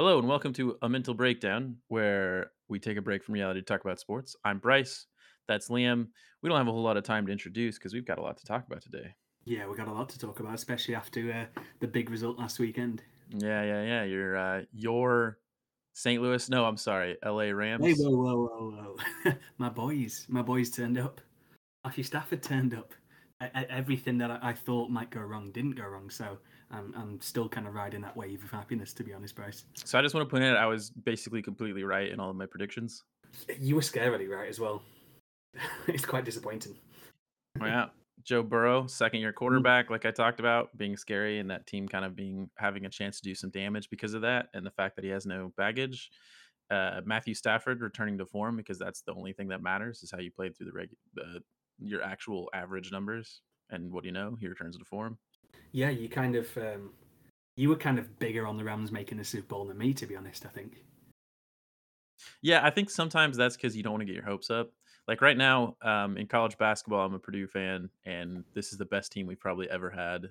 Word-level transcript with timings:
Hello 0.00 0.18
and 0.18 0.26
welcome 0.26 0.54
to 0.54 0.78
A 0.80 0.88
Mental 0.88 1.12
Breakdown, 1.12 1.76
where 1.88 2.52
we 2.70 2.78
take 2.78 2.96
a 2.96 3.02
break 3.02 3.22
from 3.22 3.34
reality 3.34 3.60
to 3.60 3.66
talk 3.66 3.84
about 3.84 4.00
sports. 4.00 4.34
I'm 4.46 4.56
Brice. 4.56 5.04
That's 5.46 5.68
Liam. 5.68 6.06
We 6.40 6.48
don't 6.48 6.56
have 6.56 6.68
a 6.68 6.72
whole 6.72 6.82
lot 6.82 6.96
of 6.96 7.04
time 7.04 7.26
to 7.26 7.32
introduce 7.32 7.76
because 7.76 7.92
we've 7.92 8.06
got 8.06 8.16
a 8.16 8.22
lot 8.22 8.38
to 8.38 8.46
talk 8.46 8.66
about 8.66 8.80
today. 8.80 9.14
Yeah, 9.44 9.68
we 9.68 9.76
got 9.76 9.88
a 9.88 9.92
lot 9.92 10.08
to 10.08 10.18
talk 10.18 10.40
about, 10.40 10.54
especially 10.54 10.94
after 10.94 11.30
uh, 11.30 11.60
the 11.80 11.86
big 11.86 12.08
result 12.08 12.38
last 12.38 12.58
weekend. 12.58 13.02
Yeah, 13.28 13.62
yeah, 13.62 13.82
yeah. 13.82 14.04
Your 14.04 14.36
uh, 14.38 14.62
your 14.72 15.38
St. 15.92 16.22
Louis. 16.22 16.48
No, 16.48 16.64
I'm 16.64 16.78
sorry, 16.78 17.18
L.A. 17.22 17.52
Rams. 17.52 17.84
Hey, 17.84 17.92
whoa, 17.92 18.08
whoa, 18.08 18.36
whoa, 18.46 18.96
whoa! 19.24 19.32
my 19.58 19.68
boys, 19.68 20.24
my 20.30 20.40
boys 20.40 20.70
turned 20.70 20.96
up. 20.96 21.20
Matthew 21.84 22.04
Stafford 22.04 22.42
turned 22.42 22.72
up. 22.72 22.94
I, 23.38 23.50
I, 23.54 23.62
everything 23.64 24.16
that 24.18 24.30
I, 24.30 24.38
I, 24.40 24.52
thought 24.54 24.90
might 24.90 25.10
go 25.10 25.20
wrong 25.20 25.50
didn't 25.50 25.76
go 25.76 25.84
wrong. 25.84 26.08
So 26.08 26.38
I'm 26.70 26.94
I'm 26.96 27.20
still 27.20 27.48
kind 27.48 27.66
of 27.66 27.74
riding 27.74 28.00
that 28.02 28.16
wave 28.16 28.44
of 28.44 28.50
happiness, 28.50 28.92
to 28.94 29.04
be 29.04 29.12
honest, 29.12 29.34
Brice. 29.34 29.64
So 29.74 29.98
I 29.98 30.02
just 30.02 30.14
want 30.14 30.28
to 30.28 30.30
point 30.30 30.44
out 30.44 30.56
I 30.56 30.66
was 30.66 30.90
basically 30.90 31.42
completely 31.42 31.84
right 31.84 32.10
in 32.10 32.20
all 32.20 32.30
of 32.30 32.36
my 32.36 32.46
predictions. 32.46 33.02
You 33.58 33.76
were 33.76 33.80
scarily 33.80 34.28
right 34.28 34.48
as 34.48 34.60
well. 34.60 34.82
it's 35.88 36.04
quite 36.04 36.24
disappointing. 36.24 36.76
yeah. 37.60 37.86
Joe 38.22 38.42
Burrow, 38.42 38.86
second 38.86 39.20
year 39.20 39.32
mm. 39.32 39.36
quarterback, 39.36 39.90
like 39.90 40.04
I 40.04 40.10
talked 40.10 40.40
about, 40.40 40.76
being 40.76 40.96
scary 40.96 41.38
and 41.38 41.50
that 41.50 41.66
team 41.66 41.88
kind 41.88 42.04
of 42.04 42.14
being 42.14 42.50
having 42.56 42.84
a 42.84 42.90
chance 42.90 43.18
to 43.20 43.28
do 43.28 43.34
some 43.34 43.50
damage 43.50 43.88
because 43.90 44.14
of 44.14 44.22
that, 44.22 44.48
and 44.54 44.64
the 44.64 44.70
fact 44.70 44.96
that 44.96 45.04
he 45.04 45.10
has 45.10 45.26
no 45.26 45.52
baggage. 45.56 46.10
Uh, 46.70 47.00
Matthew 47.04 47.34
Stafford 47.34 47.80
returning 47.80 48.16
to 48.18 48.26
form 48.26 48.56
because 48.56 48.78
that's 48.78 49.02
the 49.02 49.12
only 49.14 49.32
thing 49.32 49.48
that 49.48 49.62
matters 49.62 50.02
is 50.02 50.10
how 50.12 50.20
you 50.20 50.30
played 50.30 50.56
through 50.56 50.66
the 50.66 50.72
reg- 50.72 50.96
uh, 51.20 51.40
your 51.80 52.02
actual 52.02 52.48
average 52.54 52.92
numbers. 52.92 53.40
And 53.70 53.90
what 53.92 54.02
do 54.02 54.08
you 54.08 54.12
know? 54.12 54.36
He 54.38 54.46
returns 54.46 54.76
to 54.76 54.84
form. 54.84 55.18
Yeah, 55.72 55.90
you 55.90 56.08
kind 56.08 56.36
of 56.36 56.56
um, 56.56 56.90
you 57.56 57.68
were 57.68 57.76
kind 57.76 57.98
of 57.98 58.18
bigger 58.18 58.46
on 58.46 58.56
the 58.56 58.64
Rams 58.64 58.90
making 58.90 59.18
the 59.18 59.24
Super 59.24 59.46
Bowl 59.46 59.66
than 59.66 59.78
me, 59.78 59.94
to 59.94 60.06
be 60.06 60.16
honest. 60.16 60.46
I 60.46 60.48
think. 60.48 60.84
Yeah, 62.42 62.60
I 62.64 62.70
think 62.70 62.90
sometimes 62.90 63.36
that's 63.36 63.56
because 63.56 63.76
you 63.76 63.82
don't 63.82 63.92
want 63.92 64.02
to 64.02 64.06
get 64.06 64.14
your 64.14 64.24
hopes 64.24 64.50
up 64.50 64.72
like 65.10 65.22
right 65.22 65.36
now 65.36 65.76
um, 65.82 66.16
in 66.16 66.28
college 66.28 66.56
basketball, 66.56 67.04
I'm 67.04 67.14
a 67.14 67.18
Purdue 67.18 67.48
fan, 67.48 67.90
and 68.04 68.44
this 68.54 68.70
is 68.72 68.78
the 68.78 68.84
best 68.84 69.10
team 69.10 69.26
we've 69.26 69.40
probably 69.40 69.68
ever 69.68 69.90
had. 69.90 70.28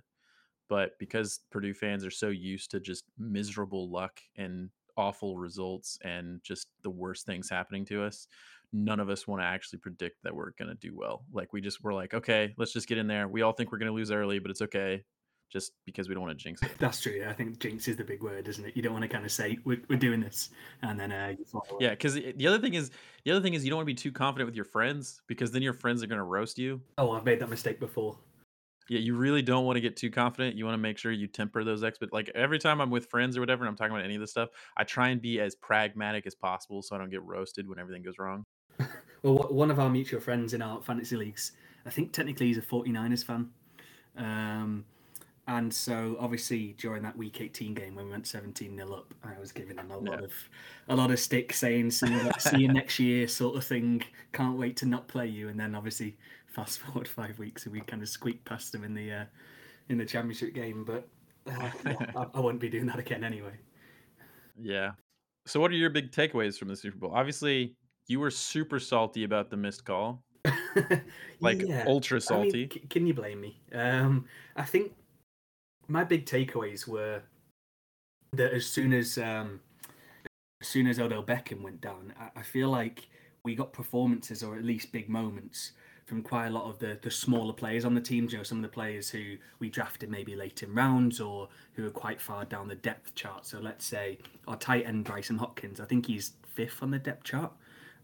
But 0.69 0.97
because 0.99 1.41
Purdue 1.52 1.73
fans 1.73 2.05
are 2.05 2.11
so 2.11 2.30
used 2.30 2.71
to 2.71 2.80
just 2.80 3.03
miserable 3.17 3.89
luck 3.89 4.21
and 4.38 4.69
awful 4.95 5.38
results 5.38 5.99
and 6.03 6.41
just 6.43 6.67
the 6.83 6.89
worst 6.89 7.25
things 7.25 7.49
happening 7.49 7.83
to 7.88 8.03
us, 8.03 8.27
none 8.71 9.02
of 9.02 9.09
us 9.09 9.27
want 9.27 9.41
to 9.41 9.45
actually 9.45 9.80
predict 9.80 10.23
that 10.23 10.33
we're 10.33 10.52
going 10.52 10.69
to 10.69 10.75
do 10.75 10.95
well. 10.95 11.25
Like 11.33 11.52
we 11.52 11.59
just 11.59 11.83
we're 11.83 11.93
like, 11.93 12.13
okay, 12.13 12.53
let's 12.58 12.71
just 12.71 12.88
get 12.88 12.97
in 12.97 13.08
there. 13.08 13.27
We 13.27 13.41
all 13.41 13.52
think 13.52 13.73
we're 13.73 13.80
going 13.80 13.91
to 13.91 13.95
lose 13.95 14.11
early, 14.11 14.39
but 14.39 14.49
it's 14.49 14.61
okay 14.61 15.03
just 15.50 15.73
because 15.86 16.08
we 16.08 16.14
don't 16.14 16.23
want 16.23 16.38
to 16.38 16.44
jinx 16.44 16.61
it. 16.61 16.72
That's 16.78 17.02
true. 17.02 17.25
I 17.28 17.33
think 17.33 17.59
jinx 17.59 17.88
is 17.88 17.97
the 17.97 18.03
big 18.03 18.22
word, 18.22 18.47
isn't 18.47 18.66
it? 18.66 18.75
You 18.75 18.81
don't 18.81 18.94
want 18.94 19.03
to 19.03 19.09
kind 19.09 19.25
of 19.25 19.31
say 19.31 19.58
we're, 19.64 19.81
we're 19.89 20.00
doing 20.00 20.19
this 20.19 20.50
and 20.81 21.00
then 21.00 21.11
uh, 21.11 21.33
yeah. 21.80 21.92
Because 21.92 22.14
the 22.14 22.47
other 22.47 22.59
thing 22.59 22.75
is 22.75 22.92
the 23.25 23.31
other 23.31 23.42
thing 23.42 23.53
is 23.53 23.64
you 23.64 23.70
don't 23.70 23.77
want 23.77 23.88
to 23.88 23.94
be 23.94 23.95
too 23.95 24.11
confident 24.11 24.47
with 24.47 24.55
your 24.55 24.66
friends 24.66 25.22
because 25.27 25.52
then 25.52 25.61
your 25.61 25.73
friends 25.73 26.03
are 26.03 26.08
going 26.08 26.20
to 26.20 26.23
roast 26.23 26.58
you. 26.58 26.81
Oh, 26.97 27.11
I've 27.11 27.25
made 27.25 27.39
that 27.39 27.50
mistake 27.50 27.80
before. 27.80 28.17
Yeah, 28.89 29.00
you 29.00 29.16
really 29.16 29.44
don't 29.44 29.66
want 29.66 29.77
to 29.77 29.81
get 29.81 29.95
too 29.95 30.09
confident. 30.09 30.55
You 30.55 30.66
want 30.66 30.73
to 30.73 30.80
make 30.80 30.97
sure 30.97 31.11
you 31.11 31.27
temper 31.27 31.64
those 31.64 31.83
expect. 31.83 32.11
Like 32.11 32.31
every 32.33 32.58
time 32.58 32.81
I'm 32.81 32.89
with 32.89 33.05
friends 33.05 33.38
or 33.38 33.39
whatever, 33.39 33.64
and 33.64 33.70
I'm 33.70 33.75
talking 33.75 33.92
about 33.92 34.03
any 34.03 34.16
of 34.16 34.22
this 34.22 34.31
stuff, 34.31 34.50
I 34.77 34.83
try 34.83 35.09
and 35.09 35.22
be 35.22 35.39
as 35.39 35.55
pragmatic 35.55 36.25
as 36.25 36.33
possible 36.33 36.81
so 36.81 36.95
I 36.95 37.00
don't 37.00 37.11
get 37.11 37.23
roasted 37.23 37.70
when 37.70 37.77
everything 37.77 38.02
goes 38.02 38.17
wrong. 38.17 38.45
well, 39.23 39.47
one 39.50 39.70
of 39.70 39.80
our 39.80 39.89
mutual 39.89 40.20
friends 40.20 40.55
in 40.55 40.64
our 40.64 40.81
fantasy 40.81 41.16
leagues, 41.16 41.52
I 41.86 41.92
think 41.92 42.14
technically 42.14 42.47
he's 42.47 42.58
a 42.58 42.64
49ers 42.64 43.23
fan. 43.23 43.50
Um, 44.17 44.86
and 45.50 45.73
so 45.73 46.16
obviously 46.19 46.75
during 46.78 47.02
that 47.02 47.17
week 47.17 47.42
18 47.42 47.73
game 47.73 47.95
when 47.95 48.05
we 48.05 48.11
went 48.11 48.28
17 48.28 48.75
nil 48.75 48.94
up, 48.94 49.11
I 49.23 49.39
was 49.39 49.52
giving 49.52 49.78
them 49.78 49.89
a 49.89 49.97
lot 49.97 50.19
yeah. 50.19 50.25
of 50.25 50.33
a 50.89 50.95
lot 50.95 51.09
of 51.09 51.19
stick 51.19 51.53
saying 51.53 51.89
see 51.89 52.08
you, 52.08 52.31
see 52.38 52.59
you 52.59 52.67
next 52.67 53.00
year 53.00 53.28
sort 53.28 53.55
of 53.55 53.64
thing. 53.64 54.03
Can't 54.31 54.59
wait 54.59 54.77
to 54.77 54.86
not 54.86 55.08
play 55.08 55.25
you. 55.25 55.50
And 55.50 55.59
then 55.59 55.73
obviously 55.73 56.16
fast 56.45 56.80
forward 56.81 57.08
five 57.08 57.39
weeks 57.39 57.65
and 57.65 57.73
we 57.73 57.82
kind 57.82 58.04
of 58.04 58.09
squeaked 58.09 58.45
past 58.45 58.71
them 58.71 58.83
in 58.83 58.93
the 58.93 59.11
uh, 59.11 59.26
in 59.89 59.98
the 59.98 60.05
championship 60.05 60.54
game. 60.54 60.83
But 60.83 61.08
uh, 61.52 61.71
I, 62.15 62.27
I 62.32 62.39
won't 62.39 62.59
be 62.59 62.70
doing 62.70 62.86
that 62.86 62.99
again 62.99 63.23
anyway. 63.23 63.58
Yeah. 64.55 64.92
So 65.48 65.59
what 65.59 65.71
are 65.71 65.76
your 65.76 65.89
big 65.89 66.11
takeaways 66.11 66.59
from 66.59 66.67
the 66.67 66.76
Super 66.76 66.98
Bowl? 66.98 67.11
Obviously, 67.11 67.76
you 68.08 68.20
were 68.20 68.30
super 68.30 68.80
salty 68.80 69.23
about 69.23 69.49
the 69.49 69.58
missed 69.58 69.83
call. 69.83 70.21
like 71.39 71.61
yeah. 71.61 71.86
ultra 71.88 72.21
salty. 72.21 72.49
I 72.49 72.54
mean, 72.54 72.71
c- 72.71 72.88
can 72.88 73.08
you 73.08 73.15
blame 73.15 73.42
me? 73.42 73.59
Um, 73.73 74.26
I 74.55 74.64
think 74.64 74.93
my 75.89 76.04
big 76.04 76.26
takeaways 76.26 76.88
were 76.88 77.22
that 78.33 78.54
as 78.54 78.66
soon 78.66 78.94
as 78.94 79.17
um, 79.17 79.60
as 80.61 80.67
soon 80.67 80.88
as 80.88 81.00
Odell 81.00 81.23
Beckham 81.23 81.61
went 81.61 81.82
down, 81.82 82.14
I, 82.20 82.39
I, 82.39 82.44
feel 82.44 82.70
like 82.70 83.08
we 83.44 83.55
got 83.55 83.73
performances 83.73 84.44
or 84.44 84.55
at 84.55 84.64
least 84.64 84.92
big 84.92 85.10
moments 85.10 85.72
from 86.05 86.22
quite 86.22 86.48
a 86.48 86.50
lot 86.50 86.66
of 86.66 86.80
the 86.80 87.00
the 87.02 87.10
smaller 87.10 87.54
players 87.54 87.86
on 87.86 87.95
the 87.95 88.02
team. 88.02 88.27
You 88.30 88.38
know, 88.38 88.44
some 88.44 88.60
of 88.60 88.61
the 88.61 88.70
players 88.70 89.10
who 89.10 89.38
we 89.60 89.70
drafted 89.70 90.10
maybe 90.10 90.36
late 90.36 90.61
in 90.61 90.73
rounds 90.73 91.20
or 91.20 91.50
who 91.73 91.88
are 91.88 91.92
quite 91.92 92.21
far 92.21 92.45
down 92.45 92.67
the 92.67 92.76
depth 92.76 93.16
chart. 93.16 93.45
So 93.45 93.60
let's 93.60 93.86
say 93.86 94.20
our 94.48 94.58
tight 94.58 94.86
end 94.86 95.06
Brycen 95.06 95.38
Hopkins. 95.38 95.80
I 95.80 95.86
think 95.86 96.06
he's 96.06 96.33
fifth 96.48 96.83
on 96.83 96.92
the 96.92 97.00
depth 97.00 97.23
chart. 97.23 97.52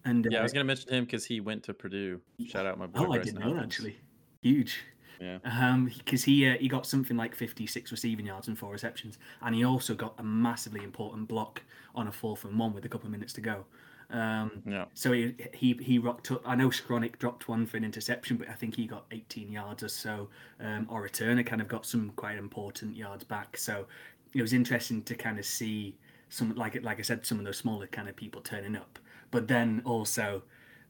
And 0.05 0.27
yeah, 0.29 0.37
uh, 0.37 0.41
I 0.41 0.43
was 0.43 0.53
going 0.53 0.63
to 0.63 0.67
mention 0.67 0.91
him 0.91 1.05
because 1.05 1.25
he 1.25 1.39
went 1.39 1.63
to 1.63 1.73
Purdue. 1.73 2.21
Shout 2.47 2.65
out 2.65 2.77
my 2.77 2.87
boy. 2.87 2.99
Oh, 2.99 3.05
Brycen 3.05 3.19
I 3.19 3.23
didn't 3.23 3.39
know 3.39 3.59
actually. 3.59 3.97
Huge. 4.41 4.83
Yeah. 5.19 5.37
Um, 5.43 5.91
because 5.97 6.23
he 6.23 6.47
uh, 6.47 6.57
he 6.57 6.67
got 6.67 6.85
something 6.85 7.17
like 7.17 7.35
56 7.35 7.91
receiving 7.91 8.25
yards 8.25 8.47
and 8.47 8.57
four 8.57 8.71
receptions, 8.71 9.17
and 9.41 9.55
he 9.55 9.63
also 9.63 9.95
got 9.95 10.15
a 10.17 10.23
massively 10.23 10.83
important 10.83 11.27
block 11.27 11.61
on 11.93 12.07
a 12.07 12.11
fourth 12.11 12.43
and 12.45 12.57
one 12.59 12.73
with 12.73 12.85
a 12.85 12.89
couple 12.89 13.07
of 13.07 13.11
minutes 13.11 13.33
to 13.33 13.41
go. 13.41 13.65
Um, 14.09 14.61
yeah. 14.65 14.85
So 14.93 15.11
he, 15.11 15.35
he 15.53 15.73
he 15.81 15.99
rocked 15.99 16.31
up. 16.31 16.41
I 16.45 16.55
know 16.55 16.69
Skowronek 16.69 17.17
dropped 17.17 17.47
one 17.47 17.65
for 17.65 17.77
an 17.77 17.83
interception, 17.83 18.37
but 18.37 18.49
I 18.49 18.53
think 18.53 18.75
he 18.75 18.85
got 18.85 19.05
18 19.11 19.51
yards 19.51 19.83
or 19.83 19.89
so. 19.89 20.29
Um, 20.59 20.87
or 20.89 21.07
returner 21.07 21.45
kind 21.45 21.61
of 21.61 21.67
got 21.67 21.85
some 21.85 22.11
quite 22.15 22.37
important 22.37 22.95
yards 22.95 23.23
back. 23.23 23.57
So 23.57 23.87
it 24.33 24.41
was 24.41 24.53
interesting 24.53 25.01
to 25.03 25.15
kind 25.15 25.39
of 25.39 25.45
see 25.45 25.95
some 26.29 26.53
like 26.55 26.81
like 26.83 26.99
I 26.99 27.03
said, 27.03 27.25
some 27.25 27.39
of 27.39 27.45
those 27.45 27.57
smaller 27.57 27.87
kind 27.87 28.07
of 28.07 28.15
people 28.15 28.41
turning 28.41 28.75
up. 28.75 28.99
But 29.31 29.47
then 29.47 29.81
also 29.85 30.43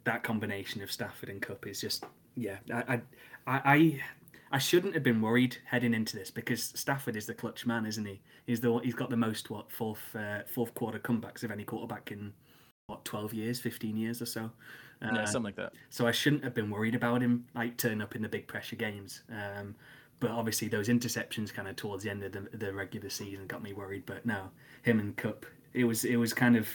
that 0.03 0.23
combination 0.23 0.81
of 0.81 0.91
Stafford 0.91 1.29
and 1.29 1.41
Kupp 1.41 1.67
is 1.67 1.79
just 1.81 2.05
yeah. 2.35 2.57
I 2.71 2.95
I 2.95 3.01
I, 3.47 4.01
I 4.51 4.57
shouldn't 4.57 4.93
have 4.93 5.03
been 5.03 5.21
worried 5.21 5.57
heading 5.65 5.93
into 5.93 6.15
this 6.15 6.31
because 6.31 6.63
Stafford 6.75 7.15
is 7.15 7.25
the 7.25 7.33
clutch 7.33 7.65
man, 7.65 7.85
isn't 7.85 8.05
he? 8.05 8.21
He's 8.45 8.61
the 8.61 8.79
he's 8.79 8.95
got 8.95 9.09
the 9.09 9.17
most 9.17 9.49
what 9.49 9.71
fourth 9.71 10.15
uh, 10.15 10.43
fourth 10.47 10.73
quarter 10.73 10.99
comebacks 10.99 11.43
of 11.43 11.51
any 11.51 11.63
quarterback 11.63 12.11
in 12.11 12.33
what 12.87 13.03
twelve 13.05 13.33
years, 13.33 13.59
fifteen 13.59 13.97
years 13.97 14.21
or 14.21 14.25
so. 14.25 14.51
Uh, 15.01 15.09
yeah, 15.13 15.25
something 15.25 15.43
like 15.43 15.55
that. 15.57 15.73
So 15.89 16.07
I 16.07 16.11
shouldn't 16.11 16.43
have 16.43 16.53
been 16.53 16.69
worried 16.69 16.95
about 16.95 17.21
him 17.21 17.45
like 17.53 17.77
turning 17.77 18.01
up 18.01 18.15
in 18.15 18.21
the 18.21 18.29
big 18.29 18.47
pressure 18.47 18.77
games. 18.77 19.23
Um, 19.29 19.75
but 20.19 20.31
obviously 20.31 20.69
those 20.69 20.87
interceptions 20.87 21.53
kind 21.53 21.67
of 21.67 21.75
towards 21.75 22.03
the 22.03 22.09
end 22.09 22.23
of 22.23 22.31
the, 22.31 22.47
the 22.57 22.73
regular 22.73 23.09
season 23.09 23.47
got 23.47 23.61
me 23.61 23.73
worried. 23.73 24.05
But 24.05 24.25
no, 24.25 24.49
him 24.83 24.99
and 24.99 25.15
Kupp, 25.17 25.45
it 25.73 25.83
was 25.83 26.05
it 26.05 26.15
was 26.15 26.33
kind 26.33 26.55
of 26.55 26.69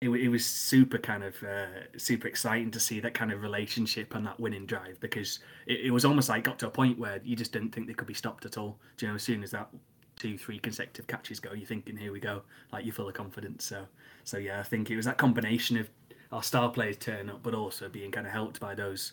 it, 0.00 0.08
it 0.08 0.28
was 0.28 0.44
super 0.46 0.98
kind 0.98 1.22
of 1.22 1.34
uh, 1.42 1.98
super 1.98 2.26
exciting 2.26 2.70
to 2.70 2.80
see 2.80 3.00
that 3.00 3.14
kind 3.14 3.32
of 3.32 3.42
relationship 3.42 4.14
and 4.14 4.26
that 4.26 4.40
winning 4.40 4.64
drive 4.64 4.98
because 5.00 5.40
it, 5.66 5.80
it 5.86 5.90
was 5.90 6.04
almost 6.04 6.28
like 6.28 6.44
got 6.44 6.58
to 6.60 6.66
a 6.66 6.70
point 6.70 6.98
where 6.98 7.20
you 7.22 7.36
just 7.36 7.52
didn't 7.52 7.70
think 7.70 7.86
they 7.86 7.92
could 7.92 8.08
be 8.08 8.14
stopped 8.14 8.46
at 8.46 8.56
all. 8.56 8.78
Do 8.96 9.06
you 9.06 9.12
know, 9.12 9.16
as 9.16 9.22
soon 9.22 9.42
as 9.42 9.50
that 9.50 9.68
two, 10.16 10.38
three 10.38 10.58
consecutive 10.58 11.06
catches 11.06 11.38
go, 11.38 11.52
you're 11.52 11.66
thinking, 11.66 11.96
here 11.96 12.12
we 12.12 12.20
go, 12.20 12.42
like 12.72 12.84
you're 12.84 12.94
full 12.94 13.08
of 13.08 13.14
confidence. 13.14 13.64
So, 13.64 13.86
so 14.24 14.38
yeah, 14.38 14.60
I 14.60 14.62
think 14.62 14.90
it 14.90 14.96
was 14.96 15.04
that 15.04 15.18
combination 15.18 15.76
of 15.76 15.90
our 16.32 16.42
star 16.42 16.70
players 16.70 16.96
turn 16.96 17.28
up, 17.28 17.42
but 17.42 17.54
also 17.54 17.88
being 17.88 18.10
kind 18.10 18.26
of 18.26 18.32
helped 18.32 18.60
by 18.60 18.74
those 18.74 19.12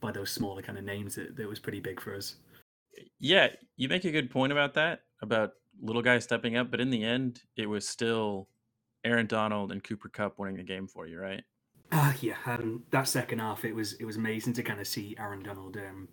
by 0.00 0.12
those 0.12 0.30
smaller 0.30 0.60
kind 0.60 0.76
of 0.76 0.84
names 0.84 1.14
that, 1.14 1.36
that 1.36 1.48
was 1.48 1.58
pretty 1.58 1.80
big 1.80 2.00
for 2.00 2.14
us. 2.14 2.36
Yeah, 3.18 3.48
you 3.76 3.88
make 3.88 4.04
a 4.04 4.10
good 4.10 4.30
point 4.30 4.52
about 4.52 4.74
that 4.74 5.02
about 5.22 5.52
little 5.80 6.02
guys 6.02 6.24
stepping 6.24 6.56
up, 6.56 6.70
but 6.70 6.80
in 6.80 6.90
the 6.90 7.04
end, 7.04 7.40
it 7.56 7.66
was 7.66 7.88
still 7.88 8.48
Aaron 9.06 9.26
Donald 9.26 9.72
and 9.72 9.82
Cooper 9.82 10.08
Kupp 10.08 10.38
winning 10.38 10.56
the 10.56 10.62
game 10.62 10.86
for 10.86 11.06
you, 11.06 11.20
right? 11.20 11.44
Uh, 11.92 12.12
yeah, 12.20 12.34
um, 12.46 12.82
that 12.90 13.06
second 13.06 13.38
half 13.38 13.64
it 13.64 13.74
was 13.74 13.92
it 13.94 14.04
was 14.04 14.16
amazing 14.16 14.52
to 14.54 14.62
kind 14.62 14.80
of 14.80 14.86
see 14.86 15.14
Aaron 15.18 15.42
Donald 15.42 15.76
um, 15.76 16.08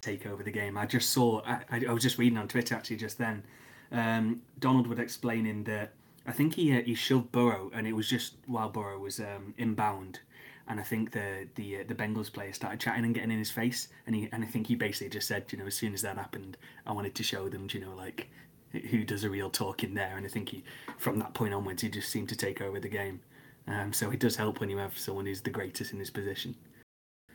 take 0.00 0.26
over 0.26 0.42
the 0.42 0.50
game. 0.50 0.76
I 0.76 0.86
just 0.86 1.10
saw 1.10 1.42
I, 1.46 1.84
I 1.88 1.92
was 1.92 2.02
just 2.02 2.18
reading 2.18 2.38
on 2.38 2.48
Twitter 2.48 2.74
actually 2.74 2.96
just 2.96 3.18
then. 3.18 3.44
Um, 3.92 4.42
Donald 4.58 4.86
was 4.86 4.98
explaining 4.98 5.64
that 5.64 5.92
I 6.26 6.32
think 6.32 6.54
he 6.54 6.76
uh, 6.76 6.82
he 6.82 6.94
shoved 6.94 7.30
Burrow 7.30 7.70
and 7.72 7.86
it 7.86 7.92
was 7.92 8.08
just 8.08 8.34
while 8.46 8.68
Burrow 8.68 8.98
was 8.98 9.20
um, 9.20 9.54
inbound, 9.58 10.18
and 10.66 10.80
I 10.80 10.82
think 10.82 11.12
the 11.12 11.46
the 11.54 11.80
uh, 11.80 11.84
the 11.86 11.94
Bengals 11.94 12.32
player 12.32 12.52
started 12.52 12.80
chatting 12.80 13.04
and 13.04 13.14
getting 13.14 13.30
in 13.30 13.38
his 13.38 13.50
face, 13.50 13.88
and 14.06 14.16
he 14.16 14.28
and 14.32 14.42
I 14.42 14.46
think 14.48 14.66
he 14.66 14.74
basically 14.74 15.10
just 15.10 15.28
said, 15.28 15.44
you 15.52 15.58
know, 15.58 15.66
as 15.66 15.76
soon 15.76 15.94
as 15.94 16.02
that 16.02 16.16
happened, 16.16 16.56
I 16.84 16.92
wanted 16.92 17.14
to 17.14 17.22
show 17.22 17.48
them, 17.48 17.68
you 17.72 17.80
know, 17.80 17.94
like 17.94 18.28
who 18.72 19.04
does 19.04 19.24
a 19.24 19.30
real 19.30 19.50
talking 19.50 19.94
there. 19.94 20.16
And 20.16 20.24
I 20.24 20.28
think 20.28 20.48
he, 20.48 20.64
from 20.98 21.18
that 21.18 21.34
point 21.34 21.54
onwards, 21.54 21.82
he 21.82 21.88
just 21.88 22.10
seemed 22.10 22.28
to 22.28 22.36
take 22.36 22.60
over 22.60 22.80
the 22.80 22.88
game. 22.88 23.20
Um, 23.66 23.92
so 23.92 24.10
it 24.10 24.20
does 24.20 24.36
help 24.36 24.60
when 24.60 24.70
you 24.70 24.78
have 24.78 24.96
someone 24.98 25.26
who's 25.26 25.40
the 25.40 25.50
greatest 25.50 25.92
in 25.92 25.98
his 25.98 26.10
position, 26.10 26.54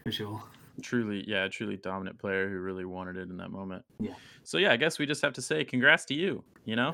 for 0.03 0.11
sure. 0.11 0.43
Truly, 0.81 1.23
yeah, 1.27 1.47
truly 1.47 1.77
dominant 1.77 2.19
player 2.19 2.49
who 2.49 2.59
really 2.59 2.83
wanted 2.83 3.15
it 3.15 3.29
in 3.29 3.37
that 3.37 3.51
moment. 3.51 3.85
Yeah. 3.99 4.13
So 4.43 4.57
yeah, 4.57 4.71
I 4.71 4.77
guess 4.77 4.99
we 4.99 5.05
just 5.05 5.21
have 5.21 5.33
to 5.33 5.41
say 5.41 5.63
congrats 5.63 6.03
to 6.05 6.13
you. 6.13 6.43
You 6.65 6.75
know, 6.75 6.93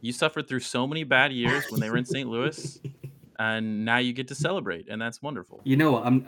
You 0.00 0.12
suffered 0.12 0.48
through 0.48 0.60
so 0.60 0.86
many 0.86 1.04
bad 1.04 1.32
years 1.32 1.66
when 1.70 1.80
they 1.80 1.90
were 1.90 1.98
in 1.98 2.04
St. 2.04 2.28
Louis, 2.28 2.80
and 3.38 3.84
now 3.84 3.98
you 3.98 4.12
get 4.12 4.26
to 4.28 4.34
celebrate, 4.34 4.88
and 4.88 5.00
that's 5.00 5.22
wonderful. 5.22 5.60
You 5.64 5.76
know 5.76 5.92
what? 5.92 6.06
I'm. 6.06 6.26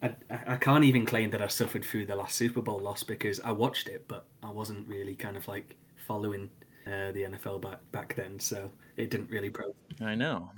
I, 0.00 0.14
I 0.46 0.56
can't 0.56 0.84
even 0.84 1.04
claim 1.04 1.30
that 1.30 1.42
I 1.42 1.48
suffered 1.48 1.84
through 1.84 2.06
the 2.06 2.14
last 2.14 2.36
Super 2.36 2.62
Bowl 2.62 2.78
loss 2.78 3.02
because 3.02 3.40
I 3.40 3.50
watched 3.50 3.88
it, 3.88 4.04
but 4.06 4.26
I 4.44 4.50
wasn't 4.50 4.86
really 4.86 5.16
kind 5.16 5.36
of 5.36 5.48
like 5.48 5.74
following 6.06 6.48
uh, 6.88 7.12
the 7.12 7.22
NFL 7.22 7.60
back 7.60 7.78
back 7.92 8.14
then, 8.14 8.38
so 8.38 8.70
it 8.96 9.10
didn't 9.10 9.30
really 9.30 9.50
pro. 9.50 9.74
I 10.00 10.14
know, 10.14 10.50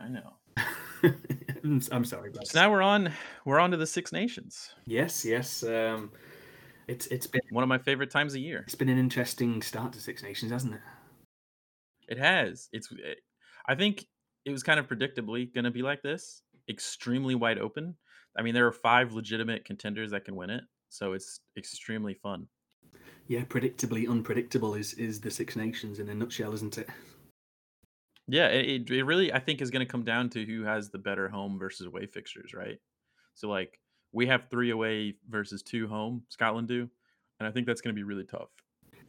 I 0.00 0.08
know. 0.08 0.32
I'm 1.92 2.04
sorry, 2.04 2.30
but 2.30 2.46
so 2.46 2.60
now 2.60 2.70
we're 2.70 2.82
on 2.82 3.12
we're 3.44 3.58
on 3.58 3.70
to 3.70 3.76
the 3.76 3.86
Six 3.86 4.12
Nations. 4.12 4.70
Yes, 4.86 5.24
yes. 5.24 5.62
Um, 5.62 6.10
it's 6.88 7.06
it's 7.08 7.26
been 7.26 7.42
one 7.50 7.62
of 7.62 7.68
my 7.68 7.78
favorite 7.78 8.10
times 8.10 8.34
of 8.34 8.40
year. 8.40 8.62
It's 8.66 8.74
been 8.74 8.88
an 8.88 8.98
interesting 8.98 9.62
start 9.62 9.92
to 9.92 10.00
Six 10.00 10.22
Nations, 10.22 10.50
hasn't 10.50 10.74
it? 10.74 10.80
It 12.08 12.18
has. 12.18 12.68
It's. 12.72 12.90
It, 12.90 13.18
I 13.66 13.74
think 13.74 14.06
it 14.44 14.50
was 14.50 14.62
kind 14.62 14.80
of 14.80 14.88
predictably 14.88 15.52
going 15.52 15.64
to 15.64 15.70
be 15.70 15.82
like 15.82 16.02
this, 16.02 16.42
extremely 16.68 17.34
wide 17.34 17.58
open. 17.58 17.94
I 18.36 18.42
mean, 18.42 18.54
there 18.54 18.66
are 18.66 18.72
five 18.72 19.12
legitimate 19.12 19.64
contenders 19.64 20.12
that 20.12 20.24
can 20.24 20.34
win 20.34 20.50
it, 20.50 20.64
so 20.88 21.12
it's 21.12 21.40
extremely 21.56 22.14
fun. 22.14 22.46
Yeah, 23.28 23.44
predictably 23.44 24.08
unpredictable 24.08 24.74
is 24.74 24.94
is 24.94 25.20
the 25.20 25.30
Six 25.30 25.54
Nations 25.54 25.98
in 25.98 26.08
a 26.08 26.14
nutshell, 26.14 26.54
isn't 26.54 26.78
it? 26.78 26.88
Yeah, 28.26 28.48
it, 28.48 28.90
it 28.90 29.04
really 29.04 29.32
I 29.32 29.38
think 29.38 29.60
is 29.60 29.70
going 29.70 29.86
to 29.86 29.90
come 29.90 30.02
down 30.02 30.30
to 30.30 30.44
who 30.44 30.64
has 30.64 30.90
the 30.90 30.98
better 30.98 31.28
home 31.28 31.58
versus 31.58 31.86
away 31.86 32.06
fixtures, 32.06 32.52
right? 32.54 32.78
So 33.34 33.48
like 33.48 33.78
we 34.12 34.26
have 34.26 34.48
three 34.50 34.70
away 34.70 35.14
versus 35.28 35.62
two 35.62 35.86
home. 35.86 36.22
Scotland 36.30 36.68
do, 36.68 36.88
and 37.38 37.46
I 37.46 37.52
think 37.52 37.66
that's 37.66 37.82
going 37.82 37.94
to 37.94 37.98
be 37.98 38.02
really 38.02 38.24
tough 38.24 38.48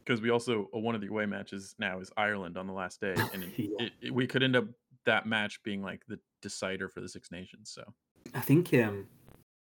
because 0.06 0.21
we 0.21 0.31
also 0.31 0.69
uh, 0.75 0.80
one 0.80 0.95
of 0.95 1.01
the 1.01 1.07
away 1.07 1.25
matches 1.25 1.75
now 1.80 2.00
is 2.00 2.12
Ireland 2.18 2.57
on 2.57 2.68
the 2.68 2.74
last 2.74 3.00
day, 3.00 3.16
and 3.33 3.44
yeah. 3.56 3.68
it, 3.80 3.92
it, 4.01 4.13
we 4.13 4.27
could 4.27 4.44
end 4.44 4.56
up 4.56 4.66
that 5.06 5.25
match 5.25 5.63
being 5.63 5.81
like 5.81 6.01
the 6.07 6.19
decider 6.42 6.89
for 6.89 7.00
the 7.00 7.07
Six 7.07 7.31
Nations. 7.31 7.71
So 7.74 7.83
I 8.33 8.42
think 8.42 8.74
um, 8.74 9.07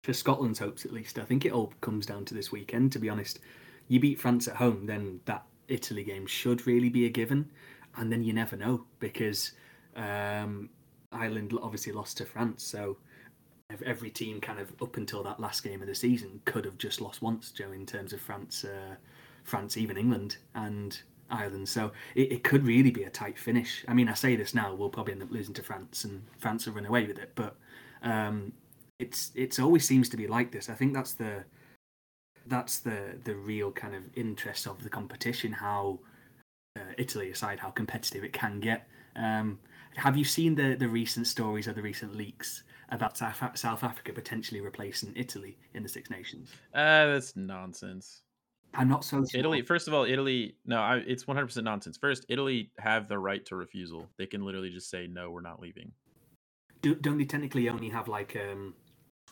for 0.02 0.12
Scotland's 0.12 0.58
hopes, 0.58 0.84
at 0.84 0.92
least, 0.92 1.18
I 1.18 1.24
think 1.24 1.44
it 1.44 1.52
all 1.52 1.72
comes 1.80 2.06
down 2.06 2.24
to 2.26 2.34
this 2.34 2.50
weekend. 2.50 2.90
To 2.92 2.98
be 2.98 3.08
honest, 3.08 3.38
you 3.88 4.00
beat 4.00 4.20
France 4.20 4.46
at 4.48 4.56
home, 4.56 4.86
then 4.86 5.20
that 5.24 5.44
Italy 5.66 6.04
game 6.04 6.26
should 6.26 6.66
really 6.66 6.88
be 6.88 7.06
a 7.06 7.10
given, 7.10 7.50
and 7.96 8.12
then 8.12 8.22
you 8.22 8.32
never 8.32 8.56
know 8.56 8.84
because 9.00 9.52
um, 9.96 10.70
Ireland 11.12 11.52
obviously 11.62 11.92
lost 11.92 12.18
to 12.18 12.26
France, 12.26 12.62
so 12.62 12.98
every 13.84 14.10
team 14.10 14.40
kind 14.40 14.58
of 14.58 14.72
up 14.80 14.96
until 14.96 15.22
that 15.22 15.38
last 15.38 15.62
game 15.62 15.82
of 15.82 15.88
the 15.88 15.94
season 15.94 16.40
could 16.44 16.64
have 16.64 16.78
just 16.78 17.00
lost 17.00 17.20
once, 17.20 17.50
Joe, 17.50 17.72
in 17.72 17.84
terms 17.84 18.12
of 18.12 18.20
France, 18.20 18.64
uh, 18.64 18.94
France, 19.44 19.76
even 19.76 19.96
England 19.96 20.38
and 20.54 20.98
Ireland. 21.30 21.68
So 21.68 21.92
it, 22.14 22.32
it, 22.32 22.44
could 22.44 22.64
really 22.66 22.90
be 22.90 23.04
a 23.04 23.10
tight 23.10 23.38
finish. 23.38 23.84
I 23.86 23.92
mean, 23.92 24.08
I 24.08 24.14
say 24.14 24.36
this 24.36 24.54
now, 24.54 24.74
we'll 24.74 24.88
probably 24.88 25.12
end 25.12 25.22
up 25.22 25.30
losing 25.30 25.54
to 25.54 25.62
France, 25.62 26.04
and 26.04 26.22
France 26.38 26.66
will 26.66 26.74
run 26.74 26.86
away 26.86 27.06
with 27.06 27.18
it. 27.18 27.32
But 27.34 27.56
um, 28.02 28.52
it's 28.98 29.32
it's 29.34 29.58
always 29.58 29.86
seems 29.86 30.08
to 30.10 30.16
be 30.16 30.26
like 30.26 30.50
this. 30.50 30.70
I 30.70 30.74
think 30.74 30.94
that's 30.94 31.12
the 31.12 31.44
that's 32.48 32.80
the 32.80 33.18
the 33.24 33.34
real 33.34 33.70
kind 33.72 33.94
of 33.94 34.02
interest 34.14 34.66
of 34.66 34.82
the 34.82 34.90
competition. 34.90 35.52
How 35.52 36.00
uh, 36.76 36.92
Italy 36.96 37.30
aside, 37.30 37.58
how 37.58 37.70
competitive 37.70 38.24
it 38.24 38.32
can 38.32 38.60
get. 38.60 38.88
Um, 39.16 39.58
have 39.96 40.16
you 40.16 40.24
seen 40.24 40.54
the 40.54 40.74
the 40.74 40.88
recent 40.88 41.26
stories 41.26 41.68
or 41.68 41.72
the 41.72 41.82
recent 41.82 42.14
leaks 42.14 42.62
about 42.90 43.18
South, 43.18 43.58
South 43.58 43.84
Africa 43.84 44.12
potentially 44.12 44.60
replacing 44.60 45.12
Italy 45.16 45.58
in 45.74 45.82
the 45.82 45.88
Six 45.88 46.10
Nations? 46.10 46.50
Uh, 46.74 47.06
that's 47.06 47.36
nonsense. 47.36 48.22
I'm 48.74 48.88
not 48.88 49.04
so 49.04 49.24
sure. 49.24 49.40
Italy. 49.40 49.62
First 49.62 49.88
of 49.88 49.94
all, 49.94 50.04
Italy. 50.04 50.54
No, 50.66 50.80
I, 50.80 50.96
it's 51.06 51.26
100 51.26 51.46
percent 51.46 51.64
nonsense. 51.64 51.96
First, 51.96 52.26
Italy 52.28 52.70
have 52.78 53.08
the 53.08 53.18
right 53.18 53.44
to 53.46 53.56
refusal. 53.56 54.06
They 54.18 54.26
can 54.26 54.44
literally 54.44 54.70
just 54.70 54.90
say 54.90 55.06
no, 55.06 55.30
we're 55.30 55.40
not 55.40 55.60
leaving. 55.60 55.92
Do, 56.82 56.94
don't 56.94 57.18
they 57.18 57.24
technically 57.24 57.68
only 57.68 57.88
have 57.88 58.06
like 58.06 58.36
um, 58.36 58.74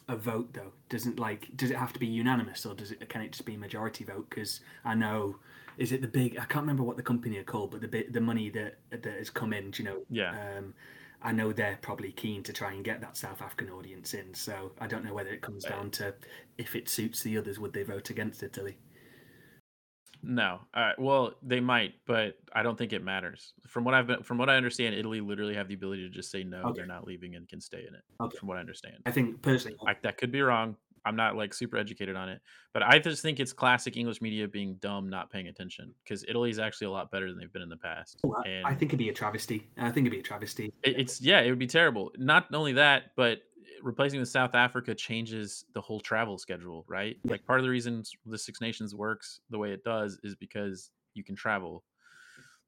a 0.08 0.16
vote 0.16 0.52
though? 0.52 0.72
Doesn't 0.88 1.19
like 1.19 1.56
does 1.56 1.70
it 1.70 1.76
have 1.76 1.93
to 1.93 1.98
be 1.98 2.06
unanimous 2.06 2.64
or 2.66 2.75
does 2.75 2.90
it 2.93 3.08
can 3.08 3.22
it 3.22 3.32
just 3.32 3.44
be 3.44 3.56
majority 3.56 4.04
vote? 4.04 4.26
Because 4.31 4.60
I 4.84 4.94
know 4.94 5.37
is 5.78 5.93
it 5.93 6.00
the 6.00 6.08
big 6.08 6.38
I 6.38 6.44
can't 6.44 6.62
remember 6.62 6.82
what 6.82 6.96
the 6.96 7.02
company 7.02 7.38
are 7.38 7.44
called, 7.44 7.70
but 7.70 7.81
the 7.81 7.88
bit 7.88 8.12
the 8.12 8.20
money 8.20 8.50
that 8.50 8.76
that 8.90 9.04
has 9.04 9.31
come 9.31 9.52
in, 9.52 9.72
you 9.76 9.84
know, 9.84 9.98
yeah. 10.10 10.58
Um, 10.58 10.75
I 11.22 11.32
know 11.32 11.52
they're 11.52 11.78
probably 11.81 12.12
keen 12.12 12.43
to 12.44 12.52
try 12.52 12.72
and 12.72 12.84
get 12.84 13.00
that 13.00 13.16
South 13.16 13.40
African 13.43 13.70
audience 13.70 14.14
in. 14.14 14.34
So 14.34 14.72
I 14.78 14.87
don't 14.87 15.04
know 15.04 15.14
whether 15.14 15.31
it 15.31 15.40
comes 15.40 15.64
down 15.64 15.90
to 15.93 16.14
if 16.58 16.76
it 16.76 16.88
suits 16.88 17.22
the 17.22 17.38
others, 17.38 17.58
would 17.58 17.72
they 17.72 17.82
vote 17.82 18.10
against 18.10 18.42
Italy? 18.42 18.76
No. 20.26 20.61
Uh, 20.75 20.93
well, 20.99 21.34
they 21.40 21.61
might, 21.61 21.94
but 22.05 22.37
I 22.52 22.64
don't 22.64 22.76
think 22.76 22.93
it 22.93 23.02
matters. 23.02 23.52
From 23.69 23.84
what 23.84 23.94
I've 23.94 24.08
been, 24.08 24.23
from 24.25 24.38
what 24.38 24.50
I 24.50 24.56
understand, 24.56 24.94
Italy 24.94 25.20
literally 25.20 25.55
have 25.55 25.69
the 25.69 25.75
ability 25.75 26.02
to 26.02 26.11
just 26.11 26.32
say 26.32 26.43
no, 26.43 26.62
okay. 26.62 26.73
they're 26.75 26.87
not 26.87 27.06
leaving 27.06 27.37
and 27.37 27.49
can 27.49 27.61
stay 27.61 27.84
in 27.88 27.94
it. 27.94 28.02
Okay. 28.20 28.37
From 28.37 28.49
what 28.49 28.56
I 28.56 28.61
understand, 28.61 28.96
I 29.06 29.12
think 29.12 29.40
personally, 29.40 29.76
I, 29.87 29.94
that 30.02 30.19
could 30.19 30.32
be 30.32 30.43
wrong. 30.43 30.76
I'm 31.05 31.14
not 31.14 31.37
like 31.37 31.55
super 31.55 31.76
educated 31.76 32.17
on 32.17 32.28
it, 32.28 32.40
but 32.75 32.82
I 32.82 32.99
just 32.99 33.23
think 33.23 33.38
it's 33.38 33.52
classic 33.52 33.96
English 33.96 34.20
media 34.20 34.49
being 34.49 34.75
dumb, 34.81 35.08
not 35.08 35.31
paying 35.31 35.46
attention. 35.46 35.94
Because 36.02 36.25
Italy 36.26 36.50
is 36.50 36.58
actually 36.58 36.88
a 36.88 36.90
lot 36.90 37.12
better 37.12 37.28
than 37.28 37.38
they've 37.38 37.52
been 37.52 37.62
in 37.62 37.69
the 37.69 37.76
past. 37.76 38.19
Oh, 38.26 38.34
I, 38.44 38.62
I 38.64 38.75
think 38.75 38.90
it'd 38.90 38.99
be 38.99 39.11
a 39.11 39.12
travesty. 39.12 39.69
I 39.78 39.93
think 39.93 40.08
it'd 40.08 40.11
be 40.11 40.19
a 40.19 40.23
travesty. 40.23 40.73
It, 40.82 40.99
it's 40.99 41.20
yeah, 41.20 41.40
it 41.40 41.50
would 41.50 41.61
be 41.61 41.69
terrible. 41.69 42.11
Not 42.19 42.52
only 42.52 42.73
that, 42.73 43.12
but 43.14 43.38
replacing 43.82 44.20
with 44.20 44.28
South 44.28 44.55
Africa 44.55 44.94
changes 44.94 45.64
the 45.75 45.81
whole 45.81 46.00
travel 46.00 46.38
schedule, 46.38 46.84
right? 46.88 47.17
Like 47.25 47.44
part 47.46 47.61
of 47.61 47.64
the 47.64 47.70
reason 47.70 48.02
the 48.25 48.38
Six 48.38 48.61
Nations 48.61 48.94
works 48.94 49.40
the 49.50 49.58
way 49.58 49.73
it 49.73 49.84
does 49.84 50.19
is 50.23 50.34
because 50.34 50.90
you 51.14 51.25
can 51.25 51.37
travel 51.37 51.84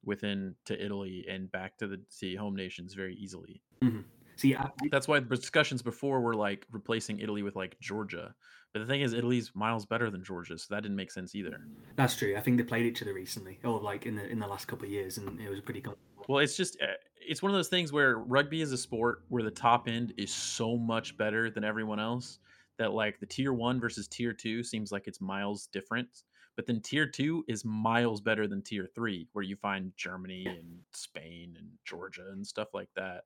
within 0.05 0.55
to 0.65 0.85
Italy 0.85 1.27
and 1.29 1.51
back 1.51 1.77
to 1.79 1.87
the 1.87 2.01
to 2.21 2.37
home 2.37 2.57
nations 2.57 2.95
very 2.95 3.15
easily. 3.17 3.63
Mm-hmm. 3.83 4.01
See, 4.37 4.55
I, 4.55 4.71
that's 4.93 5.09
why 5.09 5.19
the 5.19 5.37
discussions 5.37 5.83
before 5.83 6.21
were 6.21 6.35
like 6.35 6.65
replacing 6.71 7.19
Italy 7.19 7.43
with 7.43 7.57
like 7.57 7.77
Georgia. 7.81 8.35
But 8.73 8.81
the 8.81 8.87
thing 8.87 9.01
is, 9.01 9.13
Italy's 9.13 9.51
miles 9.55 9.85
better 9.85 10.11
than 10.11 10.23
Georgia, 10.23 10.57
so 10.59 10.75
that 10.75 10.83
didn't 10.83 10.97
make 10.97 11.11
sense 11.11 11.35
either. 11.35 11.61
That's 11.97 12.15
true. 12.17 12.37
I 12.37 12.41
think 12.41 12.59
they 12.59 12.63
played 12.63 12.87
each 12.87 13.03
other 13.03 13.15
recently, 13.15 13.59
or 13.65 13.81
like 13.81 14.07
in 14.07 14.15
the 14.15 14.29
in 14.29 14.39
the 14.39 14.47
last 14.47 14.67
couple 14.69 14.85
of 14.85 14.93
years, 14.93 15.19
and 15.19 15.41
it 15.41 15.49
was 15.49 15.61
pretty 15.61 15.81
good. 15.81 15.97
Well, 16.29 16.41
it's 16.41 16.57
just 16.57 16.79
eh, 16.81 16.95
it's 17.17 17.43
one 17.43 17.51
of 17.53 17.57
those 17.57 17.69
things 17.69 17.93
where 17.93 18.19
rugby 18.19 18.63
is 18.63 18.73
a 18.73 18.79
sport 18.79 19.25
where 19.29 19.43
the 19.43 19.51
top 19.51 19.89
end 19.89 20.15
is 20.19 20.33
so 20.33 20.77
much 20.77 21.17
better 21.17 21.51
than 21.51 21.65
everyone 21.65 22.01
else 22.01 22.39
that 22.79 22.93
like 22.93 23.21
the 23.21 23.27
tier 23.27 23.53
1 23.53 23.81
versus 23.81 24.09
tier 24.09 24.33
2 24.33 24.63
seems 24.63 24.93
like 24.93 25.09
it's 25.09 25.21
miles 25.21 25.67
different. 25.69 26.25
But 26.57 26.67
then 26.67 26.81
tier 26.83 27.09
2 27.09 27.45
is 27.49 27.65
miles 27.65 28.21
better 28.21 28.47
than 28.49 28.63
tier 28.63 28.87
3 28.95 29.29
where 29.33 29.45
you 29.45 29.57
find 29.57 29.93
Germany 29.97 30.47
and 30.47 30.81
Spain 30.93 31.57
and 31.59 31.73
Georgia 31.85 32.29
and 32.33 32.47
stuff 32.47 32.75
like 32.75 32.91
that 32.97 33.25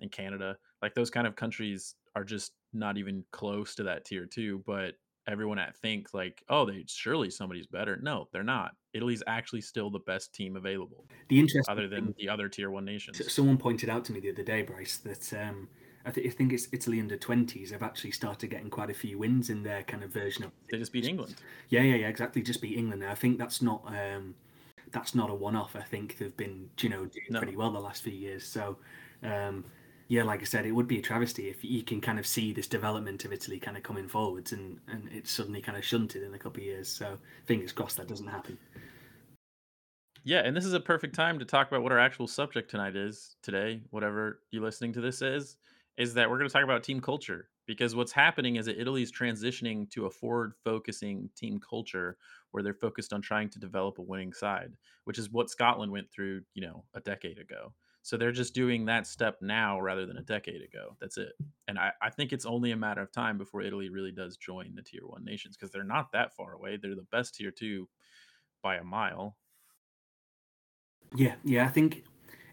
and 0.00 0.12
Canada. 0.12 0.58
Like 0.82 0.94
those 0.94 1.10
kind 1.10 1.26
of 1.26 1.36
countries 1.36 1.96
are 2.16 2.24
just 2.24 2.54
not 2.72 2.98
even 2.98 3.24
close 3.32 3.74
to 3.76 3.84
that 3.84 4.04
tier 4.04 4.26
2, 4.26 4.64
but 4.66 4.96
everyone 5.26 5.58
at 5.58 5.76
think 5.76 6.14
like, 6.14 6.42
oh, 6.48 6.64
they 6.64 6.84
surely 6.86 7.30
somebody's 7.30 7.66
better. 7.66 7.98
No, 8.02 8.28
they're 8.32 8.42
not. 8.42 8.72
Italy's 8.94 9.22
actually 9.26 9.60
still 9.60 9.90
the 9.90 9.98
best 10.00 10.34
team 10.34 10.56
available. 10.56 11.06
The 11.28 11.38
interest, 11.38 11.68
other 11.68 11.88
than 11.88 12.14
the 12.18 12.28
other 12.28 12.48
tier 12.48 12.70
one 12.70 12.84
nations. 12.84 13.20
Someone 13.32 13.58
pointed 13.58 13.90
out 13.90 14.04
to 14.06 14.12
me 14.12 14.20
the 14.20 14.30
other 14.30 14.42
day, 14.42 14.62
Brice, 14.62 14.98
that 14.98 15.32
um, 15.34 15.68
I, 16.04 16.10
th- 16.10 16.26
I, 16.26 16.30
think 16.30 16.52
it's 16.52 16.68
Italy 16.72 17.00
under 17.00 17.16
twenties 17.16 17.70
have 17.72 17.82
actually 17.82 18.12
started 18.12 18.48
getting 18.48 18.70
quite 18.70 18.90
a 18.90 18.94
few 18.94 19.18
wins 19.18 19.50
in 19.50 19.62
their 19.62 19.82
kind 19.82 20.02
of 20.02 20.10
version 20.10 20.44
of. 20.44 20.52
They 20.70 20.78
just 20.78 20.92
beat 20.92 21.04
England. 21.04 21.34
Yeah, 21.68 21.82
yeah, 21.82 21.96
yeah, 21.96 22.08
exactly. 22.08 22.42
Just 22.42 22.62
beat 22.62 22.78
England. 22.78 23.04
I 23.04 23.14
think 23.14 23.38
that's 23.38 23.60
not. 23.60 23.82
Um, 23.86 24.34
that's 24.92 25.14
not 25.14 25.30
a 25.30 25.34
one-off. 25.34 25.74
I 25.74 25.82
think 25.82 26.16
they've 26.16 26.36
been, 26.36 26.70
you 26.80 26.88
know, 26.88 27.06
doing 27.06 27.26
no. 27.30 27.40
pretty 27.40 27.56
well 27.56 27.72
the 27.72 27.80
last 27.80 28.04
few 28.04 28.12
years. 28.12 28.46
So, 28.46 28.78
um, 29.24 29.64
yeah, 30.08 30.22
like 30.22 30.40
I 30.40 30.44
said, 30.44 30.66
it 30.66 30.72
would 30.72 30.86
be 30.86 30.98
a 30.98 31.02
travesty 31.02 31.48
if 31.48 31.64
you 31.64 31.82
can 31.82 32.00
kind 32.00 32.18
of 32.18 32.26
see 32.26 32.52
this 32.52 32.68
development 32.68 33.24
of 33.24 33.32
Italy 33.32 33.58
kind 33.58 33.76
of 33.76 33.82
coming 33.82 34.06
forwards 34.06 34.52
and, 34.52 34.78
and 34.88 35.08
it's 35.12 35.32
suddenly 35.32 35.60
kind 35.60 35.76
of 35.76 35.84
shunted 35.84 36.22
in 36.22 36.34
a 36.34 36.38
couple 36.38 36.60
of 36.60 36.66
years. 36.66 36.88
So 36.88 37.18
fingers 37.46 37.72
crossed 37.72 37.96
that 37.96 38.06
doesn't 38.06 38.28
happen. 38.28 38.56
Yeah, 40.22 40.40
and 40.40 40.56
this 40.56 40.64
is 40.64 40.72
a 40.72 40.80
perfect 40.80 41.14
time 41.14 41.38
to 41.38 41.44
talk 41.44 41.68
about 41.68 41.82
what 41.82 41.92
our 41.92 41.98
actual 41.98 42.26
subject 42.26 42.70
tonight 42.70 42.96
is 42.96 43.36
today, 43.42 43.80
whatever 43.90 44.40
you're 44.50 44.62
listening 44.62 44.92
to 44.94 45.00
this 45.00 45.22
is, 45.22 45.56
is 45.96 46.14
that 46.14 46.28
we're 46.28 46.38
going 46.38 46.48
to 46.48 46.52
talk 46.52 46.64
about 46.64 46.82
team 46.82 47.00
culture 47.00 47.48
because 47.66 47.94
what's 47.94 48.12
happening 48.12 48.56
is 48.56 48.66
that 48.66 48.80
Italy's 48.80 49.10
transitioning 49.10 49.90
to 49.90 50.06
a 50.06 50.10
forward 50.10 50.54
focusing 50.64 51.28
team 51.36 51.58
culture 51.58 52.16
where 52.50 52.62
they're 52.62 52.74
focused 52.74 53.12
on 53.12 53.20
trying 53.20 53.48
to 53.50 53.58
develop 53.58 53.98
a 53.98 54.02
winning 54.02 54.32
side, 54.32 54.72
which 55.04 55.18
is 55.18 55.30
what 55.30 55.50
Scotland 55.50 55.90
went 55.90 56.10
through, 56.10 56.42
you 56.54 56.62
know, 56.62 56.84
a 56.94 57.00
decade 57.00 57.38
ago. 57.38 57.72
So 58.06 58.16
they're 58.16 58.30
just 58.30 58.54
doing 58.54 58.84
that 58.84 59.04
step 59.04 59.38
now 59.40 59.80
rather 59.80 60.06
than 60.06 60.16
a 60.16 60.20
mm. 60.20 60.26
decade 60.26 60.62
ago. 60.62 60.96
That's 61.00 61.18
it. 61.18 61.32
And 61.66 61.76
I, 61.76 61.90
I 62.00 62.08
think 62.08 62.32
it's 62.32 62.46
only 62.46 62.70
a 62.70 62.76
matter 62.76 63.00
of 63.02 63.10
time 63.10 63.36
before 63.36 63.62
Italy 63.62 63.88
really 63.88 64.12
does 64.12 64.36
join 64.36 64.76
the 64.76 64.82
tier 64.82 65.00
one 65.04 65.24
nations 65.24 65.56
because 65.56 65.72
they're 65.72 65.82
not 65.82 66.12
that 66.12 66.32
far 66.32 66.52
away. 66.52 66.76
They're 66.76 66.94
the 66.94 67.04
best 67.10 67.34
tier 67.34 67.50
two 67.50 67.88
by 68.62 68.76
a 68.76 68.84
mile. 68.84 69.36
Yeah, 71.16 71.34
yeah. 71.42 71.64
I 71.64 71.68
think 71.68 72.04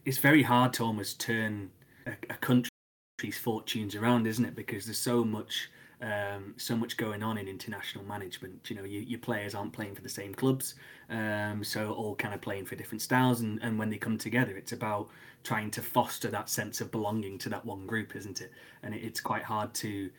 it's 0.05 0.17
very 0.17 0.41
hard 0.41 0.73
to 0.73 0.85
almost 0.85 1.19
turn 1.19 1.69
a, 2.07 2.13
a 2.31 2.37
country's 2.37 3.37
fortunes 3.39 3.93
around, 3.93 4.25
isn't 4.25 4.45
it? 4.45 4.55
Because 4.55 4.85
there's 4.85 4.97
so 4.97 5.23
much 5.23 5.69
um, 6.03 6.53
so 6.57 6.75
much 6.75 6.97
going 6.97 7.23
on 7.23 7.37
in 7.37 7.47
international 7.47 8.03
management. 8.03 8.69
You 8.69 8.75
know, 8.75 8.83
you, 8.83 8.99
your 8.99 9.19
players 9.19 9.55
aren't 9.55 9.71
playing 9.71 9.95
for 9.95 10.01
the 10.01 10.09
same 10.09 10.33
clubs, 10.33 10.75
um, 11.09 11.63
so 11.63 11.93
all 11.93 12.15
kind 12.15 12.33
of 12.33 12.41
playing 12.41 12.65
for 12.65 12.75
different 12.75 13.01
styles. 13.01 13.39
And, 13.39 13.59
and 13.63 13.79
when 13.79 13.89
they 13.89 13.97
come 13.97 14.17
together, 14.17 14.57
it's 14.57 14.73
about 14.73 15.07
trying 15.43 15.71
to 15.71 15.81
foster 15.81 16.29
that 16.29 16.49
sense 16.49 16.81
of 16.81 16.91
belonging 16.91 17.37
to 17.39 17.49
that 17.49 17.65
one 17.65 17.87
group, 17.87 18.15
isn't 18.15 18.41
it? 18.41 18.51
And 18.83 18.93
it, 18.93 19.03
it's 19.03 19.21
quite 19.21 19.43
hard 19.43 19.73
to 19.75 20.09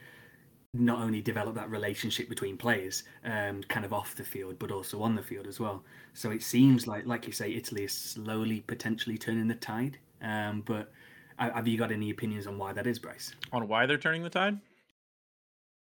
not 0.73 1.01
only 1.01 1.21
develop 1.21 1.55
that 1.55 1.71
relationship 1.71 2.29
between 2.29 2.57
players, 2.57 3.05
um, 3.25 3.63
kind 3.65 3.85
of 3.85 3.93
off 3.93 4.17
the 4.17 4.25
field, 4.25 4.59
but 4.59 4.73
also 4.73 5.03
on 5.03 5.15
the 5.15 5.23
field 5.23 5.47
as 5.47 5.61
well. 5.61 5.85
So 6.15 6.31
it 6.31 6.43
seems 6.43 6.87
like, 6.87 7.07
like 7.07 7.27
you 7.27 7.33
say, 7.33 7.53
Italy 7.53 7.85
is 7.85 7.93
slowly 7.93 8.61
potentially 8.61 9.19
turning 9.19 9.49
the 9.49 9.55
tide. 9.55 9.99
Um, 10.21 10.63
but 10.63 10.91
have 11.39 11.69
you 11.69 11.79
got 11.79 11.93
any 11.93 12.11
opinions 12.11 12.47
on 12.47 12.59
why 12.59 12.73
that 12.73 12.87
is, 12.87 12.99
Brice? 12.99 13.35
On 13.53 13.69
why 13.69 13.87
they're 13.87 13.99
turning 13.99 14.23
the 14.23 14.31
tide? 14.31 14.59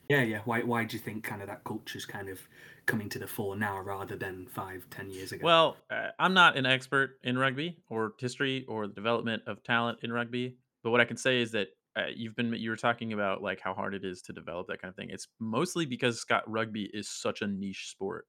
Yeah, 0.09 0.23
yeah. 0.23 0.40
Why, 0.44 0.62
why 0.62 0.85
do 0.85 0.97
you 0.97 1.02
think 1.02 1.25
kind 1.25 1.40
of 1.40 1.49
that 1.49 1.64
culture's 1.64 2.04
kind 2.04 2.28
of 2.28 2.40
coming 2.87 3.09
to 3.11 3.18
the 3.18 3.26
fore 3.26 3.56
now 3.56 3.80
rather 3.80 4.16
than 4.16 4.47
five, 4.47 4.87
ten 4.90 5.11
years 5.11 5.32
ago? 5.32 5.44
Well, 5.44 5.76
uh, 5.90 6.09
I'm 6.18 6.35
not 6.35 6.56
an 6.56 6.66
expert 6.66 7.18
in 7.23 7.38
rugby 7.38 7.78
or 7.88 8.14
history 8.18 8.64
or 8.68 8.87
the 8.87 8.94
development 8.94 9.44
of 9.47 9.62
talent 9.62 10.00
in 10.02 10.12
rugby, 10.12 10.59
but 10.82 10.90
what 10.90 11.00
I 11.00 11.04
can 11.04 11.16
say 11.16 11.40
is 11.40 11.52
that 11.52 11.68
uh, 11.97 12.06
you've 12.14 12.35
been 12.35 12.52
you 12.54 12.71
were 12.71 12.76
talking 12.76 13.12
about 13.12 13.42
like 13.42 13.61
how 13.61 13.75
hard 13.75 13.94
it 13.94 14.04
is 14.04 14.23
to 14.23 14.32
develop 14.32 14.66
that 14.68 14.80
kind 14.80 14.90
of 14.90 14.97
thing. 14.97 15.11
It's 15.11 15.28
mostly 15.38 15.87
because 15.87 16.18
Scott 16.21 16.42
rugby 16.50 16.90
is 16.92 17.09
such 17.09 17.42
a 17.42 17.47
niche 17.47 17.90
sport. 17.90 18.26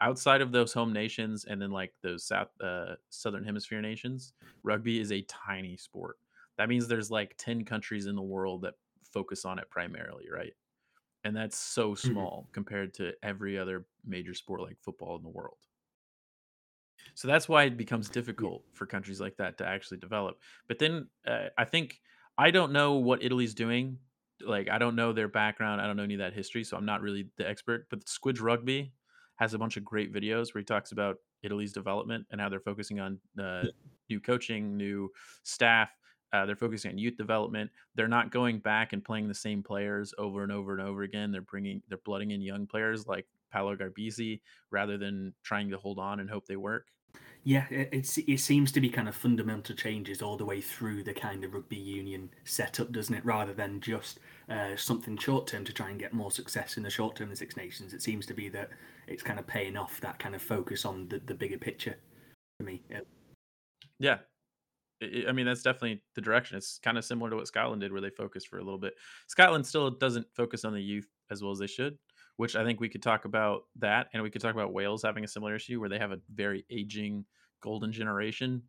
Outside 0.00 0.42
of 0.42 0.52
those 0.52 0.72
home 0.72 0.92
nations 0.92 1.44
and 1.44 1.60
then 1.60 1.70
like 1.70 1.94
those 2.02 2.26
south 2.26 2.48
uh, 2.60 2.96
southern 3.10 3.44
hemisphere 3.44 3.80
nations, 3.80 4.34
rugby 4.62 5.00
is 5.00 5.12
a 5.12 5.22
tiny 5.22 5.76
sport. 5.76 6.18
That 6.58 6.68
means 6.68 6.88
there's 6.88 7.10
like 7.10 7.34
10 7.38 7.64
countries 7.64 8.06
in 8.06 8.16
the 8.16 8.22
world 8.22 8.62
that 8.62 8.74
focus 9.10 9.44
on 9.44 9.58
it 9.58 9.70
primarily, 9.70 10.26
right? 10.30 10.52
And 11.26 11.36
that's 11.36 11.58
so 11.58 11.94
Mhm. 12.02 12.26
small 12.26 12.48
compared 12.52 12.94
to 12.94 13.14
every 13.22 13.58
other 13.58 13.86
major 14.04 14.34
sport 14.34 14.60
like 14.62 14.78
football 14.80 15.16
in 15.16 15.22
the 15.24 15.30
world. 15.30 15.58
So 17.14 17.28
that's 17.28 17.48
why 17.48 17.64
it 17.64 17.76
becomes 17.76 18.10
difficult 18.10 18.64
for 18.72 18.86
countries 18.86 19.20
like 19.20 19.36
that 19.36 19.58
to 19.58 19.66
actually 19.66 19.98
develop. 19.98 20.40
But 20.66 20.78
then 20.78 21.10
uh, 21.26 21.48
I 21.56 21.64
think 21.64 22.00
I 22.38 22.50
don't 22.50 22.72
know 22.72 22.94
what 22.94 23.22
Italy's 23.22 23.54
doing. 23.54 24.00
Like 24.40 24.68
I 24.68 24.78
don't 24.78 24.96
know 24.96 25.12
their 25.12 25.28
background. 25.28 25.80
I 25.80 25.86
don't 25.86 25.96
know 25.96 26.02
any 26.02 26.14
of 26.14 26.18
that 26.20 26.34
history, 26.34 26.64
so 26.64 26.76
I'm 26.76 26.84
not 26.84 27.00
really 27.00 27.30
the 27.36 27.48
expert. 27.48 27.88
But 27.90 28.04
Squidge 28.06 28.40
Rugby 28.40 28.94
has 29.36 29.54
a 29.54 29.58
bunch 29.58 29.76
of 29.76 29.84
great 29.84 30.12
videos 30.12 30.54
where 30.54 30.60
he 30.60 30.64
talks 30.64 30.92
about 30.92 31.18
Italy's 31.42 31.72
development 31.72 32.26
and 32.30 32.40
how 32.40 32.48
they're 32.48 32.60
focusing 32.60 33.00
on 33.00 33.20
uh, 33.38 33.66
new 34.08 34.20
coaching, 34.20 34.76
new 34.76 35.10
staff. 35.42 35.90
Uh, 36.32 36.44
they're 36.44 36.56
focusing 36.56 36.90
on 36.90 36.98
youth 36.98 37.16
development. 37.16 37.70
They're 37.94 38.08
not 38.08 38.30
going 38.30 38.58
back 38.58 38.92
and 38.92 39.04
playing 39.04 39.28
the 39.28 39.34
same 39.34 39.62
players 39.62 40.12
over 40.18 40.42
and 40.42 40.52
over 40.52 40.72
and 40.72 40.82
over 40.82 41.02
again. 41.02 41.32
They're 41.32 41.40
bringing, 41.40 41.82
they're 41.88 41.98
blooding 41.98 42.32
in 42.32 42.40
young 42.42 42.66
players 42.66 43.06
like 43.06 43.26
Paolo 43.50 43.76
Garbisi 43.76 44.40
rather 44.70 44.98
than 44.98 45.32
trying 45.42 45.70
to 45.70 45.78
hold 45.78 45.98
on 45.98 46.20
and 46.20 46.28
hope 46.28 46.46
they 46.46 46.56
work. 46.56 46.88
Yeah, 47.44 47.66
it, 47.70 48.18
it 48.26 48.40
seems 48.40 48.72
to 48.72 48.80
be 48.80 48.88
kind 48.88 49.08
of 49.08 49.14
fundamental 49.14 49.76
changes 49.76 50.20
all 50.20 50.36
the 50.36 50.44
way 50.44 50.60
through 50.60 51.04
the 51.04 51.14
kind 51.14 51.44
of 51.44 51.54
rugby 51.54 51.76
union 51.76 52.28
setup, 52.42 52.90
doesn't 52.90 53.14
it? 53.14 53.24
Rather 53.24 53.54
than 53.54 53.80
just 53.80 54.18
uh, 54.48 54.74
something 54.74 55.16
short 55.16 55.46
term 55.46 55.64
to 55.64 55.72
try 55.72 55.90
and 55.90 56.00
get 56.00 56.12
more 56.12 56.32
success 56.32 56.76
in 56.76 56.82
the 56.82 56.90
short 56.90 57.14
term 57.14 57.30
in 57.30 57.36
Six 57.36 57.56
Nations, 57.56 57.94
it 57.94 58.02
seems 58.02 58.26
to 58.26 58.34
be 58.34 58.48
that 58.48 58.70
it's 59.06 59.22
kind 59.22 59.38
of 59.38 59.46
paying 59.46 59.76
off 59.76 60.00
that 60.00 60.18
kind 60.18 60.34
of 60.34 60.42
focus 60.42 60.84
on 60.84 61.06
the, 61.06 61.20
the 61.24 61.34
bigger 61.34 61.56
picture 61.56 61.94
for 62.58 62.64
me. 62.66 62.82
Yeah. 62.90 63.00
Yeah, 64.00 64.18
I 65.02 65.32
mean, 65.32 65.46
that's 65.46 65.62
definitely 65.62 66.02
the 66.14 66.20
direction. 66.20 66.56
It's 66.56 66.78
kind 66.82 66.96
of 66.96 67.04
similar 67.04 67.30
to 67.30 67.36
what 67.36 67.46
Scotland 67.46 67.82
did, 67.82 67.92
where 67.92 68.00
they 68.00 68.10
focused 68.10 68.48
for 68.48 68.58
a 68.58 68.64
little 68.64 68.78
bit. 68.78 68.94
Scotland 69.26 69.66
still 69.66 69.90
doesn't 69.90 70.26
focus 70.34 70.64
on 70.64 70.72
the 70.72 70.82
youth 70.82 71.08
as 71.30 71.42
well 71.42 71.52
as 71.52 71.58
they 71.58 71.66
should, 71.66 71.98
which 72.36 72.56
I 72.56 72.64
think 72.64 72.80
we 72.80 72.88
could 72.88 73.02
talk 73.02 73.24
about 73.24 73.62
that, 73.76 74.08
and 74.12 74.22
we 74.22 74.30
could 74.30 74.40
talk 74.40 74.54
about 74.54 74.72
Wales 74.72 75.02
having 75.02 75.24
a 75.24 75.28
similar 75.28 75.54
issue 75.54 75.80
where 75.80 75.88
they 75.88 75.98
have 75.98 76.12
a 76.12 76.20
very 76.34 76.64
aging 76.70 77.24
golden 77.62 77.92
generation 77.92 78.62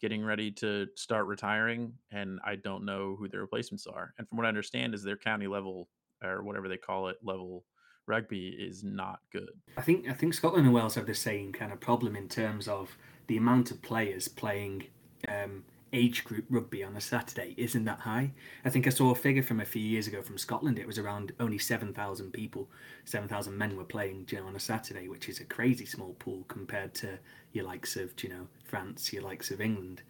getting 0.00 0.24
ready 0.24 0.50
to 0.50 0.88
start 0.96 1.26
retiring, 1.26 1.92
and 2.10 2.40
I 2.44 2.56
don't 2.56 2.84
know 2.84 3.14
who 3.16 3.28
their 3.28 3.40
replacements 3.40 3.86
are. 3.86 4.12
And 4.18 4.28
from 4.28 4.36
what 4.36 4.46
I 4.46 4.48
understand, 4.48 4.94
is 4.94 5.02
their 5.02 5.16
county 5.16 5.46
level 5.46 5.88
or 6.22 6.42
whatever 6.42 6.68
they 6.68 6.76
call 6.76 7.08
it 7.08 7.16
level 7.22 7.64
rugby 8.06 8.48
is 8.48 8.82
not 8.82 9.20
good. 9.32 9.50
I 9.76 9.82
think 9.82 10.08
I 10.08 10.12
think 10.12 10.34
Scotland 10.34 10.66
and 10.66 10.74
Wales 10.74 10.96
have 10.96 11.06
the 11.06 11.14
same 11.14 11.52
kind 11.52 11.72
of 11.72 11.80
problem 11.80 12.16
in 12.16 12.28
terms 12.28 12.66
of 12.66 12.96
the 13.28 13.36
amount 13.36 13.70
of 13.70 13.80
players 13.80 14.26
playing 14.28 14.84
um, 15.28 15.64
age 15.92 16.24
group 16.24 16.46
rugby 16.48 16.82
on 16.82 16.96
a 16.96 17.00
Saturday 17.00 17.54
isn't 17.56 17.84
that 17.84 18.00
high. 18.00 18.32
I 18.64 18.70
think 18.70 18.86
I 18.86 18.90
saw 18.90 19.10
a 19.10 19.14
figure 19.14 19.42
from 19.42 19.60
a 19.60 19.64
few 19.64 19.82
years 19.82 20.06
ago 20.06 20.22
from 20.22 20.38
Scotland. 20.38 20.78
It 20.78 20.86
was 20.86 20.98
around 20.98 21.32
only 21.38 21.58
seven 21.58 21.92
thousand 21.92 22.32
people, 22.32 22.68
seven 23.04 23.28
thousand 23.28 23.56
men 23.56 23.76
were 23.76 23.84
playing 23.84 24.26
you 24.30 24.38
know, 24.38 24.46
on 24.46 24.56
a 24.56 24.60
Saturday, 24.60 25.08
which 25.08 25.28
is 25.28 25.40
a 25.40 25.44
crazy 25.44 25.86
small 25.86 26.14
pool 26.18 26.44
compared 26.48 26.94
to 26.94 27.18
your 27.52 27.64
likes 27.64 27.96
of 27.96 28.12
you 28.22 28.30
know 28.30 28.46
France, 28.64 29.12
your 29.12 29.22
likes 29.22 29.50
of 29.50 29.60
England. 29.60 30.02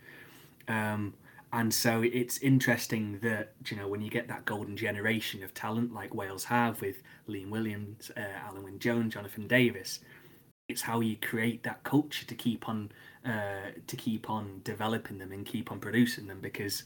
Um, 0.68 1.14
and 1.54 1.72
so 1.72 2.00
it's 2.02 2.38
interesting 2.38 3.18
that 3.22 3.52
you 3.68 3.76
know 3.76 3.88
when 3.88 4.00
you 4.00 4.10
get 4.10 4.28
that 4.28 4.44
golden 4.44 4.76
generation 4.76 5.42
of 5.42 5.52
talent 5.52 5.92
like 5.92 6.14
Wales 6.14 6.44
have 6.44 6.80
with 6.80 7.02
Liam 7.28 7.50
Williams, 7.50 8.10
uh, 8.16 8.48
Alun 8.48 8.62
Wyn 8.62 8.78
Jones, 8.78 9.14
Jonathan 9.14 9.48
Davies, 9.48 10.00
it's 10.68 10.80
how 10.82 11.00
you 11.00 11.16
create 11.16 11.62
that 11.64 11.82
culture 11.84 12.24
to 12.24 12.34
keep 12.34 12.68
on 12.68 12.90
uh, 13.24 13.70
to 13.86 13.96
keep 13.96 14.28
on 14.28 14.60
developing 14.64 15.18
them 15.18 15.32
and 15.32 15.46
keep 15.46 15.70
on 15.70 15.78
producing 15.78 16.26
them 16.26 16.40
because 16.40 16.84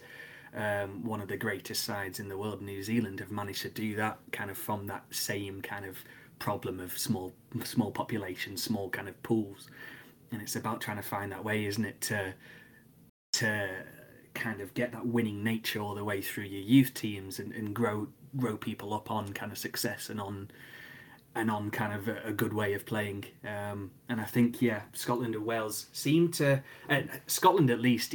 um, 0.54 1.04
one 1.04 1.20
of 1.20 1.28
the 1.28 1.36
greatest 1.36 1.84
sides 1.84 2.18
in 2.20 2.28
the 2.28 2.36
world, 2.36 2.62
New 2.62 2.82
Zealand, 2.82 3.20
have 3.20 3.30
managed 3.30 3.62
to 3.62 3.68
do 3.68 3.96
that 3.96 4.18
kind 4.32 4.50
of 4.50 4.56
from 4.56 4.86
that 4.86 5.04
same 5.10 5.60
kind 5.60 5.84
of 5.84 5.98
problem 6.38 6.80
of 6.80 6.96
small 6.96 7.32
small 7.64 7.90
populations, 7.90 8.62
small 8.62 8.88
kind 8.90 9.08
of 9.08 9.22
pools, 9.22 9.68
and 10.32 10.42
it's 10.42 10.56
about 10.56 10.80
trying 10.80 10.96
to 10.96 11.02
find 11.02 11.32
that 11.32 11.44
way, 11.44 11.64
isn't 11.66 11.84
it, 11.84 12.00
to 12.02 12.34
to 13.34 13.68
kind 14.34 14.60
of 14.60 14.72
get 14.74 14.92
that 14.92 15.06
winning 15.06 15.42
nature 15.42 15.80
all 15.80 15.94
the 15.94 16.04
way 16.04 16.20
through 16.20 16.44
your 16.44 16.62
youth 16.62 16.92
teams 16.94 17.38
and, 17.38 17.52
and 17.52 17.74
grow 17.74 18.08
grow 18.36 18.56
people 18.56 18.92
up 18.92 19.10
on 19.10 19.32
kind 19.32 19.50
of 19.50 19.58
success 19.58 20.10
and 20.10 20.20
on 20.20 20.50
and 21.36 21.50
on 21.50 21.70
kind 21.70 21.92
of 21.92 22.08
a, 22.08 22.16
a 22.24 22.32
good 22.32 22.52
way 22.52 22.72
of 22.72 22.86
playing. 22.86 23.26
Um, 23.44 23.90
and 24.08 24.20
I 24.20 24.24
think 24.24 24.62
yeah, 24.62 24.82
Scotland 24.94 25.34
and 25.34 25.44
Wales 25.44 25.86
seem 25.92 26.32
to 26.32 26.62
uh, 26.90 27.02
Scotland 27.26 27.70
at 27.70 27.80
least. 27.80 28.14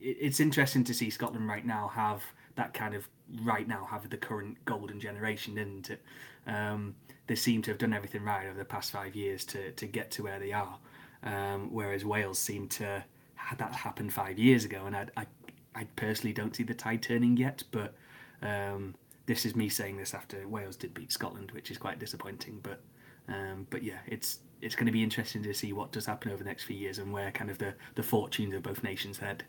it's 0.00 0.40
interesting 0.40 0.84
to 0.84 0.94
see 0.94 1.10
Scotland 1.10 1.48
right 1.48 1.66
now 1.66 1.88
have 1.88 2.22
that 2.54 2.72
kind 2.72 2.94
of 2.94 3.08
right 3.42 3.66
now 3.66 3.86
have 3.90 4.08
the 4.08 4.16
current 4.16 4.56
golden 4.64 5.00
generation, 5.00 5.58
isn't 5.58 5.90
it? 5.90 6.02
Um, 6.46 6.94
they 7.26 7.34
seem 7.34 7.60
to 7.62 7.70
have 7.72 7.78
done 7.78 7.92
everything 7.92 8.22
right 8.22 8.46
over 8.46 8.58
the 8.58 8.64
past 8.64 8.92
five 8.92 9.14
years 9.14 9.44
to 9.46 9.72
to 9.72 9.86
get 9.86 10.12
to 10.12 10.22
where 10.22 10.38
they 10.38 10.52
are, 10.52 10.78
um, 11.24 11.72
whereas 11.72 12.04
Wales 12.04 12.38
seem 12.38 12.68
to 12.68 13.04
had 13.34 13.58
that 13.58 13.74
happened 13.74 14.12
five 14.12 14.38
years 14.38 14.64
ago, 14.64 14.86
and 14.86 14.96
I, 14.96 15.06
I, 15.16 15.26
I 15.74 15.84
personally 15.96 16.32
don't 16.32 16.54
see 16.54 16.62
the 16.62 16.74
tide 16.74 17.02
turning 17.02 17.36
yet. 17.36 17.64
But 17.72 17.94
um, 18.42 18.94
this 19.30 19.46
is 19.46 19.54
me 19.54 19.68
saying 19.68 19.96
this 19.96 20.12
after 20.12 20.48
Wales 20.48 20.74
did 20.74 20.92
beat 20.92 21.12
Scotland, 21.12 21.52
which 21.52 21.70
is 21.70 21.78
quite 21.78 22.00
disappointing. 22.00 22.58
But 22.64 22.82
um, 23.28 23.64
but 23.70 23.84
yeah, 23.84 24.00
it's 24.08 24.40
it's 24.60 24.74
going 24.74 24.86
to 24.86 24.92
be 24.92 25.04
interesting 25.04 25.40
to 25.44 25.54
see 25.54 25.72
what 25.72 25.92
does 25.92 26.04
happen 26.04 26.32
over 26.32 26.42
the 26.42 26.48
next 26.48 26.64
few 26.64 26.74
years 26.74 26.98
and 26.98 27.12
where 27.12 27.30
kind 27.30 27.48
of 27.48 27.56
the 27.56 27.76
the 27.94 28.02
fortunes 28.02 28.54
of 28.54 28.64
both 28.64 28.82
nations 28.82 29.18
head. 29.18 29.44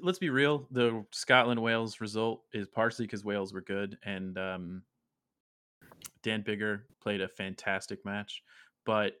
Let's 0.00 0.20
be 0.20 0.30
real. 0.30 0.68
The 0.70 1.04
Scotland 1.10 1.60
Wales 1.60 2.00
result 2.00 2.42
is 2.52 2.68
partially 2.68 3.06
because 3.06 3.24
Wales 3.24 3.52
were 3.52 3.60
good 3.60 3.98
and 4.04 4.38
um, 4.38 4.82
Dan 6.22 6.44
Biggar 6.44 6.82
played 7.00 7.20
a 7.20 7.26
fantastic 7.26 8.04
match, 8.04 8.44
but 8.86 9.14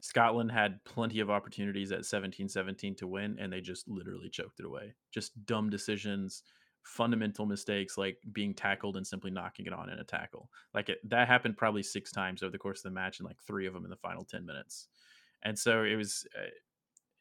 Scotland 0.00 0.50
had 0.50 0.82
plenty 0.82 1.20
of 1.20 1.30
opportunities 1.30 1.92
at 1.92 2.00
17-17 2.00 2.96
to 2.96 3.06
win, 3.06 3.36
and 3.38 3.52
they 3.52 3.60
just 3.60 3.86
literally 3.86 4.28
choked 4.28 4.58
it 4.58 4.66
away. 4.66 4.94
Just 5.12 5.46
dumb 5.46 5.70
decisions, 5.70 6.42
fundamental 6.82 7.46
mistakes 7.46 7.96
like 7.96 8.18
being 8.32 8.54
tackled 8.54 8.96
and 8.96 9.06
simply 9.06 9.30
knocking 9.30 9.66
it 9.66 9.72
on 9.72 9.88
in 9.88 9.98
a 9.98 10.04
tackle. 10.04 10.50
Like 10.74 10.88
it, 10.88 10.98
that 11.08 11.28
happened 11.28 11.56
probably 11.56 11.82
six 11.82 12.10
times 12.12 12.42
over 12.42 12.50
the 12.50 12.58
course 12.58 12.80
of 12.80 12.84
the 12.84 12.90
match, 12.90 13.18
and 13.18 13.26
like 13.26 13.40
three 13.46 13.66
of 13.66 13.74
them 13.74 13.84
in 13.84 13.90
the 13.90 13.96
final 13.96 14.24
10 14.24 14.44
minutes. 14.44 14.88
And 15.42 15.58
so 15.58 15.82
it 15.82 15.96
was, 15.96 16.26
uh, 16.36 16.50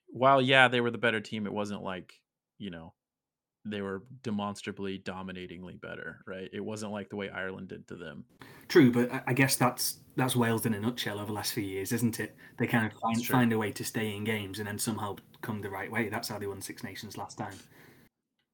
while 0.08 0.42
yeah, 0.42 0.68
they 0.68 0.82
were 0.82 0.92
the 0.92 0.98
better 0.98 1.22
team, 1.22 1.46
it 1.46 1.54
wasn't 1.54 1.84
like, 1.84 2.14
you 2.58 2.70
know, 2.70 2.94
they 3.64 3.82
were 3.82 4.04
demonstrably 4.24 4.98
dominatingly 4.98 5.76
better, 5.76 6.22
right? 6.26 6.50
It 6.52 6.62
wasn't 6.62 6.92
like 6.92 7.10
the 7.10 7.16
way 7.16 7.30
Ireland 7.30 7.68
did 7.68 7.88
to 7.90 7.96
them. 7.96 8.26
True, 8.68 8.92
but 8.92 9.24
I 9.28 9.34
guess 9.34 9.56
that's 9.56 10.00
that's 10.16 10.36
Wales 10.36 10.66
in 10.66 10.74
a 10.74 10.80
nutshell 10.80 11.18
over 11.18 11.28
the 11.28 11.34
last 11.34 11.54
few 11.54 11.64
years, 11.64 11.92
isn't 11.92 12.20
it? 12.20 12.36
They 12.58 12.68
kind 12.68 12.86
of 12.86 12.94
find 13.00 13.26
find 13.26 13.54
a 13.54 13.58
way 13.58 13.72
to 13.72 13.84
stay 13.84 14.16
in 14.16 14.24
games 14.24 14.60
and 14.60 14.68
then 14.68 14.80
somehow 14.80 15.18
come 15.42 15.62
the 15.62 15.70
right 15.70 15.92
way. 15.92 16.10
That's 16.10 16.30
how 16.30 16.40
they 16.40 16.48
won 16.48 16.62
Six 16.62 16.84
Nations 16.84 17.18
last 17.18 17.38
time. 17.38 17.54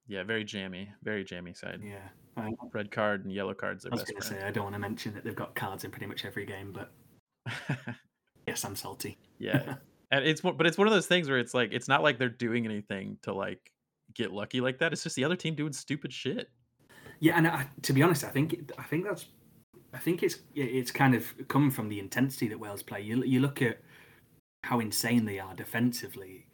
Yeah, 0.07 0.23
very 0.23 0.43
jammy, 0.43 0.89
very 1.03 1.23
jammy 1.23 1.53
side. 1.53 1.81
Yeah, 1.83 2.49
red 2.73 2.91
card 2.91 3.25
and 3.25 3.33
yellow 3.33 3.53
cards 3.53 3.85
are 3.85 3.89
I 3.91 3.95
was 3.95 4.03
going 4.03 4.21
to 4.21 4.27
say 4.27 4.43
I 4.43 4.51
don't 4.51 4.63
want 4.63 4.75
to 4.75 4.79
mention 4.79 5.13
that 5.13 5.23
they've 5.23 5.35
got 5.35 5.55
cards 5.55 5.83
in 5.83 5.91
pretty 5.91 6.05
much 6.05 6.23
every 6.25 6.45
game, 6.45 6.73
but 6.73 6.91
yes, 8.47 8.63
I'm 8.63 8.75
salty. 8.75 9.17
yeah, 9.39 9.75
and 10.11 10.25
it's 10.25 10.41
but 10.41 10.65
it's 10.65 10.77
one 10.77 10.87
of 10.87 10.93
those 10.93 11.07
things 11.07 11.29
where 11.29 11.39
it's 11.39 11.53
like 11.53 11.69
it's 11.73 11.87
not 11.87 12.03
like 12.03 12.17
they're 12.17 12.29
doing 12.29 12.65
anything 12.65 13.17
to 13.23 13.33
like 13.33 13.71
get 14.13 14.31
lucky 14.31 14.61
like 14.61 14.79
that. 14.79 14.93
It's 14.93 15.03
just 15.03 15.15
the 15.15 15.23
other 15.23 15.35
team 15.35 15.55
doing 15.55 15.73
stupid 15.73 16.13
shit. 16.13 16.49
Yeah, 17.19 17.37
and 17.37 17.47
I, 17.47 17.67
to 17.83 17.93
be 17.93 18.03
honest, 18.03 18.23
I 18.23 18.29
think 18.29 18.71
I 18.77 18.83
think 18.83 19.05
that's 19.05 19.25
I 19.93 19.97
think 19.97 20.23
it's 20.23 20.39
it's 20.55 20.91
kind 20.91 21.15
of 21.15 21.33
coming 21.47 21.71
from 21.71 21.89
the 21.89 21.99
intensity 21.99 22.47
that 22.49 22.59
Wales 22.59 22.83
play. 22.83 23.01
You 23.01 23.23
you 23.23 23.39
look 23.39 23.61
at 23.61 23.79
how 24.63 24.79
insane 24.79 25.25
they 25.25 25.39
are 25.39 25.53
defensively. 25.53 26.46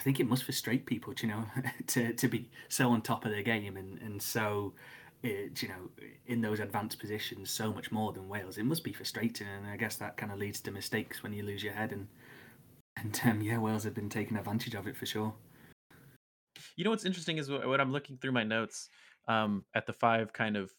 I 0.00 0.02
think 0.02 0.18
it 0.18 0.26
must 0.26 0.44
frustrate 0.44 0.86
people, 0.86 1.12
you 1.20 1.28
know, 1.28 1.44
to 1.88 2.14
to 2.14 2.26
be 2.26 2.48
so 2.70 2.90
on 2.90 3.02
top 3.02 3.26
of 3.26 3.32
their 3.32 3.42
game 3.42 3.76
and 3.76 4.00
and 4.00 4.20
so. 4.20 4.72
It, 5.22 5.62
you 5.62 5.68
know, 5.68 5.90
in 6.28 6.40
those 6.40 6.60
advanced 6.60 6.98
positions, 6.98 7.50
so 7.50 7.74
much 7.74 7.92
more 7.92 8.10
than 8.10 8.26
Wales. 8.26 8.56
It 8.56 8.64
must 8.64 8.82
be 8.82 8.94
frustrating, 8.94 9.46
and 9.46 9.66
I 9.66 9.76
guess 9.76 9.96
that 9.96 10.16
kind 10.16 10.32
of 10.32 10.38
leads 10.38 10.62
to 10.62 10.70
mistakes 10.70 11.22
when 11.22 11.34
you 11.34 11.42
lose 11.42 11.62
your 11.62 11.74
head. 11.74 11.92
And 11.92 12.08
and 12.96 13.20
um, 13.26 13.42
yeah, 13.42 13.58
Wales 13.58 13.84
have 13.84 13.92
been 13.92 14.08
taking 14.08 14.38
advantage 14.38 14.74
of 14.74 14.86
it 14.86 14.96
for 14.96 15.04
sure. 15.04 15.34
You 16.74 16.84
know 16.84 16.90
what's 16.90 17.04
interesting 17.04 17.36
is 17.36 17.50
what 17.50 17.82
I'm 17.82 17.92
looking 17.92 18.16
through 18.16 18.32
my 18.32 18.44
notes 18.44 18.88
um, 19.28 19.66
at 19.74 19.86
the 19.86 19.92
five 19.92 20.32
kind 20.32 20.56
of 20.56 20.70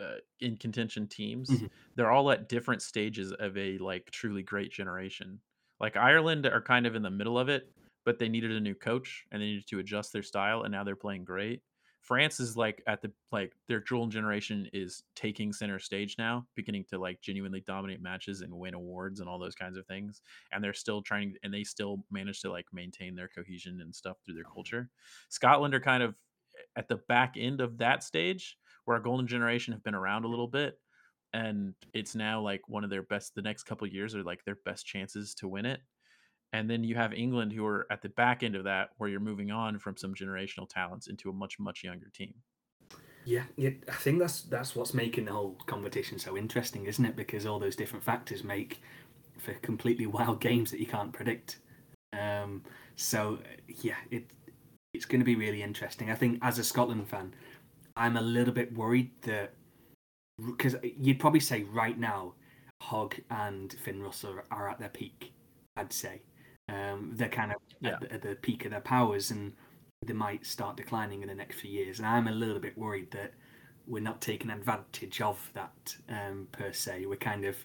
uh, 0.00 0.18
in 0.38 0.56
contention 0.56 1.08
teams. 1.08 1.50
Mm-hmm. 1.50 1.66
They're 1.96 2.12
all 2.12 2.30
at 2.30 2.48
different 2.48 2.82
stages 2.82 3.32
of 3.32 3.58
a 3.58 3.76
like 3.78 4.08
truly 4.12 4.44
great 4.44 4.70
generation. 4.70 5.40
Like 5.80 5.96
Ireland 5.96 6.46
are 6.46 6.62
kind 6.62 6.86
of 6.86 6.94
in 6.94 7.02
the 7.02 7.10
middle 7.10 7.40
of 7.40 7.48
it, 7.48 7.72
but 8.10 8.18
they 8.18 8.28
needed 8.28 8.50
a 8.50 8.58
new 8.60 8.74
coach 8.74 9.24
and 9.30 9.40
they 9.40 9.46
needed 9.46 9.68
to 9.68 9.78
adjust 9.78 10.12
their 10.12 10.24
style, 10.24 10.64
and 10.64 10.72
now 10.72 10.82
they're 10.82 10.96
playing 10.96 11.24
great. 11.24 11.62
France 12.00 12.40
is 12.40 12.56
like 12.56 12.82
at 12.88 13.00
the 13.02 13.12
like 13.30 13.54
their 13.68 13.78
dual 13.78 14.08
generation 14.08 14.68
is 14.72 15.04
taking 15.14 15.52
center 15.52 15.78
stage 15.78 16.16
now, 16.18 16.48
beginning 16.56 16.84
to 16.88 16.98
like 16.98 17.20
genuinely 17.20 17.60
dominate 17.60 18.02
matches 18.02 18.40
and 18.40 18.52
win 18.52 18.74
awards 18.74 19.20
and 19.20 19.28
all 19.28 19.38
those 19.38 19.54
kinds 19.54 19.76
of 19.76 19.86
things. 19.86 20.22
And 20.50 20.64
they're 20.64 20.72
still 20.72 21.02
trying 21.02 21.36
and 21.44 21.54
they 21.54 21.62
still 21.62 22.04
manage 22.10 22.40
to 22.40 22.50
like 22.50 22.66
maintain 22.72 23.14
their 23.14 23.28
cohesion 23.28 23.80
and 23.80 23.94
stuff 23.94 24.16
through 24.26 24.34
their 24.34 24.44
culture. 24.44 24.90
Scotland 25.28 25.72
are 25.72 25.80
kind 25.80 26.02
of 26.02 26.16
eh, 26.58 26.62
at 26.74 26.88
the 26.88 26.96
back 26.96 27.34
end 27.36 27.60
of 27.60 27.78
that 27.78 28.02
stage 28.02 28.58
where 28.86 28.96
our 28.96 29.02
golden 29.04 29.28
generation 29.28 29.72
have 29.72 29.84
been 29.84 29.94
around 29.94 30.24
a 30.24 30.28
little 30.28 30.48
bit 30.48 30.80
and 31.32 31.74
it's 31.94 32.16
now 32.16 32.40
like 32.40 32.62
one 32.66 32.82
of 32.82 32.90
their 32.90 33.04
best 33.04 33.36
the 33.36 33.42
next 33.42 33.62
couple 33.62 33.86
years 33.86 34.16
are 34.16 34.24
like 34.24 34.44
their 34.44 34.58
best 34.64 34.84
chances 34.84 35.32
to 35.36 35.46
win 35.46 35.64
it 35.64 35.80
and 36.52 36.68
then 36.68 36.82
you 36.84 36.94
have 36.96 37.12
England 37.12 37.52
who 37.52 37.64
are 37.64 37.86
at 37.90 38.02
the 38.02 38.08
back 38.10 38.42
end 38.42 38.56
of 38.56 38.64
that 38.64 38.90
where 38.98 39.08
you're 39.08 39.20
moving 39.20 39.50
on 39.50 39.78
from 39.78 39.96
some 39.96 40.14
generational 40.14 40.68
talents 40.68 41.06
into 41.06 41.30
a 41.30 41.32
much 41.32 41.58
much 41.58 41.84
younger 41.84 42.08
team. 42.12 42.34
Yeah, 43.24 43.44
yeah, 43.56 43.70
I 43.88 43.92
think 43.92 44.18
that's 44.18 44.42
that's 44.42 44.74
what's 44.74 44.94
making 44.94 45.26
the 45.26 45.32
whole 45.32 45.56
competition 45.66 46.18
so 46.18 46.36
interesting, 46.36 46.86
isn't 46.86 47.04
it? 47.04 47.16
Because 47.16 47.46
all 47.46 47.58
those 47.58 47.76
different 47.76 48.04
factors 48.04 48.42
make 48.42 48.80
for 49.38 49.54
completely 49.54 50.06
wild 50.18 50.40
games 50.40 50.70
that 50.70 50.80
you 50.80 50.86
can't 50.86 51.12
predict. 51.12 51.58
Um, 52.18 52.62
so 52.96 53.38
yeah, 53.82 53.96
it 54.10 54.26
it's 54.92 55.04
going 55.04 55.20
to 55.20 55.24
be 55.24 55.36
really 55.36 55.62
interesting. 55.62 56.10
I 56.10 56.14
think 56.14 56.38
as 56.42 56.58
a 56.58 56.64
Scotland 56.64 57.08
fan, 57.08 57.34
I'm 57.96 58.16
a 58.16 58.22
little 58.22 58.54
bit 58.54 58.74
worried 58.74 59.10
that 59.22 59.52
because 60.44 60.74
you'd 60.82 61.20
probably 61.20 61.40
say 61.40 61.64
right 61.64 61.98
now, 61.98 62.34
Hogg 62.82 63.16
and 63.30 63.72
Finn 63.74 64.02
Russell 64.02 64.40
are 64.50 64.68
at 64.68 64.78
their 64.78 64.88
peak. 64.88 65.32
I'd 65.76 65.92
say 65.92 66.22
um, 66.70 67.10
they're 67.14 67.28
kind 67.28 67.52
of 67.52 67.58
yeah. 67.80 67.90
at, 67.90 68.00
the, 68.00 68.12
at, 68.12 68.22
the, 68.22 68.34
peak 68.36 68.64
of 68.64 68.70
their 68.70 68.80
powers, 68.80 69.30
and 69.30 69.52
they 70.06 70.12
might 70.12 70.46
start 70.46 70.76
declining 70.76 71.22
in 71.22 71.28
the 71.28 71.34
next 71.34 71.60
few 71.60 71.70
years. 71.70 71.98
And 71.98 72.06
I'm 72.06 72.28
a 72.28 72.32
little 72.32 72.60
bit 72.60 72.78
worried 72.78 73.10
that 73.10 73.32
we're 73.86 74.02
not 74.02 74.20
taking 74.20 74.50
advantage 74.50 75.20
of 75.20 75.50
that 75.54 75.96
um, 76.08 76.46
per 76.52 76.72
se. 76.72 77.06
We're 77.06 77.16
kind 77.16 77.44
of 77.44 77.56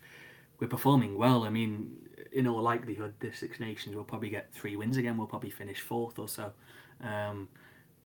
we're 0.59 0.67
performing 0.67 1.17
well. 1.17 1.43
I 1.43 1.49
mean, 1.49 1.97
in 2.31 2.47
all 2.47 2.61
likelihood, 2.61 3.13
the 3.19 3.31
Six 3.31 3.59
Nations 3.59 3.95
will 3.95 4.03
probably 4.03 4.29
get 4.29 4.53
three 4.53 4.75
wins 4.75 4.97
again. 4.97 5.17
We'll 5.17 5.27
probably 5.27 5.51
finish 5.51 5.81
fourth 5.81 6.17
or 6.17 6.27
so. 6.27 6.51
Um, 7.01 7.49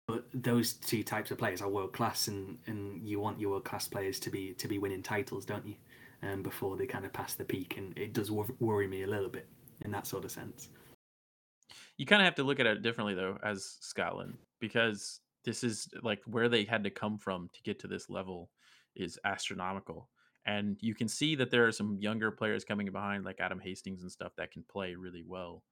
but 0.06 0.26
those 0.34 0.74
two 0.74 1.02
types 1.04 1.30
of 1.30 1.38
players 1.38 1.62
are 1.62 1.68
world 1.68 1.92
class, 1.92 2.28
and, 2.28 2.58
and 2.66 3.00
you 3.06 3.18
want 3.20 3.40
your 3.40 3.50
world 3.50 3.64
class 3.64 3.88
players 3.88 4.20
to 4.20 4.30
be 4.30 4.52
to 4.54 4.68
be 4.68 4.78
winning 4.78 5.02
titles, 5.02 5.46
don't 5.46 5.66
you? 5.66 5.76
Um, 6.22 6.42
before 6.42 6.76
they 6.76 6.86
kind 6.86 7.04
of 7.04 7.12
pass 7.12 7.34
the 7.34 7.44
peak, 7.44 7.76
and 7.78 7.96
it 7.96 8.12
does 8.12 8.30
worry 8.30 8.86
me 8.86 9.02
a 9.04 9.08
little 9.08 9.28
bit 9.28 9.48
in 9.84 9.90
that 9.92 10.06
sort 10.06 10.24
of 10.24 10.30
sense. 10.30 10.68
You 11.96 12.06
kind 12.06 12.22
of 12.22 12.24
have 12.26 12.34
to 12.36 12.44
look 12.44 12.60
at 12.60 12.66
it 12.66 12.82
differently 12.82 13.14
though, 13.14 13.38
as 13.42 13.76
Scotland, 13.80 14.38
because 14.60 15.20
this 15.44 15.64
is 15.64 15.88
like 16.02 16.20
where 16.26 16.48
they 16.48 16.64
had 16.64 16.84
to 16.84 16.90
come 16.90 17.18
from 17.18 17.48
to 17.52 17.62
get 17.62 17.78
to 17.80 17.88
this 17.88 18.08
level 18.08 18.50
is 18.94 19.18
astronomical. 19.24 20.08
And 20.44 20.76
you 20.80 20.94
can 20.94 21.08
see 21.08 21.34
that 21.36 21.50
there 21.50 21.66
are 21.66 21.72
some 21.72 21.98
younger 22.00 22.30
players 22.30 22.64
coming 22.64 22.90
behind, 22.90 23.24
like 23.24 23.40
Adam 23.40 23.60
Hastings 23.60 24.02
and 24.02 24.10
stuff, 24.10 24.32
that 24.36 24.50
can 24.50 24.64
play 24.64 24.94
really 24.94 25.22
well 25.26 25.62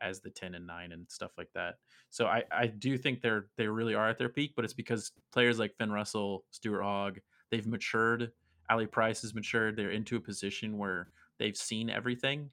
as 0.00 0.20
the 0.20 0.30
10 0.30 0.54
and 0.54 0.66
9 0.66 0.92
and 0.92 1.06
stuff 1.08 1.32
like 1.38 1.48
that. 1.54 1.76
So 2.10 2.26
I, 2.26 2.44
I 2.52 2.66
do 2.66 2.96
think 2.98 3.20
they're 3.20 3.46
they 3.56 3.66
really 3.66 3.94
are 3.94 4.08
at 4.08 4.18
their 4.18 4.28
peak, 4.28 4.52
but 4.54 4.64
it's 4.64 4.74
because 4.74 5.12
players 5.32 5.58
like 5.58 5.76
Finn 5.76 5.90
Russell, 5.90 6.44
Stuart 6.50 6.82
Hogg, 6.82 7.18
they've 7.50 7.66
matured. 7.66 8.32
Ali 8.70 8.86
Price 8.86 9.22
has 9.22 9.34
matured. 9.34 9.76
They're 9.76 9.90
into 9.90 10.16
a 10.16 10.20
position 10.20 10.76
where 10.76 11.08
they've 11.38 11.56
seen 11.56 11.88
everything 11.88 12.50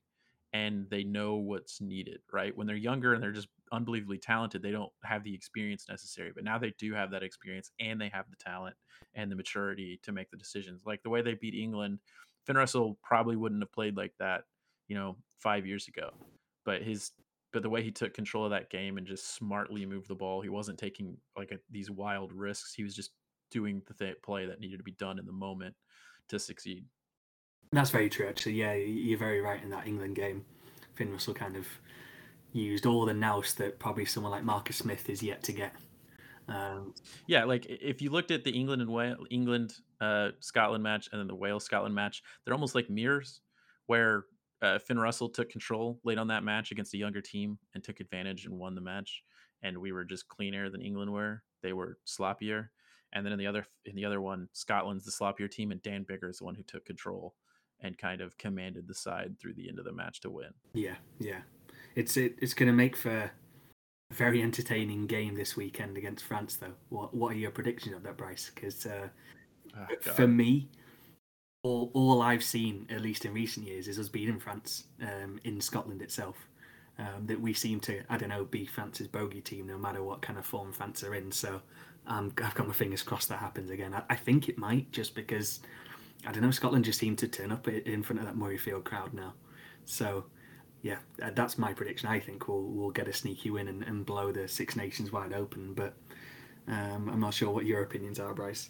and 0.56 0.90
they 0.90 1.04
know 1.04 1.36
what's 1.36 1.82
needed, 1.82 2.22
right? 2.32 2.56
When 2.56 2.66
they're 2.66 2.78
younger 2.78 3.14
and 3.14 3.22
they're 3.22 3.34
just 3.34 3.50
unbelievably 3.74 4.20
talented, 4.20 4.62
they 4.62 4.72
don't 4.72 4.92
have 5.04 5.22
the 5.26 5.36
experience 5.36 5.88
necessary. 5.90 6.32
But 6.34 6.46
now 6.46 6.58
they 6.58 6.74
do 6.80 6.94
have 6.94 7.12
that 7.12 7.24
experience 7.24 7.72
and 7.78 8.00
they 8.00 8.08
have 8.08 8.30
the 8.30 8.38
talent 8.38 8.78
and 9.16 9.30
the 9.30 9.36
maturity 9.36 10.00
to 10.04 10.14
make 10.14 10.32
the 10.32 10.38
decisions. 10.38 10.84
Like 10.86 11.04
the 11.04 11.10
way 11.10 11.22
they 11.22 11.34
beat 11.34 11.56
England, 11.56 12.00
Finn 12.46 12.56
Russell 12.56 12.98
probably 13.04 13.36
wouldn't 13.36 13.62
have 13.64 13.74
played 13.74 13.98
like 13.98 14.14
that, 14.20 14.44
you 14.88 14.96
know, 14.96 15.18
five 15.42 15.66
years 15.66 15.90
ago. 15.90 16.12
But 16.64 16.84
his 16.84 17.12
but 17.52 17.62
the 17.62 17.70
way 17.70 17.84
he 17.84 17.92
took 17.92 18.14
control 18.14 18.46
of 18.46 18.52
that 18.52 18.70
game 18.70 18.98
and 18.98 19.06
just 19.06 19.36
smartly 19.36 19.86
moved 19.86 20.08
the 20.08 20.16
ball, 20.16 20.42
he 20.42 20.50
wasn't 20.50 20.78
taking 20.78 21.18
like 21.38 21.52
a, 21.52 21.58
these 21.70 21.92
wild 21.92 22.32
risks. 22.32 22.74
He 22.74 22.84
was 22.84 22.96
just 22.96 23.12
doing 23.52 23.82
the 23.88 23.94
th- 23.94 24.22
play 24.24 24.46
that 24.46 24.62
needed 24.62 24.78
to 24.78 24.84
be 24.84 24.92
done 24.92 25.20
in 25.20 25.26
the 25.26 25.34
moment 25.34 25.76
to 26.30 26.40
succeed. 26.40 26.86
That's 27.76 27.90
very 27.90 28.10
true, 28.10 28.28
actually. 28.28 28.54
Yeah, 28.54 28.74
you're 28.74 29.20
very 29.20 29.42
right 29.42 29.62
in 29.62 29.70
that 29.72 29.86
England 29.86 30.16
game. 30.16 30.46
Finn 30.96 31.12
Russell 31.12 31.34
kind 31.34 31.58
of 31.58 31.68
used 32.54 32.86
all 32.86 33.06
the 33.06 33.14
nous 33.14 33.54
that 33.56 33.80
probably 33.80 34.06
someone 34.06 34.32
like 34.32 34.46
Marcus 34.46 34.78
Smith 34.78 35.10
is 35.10 35.22
yet 35.22 35.44
to 35.44 35.52
get. 35.52 35.76
Um, 36.48 36.94
yeah, 37.28 37.44
like 37.44 37.66
if 37.66 38.02
you 38.02 38.12
looked 38.12 38.32
at 38.32 38.46
the 38.46 38.52
England 38.52 38.82
and 38.82 38.90
Wales, 38.90 39.28
England 39.30 39.74
uh, 40.00 40.30
Scotland 40.40 40.84
match 40.86 41.10
and 41.12 41.20
then 41.20 41.28
the 41.28 41.36
Wales 41.36 41.66
Scotland 41.66 41.94
match, 41.94 42.24
they're 42.46 42.54
almost 42.54 42.76
like 42.76 42.90
mirrors, 42.90 43.42
where 43.88 44.24
uh, 44.62 44.80
Finn 44.80 44.98
Russell 44.98 45.28
took 45.28 45.50
control 45.50 46.00
late 46.06 46.18
on 46.18 46.28
that 46.28 46.46
match 46.46 46.72
against 46.72 46.94
a 46.94 46.98
younger 46.98 47.20
team 47.20 47.58
and 47.74 47.84
took 47.84 48.00
advantage 48.00 48.46
and 48.46 48.58
won 48.58 48.76
the 48.76 48.82
match. 48.82 49.22
And 49.64 49.78
we 49.80 49.92
were 49.92 50.06
just 50.06 50.30
cleaner 50.30 50.70
than 50.70 50.82
England 50.82 51.12
were. 51.12 51.44
They 51.62 51.74
were 51.74 51.98
sloppier. 52.08 52.70
And 53.12 53.26
then 53.26 53.34
in 53.34 53.40
the 53.40 53.48
other 53.48 53.68
in 53.84 53.98
the 53.98 54.06
other 54.06 54.22
one, 54.22 54.48
Scotland's 54.54 55.04
the 55.04 55.12
sloppier 55.12 55.52
team, 55.52 55.74
and 55.74 55.82
Dan 55.82 56.06
Biggar 56.06 56.30
is 56.30 56.38
the 56.38 56.46
one 56.46 56.56
who 56.56 56.64
took 56.64 56.86
control 56.86 57.36
and 57.82 57.98
kind 57.98 58.22
of 58.22 58.38
commanded 58.38 58.88
the 58.88 58.94
side 58.94 59.36
through 59.40 59.54
the 59.54 59.70
end 59.70 59.80
of 59.80 59.86
the 59.86 59.92
match 59.92 60.22
to 60.22 60.30
win. 60.30 60.54
Yeah, 60.74 60.96
yeah, 61.20 61.42
it's 61.96 62.18
it, 62.18 62.36
it's 62.42 62.54
going 62.54 62.68
to 62.68 62.74
make 62.74 62.96
for 62.96 63.32
a 64.12 64.14
very 64.14 64.42
entertaining 64.42 65.08
game 65.08 65.36
this 65.36 65.56
weekend 65.56 65.98
against 65.98 66.26
France. 66.26 66.56
Though, 66.56 66.74
what 66.90 67.14
what 67.14 67.34
are 67.34 67.38
your 67.38 67.52
predictions 67.52 67.96
of 67.96 68.04
that, 68.04 68.18
Brice? 68.18 68.52
Because 68.54 68.86
uh, 68.86 69.08
oh, 69.78 70.12
for 70.14 70.28
me, 70.28 70.70
all, 71.66 71.90
all 71.96 72.22
I've 72.22 72.44
seen, 72.44 72.86
at 72.92 73.02
least 73.02 73.26
in 73.26 73.34
recent 73.34 73.66
years, 73.66 73.88
is 73.88 73.98
us 73.98 74.08
beating 74.08 74.40
France 74.40 74.84
um, 75.02 75.40
in 75.44 75.60
Scotland 75.60 76.02
itself. 76.02 76.36
Um, 76.98 77.26
that 77.26 77.42
we 77.42 77.52
seem 77.52 77.82
to, 77.82 78.04
I 78.08 78.16
don't 78.16 78.30
know, 78.30 78.46
be 78.46 78.66
France's 78.66 79.10
bogey 79.10 79.42
team 79.42 79.68
no 79.68 79.78
matter 79.78 80.02
what 80.02 80.22
kind 80.22 80.40
of 80.40 80.46
form 80.46 80.72
France 80.72 81.04
are 81.04 81.14
in. 81.14 81.30
So 81.30 81.62
um, 82.08 82.32
I've 82.42 82.56
got 82.56 82.68
my 82.68 82.74
fingers 82.74 83.04
crossed 83.04 83.28
that 83.28 83.40
happens 83.40 83.70
again. 83.70 83.94
I, 83.94 84.04
I, 84.10 84.16
think 84.16 84.48
it 84.48 84.58
might 84.58 84.94
just 84.94 85.14
because, 85.14 85.60
I 86.26 86.32
don't 86.32 86.42
know, 86.42 86.52
Scotland 86.52 86.86
just 86.86 87.00
seem 87.00 87.16
to 87.18 87.28
turn 87.28 87.52
up 87.52 87.68
in 87.68 88.04
front 88.04 88.20
of 88.20 88.26
that 88.26 88.36
Murrayfield 88.36 88.84
crowd 88.84 89.14
now. 89.14 89.34
So 89.86 90.26
yeah, 90.82 90.98
uh, 91.22 91.32
that's 91.34 91.58
my 91.58 91.74
prediction. 91.74 92.10
I 92.10 92.20
think 92.20 92.48
we'll, 92.48 92.64
we'll 92.64 92.92
get 92.92 93.08
a 93.08 93.14
sneaky 93.14 93.50
win 93.50 93.68
and, 93.68 93.84
and 93.84 94.06
blow 94.06 94.32
the 94.32 94.48
Six 94.48 94.76
Nations 94.76 95.12
wide 95.12 95.34
open. 95.34 95.74
But 95.74 95.96
um, 96.68 97.10
I'm 97.12 97.20
not 97.20 97.34
sure 97.34 97.50
what 97.50 97.66
your 97.66 97.82
opinions 97.82 98.20
are, 98.20 98.34
Bryce. 98.34 98.70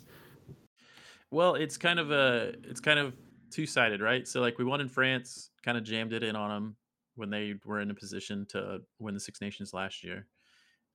Well, 1.32 1.56
it's 1.56 1.78
kind 1.78 2.00
of 2.00 2.12
a 2.12 2.54
it's 2.64 2.80
kind 2.80 3.00
of 3.00 3.14
two 3.52 3.66
sided, 3.66 4.02
right? 4.02 4.28
So 4.28 4.40
like 4.40 4.58
we 4.58 4.64
won 4.64 4.80
in 4.80 4.88
France, 4.88 5.50
kind 5.64 5.78
of 5.78 5.84
jammed 5.84 6.14
it 6.14 6.24
in 6.24 6.36
on 6.36 6.50
them 6.50 6.76
when 7.16 7.30
they 7.30 7.56
were 7.66 7.82
in 7.82 7.92
a 7.92 7.96
position 7.96 8.46
to 8.50 8.80
win 9.00 9.14
the 9.14 9.20
Six 9.20 9.42
Nations 9.42 9.74
last 9.74 10.04
year. 10.04 10.28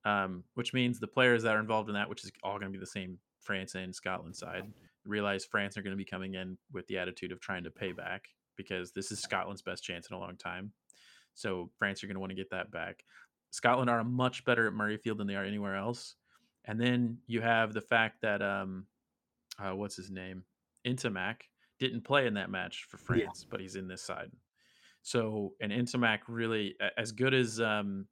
Um, 0.07 0.45
which 0.55 0.73
means 0.73 0.99
the 0.99 1.07
players 1.07 1.43
that 1.43 1.55
are 1.55 1.61
involved 1.61 1.91
in 1.91 1.95
that, 1.95 2.09
which 2.09 2.25
is 2.25 2.33
all 2.43 2.59
going 2.59 2.73
to 2.73 2.79
be 2.79 2.81
the 2.81 2.87
same 2.87 3.19
France 3.43 3.75
and 3.75 3.95
Scotland 3.95 4.35
side, 4.35 4.65
realize 5.05 5.45
France 5.45 5.77
are 5.77 5.83
going 5.83 5.93
to 5.93 5.97
be 5.97 6.05
coming 6.05 6.35
in 6.35 6.59
with 6.73 6.87
the 6.87 6.99
attitude 6.99 7.33
of 7.33 7.41
trying 7.41 7.65
to 7.65 7.71
pay 7.71 7.93
back 7.93 8.25
because 8.57 8.93
this 8.93 9.11
is 9.11 9.21
Scotland's 9.21 9.63
best 9.63 9.83
chance 9.83 10.09
in 10.11 10.17
a 10.17 10.19
long 10.21 10.37
time. 10.37 10.73
So 11.35 11.71
France 11.79 12.03
are 12.03 12.07
going 12.07 12.17
to 12.17 12.21
want 12.21 12.31
to 12.31 12.37
get 12.37 12.51
that 12.51 12.71
back. 12.71 13.05
Scotland 13.51 13.91
are 13.91 14.05
much 14.05 14.45
better 14.45 14.67
at 14.67 14.75
Murrayfield 14.75 15.19
than 15.19 15.27
they 15.27 15.37
are 15.37 15.45
anywhere 15.45 15.77
else. 15.77 16.17
And 16.67 16.81
then 16.81 17.19
you 17.27 17.41
have 17.41 17.73
the 17.73 17.81
fact 17.81 18.21
that 18.23 18.43
um, 18.43 18.87
uh, 19.59 19.75
what's 19.75 19.97
his 19.97 20.11
name, 20.11 20.45
Ntamack, 20.87 21.37
didn't 21.79 22.05
play 22.05 22.27
in 22.27 22.35
that 22.35 22.51
match 22.51 22.87
for 22.89 22.99
France, 22.99 23.43
yeah. 23.43 23.49
but 23.51 23.61
he's 23.61 23.77
in 23.77 23.89
this 23.89 24.03
side. 24.03 24.31
So, 25.03 25.55
and 25.61 25.73
Ntamack 25.73 26.21
really, 26.29 26.77
as 26.99 27.13
good 27.13 27.33
as 27.33 27.61
um, 27.61 28.07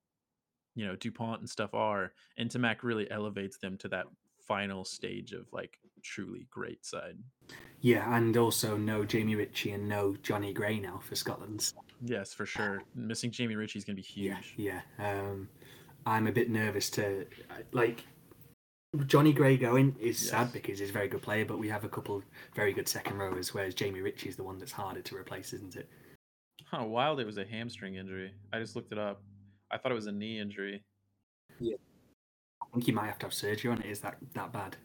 you 0.74 0.86
know 0.86 0.96
Dupont 0.96 1.40
and 1.40 1.48
stuff 1.48 1.74
are, 1.74 2.12
Ntamack 2.40 2.82
really 2.82 3.10
elevates 3.10 3.58
them 3.58 3.76
to 3.78 3.88
that 3.88 4.06
final 4.48 4.84
stage 4.84 5.32
of 5.32 5.46
like 5.52 5.78
truly 6.02 6.46
great 6.50 6.84
side. 6.84 7.18
Yeah, 7.80 8.16
and 8.16 8.36
also 8.36 8.76
no 8.76 9.04
Jamie 9.04 9.36
Ritchie 9.36 9.72
and 9.72 9.88
no 9.88 10.16
Jonny 10.22 10.52
Gray 10.52 10.80
now 10.80 10.98
for 11.02 11.14
Scotland. 11.14 11.72
Yes, 12.04 12.32
for 12.32 12.46
sure. 12.46 12.82
Missing 12.94 13.30
Jamie 13.30 13.54
Ritchie 13.54 13.78
is 13.78 13.84
going 13.84 13.96
to 13.96 14.02
be 14.02 14.06
huge. 14.06 14.54
Yeah, 14.56 14.80
yeah. 14.98 15.20
Um, 15.20 15.48
I'm 16.06 16.26
a 16.26 16.32
bit 16.32 16.50
nervous 16.50 16.90
to 16.90 17.26
like 17.72 18.04
Jonny 19.06 19.32
Gray 19.32 19.56
going 19.56 19.94
is 20.00 20.20
yes. 20.22 20.30
sad 20.30 20.52
because 20.52 20.78
he's 20.78 20.90
a 20.90 20.92
very 20.92 21.08
good 21.08 21.22
player, 21.22 21.44
but 21.44 21.58
we 21.58 21.68
have 21.68 21.84
a 21.84 21.88
couple 21.88 22.22
very 22.54 22.72
good 22.72 22.88
second 22.88 23.18
rowers, 23.18 23.52
whereas 23.52 23.74
Jamie 23.74 24.00
Ritchie 24.00 24.30
is 24.30 24.36
the 24.36 24.42
one 24.42 24.58
that's 24.58 24.72
harder 24.72 25.02
to 25.02 25.16
replace, 25.16 25.52
isn't 25.52 25.76
it? 25.76 25.88
Huh, 26.64 26.84
wild 26.84 27.20
it 27.20 27.26
was 27.26 27.38
a 27.38 27.44
hamstring 27.44 27.96
injury. 27.96 28.32
I 28.52 28.58
just 28.58 28.76
looked 28.76 28.92
it 28.92 28.98
up. 28.98 29.22
I 29.70 29.78
thought 29.78 29.92
it 29.92 29.96
was 29.96 30.06
a 30.06 30.12
knee 30.12 30.40
injury. 30.40 30.82
Yeah. 31.60 31.76
I 32.68 32.74
think 32.74 32.84
he 32.84 32.92
might 32.92 33.06
have 33.06 33.18
to 33.20 33.26
have 33.26 33.34
surgery 33.34 33.70
on 33.70 33.80
it. 33.80 33.86
Is 33.86 34.00
that 34.00 34.16
that 34.34 34.52
bad? 34.52 34.76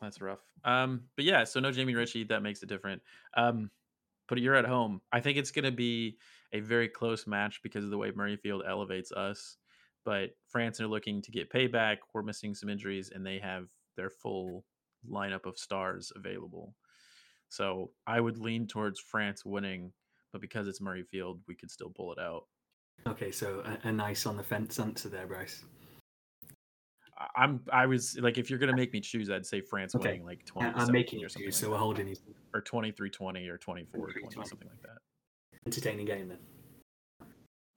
That's 0.00 0.20
rough. 0.20 0.40
Um, 0.64 1.02
but 1.16 1.24
yeah, 1.24 1.44
so 1.44 1.60
no 1.60 1.70
Jamie 1.70 1.94
Ritchie, 1.94 2.24
that 2.24 2.42
makes 2.42 2.62
it 2.62 2.68
different. 2.68 3.02
Um, 3.36 3.70
but 4.28 4.38
you're 4.38 4.54
at 4.54 4.64
home. 4.64 5.00
I 5.12 5.20
think 5.20 5.38
it's 5.38 5.50
gonna 5.50 5.70
be 5.70 6.18
a 6.52 6.60
very 6.60 6.88
close 6.88 7.26
match 7.26 7.60
because 7.62 7.84
of 7.84 7.90
the 7.90 7.98
way 7.98 8.10
Murrayfield 8.10 8.68
elevates 8.68 9.12
us. 9.12 9.56
But 10.04 10.30
France 10.48 10.80
are 10.80 10.86
looking 10.86 11.22
to 11.22 11.30
get 11.30 11.50
payback. 11.50 11.98
We're 12.12 12.22
missing 12.22 12.54
some 12.54 12.68
injuries, 12.68 13.10
and 13.14 13.24
they 13.24 13.38
have 13.38 13.68
their 13.96 14.10
full 14.10 14.64
lineup 15.08 15.46
of 15.46 15.58
stars 15.58 16.12
available. 16.14 16.74
So 17.48 17.90
I 18.06 18.20
would 18.20 18.38
lean 18.38 18.66
towards 18.66 19.00
France 19.00 19.44
winning, 19.44 19.92
but 20.32 20.40
because 20.40 20.68
it's 20.68 20.80
Murrayfield, 20.80 21.40
we 21.46 21.54
could 21.54 21.70
still 21.70 21.90
pull 21.90 22.12
it 22.12 22.18
out. 22.18 22.44
Okay, 23.06 23.30
so 23.30 23.62
a, 23.64 23.88
a 23.88 23.92
nice 23.92 24.26
on 24.26 24.36
the 24.36 24.42
fence 24.42 24.78
answer 24.78 25.08
there, 25.08 25.26
Brice. 25.26 25.64
I'm 27.36 27.60
I 27.72 27.86
was 27.86 28.18
like 28.18 28.38
if 28.38 28.50
you're 28.50 28.58
gonna 28.58 28.76
make 28.76 28.92
me 28.92 29.00
choose, 29.00 29.30
I'd 29.30 29.46
say 29.46 29.60
France 29.60 29.94
okay. 29.94 30.08
winning 30.08 30.24
like 30.24 30.44
20. 30.44 30.72
I'm 30.74 30.92
making 30.92 31.20
you 31.20 31.28
choose, 31.28 31.56
so 31.56 31.70
we're 31.70 31.76
holding 31.76 32.08
you 32.08 32.16
or 32.52 32.60
23 32.60 33.10
20 33.10 33.48
or 33.48 33.58
24 33.58 34.12
20, 34.12 34.48
something 34.48 34.68
like 34.68 34.82
that. 34.82 34.98
Entertaining 35.66 36.06
game 36.06 36.28
then. 36.28 36.38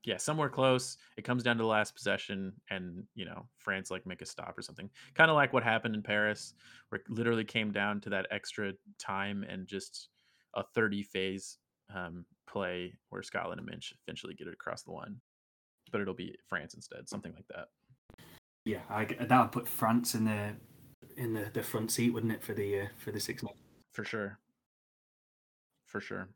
Yeah, 0.04 0.18
somewhere 0.18 0.50
close. 0.50 0.98
It 1.18 1.24
comes 1.24 1.44
down 1.44 1.58
to 1.58 1.64
the 1.64 1.68
last 1.68 1.94
possession, 1.94 2.54
and 2.70 3.04
you 3.14 3.26
know 3.26 3.46
France 3.58 3.92
like 3.92 4.06
make 4.06 4.22
a 4.22 4.26
stop 4.26 4.58
or 4.58 4.62
something. 4.62 4.90
Kind 5.14 5.30
of 5.30 5.36
like 5.36 5.54
what 5.54 5.64
happened 5.64 5.96
in 5.96 6.02
Paris, 6.02 6.54
where 6.90 7.02
it 7.02 7.10
literally 7.10 7.44
came 7.44 7.72
down 7.72 8.02
to 8.02 8.10
that 8.10 8.26
extra 8.32 8.74
time 8.98 9.46
and 9.48 9.68
just 9.68 10.10
a 10.56 10.64
30 10.74 11.04
phase 11.04 11.58
um, 11.94 12.26
play 12.50 12.94
where 13.10 13.22
Scotland 13.22 13.60
and 13.60 13.70
Minch 13.70 13.94
eventually 14.08 14.34
get 14.34 14.48
it 14.48 14.54
across 14.54 14.84
the 14.84 14.92
line. 14.92 15.18
But 15.92 16.02
it'll 16.02 16.14
be 16.14 16.36
France 16.48 16.74
instead, 16.74 17.08
something 17.08 17.34
like 17.34 17.48
that. 17.50 17.68
Yeah, 18.68 18.82
I, 18.90 19.06
that 19.06 19.40
would 19.40 19.52
put 19.54 19.66
France 19.66 20.14
in 20.14 20.26
the 20.26 20.52
in 21.16 21.34
the, 21.34 21.50
the 21.54 21.64
front 21.64 21.90
seat, 21.90 22.10
wouldn't 22.10 22.34
it, 22.34 22.44
for 22.44 22.54
the 22.54 22.82
uh, 22.82 22.86
for 22.98 23.12
the 23.12 23.20
six 23.20 23.42
months? 23.42 23.62
For 23.94 24.04
sure. 24.04 24.40
For 25.86 26.02
sure. 26.02 26.28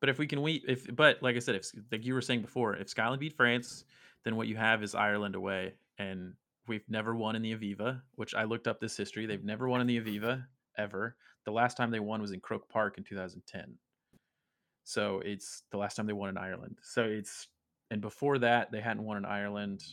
But 0.00 0.08
if 0.08 0.18
we 0.18 0.26
can 0.26 0.40
we 0.40 0.64
if 0.66 0.86
but 0.96 1.22
like 1.22 1.36
I 1.36 1.38
said, 1.38 1.56
if 1.56 1.66
like 1.92 2.06
you 2.06 2.14
were 2.14 2.22
saying 2.22 2.40
before, 2.40 2.74
if 2.76 2.88
Scotland 2.88 3.20
beat 3.20 3.36
France, 3.36 3.84
then 4.24 4.36
what 4.36 4.48
you 4.48 4.56
have 4.56 4.82
is 4.82 4.94
Ireland 4.94 5.34
away, 5.34 5.74
and 5.98 6.32
we've 6.66 6.88
never 6.88 7.14
won 7.14 7.36
in 7.36 7.42
the 7.42 7.54
Aviva. 7.54 8.00
Which 8.14 8.34
I 8.34 8.44
looked 8.44 8.66
up 8.66 8.80
this 8.80 8.96
history; 8.96 9.26
they've 9.26 9.44
never 9.44 9.68
won 9.68 9.82
in 9.82 9.86
the 9.86 10.00
Aviva 10.00 10.46
ever. 10.78 11.14
The 11.44 11.52
last 11.52 11.76
time 11.76 11.90
they 11.90 12.00
won 12.00 12.22
was 12.22 12.32
in 12.32 12.40
Croke 12.40 12.70
Park 12.70 12.96
in 12.96 13.04
2010. 13.04 13.74
So 14.84 15.20
it's 15.26 15.64
the 15.70 15.76
last 15.76 15.94
time 15.94 16.06
they 16.06 16.14
won 16.14 16.30
in 16.30 16.38
Ireland. 16.38 16.78
So 16.80 17.04
it's 17.04 17.48
and 17.90 18.00
before 18.00 18.38
that 18.38 18.72
they 18.72 18.80
hadn't 18.80 19.04
won 19.04 19.18
in 19.18 19.26
Ireland 19.26 19.84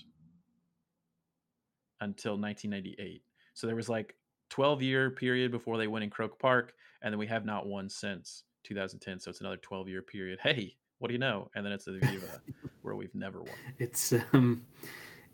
until 2.01 2.38
1998. 2.38 3.21
So 3.53 3.67
there 3.67 3.75
was 3.75 3.89
like 3.89 4.15
12 4.49 4.81
year 4.81 5.09
period 5.09 5.51
before 5.51 5.77
they 5.77 5.88
went 5.88 6.03
in 6.03 6.09
Croke 6.09 6.39
Park, 6.39 6.73
and 7.01 7.13
then 7.13 7.19
we 7.19 7.27
have 7.27 7.45
not 7.45 7.67
won 7.67 7.89
since 7.89 8.43
2010. 8.63 9.19
So 9.19 9.29
it's 9.29 9.41
another 9.41 9.57
12 9.57 9.88
year 9.88 10.01
period. 10.01 10.39
Hey, 10.41 10.75
what 10.99 11.07
do 11.07 11.13
you 11.13 11.19
know? 11.19 11.49
And 11.55 11.65
then 11.65 11.73
it's 11.73 11.85
the 11.85 11.93
Viva 11.93 12.41
where 12.81 12.95
we've 12.95 13.13
never 13.15 13.41
won. 13.41 13.55
It's 13.79 14.13
um, 14.33 14.65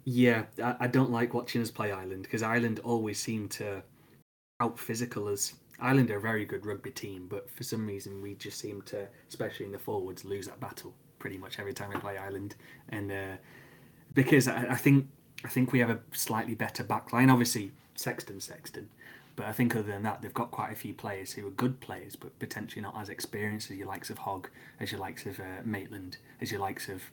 yeah, 0.05 0.43
I, 0.63 0.75
I 0.81 0.87
don't 0.87 1.11
like 1.11 1.33
watching 1.33 1.61
us 1.61 1.71
play 1.71 1.91
Ireland 1.91 2.23
because 2.23 2.43
Ireland 2.43 2.79
always 2.83 3.19
seem 3.19 3.49
to 3.49 3.83
out 4.61 4.79
physical 4.79 5.27
us. 5.27 5.53
Ireland 5.79 6.09
are 6.11 6.17
a 6.17 6.21
very 6.21 6.45
good 6.45 6.65
rugby 6.65 6.91
team, 6.91 7.27
but 7.27 7.49
for 7.49 7.63
some 7.63 7.85
reason 7.85 8.21
we 8.21 8.35
just 8.35 8.59
seem 8.59 8.81
to, 8.83 9.07
especially 9.27 9.65
in 9.65 9.71
the 9.73 9.79
forwards, 9.79 10.23
lose 10.23 10.47
that 10.47 10.59
battle 10.59 10.93
pretty 11.19 11.37
much 11.37 11.59
every 11.59 11.73
time 11.73 11.89
we 11.89 11.97
play 11.97 12.17
Ireland. 12.17 12.55
And 12.89 13.11
uh, 13.11 13.37
because 14.13 14.47
I, 14.47 14.67
I 14.69 14.75
think 14.75 15.07
I 15.45 15.47
think 15.47 15.71
we 15.71 15.79
have 15.79 15.91
a 15.91 15.99
slightly 16.11 16.55
better 16.55 16.83
backline. 16.83 17.31
Obviously, 17.31 17.71
Sexton, 17.93 18.41
Sexton. 18.41 18.89
But 19.35 19.45
I 19.45 19.51
think 19.51 19.75
other 19.75 19.83
than 19.83 20.01
that, 20.01 20.21
they've 20.21 20.33
got 20.33 20.49
quite 20.49 20.71
a 20.71 20.75
few 20.75 20.93
players 20.93 21.33
who 21.33 21.45
are 21.45 21.51
good 21.51 21.79
players, 21.81 22.15
but 22.15 22.37
potentially 22.39 22.81
not 22.81 22.95
as 22.99 23.09
experienced 23.09 23.69
as 23.69 23.77
your 23.77 23.87
likes 23.87 24.09
of 24.09 24.17
Hogg, 24.17 24.49
as 24.79 24.91
your 24.91 24.99
likes 24.99 25.27
of 25.27 25.39
uh, 25.39 25.61
Maitland, 25.63 26.17
as 26.41 26.51
your 26.51 26.61
likes 26.61 26.89
of 26.89 27.03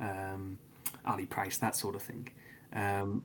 um, 0.00 0.56
Ali 1.04 1.26
Price, 1.26 1.58
that 1.58 1.74
sort 1.74 1.96
of 1.96 2.02
thing. 2.02 2.28
Um, 2.72 3.24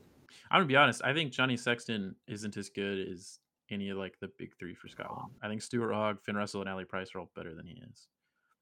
I'm 0.49 0.61
gonna 0.61 0.65
be 0.65 0.75
honest. 0.75 1.01
I 1.03 1.13
think 1.13 1.31
Johnny 1.31 1.57
Sexton 1.57 2.15
isn't 2.27 2.57
as 2.57 2.69
good 2.69 3.07
as 3.07 3.39
any 3.69 3.89
of 3.89 3.97
like 3.97 4.19
the 4.19 4.29
big 4.39 4.57
three 4.57 4.73
for 4.73 4.87
Scotland. 4.87 5.29
I 5.43 5.47
think 5.47 5.61
Stuart 5.61 5.93
Hogg, 5.93 6.21
Finn 6.23 6.35
Russell, 6.35 6.61
and 6.61 6.69
Ali 6.69 6.85
Price 6.85 7.09
are 7.13 7.19
all 7.19 7.29
better 7.35 7.53
than 7.53 7.67
he 7.67 7.79
is 7.91 8.07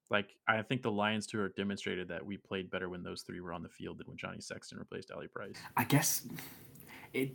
like 0.09 0.35
I 0.47 0.61
think 0.61 0.81
the 0.81 0.91
Lions 0.91 1.27
tour 1.27 1.49
demonstrated 1.49 2.07
that 2.09 2.25
we 2.25 2.37
played 2.37 2.69
better 2.69 2.89
when 2.89 3.03
those 3.03 3.21
three 3.21 3.41
were 3.41 3.53
on 3.53 3.63
the 3.63 3.69
field 3.69 3.97
than 3.97 4.07
when 4.07 4.17
Johnny 4.17 4.41
Sexton 4.41 4.77
replaced 4.77 5.11
Ali 5.11 5.27
Price. 5.27 5.55
I 5.77 5.83
guess 5.83 6.27
it. 7.13 7.31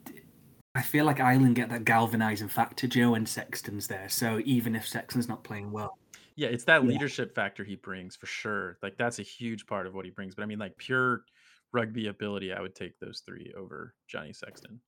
I 0.74 0.82
feel 0.82 1.06
like 1.06 1.18
Ireland 1.18 1.56
get 1.56 1.70
that 1.70 1.84
galvanizing 1.84 2.48
factor, 2.48 2.86
Joe, 2.86 3.14
and 3.14 3.28
Sexton's 3.28 3.88
there. 3.88 4.08
So 4.08 4.40
even 4.44 4.76
if 4.76 4.86
Sexton's 4.86 5.28
not 5.28 5.42
playing 5.42 5.72
well, 5.72 5.98
yeah, 6.36 6.48
it's 6.48 6.64
that 6.64 6.86
leadership 6.86 7.34
factor 7.34 7.64
he 7.64 7.74
brings 7.74 8.14
for 8.14 8.26
sure. 8.26 8.78
Like 8.80 8.96
that's 8.96 9.18
a 9.18 9.24
huge 9.24 9.66
part 9.66 9.88
of 9.88 9.94
what 9.94 10.04
he 10.04 10.12
brings. 10.12 10.36
But 10.36 10.44
I 10.44 10.46
mean, 10.46 10.60
like 10.60 10.76
pure 10.76 11.24
rugby 11.72 12.06
ability, 12.06 12.52
I 12.52 12.60
would 12.60 12.76
take 12.76 12.98
those 13.00 13.22
three 13.26 13.52
over 13.58 13.94
Johnny 14.06 14.32
Sexton. 14.32 14.78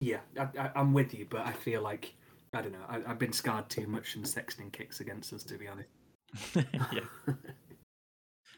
Yeah, 0.00 0.18
I, 0.36 0.70
am 0.74 0.92
with 0.92 1.14
you, 1.14 1.26
but 1.30 1.46
I 1.46 1.52
feel 1.52 1.82
like 1.82 2.14
I 2.52 2.62
don't 2.62 2.72
know. 2.72 2.84
I, 2.88 3.00
have 3.06 3.18
been 3.18 3.32
scarred 3.32 3.68
too 3.68 3.86
much 3.86 4.12
from 4.12 4.24
Sexton 4.24 4.70
kicks 4.70 5.00
against 5.00 5.32
us, 5.32 5.44
to 5.44 5.58
be 5.58 5.68
honest. 5.68 5.88
yeah. 6.54 7.00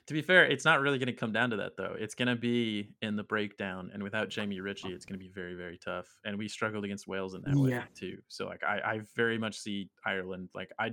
to 0.07 0.15
be 0.15 0.23
fair, 0.23 0.45
it's 0.45 0.65
not 0.65 0.81
really 0.81 0.99
going 0.99 1.07
to 1.07 1.13
come 1.13 1.33
down 1.33 1.51
to 1.51 1.57
that 1.57 1.77
though. 1.77 1.95
It's 1.99 2.15
going 2.15 2.29
to 2.29 2.37
be 2.37 2.95
in 3.03 3.17
the 3.17 3.23
breakdown, 3.23 3.91
and 3.93 4.03
without 4.03 4.29
Jamie 4.29 4.61
Ritchie, 4.61 4.93
it's 4.93 5.05
going 5.05 5.19
to 5.19 5.25
be 5.25 5.31
very, 5.33 5.55
very 5.55 5.79
tough. 5.79 6.07
And 6.25 6.39
we 6.39 6.49
struggled 6.49 6.85
against 6.85 7.07
Wales 7.07 7.35
in 7.35 7.43
that 7.43 7.57
yeah. 7.57 7.79
way 7.79 7.85
too. 7.95 8.19
So 8.29 8.47
like, 8.47 8.63
I, 8.65 8.81
I 8.85 9.01
very 9.15 9.39
much 9.39 9.59
see 9.59 9.89
Ireland 10.05 10.49
like 10.55 10.71
I 10.79 10.91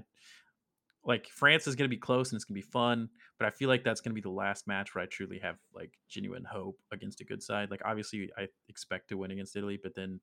like 1.07 1.27
France 1.29 1.67
is 1.67 1.75
going 1.75 1.89
to 1.89 1.95
be 1.95 1.99
close 1.99 2.31
and 2.31 2.37
it's 2.37 2.43
going 2.43 2.61
to 2.61 2.65
be 2.65 2.71
fun, 2.71 3.09
but 3.39 3.47
I 3.47 3.49
feel 3.49 3.69
like 3.69 3.83
that's 3.83 4.01
going 4.01 4.11
to 4.11 4.15
be 4.15 4.21
the 4.21 4.29
last 4.29 4.67
match 4.67 4.93
where 4.93 5.03
I 5.03 5.07
truly 5.07 5.39
have 5.39 5.55
like 5.73 5.93
genuine 6.09 6.43
hope 6.43 6.77
against 6.91 7.21
a 7.21 7.23
good 7.23 7.41
side. 7.41 7.71
Like 7.71 7.81
obviously, 7.85 8.29
I 8.37 8.47
expect 8.67 9.09
to 9.09 9.17
win 9.17 9.31
against 9.31 9.55
Italy, 9.55 9.79
but 9.81 9.95
then 9.95 10.19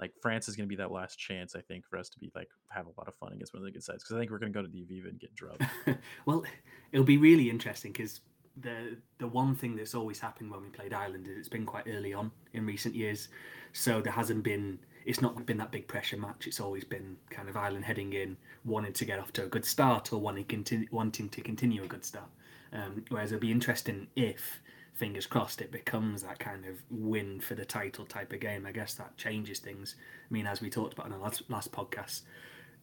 like 0.00 0.12
France 0.20 0.48
is 0.48 0.56
going 0.56 0.68
to 0.68 0.68
be 0.68 0.76
that 0.76 0.90
last 0.90 1.18
chance, 1.18 1.54
I 1.54 1.60
think, 1.60 1.86
for 1.86 1.98
us 1.98 2.08
to 2.10 2.18
be 2.18 2.30
like 2.34 2.48
have 2.68 2.86
a 2.86 2.92
lot 2.98 3.08
of 3.08 3.14
fun 3.14 3.32
against 3.32 3.54
one 3.54 3.62
of 3.62 3.66
the 3.66 3.72
good 3.72 3.82
sides 3.82 4.02
because 4.02 4.16
I 4.16 4.18
think 4.18 4.30
we're 4.30 4.38
going 4.38 4.52
to 4.52 4.58
go 4.58 4.62
to 4.62 4.70
the 4.70 4.78
Aviva 4.78 5.08
and 5.08 5.20
get 5.20 5.34
drubbed. 5.34 5.64
well, 6.26 6.44
it'll 6.92 7.04
be 7.04 7.18
really 7.18 7.50
interesting 7.50 7.92
because 7.92 8.20
the 8.60 8.96
the 9.18 9.26
one 9.26 9.54
thing 9.54 9.76
that's 9.76 9.94
always 9.94 10.20
happened 10.20 10.50
when 10.50 10.62
we 10.62 10.68
played 10.68 10.92
Ireland 10.92 11.26
is 11.28 11.38
it's 11.38 11.48
been 11.48 11.66
quite 11.66 11.86
early 11.88 12.12
on 12.12 12.30
in 12.52 12.66
recent 12.66 12.94
years, 12.94 13.28
so 13.72 14.00
there 14.00 14.12
hasn't 14.12 14.42
been 14.42 14.78
it's 15.04 15.20
not 15.20 15.44
been 15.46 15.58
that 15.58 15.70
big 15.70 15.86
pressure 15.86 16.16
match. 16.16 16.46
It's 16.46 16.60
always 16.60 16.84
been 16.84 17.16
kind 17.30 17.48
of 17.48 17.56
Ireland 17.56 17.84
heading 17.84 18.12
in, 18.12 18.36
wanting 18.64 18.92
to 18.94 19.04
get 19.04 19.18
off 19.18 19.32
to 19.34 19.44
a 19.44 19.48
good 19.48 19.64
start 19.64 20.12
or 20.12 20.20
wanting 20.20 20.44
continue, 20.44 20.88
wanting 20.90 21.28
to 21.30 21.40
continue 21.40 21.84
a 21.84 21.86
good 21.86 22.04
start. 22.04 22.28
Um, 22.72 23.04
whereas 23.08 23.30
it'll 23.30 23.40
be 23.40 23.52
interesting 23.52 24.08
if 24.16 24.60
fingers 24.94 25.26
crossed 25.26 25.60
it 25.60 25.72
becomes 25.72 26.22
that 26.22 26.38
kind 26.38 26.64
of 26.64 26.82
win 26.90 27.40
for 27.40 27.54
the 27.54 27.64
title 27.64 28.06
type 28.06 28.32
of 28.32 28.40
game. 28.40 28.64
I 28.64 28.72
guess 28.72 28.94
that 28.94 29.16
changes 29.16 29.58
things. 29.58 29.96
I 29.98 30.32
mean, 30.32 30.46
as 30.46 30.60
we 30.60 30.70
talked 30.70 30.92
about 30.92 31.06
in 31.06 31.12
the 31.12 31.18
last, 31.18 31.42
last 31.50 31.72
podcast, 31.72 32.22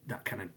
that 0.06 0.24
kind 0.24 0.42
of 0.42 0.48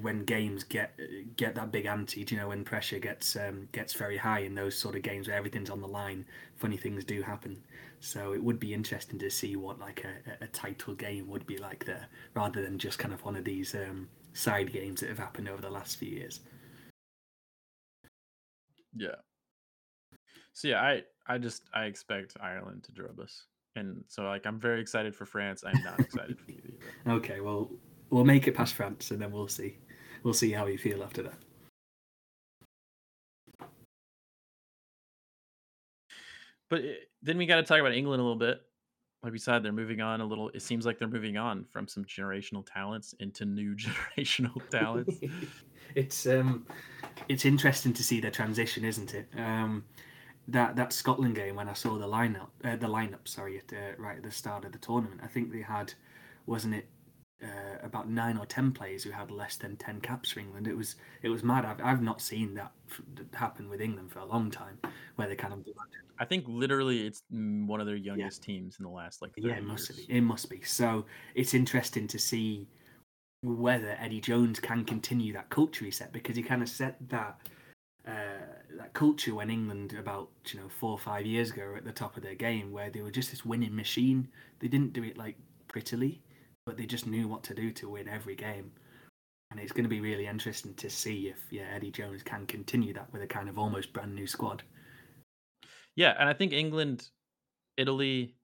when 0.00 0.24
games 0.24 0.64
get 0.64 0.98
get 1.36 1.54
that 1.54 1.70
big 1.70 1.86
ante, 1.86 2.26
you 2.28 2.36
know, 2.36 2.48
when 2.48 2.64
pressure 2.64 2.98
gets 2.98 3.36
um, 3.36 3.68
gets 3.72 3.92
very 3.92 4.16
high 4.16 4.40
in 4.40 4.54
those 4.54 4.76
sort 4.76 4.96
of 4.96 5.02
games 5.02 5.28
where 5.28 5.36
everything's 5.36 5.70
on 5.70 5.80
the 5.80 5.86
line, 5.86 6.24
funny 6.56 6.76
things 6.76 7.04
do 7.04 7.22
happen. 7.22 7.62
So 8.00 8.32
it 8.32 8.42
would 8.42 8.58
be 8.60 8.74
interesting 8.74 9.18
to 9.18 9.30
see 9.30 9.56
what 9.56 9.78
like 9.78 10.04
a, 10.04 10.44
a 10.44 10.48
title 10.48 10.94
game 10.94 11.28
would 11.28 11.46
be 11.46 11.58
like 11.58 11.84
there, 11.84 12.06
rather 12.34 12.62
than 12.62 12.78
just 12.78 12.98
kind 12.98 13.14
of 13.14 13.24
one 13.24 13.36
of 13.36 13.44
these 13.44 13.74
um, 13.74 14.08
side 14.32 14.72
games 14.72 15.00
that 15.00 15.08
have 15.10 15.18
happened 15.18 15.48
over 15.48 15.62
the 15.62 15.70
last 15.70 15.98
few 15.98 16.08
years. 16.08 16.40
Yeah, 18.94 19.16
so 20.52 20.68
yeah, 20.68 20.80
I 20.80 21.02
I 21.26 21.38
just 21.38 21.64
I 21.74 21.84
expect 21.84 22.36
Ireland 22.40 22.84
to 22.84 22.92
drub 22.92 23.20
us, 23.20 23.44
and 23.76 24.04
so 24.08 24.22
like 24.24 24.46
I'm 24.46 24.58
very 24.58 24.80
excited 24.80 25.14
for 25.14 25.26
France. 25.26 25.64
I'm 25.66 25.82
not 25.82 26.00
excited 26.00 26.38
for 26.40 26.50
you 26.50 26.60
either. 26.64 26.76
Okay, 27.18 27.40
well 27.40 27.70
we'll 28.10 28.24
make 28.24 28.46
it 28.46 28.54
past 28.54 28.74
France, 28.74 29.10
and 29.10 29.20
then 29.20 29.30
we'll 29.30 29.48
see 29.48 29.78
we'll 30.22 30.34
see 30.34 30.52
how 30.52 30.66
you 30.66 30.78
feel 30.78 31.02
after 31.02 31.22
that. 31.22 31.38
But 36.70 36.84
eh, 36.84 36.94
then 37.22 37.38
we 37.38 37.46
got 37.46 37.56
to 37.56 37.62
talk 37.62 37.80
about 37.80 37.92
England 37.94 38.20
a 38.20 38.24
little 38.24 38.38
bit. 38.38 38.60
like 39.22 39.32
we 39.32 39.38
said, 39.38 39.62
they're 39.62 39.72
moving 39.72 40.00
on 40.00 40.20
a 40.20 40.24
little. 40.24 40.48
It 40.50 40.62
seems 40.62 40.86
like 40.86 40.98
they're 40.98 41.08
moving 41.08 41.36
on 41.36 41.64
from 41.70 41.88
some 41.88 42.04
generational 42.04 42.64
talents 42.70 43.14
into 43.20 43.44
new 43.44 43.74
generational 44.16 44.60
talents. 44.70 45.18
it's 45.94 46.26
um, 46.26 46.66
it's 47.28 47.44
interesting 47.44 47.92
to 47.94 48.02
see 48.02 48.20
the 48.20 48.30
transition, 48.30 48.84
isn't 48.84 49.14
it? 49.14 49.28
Um, 49.36 49.84
that 50.48 50.76
that 50.76 50.92
Scotland 50.92 51.34
game 51.34 51.56
when 51.56 51.68
I 51.68 51.74
saw 51.74 51.98
the 51.98 52.08
lineup, 52.08 52.48
uh, 52.64 52.76
the 52.76 52.88
lineup, 52.88 53.26
sorry, 53.26 53.58
at, 53.58 53.72
uh, 53.72 53.92
right 53.98 54.16
at 54.16 54.22
the 54.22 54.30
start 54.30 54.64
of 54.64 54.72
the 54.72 54.78
tournament, 54.78 55.20
I 55.22 55.26
think 55.26 55.52
they 55.52 55.60
had, 55.60 55.92
wasn't 56.46 56.74
it, 56.74 56.88
uh, 57.42 57.78
about 57.82 58.08
nine 58.08 58.36
or 58.36 58.46
ten 58.46 58.72
players 58.72 59.04
who 59.04 59.10
had 59.10 59.30
less 59.30 59.56
than 59.56 59.76
ten 59.76 60.00
caps 60.00 60.32
for 60.32 60.40
England. 60.40 60.66
It 60.66 60.76
was 60.76 60.96
it 61.22 61.28
was 61.28 61.44
mad. 61.44 61.64
I've, 61.64 61.80
I've 61.82 62.02
not 62.02 62.20
seen 62.20 62.54
that 62.54 62.72
happen 63.34 63.68
with 63.68 63.80
England 63.80 64.10
for 64.10 64.20
a 64.20 64.24
long 64.24 64.50
time, 64.50 64.78
where 65.16 65.28
they 65.28 65.36
kind 65.36 65.52
of. 65.52 65.64
I 66.18 66.24
think 66.24 66.46
literally 66.48 67.06
it's 67.06 67.22
one 67.30 67.80
of 67.80 67.86
their 67.86 67.94
youngest 67.94 68.42
yeah. 68.42 68.54
teams 68.54 68.76
in 68.78 68.84
the 68.84 68.90
last 68.90 69.22
like. 69.22 69.32
yeah, 69.36 69.56
it 69.56 69.64
must 69.64 69.90
years. 69.90 70.06
be. 70.06 70.16
It 70.16 70.20
must 70.22 70.50
be. 70.50 70.62
So 70.62 71.04
it's 71.34 71.54
interesting 71.54 72.08
to 72.08 72.18
see 72.18 72.66
whether 73.42 73.96
Eddie 74.00 74.20
Jones 74.20 74.58
can 74.58 74.84
continue 74.84 75.32
that 75.34 75.48
culture 75.48 75.84
he 75.84 75.92
set 75.92 76.12
because 76.12 76.36
he 76.36 76.42
kind 76.42 76.62
of 76.62 76.68
set 76.68 76.96
that. 77.10 77.38
That 78.88 78.94
culture 78.94 79.34
when 79.34 79.50
England 79.50 79.94
about 79.98 80.30
you 80.46 80.60
know 80.60 80.68
four 80.68 80.92
or 80.92 80.98
five 80.98 81.26
years 81.26 81.50
ago 81.50 81.62
were 81.66 81.76
at 81.76 81.84
the 81.84 81.92
top 81.92 82.16
of 82.16 82.22
their 82.22 82.34
game, 82.34 82.72
where 82.72 82.88
they 82.88 83.02
were 83.02 83.10
just 83.10 83.30
this 83.30 83.44
winning 83.44 83.76
machine. 83.76 84.28
They 84.60 84.68
didn't 84.68 84.94
do 84.94 85.04
it 85.04 85.18
like 85.18 85.36
prettily 85.68 86.22
but 86.68 86.76
they 86.76 86.84
just 86.84 87.06
knew 87.06 87.26
what 87.26 87.42
to 87.42 87.54
do 87.54 87.72
to 87.72 87.88
win 87.88 88.06
every 88.06 88.36
game. 88.36 88.70
And 89.50 89.58
it's 89.58 89.72
going 89.72 89.84
to 89.84 89.88
be 89.88 90.02
really 90.02 90.26
interesting 90.26 90.74
to 90.74 90.90
see 90.90 91.28
if 91.28 91.38
yeah 91.50 91.64
Eddie 91.74 91.90
Jones 91.90 92.22
can 92.22 92.44
continue 92.44 92.92
that 92.92 93.10
with 93.10 93.22
a 93.22 93.26
kind 93.26 93.48
of 93.48 93.58
almost 93.58 93.94
brand 93.94 94.14
new 94.14 94.26
squad. 94.26 94.62
Yeah, 95.96 96.14
and 96.20 96.28
I 96.28 96.34
think 96.34 96.52
England, 96.52 97.08
Italy, 97.78 98.36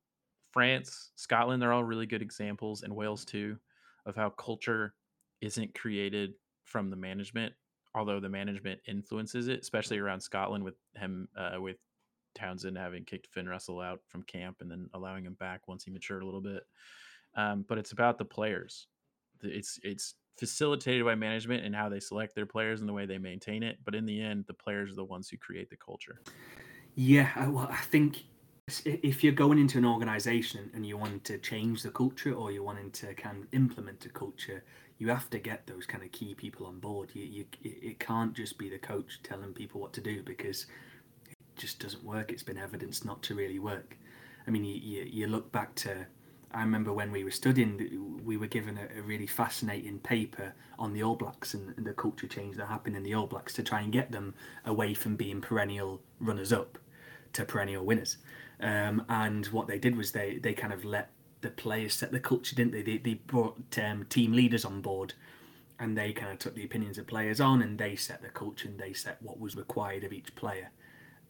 France, 0.52 1.10
Scotland, 1.16 1.60
they're 1.60 1.74
all 1.74 1.84
really 1.84 2.06
good 2.06 2.22
examples, 2.22 2.82
and 2.82 2.96
Wales 2.96 3.26
too, 3.26 3.58
of 4.06 4.16
how 4.16 4.30
culture 4.30 4.94
isn't 5.42 5.74
created 5.74 6.32
from 6.64 6.88
the 6.88 6.96
management, 6.96 7.52
although 7.94 8.20
the 8.20 8.28
management 8.28 8.80
influences 8.86 9.48
it, 9.48 9.60
especially 9.60 9.98
around 9.98 10.20
Scotland 10.20 10.64
with 10.64 10.74
him 10.96 11.28
uh, 11.36 11.60
with 11.60 11.76
Townsend 12.34 12.76
having 12.76 13.04
kicked 13.04 13.28
Finn 13.28 13.48
Russell 13.48 13.80
out 13.80 14.00
from 14.08 14.22
camp 14.24 14.56
and 14.60 14.70
then 14.70 14.88
allowing 14.94 15.24
him 15.24 15.34
back 15.34 15.68
once 15.68 15.84
he 15.84 15.90
matured 15.90 16.22
a 16.22 16.26
little 16.26 16.40
bit 16.40 16.64
um, 17.36 17.64
but 17.68 17.78
it's 17.78 17.92
about 17.92 18.18
the 18.18 18.24
players. 18.24 18.86
It's 19.42 19.78
it's 19.82 20.14
facilitated 20.38 21.04
by 21.04 21.14
management 21.14 21.64
and 21.64 21.74
how 21.74 21.88
they 21.88 22.00
select 22.00 22.34
their 22.34 22.46
players 22.46 22.80
and 22.80 22.88
the 22.88 22.92
way 22.92 23.06
they 23.06 23.18
maintain 23.18 23.62
it. 23.62 23.78
But 23.84 23.94
in 23.94 24.06
the 24.06 24.20
end, 24.20 24.44
the 24.46 24.54
players 24.54 24.92
are 24.92 24.96
the 24.96 25.04
ones 25.04 25.28
who 25.28 25.36
create 25.36 25.70
the 25.70 25.76
culture. 25.76 26.20
Yeah, 26.94 27.48
well, 27.48 27.68
I 27.70 27.82
think 27.82 28.24
if 28.84 29.22
you're 29.22 29.32
going 29.32 29.58
into 29.58 29.78
an 29.78 29.84
organization 29.84 30.70
and 30.74 30.86
you 30.86 30.96
want 30.96 31.24
to 31.24 31.38
change 31.38 31.82
the 31.82 31.90
culture 31.90 32.32
or 32.32 32.50
you're 32.50 32.62
wanting 32.62 32.90
to 32.92 33.14
kind 33.14 33.42
of 33.42 33.48
implement 33.52 34.06
a 34.06 34.08
culture, 34.08 34.64
you 34.98 35.08
have 35.08 35.28
to 35.30 35.38
get 35.38 35.66
those 35.66 35.86
kind 35.86 36.04
of 36.04 36.12
key 36.12 36.34
people 36.34 36.66
on 36.66 36.78
board. 36.78 37.10
You, 37.14 37.24
you, 37.24 37.44
it 37.62 37.98
can't 37.98 38.34
just 38.34 38.58
be 38.58 38.68
the 38.68 38.78
coach 38.78 39.20
telling 39.22 39.52
people 39.52 39.80
what 39.80 39.92
to 39.94 40.00
do 40.00 40.22
because 40.22 40.66
it 41.28 41.36
just 41.56 41.80
doesn't 41.80 42.04
work. 42.04 42.30
It's 42.30 42.42
been 42.42 42.58
evidenced 42.58 43.04
not 43.04 43.22
to 43.24 43.34
really 43.34 43.58
work. 43.58 43.96
I 44.46 44.50
mean, 44.50 44.64
you, 44.64 44.74
you, 44.74 45.06
you 45.10 45.26
look 45.26 45.50
back 45.50 45.74
to 45.76 46.06
I 46.54 46.60
remember 46.60 46.92
when 46.92 47.10
we 47.10 47.24
were 47.24 47.32
studying, 47.32 48.20
we 48.24 48.36
were 48.36 48.46
given 48.46 48.78
a, 48.78 49.00
a 49.00 49.02
really 49.02 49.26
fascinating 49.26 49.98
paper 49.98 50.54
on 50.78 50.92
the 50.92 51.02
All 51.02 51.16
Blacks 51.16 51.52
and, 51.52 51.74
the 51.76 51.92
culture 51.92 52.28
change 52.28 52.56
that 52.56 52.66
happened 52.66 52.96
in 52.96 53.02
the 53.02 53.14
All 53.14 53.26
Blacks 53.26 53.52
to 53.54 53.62
try 53.64 53.80
and 53.80 53.92
get 53.92 54.12
them 54.12 54.34
away 54.64 54.94
from 54.94 55.16
being 55.16 55.40
perennial 55.40 56.00
runners 56.20 56.52
up 56.52 56.78
to 57.32 57.44
perennial 57.44 57.84
winners. 57.84 58.18
Um, 58.60 59.04
and 59.08 59.46
what 59.46 59.66
they 59.66 59.78
did 59.78 59.96
was 59.96 60.12
they, 60.12 60.38
they 60.38 60.54
kind 60.54 60.72
of 60.72 60.84
let 60.84 61.10
the 61.44 61.50
players 61.50 61.94
set 61.94 62.10
the 62.10 62.18
culture, 62.18 62.56
didn't 62.56 62.72
they? 62.72 62.82
They, 62.82 62.98
they 62.98 63.14
brought 63.14 63.78
um, 63.78 64.04
team 64.06 64.32
leaders 64.32 64.64
on 64.64 64.80
board 64.80 65.14
and 65.78 65.96
they 65.96 66.12
kind 66.12 66.32
of 66.32 66.40
took 66.40 66.56
the 66.56 66.64
opinions 66.64 66.98
of 66.98 67.06
players 67.06 67.40
on 67.40 67.62
and 67.62 67.78
they 67.78 67.94
set 67.94 68.20
the 68.22 68.28
culture 68.28 68.68
and 68.68 68.78
they 68.78 68.92
set 68.92 69.22
what 69.22 69.38
was 69.38 69.56
required 69.56 70.02
of 70.02 70.12
each 70.12 70.34
player. 70.34 70.70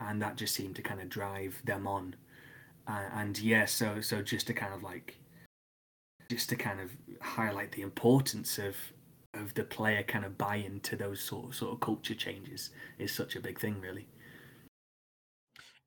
And 0.01 0.21
that 0.23 0.37
just 0.37 0.55
seemed 0.55 0.77
to 0.77 0.83
kind 0.83 1.01
of 1.01 1.09
drive 1.09 1.61
them 1.65 1.87
on 1.87 2.17
uh, 2.87 3.09
and 3.15 3.39
yeah, 3.39 3.65
so 3.65 4.01
so 4.01 4.23
just 4.23 4.47
to 4.47 4.55
kind 4.55 4.75
of 4.75 4.83
like, 4.83 5.19
just 6.31 6.49
to 6.51 6.57
kind 6.57 6.81
of 6.81 6.91
highlight 7.21 7.73
the 7.73 7.83
importance 7.83 8.59
of 8.59 8.77
of 9.35 9.53
the 9.55 9.65
player 9.65 10.03
kind 10.03 10.25
of 10.25 10.39
buy 10.39 10.57
into 10.57 10.95
those 10.95 11.21
sort 11.21 11.47
of, 11.47 11.55
sort 11.57 11.73
of 11.73 11.81
culture 11.81 12.15
changes 12.15 12.71
is 12.99 13.13
such 13.13 13.35
a 13.35 13.41
big 13.41 13.59
thing, 13.59 13.81
really. 13.81 14.07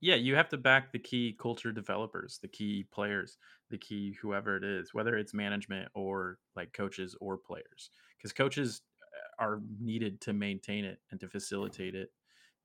Yeah, 0.01 0.15
you 0.15 0.35
have 0.35 0.49
to 0.49 0.57
back 0.57 0.91
the 0.91 0.99
key 0.99 1.37
culture 1.39 1.71
developers, 1.71 2.39
the 2.41 2.49
key 2.49 2.85
players, 2.91 3.37
the 3.69 3.77
key 3.77 4.17
whoever 4.21 4.57
it 4.57 4.63
is, 4.63 4.93
whether 4.93 5.17
it's 5.17 5.33
management 5.33 5.89
or 5.93 6.39
like 6.55 6.73
coaches 6.73 7.15
or 7.19 7.37
players, 7.37 7.89
because 8.17 8.33
coaches 8.33 8.81
uh, 9.03 9.43
are 9.43 9.61
needed 9.79 10.21
to 10.21 10.33
maintain 10.33 10.85
it 10.85 10.99
and 11.11 11.19
to 11.19 11.27
facilitate 11.27 11.95
it 11.95 12.11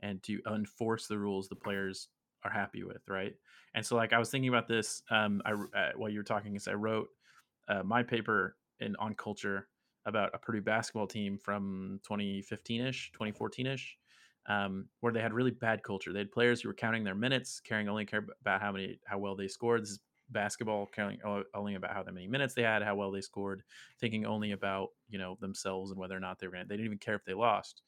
and 0.01 0.23
to 0.25 0.41
enforce 0.53 1.07
the 1.07 1.19
rules 1.19 1.49
the 1.49 1.57
players 1.57 2.09
are 2.45 2.51
happy 2.51 2.83
with, 2.83 3.03
right? 3.09 3.35
And 3.75 3.85
so, 3.85 3.97
like, 3.97 4.13
I 4.13 4.19
was 4.19 4.31
thinking 4.31 4.49
about 4.49 4.69
this 4.69 5.03
um, 5.11 5.41
I, 5.45 5.53
uh, 5.53 5.93
while 5.97 6.11
you 6.11 6.19
were 6.19 6.25
talking, 6.25 6.57
is 6.57 6.69
I 6.69 6.75
wrote 6.75 7.09
uh, 7.69 7.83
my 7.83 8.03
paper 8.03 8.57
in 8.81 8.97
on 8.97 9.15
culture 9.15 9.69
about 10.05 10.31
a 10.35 10.39
Purdue 10.39 10.61
basketball 10.61 11.07
team 11.07 11.39
from 11.39 12.01
2015ish, 12.09 13.11
2014ish, 13.19 13.83
um, 14.47 14.87
where 15.01 15.13
they 15.13 15.21
had 15.21 15.33
really 15.33 15.53
bad 15.53 15.83
culture. 15.83 16.13
They 16.13 16.19
had 16.21 16.33
players 16.33 16.61
who 16.61 16.69
were 16.69 16.75
counting 16.75 17.05
their 17.05 17.15
minutes, 17.15 17.61
caring 17.61 17.89
only 17.89 18.05
care 18.05 18.27
about 18.41 18.61
how 18.61 18.73
many, 18.73 18.99
how 19.07 19.19
well 19.19 19.37
they 19.37 19.49
scored. 19.49 19.83
This 19.83 19.91
is 19.91 20.01
basketball, 20.33 20.87
caring 20.87 21.19
only 21.55 21.75
about 21.75 21.93
how 21.93 22.05
many 22.05 22.27
minutes 22.27 22.55
they 22.55 22.63
had, 22.63 22.83
how 22.83 22.95
well 22.95 23.11
they 23.11 23.21
scored, 23.21 23.63
thinking 24.01 24.27
only 24.27 24.53
about 24.53 24.89
you 25.09 25.19
know 25.19 25.37
themselves 25.41 25.91
and 25.91 26.01
whether 26.01 26.17
or 26.17 26.21
not 26.21 26.39
they 26.39 26.47
were. 26.47 26.53
Gonna, 26.53 26.67
they 26.67 26.77
didn't 26.77 26.87
even 26.87 26.99
care 26.99 27.15
if 27.15 27.25
they 27.25 27.35
lost. 27.35 27.83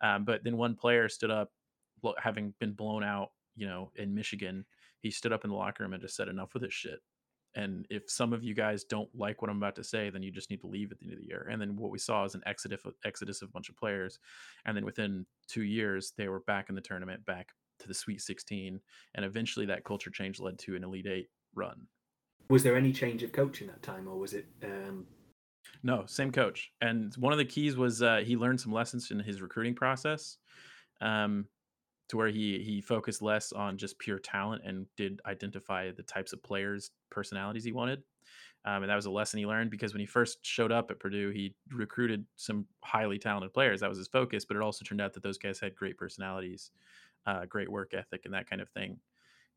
Um, 0.00 0.24
but 0.24 0.42
then 0.44 0.56
one 0.56 0.74
player 0.74 1.08
stood 1.08 1.30
up, 1.30 1.52
having 2.18 2.54
been 2.58 2.72
blown 2.72 3.04
out 3.04 3.30
you 3.60 3.66
know, 3.66 3.90
in 3.96 4.14
Michigan, 4.14 4.64
he 5.00 5.10
stood 5.10 5.32
up 5.32 5.44
in 5.44 5.50
the 5.50 5.56
locker 5.56 5.82
room 5.82 5.92
and 5.92 6.02
just 6.02 6.16
said, 6.16 6.28
enough 6.28 6.54
with 6.54 6.62
this 6.62 6.72
shit. 6.72 7.00
And 7.56 7.86
if 7.90 8.04
some 8.08 8.32
of 8.32 8.44
you 8.44 8.54
guys 8.54 8.84
don't 8.84 9.08
like 9.14 9.42
what 9.42 9.50
I'm 9.50 9.56
about 9.56 9.74
to 9.76 9.84
say, 9.84 10.08
then 10.08 10.22
you 10.22 10.30
just 10.30 10.50
need 10.50 10.60
to 10.60 10.68
leave 10.68 10.92
at 10.92 10.98
the 10.98 11.06
end 11.06 11.14
of 11.14 11.18
the 11.20 11.26
year. 11.26 11.48
And 11.50 11.60
then 11.60 11.76
what 11.76 11.90
we 11.90 11.98
saw 11.98 12.24
is 12.24 12.34
an 12.34 12.42
exodus, 12.46 12.80
exodus 13.04 13.42
of 13.42 13.48
a 13.48 13.52
bunch 13.52 13.68
of 13.68 13.76
players. 13.76 14.18
And 14.64 14.76
then 14.76 14.84
within 14.84 15.26
two 15.48 15.64
years, 15.64 16.12
they 16.16 16.28
were 16.28 16.40
back 16.40 16.68
in 16.68 16.74
the 16.74 16.80
tournament, 16.80 17.26
back 17.26 17.48
to 17.80 17.88
the 17.88 17.94
Sweet 17.94 18.22
16. 18.22 18.80
And 19.14 19.24
eventually 19.24 19.66
that 19.66 19.84
culture 19.84 20.10
change 20.10 20.38
led 20.38 20.58
to 20.60 20.76
an 20.76 20.84
Elite 20.84 21.06
Eight 21.06 21.28
run. 21.54 21.86
Was 22.48 22.62
there 22.62 22.76
any 22.76 22.92
change 22.92 23.22
of 23.22 23.32
coach 23.32 23.60
in 23.60 23.68
that 23.68 23.82
time, 23.82 24.08
or 24.08 24.18
was 24.18 24.34
it? 24.34 24.46
Um... 24.64 25.06
No, 25.82 26.04
same 26.06 26.32
coach. 26.32 26.72
And 26.80 27.14
one 27.16 27.32
of 27.32 27.38
the 27.38 27.44
keys 27.44 27.76
was 27.76 28.02
uh, 28.02 28.22
he 28.24 28.36
learned 28.36 28.60
some 28.60 28.72
lessons 28.72 29.10
in 29.10 29.20
his 29.20 29.40
recruiting 29.40 29.74
process. 29.74 30.38
Um, 31.00 31.46
to 32.10 32.16
where 32.16 32.28
he 32.28 32.58
he 32.58 32.80
focused 32.80 33.22
less 33.22 33.52
on 33.52 33.78
just 33.78 33.98
pure 33.98 34.18
talent 34.18 34.62
and 34.64 34.86
did 34.96 35.20
identify 35.26 35.92
the 35.92 36.02
types 36.02 36.32
of 36.32 36.42
players 36.42 36.90
personalities 37.08 37.64
he 37.64 37.72
wanted 37.72 38.02
um, 38.64 38.82
and 38.82 38.90
that 38.90 38.96
was 38.96 39.06
a 39.06 39.10
lesson 39.10 39.38
he 39.38 39.46
learned 39.46 39.70
because 39.70 39.94
when 39.94 40.00
he 40.00 40.06
first 40.06 40.44
showed 40.44 40.72
up 40.72 40.90
at 40.90 40.98
purdue 40.98 41.30
he 41.30 41.54
recruited 41.70 42.26
some 42.34 42.66
highly 42.82 43.16
talented 43.16 43.54
players 43.54 43.80
that 43.80 43.88
was 43.88 43.96
his 43.96 44.08
focus 44.08 44.44
but 44.44 44.56
it 44.56 44.62
also 44.62 44.84
turned 44.84 45.00
out 45.00 45.14
that 45.14 45.22
those 45.22 45.38
guys 45.38 45.60
had 45.60 45.74
great 45.76 45.96
personalities 45.96 46.72
uh, 47.26 47.44
great 47.46 47.70
work 47.70 47.94
ethic 47.94 48.22
and 48.24 48.34
that 48.34 48.50
kind 48.50 48.60
of 48.60 48.68
thing 48.70 48.98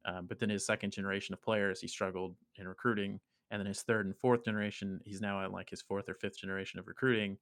um, 0.05 0.25
but 0.27 0.39
then 0.39 0.49
his 0.49 0.65
second 0.65 0.91
generation 0.91 1.33
of 1.33 1.41
players 1.41 1.79
he 1.79 1.87
struggled 1.87 2.35
in 2.57 2.67
recruiting 2.67 3.19
and 3.51 3.59
then 3.59 3.67
his 3.67 3.81
third 3.81 4.05
and 4.05 4.15
fourth 4.17 4.45
generation 4.45 4.99
he's 5.05 5.21
now 5.21 5.43
at 5.43 5.51
like 5.51 5.69
his 5.69 5.81
fourth 5.81 6.09
or 6.09 6.15
fifth 6.15 6.39
generation 6.39 6.79
of 6.79 6.87
recruiting 6.87 7.37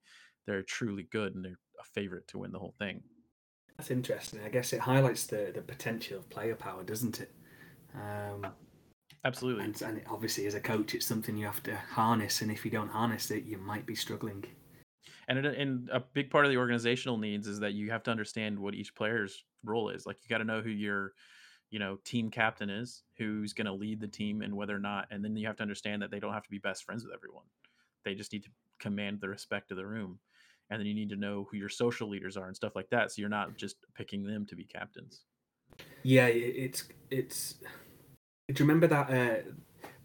they're 0.45 0.63
truly 0.63 1.07
good 1.11 1.35
and 1.35 1.45
they're 1.45 1.59
a 1.79 1.83
favorite 1.83 2.27
to 2.27 2.37
win 2.37 2.51
the 2.51 2.59
whole 2.59 2.75
thing 2.77 3.01
that's 3.81 3.89
interesting. 3.89 4.41
I 4.45 4.49
guess 4.49 4.73
it 4.73 4.79
highlights 4.79 5.25
the 5.25 5.51
the 5.53 5.61
potential 5.61 6.19
of 6.19 6.29
player 6.29 6.55
power, 6.55 6.83
doesn't 6.83 7.19
it? 7.19 7.31
Um, 7.95 8.45
Absolutely. 9.25 9.63
And, 9.63 9.81
and 9.81 10.01
obviously, 10.07 10.45
as 10.45 10.53
a 10.53 10.59
coach, 10.59 10.93
it's 10.93 11.05
something 11.07 11.35
you 11.35 11.47
have 11.47 11.63
to 11.63 11.75
harness, 11.75 12.41
and 12.41 12.51
if 12.51 12.63
you 12.63 12.69
don't 12.69 12.89
harness 12.89 13.31
it, 13.31 13.43
you 13.43 13.57
might 13.57 13.87
be 13.87 13.95
struggling. 13.95 14.45
And 15.27 15.39
it, 15.39 15.57
and 15.57 15.89
a 15.91 15.99
big 15.99 16.29
part 16.29 16.45
of 16.45 16.51
the 16.51 16.57
organizational 16.57 17.17
needs 17.17 17.47
is 17.47 17.59
that 17.59 17.73
you 17.73 17.89
have 17.89 18.03
to 18.03 18.11
understand 18.11 18.59
what 18.59 18.75
each 18.75 18.93
player's 18.93 19.43
role 19.63 19.89
is. 19.89 20.05
Like 20.05 20.17
you 20.21 20.29
got 20.29 20.39
to 20.39 20.43
know 20.43 20.61
who 20.61 20.69
your 20.69 21.13
you 21.71 21.79
know 21.79 21.97
team 22.03 22.29
captain 22.29 22.69
is, 22.69 23.03
who's 23.17 23.53
going 23.53 23.65
to 23.65 23.73
lead 23.73 23.99
the 23.99 24.07
team, 24.07 24.41
and 24.43 24.55
whether 24.55 24.75
or 24.75 24.79
not. 24.79 25.07
And 25.09 25.25
then 25.25 25.35
you 25.35 25.47
have 25.47 25.57
to 25.57 25.63
understand 25.63 26.01
that 26.01 26.11
they 26.11 26.19
don't 26.19 26.33
have 26.33 26.43
to 26.43 26.51
be 26.51 26.59
best 26.59 26.83
friends 26.83 27.03
with 27.03 27.13
everyone. 27.13 27.45
They 28.05 28.13
just 28.13 28.31
need 28.31 28.43
to 28.43 28.49
command 28.79 29.21
the 29.21 29.29
respect 29.29 29.71
of 29.71 29.77
the 29.77 29.85
room 29.85 30.19
and 30.71 30.79
then 30.79 30.87
you 30.87 30.93
need 30.93 31.09
to 31.09 31.15
know 31.15 31.47
who 31.51 31.57
your 31.57 31.69
social 31.69 32.09
leaders 32.09 32.37
are 32.37 32.47
and 32.47 32.55
stuff 32.55 32.75
like 32.75 32.89
that 32.89 33.11
so 33.11 33.19
you're 33.19 33.29
not 33.29 33.55
just 33.55 33.75
picking 33.93 34.23
them 34.23 34.45
to 34.45 34.55
be 34.55 34.63
captains 34.63 35.21
yeah 36.03 36.25
it's 36.25 36.85
it's 37.11 37.55
do 38.47 38.63
you 38.63 38.67
remember 38.67 38.87
that 38.87 39.09
uh 39.09 39.51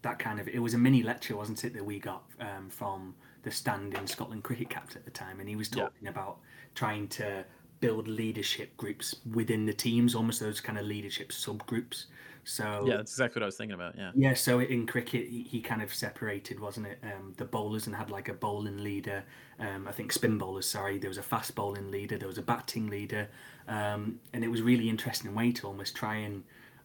that 0.03 0.19
kind 0.19 0.39
of 0.39 0.47
it 0.47 0.59
was 0.59 0.73
a 0.73 0.77
mini 0.77 1.01
lecture 1.01 1.35
wasn't 1.35 1.63
it 1.63 1.73
that 1.73 1.83
we 1.83 1.97
got 1.97 2.23
um, 2.39 2.69
from 2.69 3.15
the 3.43 3.51
standing 3.51 4.05
scotland 4.05 4.43
cricket 4.43 4.69
captain 4.69 4.99
at 4.99 5.05
the 5.05 5.11
time 5.11 5.39
and 5.39 5.49
he 5.49 5.55
was 5.55 5.69
talking 5.69 6.03
yeah. 6.03 6.09
about 6.09 6.37
trying 6.75 7.07
to 7.07 7.43
build 7.79 8.07
leadership 8.07 8.75
groups 8.77 9.15
within 9.33 9.65
the 9.65 9.73
teams, 9.73 10.15
almost 10.15 10.39
those 10.39 10.59
kind 10.59 10.79
of 10.79 10.85
leadership 10.85 11.29
subgroups. 11.31 12.05
So 12.43 12.85
yeah, 12.87 12.97
that's 12.97 13.11
exactly 13.11 13.41
what 13.41 13.43
I 13.43 13.47
was 13.47 13.57
thinking 13.57 13.75
about. 13.75 13.95
Yeah. 13.97 14.11
Yeah. 14.15 14.33
So 14.33 14.59
in 14.59 14.87
cricket, 14.87 15.27
he, 15.27 15.43
he 15.43 15.59
kind 15.59 15.81
of 15.81 15.93
separated, 15.93 16.61
wasn't 16.61 16.87
it? 16.87 16.99
Um, 17.03 17.33
the 17.35 17.43
bowlers 17.43 17.87
and 17.87 17.95
had 17.95 18.09
like 18.09 18.29
a 18.29 18.33
bowling 18.33 18.83
leader. 18.83 19.25
Um, 19.59 19.85
I 19.85 19.91
think 19.91 20.13
spin 20.13 20.37
bowlers. 20.37 20.65
Sorry, 20.65 20.97
there 20.97 21.09
was 21.09 21.17
a 21.17 21.23
fast 21.23 21.55
bowling 21.55 21.91
leader. 21.91 22.17
There 22.17 22.27
was 22.27 22.37
a 22.37 22.43
batting 22.43 22.87
leader, 22.87 23.27
um, 23.67 24.19
and 24.31 24.45
it 24.45 24.47
was 24.47 24.61
really 24.61 24.89
interesting 24.89 25.35
way 25.35 25.51
to 25.53 25.67
almost 25.67 25.95
try 25.95 26.15
and 26.15 26.43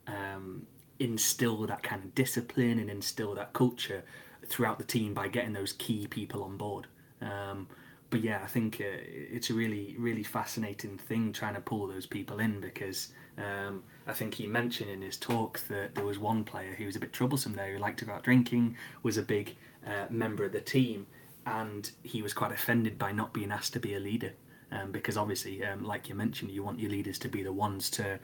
um, 0.08 0.66
instill 0.98 1.64
that 1.66 1.84
kind 1.84 2.02
of 2.02 2.14
discipline 2.14 2.80
and 2.80 2.90
instill 2.90 3.34
that 3.34 3.52
culture 3.52 4.02
throughout 4.46 4.78
the 4.78 4.84
team 4.84 5.14
by 5.14 5.28
getting 5.28 5.52
those 5.52 5.74
key 5.74 6.08
people 6.08 6.42
on 6.42 6.56
board. 6.56 6.88
Um, 7.20 7.68
but 8.12 8.22
yeah, 8.22 8.42
I 8.44 8.46
think 8.46 8.76
uh, 8.78 9.00
it's 9.08 9.48
a 9.48 9.54
really, 9.54 9.96
really 9.98 10.22
fascinating 10.22 10.98
thing 10.98 11.32
trying 11.32 11.54
to 11.54 11.62
pull 11.62 11.86
those 11.86 12.04
people 12.04 12.40
in 12.40 12.60
because 12.60 13.08
um, 13.38 13.82
I 14.06 14.12
think 14.12 14.34
he 14.34 14.46
mentioned 14.46 14.90
in 14.90 15.00
his 15.00 15.16
talk 15.16 15.60
that 15.68 15.94
there 15.94 16.04
was 16.04 16.18
one 16.18 16.44
player 16.44 16.74
who 16.74 16.84
was 16.84 16.94
a 16.94 17.00
bit 17.00 17.14
troublesome 17.14 17.54
there, 17.54 17.72
who 17.72 17.78
liked 17.78 18.00
to 18.00 18.04
go 18.04 18.12
out 18.12 18.22
drinking, 18.22 18.76
was 19.02 19.16
a 19.16 19.22
big 19.22 19.56
uh, 19.86 20.08
member 20.10 20.44
of 20.44 20.52
the 20.52 20.60
team, 20.60 21.06
and 21.46 21.90
he 22.02 22.20
was 22.20 22.34
quite 22.34 22.52
offended 22.52 22.98
by 22.98 23.12
not 23.12 23.32
being 23.32 23.50
asked 23.50 23.72
to 23.72 23.80
be 23.80 23.94
a 23.94 24.00
leader. 24.00 24.34
Um, 24.70 24.92
because 24.92 25.16
obviously, 25.16 25.64
um, 25.64 25.82
like 25.82 26.10
you 26.10 26.14
mentioned, 26.14 26.50
you 26.50 26.62
want 26.62 26.80
your 26.80 26.90
leaders 26.90 27.18
to 27.20 27.28
be 27.28 27.42
the 27.42 27.52
ones 27.52 27.88
to 27.90 28.18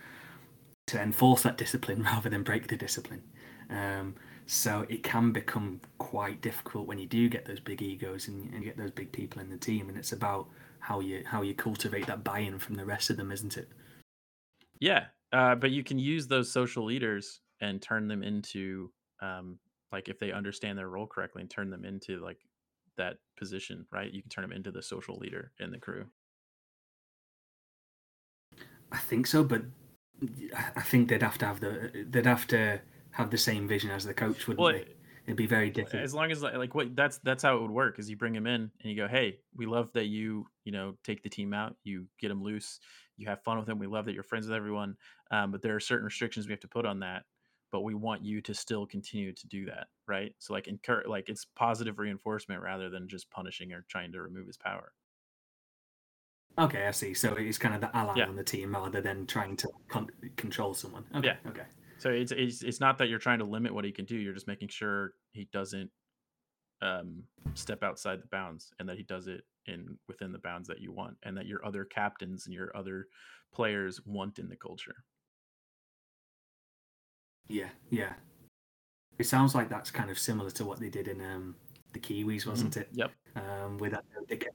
to 0.88 1.01
enforce 1.01 1.42
that 1.42 1.57
discipline 1.57 2.03
rather 2.12 2.29
than 2.29 2.42
break 2.42 2.68
the 2.68 2.77
discipline. 2.77 3.22
Um, 3.70 4.16
so 4.49 4.87
it 4.89 5.03
can 5.03 5.31
become 5.31 5.79
quite 5.99 6.41
difficult 6.41 6.87
when 6.87 6.99
you 6.99 7.07
do 7.07 7.29
get 7.29 7.45
those 7.45 7.61
big 7.61 7.83
egos 7.83 8.29
and, 8.29 8.53
and 8.55 8.65
get 8.65 8.79
those 8.79 8.91
big 8.91 9.13
people 9.13 9.43
in 9.43 9.51
the 9.51 9.59
team, 9.59 9.91
and 9.91 9.99
it's 9.99 10.13
about 10.13 10.49
how 10.81 11.01
you 11.01 11.23
how 11.27 11.43
you 11.43 11.55
cultivate 11.55 12.07
that 12.07 12.25
buy-in 12.25 12.59
from 12.59 12.75
the 12.75 12.85
rest 12.85 13.11
of 13.11 13.19
them, 13.19 13.31
isn't 13.31 13.59
it? 13.59 13.69
Yeah, 14.81 15.05
uh, 15.33 15.55
but 15.55 15.71
you 15.71 15.85
can 15.85 15.99
use 15.99 16.27
those 16.27 16.51
social 16.51 16.85
leaders 16.85 17.41
and 17.61 17.83
turn 17.83 18.09
them 18.09 18.23
into 18.23 18.91
um, 19.21 19.59
like 19.93 20.09
if 20.09 20.19
they 20.19 20.33
understand 20.33 20.79
their 20.79 20.89
role 20.89 21.07
correctly 21.07 21.43
and 21.43 21.51
turn 21.51 21.69
them 21.69 21.85
into 21.85 22.19
like 22.25 22.39
that 22.97 23.19
position, 23.37 23.85
right? 23.93 24.11
You 24.11 24.23
can 24.23 24.31
turn 24.31 24.43
them 24.43 24.53
into 24.53 24.71
the 24.71 24.83
social 24.83 25.19
leader 25.19 25.53
in 25.61 25.71
the 25.71 25.79
crew. 25.79 26.07
I 28.91 28.99
think 28.99 29.27
so, 29.27 29.45
but 29.45 29.63
I 30.75 30.81
think 30.81 31.11
they'd 31.11 31.23
have 31.23 31.37
to 31.39 31.47
have 31.47 31.61
the 31.61 32.07
they'd 32.09 32.25
have 32.25 32.47
to 32.47 32.81
have 33.12 33.31
the 33.31 33.38
same 33.38 33.66
vision 33.68 33.90
as 33.90 34.05
the 34.05 34.14
coach, 34.14 34.47
wouldn't 34.47 34.62
well, 34.62 34.73
they? 34.73 34.87
It'd 35.27 35.37
be 35.37 35.47
very 35.47 35.68
different. 35.68 36.05
As 36.05 36.14
long 36.14 36.31
as 36.31 36.42
like 36.42 36.75
what 36.75 36.97
that's 36.97 37.18
that's 37.18 37.42
how 37.42 37.57
it 37.57 37.61
would 37.61 37.71
work 37.71 37.99
is 37.99 38.09
you 38.09 38.16
bring 38.16 38.35
him 38.35 38.47
in 38.47 38.62
and 38.62 38.90
you 38.90 38.97
go, 38.97 39.07
hey, 39.07 39.40
we 39.55 39.66
love 39.66 39.92
that 39.92 40.07
you 40.07 40.47
you 40.64 40.73
know 40.73 40.94
take 41.05 41.23
the 41.23 41.29
team 41.29 41.53
out, 41.53 41.77
you 41.85 42.07
get 42.18 42.29
them 42.29 42.42
loose, 42.42 42.81
you 43.18 43.29
have 43.29 43.42
fun 43.42 43.59
with 43.59 43.66
them. 43.66 43.79
We 43.79 43.87
love 43.87 44.07
that 44.07 44.14
you're 44.14 44.23
friends 44.23 44.47
with 44.47 44.57
everyone, 44.57 44.97
um, 45.31 45.53
but 45.53 45.61
there 45.61 45.77
are 45.77 45.81
certain 45.81 46.07
restrictions 46.07 46.47
we 46.47 46.53
have 46.53 46.61
to 46.61 46.68
put 46.68 46.87
on 46.87 47.01
that. 47.01 47.25
But 47.71 47.83
we 47.83 47.94
want 47.94 48.25
you 48.25 48.40
to 48.40 48.55
still 48.55 48.87
continue 48.87 49.35
to 49.35 49.47
do 49.49 49.66
that, 49.66 49.88
right? 50.07 50.35
So 50.38 50.55
like 50.55 50.66
incur 50.66 51.03
like 51.07 51.29
it's 51.29 51.47
positive 51.57 51.99
reinforcement 51.99 52.62
rather 52.62 52.88
than 52.88 53.07
just 53.07 53.31
punishing 53.31 53.73
or 53.73 53.85
trying 53.90 54.12
to 54.12 54.23
remove 54.23 54.47
his 54.47 54.57
power. 54.57 54.92
Okay, 56.59 56.87
I 56.87 56.90
see. 56.90 57.12
So 57.12 57.35
it's 57.35 57.59
kind 57.59 57.75
of 57.75 57.83
the 57.83 57.94
ally 57.94 58.14
yeah. 58.16 58.29
on 58.29 58.37
the 58.37 58.42
team 58.42 58.75
rather 58.75 59.03
than 59.03 59.27
trying 59.27 59.57
to 59.59 59.68
con- 59.88 60.09
control 60.37 60.73
someone. 60.73 61.05
Okay, 61.14 61.27
yeah. 61.44 61.51
Okay. 61.51 61.62
So 61.99 62.11
it's, 62.11 62.33
it's 62.33 62.63
it's 62.63 62.81
not 62.81 62.97
that 62.99 63.09
you're 63.09 63.19
trying 63.19 63.41
to 63.41 63.45
limit 63.45 63.75
what 63.75 63.85
he 63.85 63.93
can 63.93 64.05
do. 64.05 64.17
You're 64.17 64.35
just 64.35 64.47
making 64.47 64.69
sure 64.69 65.15
he 65.33 65.49
doesn't 65.53 65.91
um, 66.81 67.25
step 67.55 67.83
outside 67.83 68.23
the 68.23 68.29
bounds, 68.29 68.73
and 68.79 68.89
that 68.89 68.97
he 68.97 69.03
does 69.03 69.27
it 69.27 69.43
in 69.67 69.99
within 70.07 70.33
the 70.33 70.39
bounds 70.39 70.69
that 70.69 70.81
you 70.81 70.93
want, 70.93 71.17
and 71.25 71.37
that 71.37 71.47
your 71.47 71.65
other 71.67 71.85
captains 71.85 72.47
and 72.47 72.55
your 72.55 72.75
other 72.77 73.09
players 73.53 74.01
want 74.07 74.39
in 74.39 74.49
the 74.49 74.57
culture. 74.57 75.05
Yeah, 77.49 77.69
yeah. 77.91 78.13
It 79.19 79.25
sounds 79.25 79.55
like 79.55 79.69
that's 79.69 79.91
kind 79.91 80.11
of 80.11 80.19
similar 80.19 80.51
to 80.51 80.65
what 80.65 80.79
they 80.79 80.91
did 80.91 81.09
in 81.09 81.21
um, 81.21 81.57
the 81.93 81.99
Kiwis, 81.99 82.47
wasn't 82.47 82.73
mm-hmm. 82.73 82.81
it? 82.81 82.89
Yep. 82.93 83.11
Um, 83.37 83.79
with 83.79 83.93
that 83.93 84.05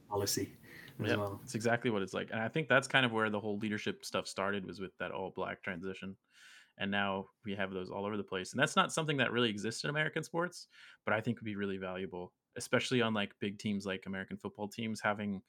policy 0.09 0.53
as 1.01 1.09
yep. 1.09 1.17
well. 1.17 1.41
It's 1.43 1.55
exactly 1.55 1.91
what 1.91 2.01
it's 2.01 2.13
like, 2.13 2.29
and 2.31 2.39
I 2.39 2.47
think 2.47 2.69
that's 2.69 2.87
kind 2.87 3.05
of 3.05 3.11
where 3.11 3.29
the 3.29 3.39
whole 3.39 3.57
leadership 3.57 4.05
stuff 4.05 4.27
started 4.27 4.65
was 4.65 4.79
with 4.79 4.91
that 4.99 5.11
all 5.11 5.33
black 5.35 5.61
transition, 5.61 6.15
and 6.77 6.89
now 6.89 7.25
we 7.45 7.55
have 7.55 7.71
those 7.71 7.89
all 7.89 8.05
over 8.05 8.17
the 8.17 8.23
place, 8.23 8.51
and 8.51 8.59
that's 8.59 8.75
not 8.75 8.91
something 8.91 9.17
that 9.17 9.31
really 9.31 9.49
exists 9.49 9.83
in 9.83 9.89
American 9.89 10.23
sports, 10.23 10.67
but 11.05 11.13
I 11.13 11.21
think 11.21 11.39
would 11.39 11.45
be 11.45 11.55
really 11.55 11.77
valuable, 11.77 12.33
especially 12.57 13.01
on 13.01 13.13
like 13.13 13.33
big 13.39 13.59
teams 13.59 13.85
like 13.85 14.03
American 14.05 14.37
football 14.37 14.67
teams 14.67 15.01
having 15.01 15.41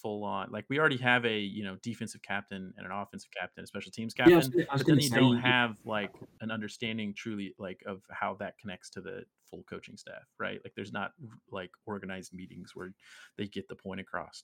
full 0.00 0.24
on 0.24 0.48
like 0.50 0.64
we 0.68 0.78
already 0.78 0.96
have 0.96 1.24
a 1.24 1.38
you 1.38 1.62
know 1.62 1.76
defensive 1.82 2.22
captain 2.22 2.72
and 2.76 2.86
an 2.86 2.92
offensive 2.92 3.30
captain 3.38 3.62
a 3.62 3.66
special 3.66 3.92
teams 3.92 4.14
captain 4.14 4.40
yeah, 4.54 4.64
but 4.74 4.86
then 4.86 4.96
you 4.96 5.08
say, 5.08 5.16
don't 5.16 5.36
have 5.36 5.76
like 5.84 6.10
an 6.40 6.50
understanding 6.50 7.12
truly 7.16 7.54
like 7.58 7.80
of 7.86 8.00
how 8.10 8.34
that 8.34 8.58
connects 8.58 8.88
to 8.90 9.00
the 9.00 9.22
full 9.48 9.62
coaching 9.68 9.96
staff 9.96 10.22
right? 10.38 10.60
Like 10.64 10.72
there's 10.74 10.92
not 10.92 11.12
like 11.50 11.70
organized 11.86 12.32
meetings 12.32 12.70
where 12.74 12.92
they 13.36 13.46
get 13.46 13.68
the 13.68 13.76
point 13.76 14.00
across. 14.00 14.42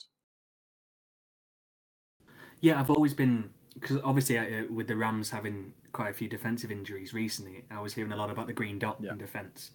Yeah 2.60 2.78
i've 2.80 2.90
always 2.90 3.14
been 3.14 3.50
because 3.74 3.98
obviously 4.04 4.38
uh, 4.38 4.64
with 4.70 4.86
the 4.88 4.96
rams 4.96 5.30
having 5.30 5.72
quite 5.92 6.10
a 6.10 6.14
few 6.14 6.28
defensive 6.28 6.70
injuries 6.70 7.14
recently 7.14 7.64
i 7.70 7.80
was 7.80 7.94
hearing 7.94 8.12
a 8.12 8.16
lot 8.16 8.30
about 8.30 8.46
the 8.46 8.52
green 8.52 8.78
dot 8.78 8.96
yeah. 9.00 9.10
in 9.12 9.18
defense 9.18 9.70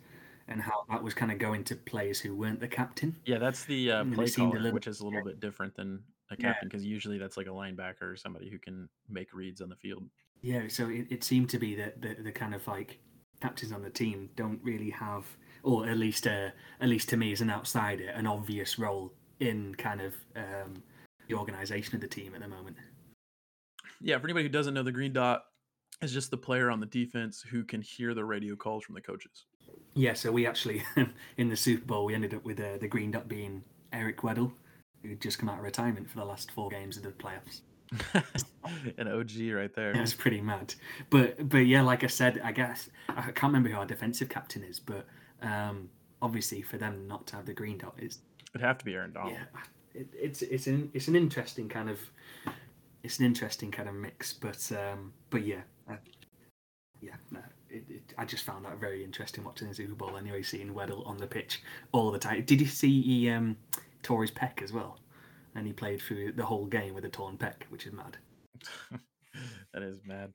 and 0.47 0.61
how 0.61 0.83
that 0.89 1.01
was 1.01 1.13
kind 1.13 1.31
of 1.31 1.39
going 1.39 1.63
to 1.63 1.75
players 1.75 2.19
who 2.19 2.35
weren't 2.35 2.59
the 2.59 2.67
captain. 2.67 3.15
Yeah, 3.25 3.37
that's 3.37 3.65
the 3.65 3.91
uh, 3.91 4.05
play 4.13 4.29
caller, 4.29 4.59
little, 4.59 4.73
which 4.73 4.87
is 4.87 4.99
a 4.99 5.05
little 5.05 5.23
bit 5.23 5.39
different 5.39 5.75
than 5.75 6.03
a 6.31 6.35
captain 6.35 6.67
because 6.67 6.83
yeah. 6.83 6.89
usually 6.89 7.17
that's 7.17 7.37
like 7.37 7.47
a 7.47 7.51
linebacker 7.51 8.01
or 8.01 8.15
somebody 8.15 8.49
who 8.49 8.59
can 8.59 8.89
make 9.09 9.33
reads 9.33 9.61
on 9.61 9.69
the 9.69 9.75
field. 9.75 10.03
Yeah, 10.41 10.63
so 10.67 10.89
it, 10.89 11.07
it 11.09 11.23
seemed 11.23 11.49
to 11.51 11.59
be 11.59 11.75
that 11.75 12.01
the, 12.01 12.15
the 12.15 12.31
kind 12.31 12.53
of 12.53 12.67
like 12.67 12.99
captains 13.41 13.71
on 13.71 13.81
the 13.81 13.89
team 13.89 14.29
don't 14.35 14.59
really 14.63 14.89
have, 14.89 15.25
or 15.63 15.87
at 15.87 15.97
least 15.97 16.27
uh, 16.27 16.49
at 16.81 16.89
least 16.89 17.09
to 17.09 17.17
me 17.17 17.31
as 17.31 17.41
an 17.41 17.49
outsider, 17.49 18.09
an 18.09 18.27
obvious 18.27 18.77
role 18.77 19.13
in 19.39 19.75
kind 19.75 20.01
of 20.01 20.13
um, 20.35 20.83
the 21.27 21.35
organisation 21.35 21.95
of 21.95 22.01
the 22.01 22.07
team 22.07 22.35
at 22.35 22.41
the 22.41 22.47
moment. 22.47 22.75
Yeah, 24.03 24.17
for 24.19 24.25
anybody 24.25 24.43
who 24.43 24.49
doesn't 24.49 24.73
know, 24.73 24.83
the 24.83 24.91
green 24.91 25.13
dot 25.13 25.45
is 26.01 26.11
just 26.11 26.29
the 26.29 26.37
player 26.37 26.69
on 26.69 26.79
the 26.79 26.85
defense 26.85 27.41
who 27.41 27.63
can 27.63 27.81
hear 27.81 28.13
the 28.13 28.25
radio 28.25 28.55
calls 28.55 28.83
from 28.83 28.95
the 28.95 29.01
coaches. 29.01 29.45
Yeah, 29.93 30.13
so 30.13 30.31
we 30.31 30.45
actually 30.45 30.83
in 31.37 31.49
the 31.49 31.55
Super 31.55 31.85
Bowl 31.85 32.05
we 32.05 32.13
ended 32.13 32.33
up 32.33 32.43
with 32.43 32.59
uh, 32.59 32.77
the 32.79 32.87
green 32.87 33.11
dot 33.11 33.29
being 33.29 33.63
Eric 33.93 34.17
Weddle, 34.17 34.51
who'd 35.01 35.21
just 35.21 35.39
come 35.39 35.47
out 35.49 35.57
of 35.57 35.63
retirement 35.63 36.09
for 36.09 36.17
the 36.19 36.25
last 36.25 36.51
four 36.51 36.69
games 36.69 36.97
of 36.97 37.03
the 37.03 37.11
playoffs. 37.11 37.61
An 38.97 39.07
OG 39.07 39.53
right 39.53 39.73
there. 39.73 39.93
That's 39.93 40.13
pretty 40.13 40.41
mad. 40.41 40.75
But 41.09 41.47
but 41.47 41.59
yeah, 41.59 41.81
like 41.81 42.03
I 42.03 42.07
said, 42.07 42.41
I 42.43 42.51
guess 42.51 42.89
I 43.07 43.21
can't 43.21 43.43
remember 43.43 43.69
who 43.69 43.77
our 43.77 43.85
defensive 43.85 44.29
captain 44.29 44.63
is, 44.63 44.79
but 44.79 45.05
um, 45.41 45.89
obviously 46.21 46.61
for 46.61 46.77
them 46.77 47.07
not 47.07 47.27
to 47.27 47.35
have 47.37 47.45
the 47.45 47.53
green 47.53 47.77
dot 47.77 47.93
is 47.97 48.19
it'd 48.53 48.65
have 48.65 48.77
to 48.79 48.85
be 48.85 48.95
Aaron 48.95 49.13
Donald. 49.13 49.33
Yeah, 49.33 50.01
it, 50.01 50.07
it's 50.13 50.41
it's 50.41 50.67
an 50.67 50.89
it's 50.93 51.07
an 51.07 51.15
interesting 51.15 51.69
kind 51.69 51.89
of 51.89 51.99
it's 53.03 53.19
an 53.19 53.25
interesting 53.25 53.69
kind 53.69 53.89
of 53.89 53.95
mix, 53.95 54.33
but 54.33 54.71
um, 54.71 55.13
but 55.29 55.45
yeah, 55.45 55.61
uh, 55.89 55.95
yeah, 57.01 57.15
no, 57.31 57.41
it, 57.69 57.83
it, 57.89 58.13
I 58.17 58.23
just 58.23 58.45
found 58.45 58.63
that 58.65 58.79
very 58.79 59.03
interesting 59.03 59.43
watching 59.43 59.67
the 59.67 59.75
Super 59.75 59.93
Bowl. 59.93 60.17
Anyway, 60.17 60.41
seeing 60.41 60.73
Weddle 60.73 61.05
on 61.05 61.17
the 61.17 61.27
pitch 61.27 61.61
all 61.91 62.11
the 62.11 62.19
time. 62.19 62.43
Did 62.45 62.61
you 62.61 62.67
see 62.67 63.01
he 63.01 63.29
um, 63.29 63.57
tore 64.01 64.21
his 64.21 64.31
as 64.61 64.71
well? 64.71 64.99
And 65.55 65.67
he 65.67 65.73
played 65.73 66.01
through 66.01 66.31
the 66.31 66.45
whole 66.45 66.65
game 66.65 66.95
with 66.95 67.05
a 67.05 67.09
torn 67.09 67.37
pec, 67.37 67.63
which 67.69 67.85
is 67.85 67.93
mad. 67.93 68.17
that 69.73 69.83
is 69.83 69.99
mad. 70.05 70.31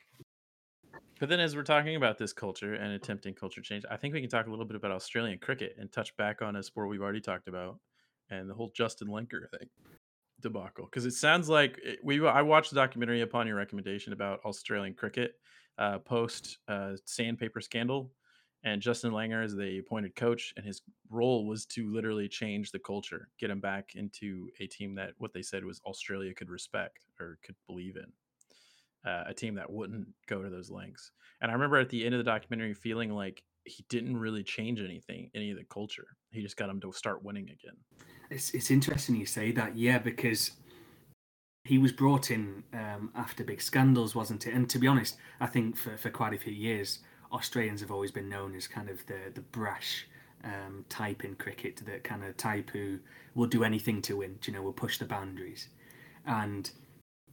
But 1.18 1.28
then, 1.28 1.40
as 1.40 1.56
we're 1.56 1.64
talking 1.64 1.96
about 1.96 2.18
this 2.18 2.32
culture 2.32 2.74
and 2.74 2.92
attempting 2.92 3.34
culture 3.34 3.62
change, 3.62 3.84
I 3.90 3.96
think 3.96 4.14
we 4.14 4.20
can 4.20 4.30
talk 4.30 4.46
a 4.46 4.50
little 4.50 4.66
bit 4.66 4.76
about 4.76 4.92
Australian 4.92 5.38
cricket 5.38 5.74
and 5.78 5.90
touch 5.90 6.16
back 6.16 6.42
on 6.42 6.54
a 6.54 6.62
sport 6.62 6.88
we've 6.88 7.02
already 7.02 7.20
talked 7.20 7.48
about, 7.48 7.80
and 8.30 8.48
the 8.48 8.54
whole 8.54 8.70
Justin 8.76 9.08
Langer 9.08 9.50
thing 9.50 9.68
debacle. 10.40 10.84
Because 10.84 11.06
it 11.06 11.14
sounds 11.14 11.48
like 11.48 11.78
it, 11.82 12.00
we 12.02 12.26
I 12.26 12.42
watched 12.42 12.70
the 12.70 12.76
documentary 12.76 13.22
upon 13.22 13.46
your 13.46 13.56
recommendation 13.56 14.12
about 14.12 14.40
Australian 14.44 14.94
cricket, 14.94 15.34
uh, 15.78 15.98
post 15.98 16.58
uh, 16.68 16.92
sandpaper 17.04 17.60
scandal, 17.60 18.12
and 18.64 18.82
Justin 18.82 19.12
Langer 19.12 19.44
is 19.44 19.54
the 19.54 19.78
appointed 19.78 20.16
coach, 20.16 20.52
and 20.56 20.66
his 20.66 20.82
role 21.10 21.46
was 21.46 21.64
to 21.66 21.92
literally 21.92 22.28
change 22.28 22.72
the 22.72 22.78
culture, 22.78 23.28
get 23.38 23.50
him 23.50 23.60
back 23.60 23.90
into 23.94 24.48
a 24.60 24.66
team 24.66 24.94
that 24.96 25.12
what 25.18 25.32
they 25.32 25.42
said 25.42 25.64
was 25.64 25.80
Australia 25.86 26.34
could 26.34 26.50
respect 26.50 27.06
or 27.20 27.38
could 27.44 27.54
believe 27.66 27.96
in, 27.96 29.10
uh, 29.10 29.24
a 29.26 29.34
team 29.34 29.54
that 29.54 29.70
wouldn't 29.70 30.08
go 30.26 30.42
to 30.42 30.50
those 30.50 30.70
lengths. 30.70 31.12
And 31.40 31.50
I 31.50 31.54
remember 31.54 31.76
at 31.76 31.88
the 31.88 32.04
end 32.04 32.14
of 32.14 32.18
the 32.18 32.30
documentary 32.30 32.74
feeling 32.74 33.12
like 33.12 33.42
he 33.64 33.84
didn't 33.88 34.16
really 34.16 34.42
change 34.42 34.80
anything, 34.80 35.30
any 35.34 35.50
of 35.50 35.58
the 35.58 35.64
culture. 35.64 36.06
He 36.30 36.42
just 36.42 36.56
got 36.56 36.66
them 36.66 36.80
to 36.80 36.92
start 36.92 37.22
winning 37.22 37.50
again. 37.50 37.76
It's 38.30 38.52
it's 38.54 38.70
interesting 38.70 39.16
you 39.16 39.26
say 39.26 39.52
that, 39.52 39.76
yeah, 39.76 39.98
because 39.98 40.52
he 41.64 41.78
was 41.78 41.92
brought 41.92 42.30
in 42.30 42.64
um, 42.72 43.10
after 43.14 43.44
big 43.44 43.60
scandals, 43.60 44.14
wasn't 44.14 44.46
it? 44.46 44.54
And 44.54 44.68
to 44.70 44.78
be 44.78 44.86
honest, 44.86 45.16
I 45.40 45.46
think 45.46 45.76
for, 45.76 45.96
for 45.96 46.10
quite 46.10 46.32
a 46.34 46.38
few 46.38 46.52
years, 46.52 47.00
Australians 47.32 47.80
have 47.80 47.90
always 47.90 48.10
been 48.10 48.28
known 48.28 48.54
as 48.54 48.66
kind 48.68 48.88
of 48.88 49.04
the 49.06 49.32
the 49.34 49.42
brash 49.42 50.06
um, 50.44 50.84
type 50.88 51.24
in 51.24 51.34
cricket, 51.34 51.76
the 51.84 51.98
kind 52.00 52.24
of 52.24 52.36
type 52.36 52.70
who 52.70 52.98
will 53.34 53.46
do 53.48 53.64
anything 53.64 54.02
to 54.02 54.16
win. 54.18 54.38
You 54.44 54.52
know, 54.54 54.62
will 54.62 54.72
push 54.72 54.98
the 54.98 55.04
boundaries. 55.06 55.68
And 56.26 56.70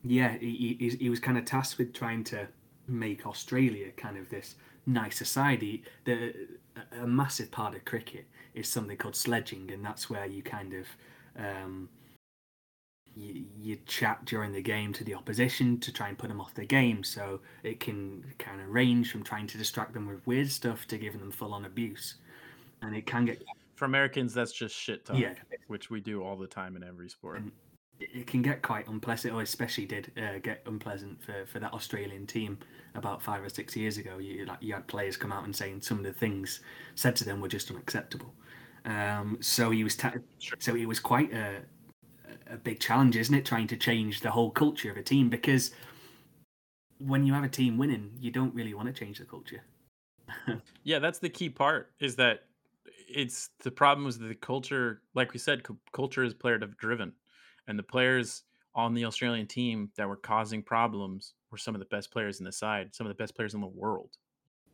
Yeah, 0.03 0.37
he, 0.39 0.77
he, 0.79 0.89
he 0.89 1.09
was 1.09 1.19
kind 1.19 1.37
of 1.37 1.45
tasked 1.45 1.77
with 1.77 1.93
trying 1.93 2.23
to 2.25 2.47
make 2.87 3.25
Australia 3.25 3.91
kind 3.97 4.17
of 4.17 4.29
this 4.29 4.55
nice 4.85 5.17
society. 5.17 5.83
The 6.05 6.33
a 7.01 7.07
massive 7.07 7.51
part 7.51 7.75
of 7.75 7.85
cricket 7.85 8.25
is 8.55 8.67
something 8.67 8.97
called 8.97 9.15
sledging, 9.15 9.71
and 9.71 9.83
that's 9.83 10.09
where 10.09 10.25
you 10.25 10.41
kind 10.41 10.73
of 10.73 10.87
um, 11.37 11.89
you, 13.15 13.45
you 13.61 13.77
chat 13.85 14.25
during 14.25 14.51
the 14.51 14.61
game 14.61 14.93
to 14.93 15.03
the 15.03 15.13
opposition 15.13 15.79
to 15.79 15.91
try 15.91 16.09
and 16.09 16.17
put 16.17 16.27
them 16.27 16.41
off 16.41 16.53
the 16.53 16.65
game. 16.65 17.03
So 17.03 17.39
it 17.63 17.79
can 17.79 18.23
kind 18.39 18.61
of 18.61 18.69
range 18.69 19.11
from 19.11 19.23
trying 19.23 19.47
to 19.47 19.57
distract 19.57 19.93
them 19.93 20.07
with 20.07 20.25
weird 20.25 20.49
stuff 20.49 20.87
to 20.87 20.97
giving 20.97 21.19
them 21.19 21.31
full 21.31 21.53
on 21.53 21.65
abuse, 21.65 22.15
and 22.81 22.95
it 22.95 23.05
can 23.05 23.25
get. 23.25 23.43
For 23.75 23.85
Americans, 23.85 24.33
that's 24.33 24.53
just 24.53 24.73
shit 24.73 25.05
talk, 25.05 25.17
yeah. 25.17 25.33
which 25.67 25.89
we 25.89 25.99
do 25.99 26.23
all 26.23 26.37
the 26.37 26.47
time 26.47 26.77
in 26.77 26.83
every 26.83 27.09
sport. 27.09 27.39
And 27.39 27.51
it 27.99 28.27
can 28.27 28.41
get 28.41 28.61
quite 28.61 28.87
unpleasant, 28.87 29.33
or 29.33 29.41
especially 29.41 29.85
did 29.85 30.11
uh, 30.17 30.39
get 30.39 30.61
unpleasant 30.65 31.21
for, 31.23 31.45
for 31.45 31.59
that 31.59 31.73
Australian 31.73 32.27
team 32.27 32.57
about 32.93 33.21
five 33.21 33.43
or 33.43 33.49
six 33.49 33.75
years 33.75 33.97
ago. 33.97 34.17
You 34.17 34.45
like 34.45 34.57
you 34.61 34.73
had 34.73 34.87
players 34.87 35.15
come 35.17 35.31
out 35.31 35.45
and 35.45 35.55
saying 35.55 35.81
some 35.81 35.99
of 35.99 36.03
the 36.03 36.13
things 36.13 36.59
said 36.95 37.15
to 37.17 37.25
them 37.25 37.39
were 37.39 37.47
just 37.47 37.71
unacceptable. 37.71 38.33
Um, 38.85 39.37
so 39.39 39.71
he 39.71 39.83
was 39.83 39.95
ta- 39.95 40.13
sure. 40.39 40.57
so 40.59 40.75
it 40.75 40.85
was 40.85 40.99
quite 40.99 41.33
a, 41.33 41.61
a 42.51 42.57
big 42.57 42.79
challenge, 42.79 43.15
isn't 43.15 43.33
it? 43.33 43.45
Trying 43.45 43.67
to 43.67 43.77
change 43.77 44.21
the 44.21 44.31
whole 44.31 44.51
culture 44.51 44.91
of 44.91 44.97
a 44.97 45.03
team 45.03 45.29
because 45.29 45.71
when 46.99 47.25
you 47.25 47.33
have 47.33 47.43
a 47.43 47.49
team 47.49 47.77
winning, 47.77 48.11
you 48.19 48.31
don't 48.31 48.53
really 48.53 48.73
want 48.73 48.87
to 48.87 48.93
change 48.93 49.19
the 49.19 49.25
culture. 49.25 49.63
yeah, 50.83 50.99
that's 50.99 51.19
the 51.19 51.29
key 51.29 51.49
part. 51.49 51.91
Is 51.99 52.15
that 52.17 52.41
it's 53.07 53.51
the 53.63 53.71
problem 53.71 54.05
is 54.07 54.19
the 54.19 54.35
culture, 54.35 55.01
like 55.13 55.31
we 55.31 55.39
said, 55.39 55.63
culture 55.93 56.23
is 56.23 56.33
player 56.33 56.57
driven 56.57 57.13
and 57.67 57.77
the 57.77 57.83
players 57.83 58.43
on 58.73 58.93
the 58.93 59.05
Australian 59.05 59.47
team 59.47 59.89
that 59.95 60.07
were 60.07 60.17
causing 60.17 60.61
problems 60.61 61.33
were 61.49 61.57
some 61.57 61.75
of 61.75 61.79
the 61.79 61.85
best 61.85 62.11
players 62.11 62.39
in 62.39 62.45
the 62.45 62.51
side, 62.51 62.93
some 62.93 63.07
of 63.07 63.09
the 63.09 63.21
best 63.21 63.35
players 63.35 63.53
in 63.53 63.61
the 63.61 63.67
world. 63.67 64.17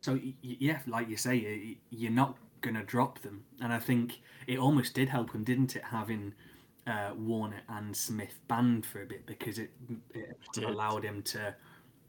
So 0.00 0.18
yeah, 0.42 0.80
like 0.88 1.08
you 1.08 1.16
say, 1.16 1.78
you're 1.90 2.10
not 2.10 2.36
going 2.60 2.74
to 2.74 2.82
drop 2.82 3.20
them, 3.20 3.44
and 3.60 3.72
I 3.72 3.78
think 3.78 4.20
it 4.48 4.58
almost 4.58 4.94
did 4.94 5.08
help 5.08 5.32
him, 5.32 5.44
didn't 5.44 5.76
it, 5.76 5.84
having 5.84 6.34
uh, 6.86 7.12
Warner 7.16 7.62
and 7.68 7.96
Smith 7.96 8.40
banned 8.48 8.84
for 8.84 9.02
a 9.02 9.06
bit 9.06 9.24
because 9.26 9.58
it, 9.58 9.70
it 10.14 10.64
allowed 10.64 11.04
him 11.04 11.22
to 11.22 11.54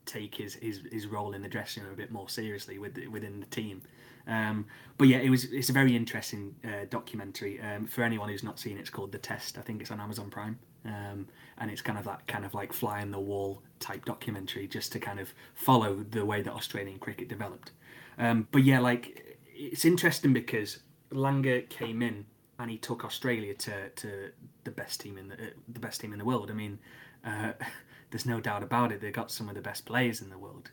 take 0.06 0.36
his, 0.36 0.56
his 0.56 0.82
his 0.92 1.08
role 1.08 1.34
in 1.34 1.42
the 1.42 1.48
dressing 1.48 1.84
room 1.84 1.94
a 1.94 1.96
bit 1.96 2.12
more 2.12 2.28
seriously 2.28 2.80
with 2.80 2.98
within 3.12 3.40
the 3.40 3.46
team. 3.48 3.82
Um, 4.28 4.66
but 4.98 5.08
yeah, 5.08 5.18
it 5.18 5.30
was 5.30 5.46
it's 5.46 5.70
a 5.70 5.74
very 5.74 5.96
interesting 5.96 6.56
uh, 6.66 6.86
documentary. 6.90 7.62
Um, 7.62 7.86
for 7.86 8.04
anyone 8.04 8.30
who's 8.30 8.44
not 8.44 8.60
seen 8.60 8.78
it, 8.78 8.82
it's 8.82 8.90
called 8.90 9.12
The 9.12 9.20
Test. 9.20 9.58
I 9.58 9.62
think 9.62 9.82
it's 9.82 9.92
on 9.92 10.00
Amazon 10.00 10.30
Prime. 10.30 10.58
Um, 10.86 11.28
and 11.58 11.72
it's 11.72 11.82
kind 11.82 11.98
of 11.98 12.06
that 12.06 12.28
kind 12.28 12.46
of 12.46 12.54
like 12.54 12.74
fly 12.74 13.02
in 13.02 13.12
the 13.12 13.20
wall 13.20 13.62
type 13.80 14.06
documentary 14.06 14.68
just 14.68 14.92
to 14.94 15.00
kind 15.00 15.20
of 15.20 15.34
follow 15.54 16.04
the 16.10 16.26
way 16.26 16.42
that 16.42 16.54
Australian 16.54 17.00
cricket 17.00 17.30
developed. 17.30 17.72
Um, 18.18 18.48
but 18.52 18.64
yeah, 18.64 18.80
like 18.80 19.38
it's 19.54 19.86
interesting 19.86 20.34
because 20.34 20.80
Langer 21.12 21.68
came 21.70 22.02
in 22.02 22.26
and 22.60 22.70
he 22.70 22.78
took 22.78 23.06
Australia 23.06 23.54
to, 23.54 23.90
to 23.90 24.32
the 24.64 24.72
best 24.72 25.02
team 25.02 25.18
in 25.18 25.30
the 25.30 25.36
uh, 25.36 25.50
the 25.68 25.80
best 25.80 26.02
team 26.02 26.12
in 26.12 26.20
the 26.20 26.26
world. 26.26 26.52
I 26.52 26.54
mean, 26.54 26.80
uh, 27.26 27.54
there's 28.12 28.26
no 28.26 28.40
doubt 28.40 28.64
about 28.64 28.92
it. 28.92 29.02
They 29.02 29.12
got 29.12 29.32
some 29.32 29.50
of 29.50 29.56
the 29.56 29.62
best 29.62 29.86
players 29.86 30.22
in 30.22 30.30
the 30.30 30.38
world. 30.38 30.72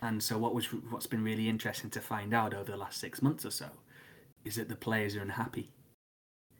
And 0.00 0.20
so 0.20 0.36
what 0.36 0.54
was 0.54 0.66
what's 0.66 1.06
been 1.06 1.22
really 1.22 1.48
interesting 1.48 1.90
to 1.90 2.00
find 2.00 2.34
out 2.34 2.54
over 2.54 2.70
the 2.70 2.76
last 2.76 2.98
six 2.98 3.22
months 3.22 3.46
or 3.46 3.50
so 3.50 3.68
is 4.44 4.56
that 4.56 4.68
the 4.68 4.74
players 4.74 5.14
are 5.14 5.22
unhappy 5.22 5.70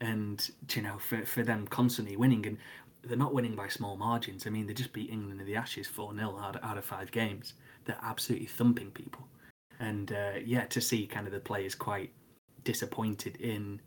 and 0.02 0.50
you 0.74 0.82
know 0.82 0.98
for, 0.98 1.24
for 1.24 1.42
them 1.42 1.66
constantly 1.68 2.16
winning 2.16 2.44
and 2.46 2.58
they're 3.04 3.16
not 3.16 3.34
winning 3.34 3.56
by 3.56 3.68
small 3.68 3.96
margins. 3.96 4.46
I 4.46 4.50
mean, 4.50 4.66
they 4.66 4.74
just 4.74 4.92
beat 4.92 5.10
England 5.10 5.40
in 5.40 5.46
the 5.46 5.56
Ashes 5.56 5.88
4 5.88 6.14
0 6.14 6.38
out, 6.38 6.62
out 6.62 6.78
of 6.78 6.84
five 6.84 7.10
games. 7.10 7.54
They're 7.84 7.98
absolutely 8.02 8.46
thumping 8.46 8.90
people. 8.92 9.26
And 9.80 10.12
uh, 10.12 10.34
yeah, 10.44 10.66
to 10.66 10.80
see 10.80 11.06
kind 11.06 11.26
of 11.26 11.32
the 11.32 11.40
players 11.40 11.74
quite 11.74 12.12
disappointed 12.62 13.36
in 13.36 13.80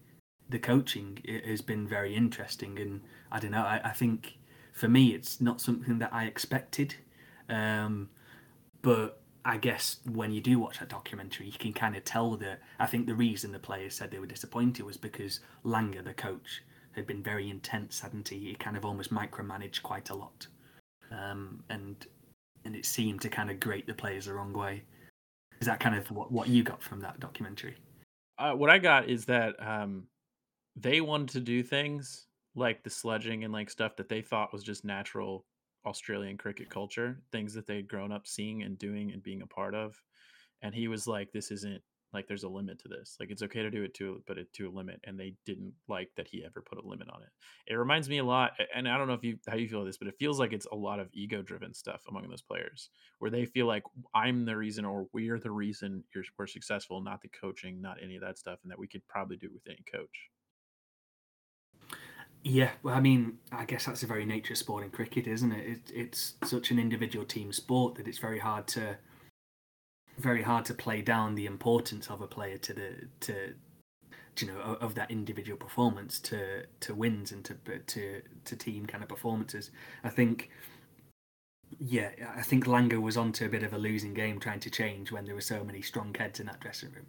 the 0.49 0.59
coaching 0.59 1.18
it 1.24 1.45
has 1.45 1.61
been 1.61 1.88
very 1.88 2.13
interesting. 2.13 2.78
And 2.80 3.01
I 3.32 3.39
don't 3.39 3.51
know, 3.51 3.63
I, 3.63 3.80
I 3.86 3.91
think 3.91 4.38
for 4.74 4.89
me, 4.89 5.16
it's 5.16 5.39
not 5.39 5.61
something 5.61 5.99
that 5.99 6.13
I 6.13 6.26
expected. 6.26 6.95
Um, 7.47 8.09
but 8.82 9.22
I 9.48 9.58
guess 9.58 9.98
when 10.12 10.32
you 10.32 10.41
do 10.41 10.58
watch 10.58 10.80
that 10.80 10.89
documentary, 10.89 11.46
you 11.46 11.58
can 11.58 11.72
kind 11.72 11.96
of 11.96 12.04
tell 12.04 12.36
that 12.38 12.62
I 12.80 12.88
think 12.88 13.06
the 13.06 13.14
reason 13.14 13.52
the 13.52 13.60
players 13.60 13.93
said 13.93 14.10
they 14.10 14.18
were 14.18 14.26
disappointed 14.26 14.84
was 14.84 14.98
because 14.98 15.39
Langer, 15.64 16.04
the 16.04 16.16
coach, 16.16 16.64
had 16.93 17.06
been 17.06 17.22
very 17.22 17.52
intense, 17.52 18.00
hadn't 18.00 18.28
he? 18.28 18.39
He 18.39 18.56
kind 18.56 18.76
of 18.76 18.86
almost 18.86 19.14
micromanaged 19.14 19.84
quite 19.84 20.10
a 20.10 20.16
lot, 20.16 20.48
um, 21.12 21.64
and 21.70 22.08
and 22.64 22.76
it 22.76 22.88
seemed 22.88 23.22
to 23.22 23.30
kind 23.30 23.52
of 23.52 23.60
grate 23.60 23.86
the 23.86 23.93
players 23.93 24.26
the 24.26 24.34
wrong 24.34 24.52
way. 24.52 24.84
Is 25.60 25.68
that 25.68 25.80
kind 25.80 25.96
of 25.96 26.10
what 26.10 26.32
what 26.32 26.48
you 26.48 26.64
got 26.64 26.82
from 26.82 27.00
that 27.02 27.20
documentary? 27.20 27.76
Uh, 28.39 28.54
what 28.54 28.72
I 28.72 28.80
got 28.80 29.08
is 29.08 29.26
that 29.26 29.56
um, 29.62 30.08
they 30.76 31.02
wanted 31.02 31.30
to 31.30 31.39
do 31.39 31.62
things 31.62 32.26
like 32.56 32.84
the 32.84 32.89
sledging 32.89 33.43
and 33.43 33.54
like 33.54 33.70
stuff 33.70 33.96
that 33.98 34.10
they 34.10 34.22
thought 34.22 34.52
was 34.52 34.64
just 34.64 34.84
natural 34.84 35.46
Australian 35.86 36.38
cricket 36.38 36.70
culture, 36.70 37.24
things 37.32 37.54
that 37.54 37.68
they'd 37.68 37.88
grown 37.88 38.12
up 38.12 38.28
seeing 38.28 38.64
and 38.64 38.78
doing 38.78 39.12
and 39.12 39.24
being 39.24 39.42
a 39.42 39.48
part 39.48 39.76
of. 39.76 40.02
And 40.62 40.74
he 40.76 40.88
was 40.88 41.08
like, 41.08 41.32
"This 41.32 41.52
isn't 41.52 41.84
like 42.14 42.28
there's 42.28 42.44
a 42.44 42.50
limit 42.50 42.80
to 42.80 42.88
this. 42.88 43.18
Like 43.20 43.30
it's 43.30 43.42
okay 43.44 43.62
to 43.62 43.70
do 43.72 43.84
it 43.84 43.94
to, 43.96 44.24
but 44.28 44.38
it 44.38 44.52
to 44.54 44.68
a 44.70 44.72
limit." 44.72 45.00
And 45.04 45.20
they 45.20 45.36
didn't 45.46 45.76
like 45.88 46.14
that 46.16 46.28
he 46.28 46.44
ever 46.46 46.62
put 46.62 46.78
a 46.78 46.88
limit 46.88 47.10
on 47.10 47.24
it. 47.24 47.30
It 47.68 47.76
reminds 47.76 48.10
me 48.10 48.18
a 48.20 48.24
lot, 48.24 48.54
and 48.74 48.88
I 48.88 48.98
don't 48.98 49.08
know 49.08 49.14
if 49.14 49.24
you 49.24 49.40
how 49.48 49.56
you 49.58 49.68
feel 49.68 49.80
about 49.80 49.88
this, 49.88 49.98
but 49.98 50.08
it 50.08 50.16
feels 50.20 50.40
like 50.40 50.54
it's 50.54 50.66
a 50.68 50.76
lot 50.76 51.00
of 51.00 51.10
ego-driven 51.14 51.74
stuff 51.74 52.06
among 52.08 52.28
those 52.30 52.42
players, 52.42 52.90
where 53.20 53.32
they 53.32 53.46
feel 53.46 53.66
like 53.68 53.84
I'm 54.14 54.46
the 54.46 54.58
reason 54.58 54.86
or 54.86 55.08
we're 55.14 55.40
the 55.40 55.52
reason 55.52 56.06
you're 56.14 56.26
we're 56.38 56.48
successful, 56.48 57.02
not 57.02 57.22
the 57.22 57.30
coaching, 57.30 57.82
not 57.82 58.02
any 58.02 58.16
of 58.16 58.22
that 58.22 58.38
stuff, 58.38 58.60
and 58.64 58.72
that 58.72 58.80
we 58.80 58.88
could 58.88 59.08
probably 59.08 59.38
do 59.38 59.52
with 59.54 59.68
any 59.68 59.84
coach. 59.92 60.30
Yeah, 62.48 62.74
well, 62.84 62.93
I 62.93 63.00
mean, 63.00 63.39
I 63.52 63.66
guess 63.66 63.86
that's 63.86 64.04
a 64.04 64.06
very 64.08 64.24
nature 64.24 64.54
of 64.54 64.60
sport 64.60 64.84
in 64.84 64.91
cricket, 64.91 65.26
isn't 65.26 65.52
it? 65.52 65.68
it? 65.68 65.91
It's 65.91 66.36
such 66.43 66.70
an 66.70 66.78
individual 66.78 67.26
team 67.26 67.52
sport 67.52 67.96
that 67.96 68.08
it's 68.08 68.20
very 68.20 68.38
hard 68.38 68.68
to 68.68 68.98
very 70.20 70.43
hard 70.43 70.64
to 70.66 70.74
play 70.76 71.02
down 71.02 71.34
the 71.34 71.48
importance 71.48 72.08
of 72.08 72.22
a 72.22 72.28
player 72.28 72.58
to 72.58 72.74
the 72.74 73.08
to 73.22 73.56
you 74.39 74.48
know 74.48 74.60
of 74.80 74.93
that 74.93 75.10
individual 75.10 75.58
performance 75.58 76.20
to 76.20 76.66
to 76.82 76.93
wins 76.93 77.32
and 77.32 77.43
to 77.46 77.56
to 77.88 78.22
to 78.46 78.56
team 78.56 78.86
kind 78.86 79.02
of 79.02 79.10
performances. 79.10 79.72
I 80.04 80.10
think 80.10 80.52
yeah, 81.80 82.12
I 82.38 82.43
think 82.43 82.66
Langer 82.66 83.02
was 83.02 83.18
onto 83.18 83.46
a 83.46 83.50
bit 83.50 83.64
of 83.64 83.74
a 83.74 83.78
losing 83.80 84.14
game 84.14 84.39
trying 84.39 84.60
to 84.62 84.70
change 84.70 85.12
when 85.12 85.26
there 85.26 85.34
were 85.34 85.41
so 85.41 85.64
many 85.64 85.82
strong 85.82 86.14
heads 86.14 86.39
in 86.39 86.46
that 86.46 86.60
dressing 86.60 86.91
room. 86.91 87.08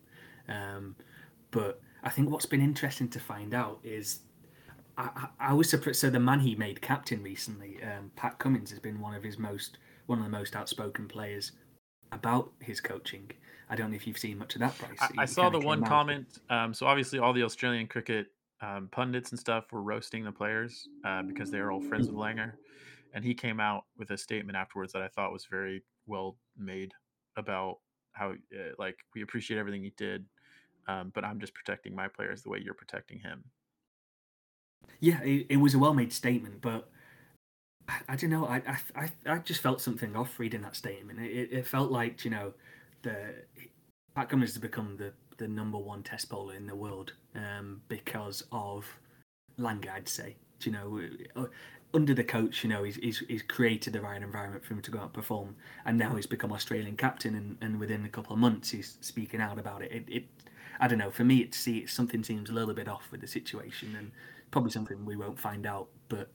Um, 0.49 0.97
but 1.51 1.83
I 2.03 2.09
think 2.09 2.31
what's 2.31 2.47
been 2.47 2.63
interesting 2.63 3.09
to 3.11 3.21
find 3.21 3.53
out 3.53 3.81
is 3.85 4.21
I, 4.99 5.29
I 5.39 5.53
was 5.53 5.69
surprised. 5.69 6.01
So 6.01 6.11
the 6.11 6.21
man 6.21 6.41
he 6.41 6.55
made 6.55 6.81
captain 6.81 7.23
recently, 7.23 7.79
um, 7.83 8.11
Pat 8.17 8.39
Cummins, 8.39 8.71
has 8.71 8.79
been 8.79 9.01
one 9.01 9.15
of 9.15 9.23
his 9.23 9.39
most 9.39 9.79
one 10.07 10.19
of 10.19 10.25
the 10.25 10.31
most 10.31 10.55
outspoken 10.55 11.09
players 11.09 11.53
about 12.13 12.53
his 12.61 12.81
coaching. 12.81 13.31
I 13.69 13.77
don't 13.77 13.91
know 13.91 13.97
if 13.97 14.07
you've 14.07 14.19
seen 14.19 14.39
much 14.39 14.55
of 14.55 14.61
that, 14.61 14.79
Brice. 14.79 14.97
I, 15.01 15.23
I 15.23 15.25
saw 15.25 15.51
the 15.51 15.59
one 15.59 15.85
comment. 15.85 16.39
Um, 16.49 16.73
so 16.73 16.87
obviously, 16.87 17.19
all 17.19 17.33
the 17.33 17.43
Australian 17.43 17.89
cricket 17.89 18.29
um, 18.61 18.89
pundits 18.91 19.31
and 19.31 19.39
stuff 19.39 19.73
were 19.73 19.83
roasting 19.83 20.25
the 20.25 20.33
players 20.33 20.89
uh, 21.05 21.23
because 21.23 21.51
they 21.51 21.59
are 21.59 21.71
all 21.71 21.83
friends 21.83 22.07
with 22.07 22.17
Langer, 22.17 22.53
and 23.13 23.25
he 23.25 23.35
came 23.35 23.61
out 23.61 23.85
with 23.99 24.11
a 24.11 24.17
statement 24.17 24.57
afterwards 24.57 24.93
that 24.93 25.03
I 25.03 25.09
thought 25.09 25.33
was 25.33 25.47
very 25.51 25.83
well 26.07 26.37
made 26.57 26.93
about 27.37 27.79
how 28.13 28.31
uh, 28.31 28.73
like 28.79 28.97
we 29.15 29.23
appreciate 29.23 29.59
everything 29.59 29.83
he 29.83 29.93
did, 29.97 30.25
um, 30.89 31.11
but 31.15 31.25
I'm 31.25 31.41
just 31.41 31.53
protecting 31.55 31.95
my 31.95 32.09
players 32.09 32.43
the 32.43 32.51
way 32.51 32.61
you're 32.65 32.75
protecting 32.75 33.19
him. 33.19 33.45
Yeah, 35.01 35.23
it, 35.23 35.47
it 35.51 35.57
was 35.59 35.75
a 35.75 35.79
well-made 35.79 36.13
statement, 36.13 36.61
but 36.61 36.89
I, 37.89 37.95
I 38.11 38.17
don't 38.17 38.31
know. 38.31 38.47
I, 38.47 38.63
I 38.95 39.11
I 39.27 39.39
just 39.39 39.61
felt 39.61 39.81
something 39.81 40.17
off 40.17 40.39
reading 40.39 40.63
that 40.63 40.77
statement. 40.77 41.21
It, 41.21 41.53
it 41.53 41.67
felt 41.67 41.91
like 41.91 42.25
you 42.25 42.31
know, 42.31 42.55
the 43.03 43.35
Pat 44.15 44.29
Cummins 44.29 44.53
has 44.53 44.59
become 44.59 44.97
the 44.97 45.13
the 45.39 45.49
number 45.49 45.79
one 45.79 46.03
test 46.03 46.29
bowler 46.31 46.55
in 46.55 46.67
the 46.67 46.75
world 46.75 47.13
um, 47.35 47.83
because 47.89 48.45
of 48.53 48.87
Langer. 49.59 49.93
I'd 49.93 50.09
say. 50.09 50.37
Do 50.59 50.71
You 50.71 50.77
know, 50.77 51.43
uh, 51.43 51.47
under 51.93 52.15
the 52.15 52.25
coach, 52.25 52.65
you 52.65 52.71
know, 52.71 52.83
he's, 52.83 52.97
he's, 52.97 53.19
he's 53.29 53.43
created 53.43 53.93
the 53.93 54.01
right 54.01 54.23
environment 54.23 54.65
for 54.65 54.73
him 54.73 54.81
to 54.83 54.91
go 54.91 54.99
out 54.99 55.05
and 55.05 55.13
perform, 55.13 55.57
and 55.85 55.99
now 55.99 56.15
he's 56.17 56.27
become 56.27 56.53
Australian 56.53 56.97
captain, 56.97 57.35
and, 57.35 57.59
and 57.61 57.79
within 57.79 58.05
a 58.07 58.09
couple 58.09 58.33
of 58.33 58.39
months, 58.39 58.71
he's 58.71 58.97
speaking 59.03 59.41
out 59.41 59.59
about 59.59 59.83
it. 59.83 59.93
It, 59.93 60.05
it 60.09 60.25
I 60.81 60.89
don't 60.89 60.99
know. 60.99 61.11
For 61.11 61.25
me, 61.25 61.39
it 61.39 61.55
see 61.55 61.87
something 61.87 62.23
seems 62.23 62.51
a 62.51 62.53
little 62.55 62.75
bit 62.75 62.89
off 62.89 63.11
with 63.11 63.21
the 63.21 63.27
situation, 63.27 63.95
and 63.97 64.13
probably 64.57 64.71
something 64.71 65.05
we 65.05 65.17
won't 65.17 65.39
find 65.39 65.67
out. 65.67 65.89
But 66.09 66.31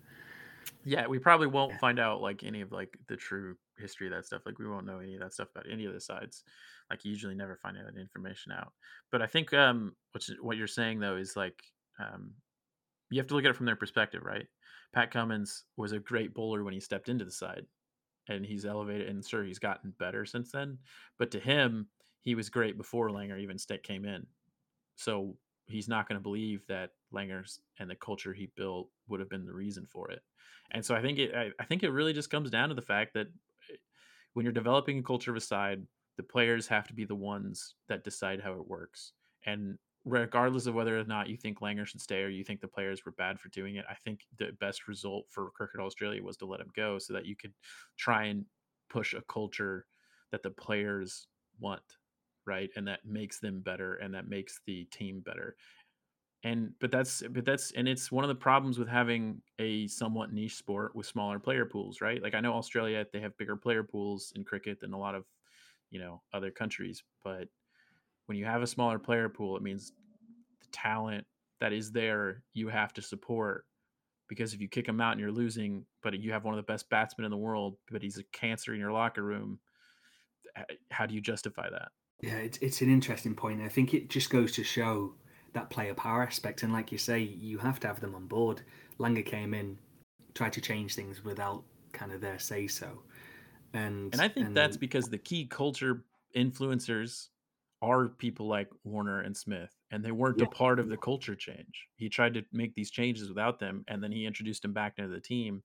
yeah, 0.85 1.07
we 1.07 1.17
probably 1.17 1.47
won't 1.47 1.71
yeah. 1.71 1.77
find 1.79 1.99
out 1.99 2.21
like 2.21 2.43
any 2.43 2.61
of 2.61 2.71
like 2.71 2.95
the 3.07 3.15
true 3.15 3.55
history 3.79 4.05
of 4.05 4.13
that 4.13 4.27
stuff. 4.27 4.43
Like 4.45 4.59
we 4.59 4.67
won't 4.67 4.85
know 4.85 4.99
any 4.99 5.15
of 5.15 5.21
that 5.21 5.33
stuff 5.33 5.47
about 5.49 5.65
any 5.71 5.85
of 5.85 5.93
the 5.93 5.99
sides. 5.99 6.43
Like 6.91 7.03
you 7.03 7.09
usually 7.09 7.33
never 7.33 7.57
find 7.57 7.75
that 7.77 7.99
information 7.99 8.51
out. 8.51 8.73
But 9.11 9.23
I 9.23 9.25
think 9.25 9.55
um 9.55 9.95
what 10.11 10.23
what 10.39 10.55
you're 10.55 10.67
saying 10.67 10.99
though 10.99 11.15
is 11.15 11.35
like 11.35 11.59
um 11.99 12.33
you 13.09 13.19
have 13.19 13.25
to 13.25 13.33
look 13.33 13.43
at 13.43 13.49
it 13.49 13.55
from 13.55 13.65
their 13.65 13.75
perspective, 13.75 14.21
right? 14.23 14.45
Pat 14.93 15.09
Cummins 15.09 15.63
was 15.75 15.91
a 15.91 15.99
great 15.99 16.35
bowler 16.35 16.63
when 16.63 16.75
he 16.75 16.79
stepped 16.79 17.09
into 17.09 17.25
the 17.25 17.31
side, 17.31 17.65
and 18.29 18.45
he's 18.45 18.65
elevated, 18.65 19.09
and 19.09 19.25
sure, 19.25 19.43
he's 19.43 19.57
gotten 19.57 19.95
better 19.97 20.25
since 20.25 20.51
then. 20.51 20.77
But 21.17 21.31
to 21.31 21.39
him, 21.39 21.87
he 22.21 22.35
was 22.35 22.49
great 22.51 22.77
before 22.77 23.09
Langer 23.09 23.39
even 23.39 23.57
st- 23.57 23.81
came 23.81 24.05
in. 24.05 24.27
So 24.95 25.37
he's 25.65 25.87
not 25.87 26.07
going 26.07 26.19
to 26.19 26.23
believe 26.23 26.65
that 26.67 26.91
Langer's 27.13 27.59
and 27.79 27.89
the 27.89 27.95
culture 27.95 28.33
he 28.33 28.49
built 28.55 28.89
would 29.07 29.19
have 29.19 29.29
been 29.29 29.45
the 29.45 29.53
reason 29.53 29.85
for 29.85 30.11
it. 30.11 30.21
And 30.71 30.83
so 30.83 30.95
I 30.95 31.01
think 31.01 31.19
it, 31.19 31.33
I, 31.35 31.51
I 31.59 31.65
think 31.65 31.83
it 31.83 31.91
really 31.91 32.13
just 32.13 32.29
comes 32.29 32.49
down 32.49 32.69
to 32.69 32.75
the 32.75 32.81
fact 32.81 33.13
that 33.13 33.27
eh, 33.69 33.75
when 34.33 34.45
you're 34.45 34.53
developing 34.53 34.99
a 34.99 35.03
culture 35.03 35.31
of 35.31 35.37
a 35.37 35.41
side, 35.41 35.83
the 36.17 36.23
players 36.23 36.67
have 36.67 36.87
to 36.87 36.93
be 36.93 37.05
the 37.05 37.15
ones 37.15 37.75
that 37.87 38.03
decide 38.03 38.41
how 38.41 38.53
it 38.53 38.67
works. 38.67 39.13
And 39.45 39.77
regardless 40.05 40.65
of 40.65 40.73
whether 40.73 40.99
or 40.99 41.03
not 41.03 41.29
you 41.29 41.37
think 41.37 41.59
Langer 41.59 41.85
should 41.85 42.01
stay 42.01 42.23
or 42.23 42.29
you 42.29 42.43
think 42.43 42.61
the 42.61 42.67
players 42.67 43.05
were 43.05 43.11
bad 43.13 43.39
for 43.39 43.49
doing 43.49 43.75
it, 43.75 43.85
I 43.89 43.95
think 43.95 44.21
the 44.37 44.51
best 44.59 44.87
result 44.87 45.25
for 45.29 45.51
Cricket 45.51 45.79
Australia 45.79 46.23
was 46.23 46.37
to 46.37 46.45
let 46.45 46.59
him 46.59 46.71
go 46.75 46.97
so 46.99 47.13
that 47.13 47.25
you 47.25 47.35
could 47.35 47.53
try 47.97 48.25
and 48.25 48.45
push 48.89 49.13
a 49.13 49.21
culture 49.29 49.85
that 50.31 50.43
the 50.43 50.49
players 50.49 51.27
want, 51.59 51.81
right? 52.45 52.69
And 52.75 52.87
that 52.87 53.05
makes 53.05 53.39
them 53.39 53.61
better 53.61 53.95
and 53.95 54.13
that 54.13 54.27
makes 54.27 54.61
the 54.65 54.85
team 54.85 55.21
better. 55.21 55.55
And 56.43 56.71
but 56.79 56.89
that's 56.91 57.21
but 57.29 57.45
that's 57.45 57.71
and 57.71 57.87
it's 57.87 58.11
one 58.11 58.23
of 58.23 58.27
the 58.27 58.35
problems 58.35 58.79
with 58.79 58.87
having 58.87 59.41
a 59.59 59.87
somewhat 59.87 60.33
niche 60.33 60.55
sport 60.55 60.95
with 60.95 61.05
smaller 61.05 61.37
player 61.37 61.65
pools, 61.65 62.01
right? 62.01 62.21
Like 62.21 62.33
I 62.33 62.39
know 62.39 62.53
Australia 62.53 63.05
they 63.13 63.19
have 63.19 63.37
bigger 63.37 63.55
player 63.55 63.83
pools 63.83 64.33
in 64.35 64.43
cricket 64.43 64.79
than 64.79 64.93
a 64.93 64.99
lot 64.99 65.13
of, 65.13 65.25
you 65.91 65.99
know, 65.99 66.21
other 66.33 66.49
countries, 66.49 67.03
but 67.23 67.47
when 68.25 68.37
you 68.37 68.45
have 68.45 68.63
a 68.63 68.67
smaller 68.67 68.97
player 68.97 69.29
pool, 69.29 69.55
it 69.55 69.61
means 69.61 69.91
the 70.61 70.67
talent 70.71 71.25
that 71.59 71.73
is 71.73 71.91
there 71.91 72.43
you 72.53 72.69
have 72.69 72.93
to 72.93 73.01
support 73.01 73.65
because 74.31 74.53
if 74.53 74.61
you 74.61 74.69
kick 74.69 74.87
him 74.87 75.01
out 75.01 75.11
and 75.11 75.19
you're 75.19 75.31
losing, 75.31 75.85
but 76.01 76.17
you 76.17 76.31
have 76.31 76.45
one 76.45 76.53
of 76.53 76.57
the 76.57 76.71
best 76.71 76.89
batsmen 76.89 77.25
in 77.25 77.31
the 77.31 77.37
world, 77.37 77.75
but 77.91 78.01
he's 78.01 78.17
a 78.17 78.23
cancer 78.31 78.73
in 78.73 78.79
your 78.79 78.93
locker 78.93 79.21
room, 79.21 79.59
how 80.89 81.05
do 81.05 81.13
you 81.13 81.19
justify 81.19 81.69
that? 81.69 81.89
Yeah, 82.21 82.35
it's 82.37 82.57
it's 82.59 82.81
an 82.81 82.89
interesting 82.89 83.35
point. 83.35 83.61
I 83.61 83.67
think 83.67 83.93
it 83.93 84.09
just 84.09 84.29
goes 84.29 84.51
to 84.53 84.63
show 84.63 85.13
that 85.53 85.69
player 85.69 85.93
power 85.93 86.23
aspect, 86.23 86.63
and 86.63 86.71
like 86.71 86.91
you 86.91 86.97
say, 86.97 87.19
you 87.19 87.57
have 87.57 87.79
to 87.81 87.87
have 87.87 87.99
them 87.99 88.15
on 88.15 88.27
board. 88.27 88.61
Langer 88.99 89.25
came 89.25 89.53
in, 89.53 89.77
tried 90.35 90.53
to 90.53 90.61
change 90.61 90.95
things 90.95 91.23
without 91.23 91.63
kind 91.93 92.11
of 92.11 92.21
their 92.21 92.39
say 92.39 92.67
so, 92.67 93.01
and 93.73 94.13
and 94.13 94.21
I 94.21 94.27
think 94.27 94.47
and 94.47 94.57
that's 94.57 94.77
because 94.77 95.09
the 95.09 95.17
key 95.17 95.45
culture 95.45 96.05
influencers 96.35 97.27
are 97.81 98.09
people 98.09 98.47
like 98.47 98.69
Warner 98.83 99.21
and 99.21 99.35
Smith, 99.35 99.75
and 99.89 100.05
they 100.05 100.11
weren't 100.11 100.39
yeah. 100.39 100.45
a 100.45 100.49
part 100.49 100.79
of 100.79 100.89
the 100.89 100.97
culture 100.97 101.35
change. 101.35 101.87
He 101.95 102.07
tried 102.07 102.35
to 102.35 102.43
make 102.53 102.75
these 102.75 102.91
changes 102.91 103.27
without 103.27 103.59
them, 103.59 103.83
and 103.87 104.03
then 104.03 104.11
he 104.11 104.25
introduced 104.27 104.61
them 104.61 104.73
back 104.73 104.93
into 104.99 105.09
the 105.09 105.19
team 105.19 105.63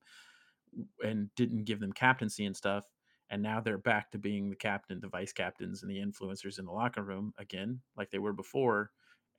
and 1.04 1.28
didn't 1.36 1.64
give 1.64 1.80
them 1.80 1.92
captaincy 1.92 2.46
and 2.46 2.57
stuff. 2.57 2.84
And 3.31 3.43
now 3.43 3.61
they're 3.61 3.79
back 3.79 4.11
to 4.12 4.18
being 4.18 4.51
the 4.51 4.57
captain, 4.57 5.01
the 5.01 5.09
vice 5.09 5.33
captains, 5.33 5.83
and 5.83 5.91
the 5.91 5.99
influencers 5.99 6.59
in 6.59 6.64
the 6.64 6.72
locker 6.72 7.03
room 7.03 7.33
again, 7.39 7.81
like 7.97 8.11
they 8.11 8.18
were 8.18 8.33
before. 8.33 8.91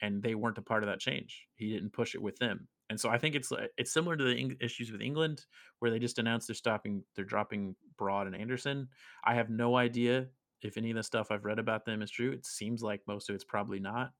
And 0.01 0.21
they 0.21 0.35
weren't 0.35 0.59
a 0.59 0.61
part 0.63 0.83
of 0.83 0.89
that 0.89 0.99
change. 0.99 1.47
He 1.55 1.71
didn't 1.71 1.93
push 1.93 2.13
it 2.13 2.21
with 2.21 2.37
them. 2.37 2.67
And 2.89 2.99
so 2.99 3.09
I 3.09 3.17
think 3.17 3.35
it's 3.35 3.51
it's 3.77 3.91
similar 3.91 4.15
to 4.15 4.23
the 4.23 4.55
issues 4.61 4.91
with 4.91 5.01
England, 5.01 5.45
where 5.79 5.91
they 5.91 5.99
just 5.99 6.19
announced 6.19 6.47
they're 6.47 6.55
stopping, 6.55 7.03
they're 7.15 7.25
dropping 7.25 7.75
Broad 7.97 8.27
and 8.27 8.35
Anderson. 8.35 8.89
I 9.25 9.35
have 9.35 9.49
no 9.49 9.75
idea 9.75 10.27
if 10.61 10.77
any 10.77 10.91
of 10.91 10.95
the 10.95 11.03
stuff 11.03 11.31
I've 11.31 11.45
read 11.45 11.59
about 11.59 11.85
them 11.85 12.01
is 12.01 12.11
true. 12.11 12.31
It 12.31 12.45
seems 12.45 12.81
like 12.81 13.01
most 13.07 13.29
of 13.29 13.35
it's 13.35 13.43
probably 13.43 13.79
not, 13.79 14.11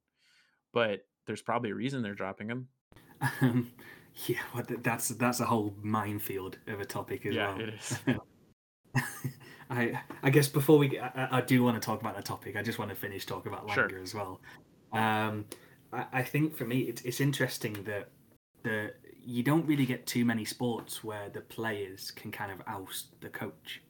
but 0.73 1.01
there's 1.27 1.41
probably 1.41 1.71
a 1.71 1.75
reason 1.75 2.01
they're 2.01 2.13
dropping 2.13 2.47
them. 2.47 2.67
Um, 3.41 3.71
yeah, 4.25 4.39
well, 4.53 4.63
that's 4.81 5.09
that's 5.09 5.39
a 5.39 5.45
whole 5.45 5.75
minefield 5.81 6.57
of 6.67 6.79
a 6.79 6.85
topic 6.85 7.25
as 7.25 7.35
yeah, 7.35 7.53
well. 7.53 7.61
it 7.61 7.73
is. 7.73 7.99
I 9.69 9.99
I 10.23 10.29
guess 10.29 10.47
before 10.47 10.77
we, 10.77 10.99
I, 10.99 11.37
I, 11.37 11.41
do 11.41 11.63
want 11.63 11.81
to 11.81 11.85
talk 11.85 12.01
about 12.01 12.15
the 12.15 12.21
topic. 12.21 12.55
I 12.55 12.61
just 12.61 12.79
want 12.79 12.89
to 12.89 12.95
finish 12.95 13.25
talking 13.25 13.51
about 13.51 13.67
Langer 13.67 13.89
sure. 13.89 14.01
as 14.01 14.13
well. 14.13 14.39
Um, 14.93 15.45
I, 15.91 16.05
I 16.13 16.23
think 16.23 16.55
for 16.55 16.65
me, 16.65 16.81
it's 16.81 17.01
it's 17.01 17.19
interesting 17.19 17.73
that 17.83 18.09
the 18.63 18.93
you 19.25 19.43
don't 19.43 19.65
really 19.65 19.85
get 19.85 20.05
too 20.05 20.23
many 20.23 20.45
sports 20.45 21.03
where 21.03 21.29
the 21.29 21.41
players 21.41 22.11
can 22.11 22.31
kind 22.31 22.51
of 22.51 22.61
oust 22.67 23.19
the 23.19 23.29
coach. 23.29 23.81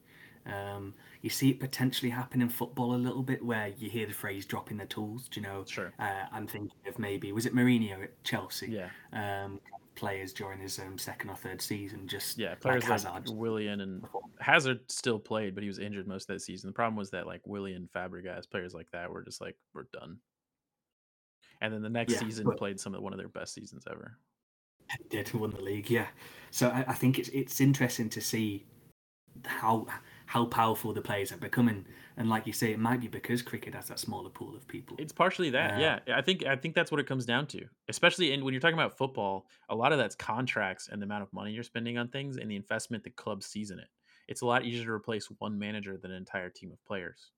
Um, 0.46 0.94
you 1.20 1.30
see 1.30 1.50
it 1.50 1.60
potentially 1.60 2.10
happen 2.10 2.40
in 2.42 2.48
football 2.48 2.94
a 2.94 2.96
little 2.96 3.22
bit, 3.22 3.44
where 3.44 3.68
you 3.68 3.88
hear 3.90 4.06
the 4.06 4.14
phrase 4.14 4.46
"dropping 4.46 4.78
the 4.78 4.86
tools." 4.86 5.28
Do 5.28 5.40
you 5.40 5.46
know? 5.46 5.64
Sure. 5.66 5.92
Uh, 5.98 6.24
I'm 6.32 6.46
thinking 6.46 6.78
of 6.86 6.98
maybe 6.98 7.32
was 7.32 7.46
it 7.46 7.54
Mourinho 7.54 8.02
at 8.02 8.24
Chelsea? 8.24 8.70
Yeah. 8.70 8.88
Um, 9.12 9.60
players 9.98 10.32
during 10.32 10.60
his 10.60 10.78
um, 10.78 10.96
second 10.96 11.28
or 11.28 11.34
third 11.34 11.60
season, 11.60 12.06
just 12.06 12.38
yeah, 12.38 12.54
players 12.54 12.88
like, 12.88 13.04
like 13.04 13.24
Willian 13.26 13.80
and 13.80 14.04
Hazard 14.38 14.80
still 14.88 15.18
played, 15.18 15.54
but 15.54 15.62
he 15.62 15.68
was 15.68 15.80
injured 15.80 16.06
most 16.06 16.30
of 16.30 16.34
that 16.34 16.40
season. 16.40 16.70
The 16.70 16.74
problem 16.74 16.96
was 16.96 17.10
that 17.10 17.26
like 17.26 17.40
Willian, 17.44 17.88
Fabregas, 17.94 18.48
players 18.48 18.74
like 18.74 18.86
that 18.92 19.10
were 19.10 19.24
just 19.24 19.40
like 19.40 19.56
we're 19.74 19.88
done. 19.92 20.18
And 21.60 21.74
then 21.74 21.82
the 21.82 21.90
next 21.90 22.12
yeah, 22.12 22.20
season 22.20 22.44
but, 22.44 22.56
played 22.56 22.78
some 22.78 22.94
of 22.94 23.02
one 23.02 23.12
of 23.12 23.18
their 23.18 23.28
best 23.28 23.54
seasons 23.54 23.84
ever. 23.90 24.16
Did 25.10 25.34
won 25.34 25.50
the 25.50 25.60
league, 25.60 25.90
yeah. 25.90 26.06
So 26.52 26.68
I, 26.68 26.84
I 26.88 26.94
think 26.94 27.18
it's 27.18 27.28
it's 27.30 27.60
interesting 27.60 28.08
to 28.10 28.20
see 28.20 28.66
how 29.44 29.88
how 30.28 30.44
powerful 30.44 30.92
the 30.92 31.00
players 31.00 31.32
are 31.32 31.38
becoming. 31.38 31.86
And 32.18 32.28
like 32.28 32.46
you 32.46 32.52
say, 32.52 32.70
it 32.70 32.78
might 32.78 33.00
be 33.00 33.08
because 33.08 33.40
cricket 33.40 33.74
has 33.74 33.86
that 33.86 33.98
smaller 33.98 34.28
pool 34.28 34.54
of 34.54 34.68
people. 34.68 34.94
It's 35.00 35.10
partially 35.10 35.48
that, 35.50 35.76
uh, 35.76 35.78
yeah. 35.78 36.00
I 36.14 36.20
think 36.20 36.44
I 36.44 36.54
think 36.54 36.74
that's 36.74 36.90
what 36.90 37.00
it 37.00 37.06
comes 37.06 37.24
down 37.24 37.46
to. 37.46 37.64
Especially 37.88 38.32
in 38.32 38.44
when 38.44 38.52
you're 38.52 38.60
talking 38.60 38.78
about 38.78 38.98
football, 38.98 39.46
a 39.70 39.74
lot 39.74 39.90
of 39.90 39.98
that's 39.98 40.14
contracts 40.14 40.90
and 40.92 41.00
the 41.00 41.06
amount 41.06 41.22
of 41.22 41.32
money 41.32 41.52
you're 41.52 41.62
spending 41.62 41.96
on 41.96 42.08
things 42.08 42.36
and 42.36 42.50
the 42.50 42.56
investment 42.56 43.04
the 43.04 43.10
club 43.10 43.42
sees 43.42 43.70
in 43.70 43.78
it. 43.78 43.88
It's 44.28 44.42
a 44.42 44.46
lot 44.46 44.66
easier 44.66 44.84
to 44.84 44.92
replace 44.92 45.30
one 45.38 45.58
manager 45.58 45.96
than 45.96 46.10
an 46.10 46.18
entire 46.18 46.50
team 46.50 46.72
of 46.72 46.84
players. 46.84 47.30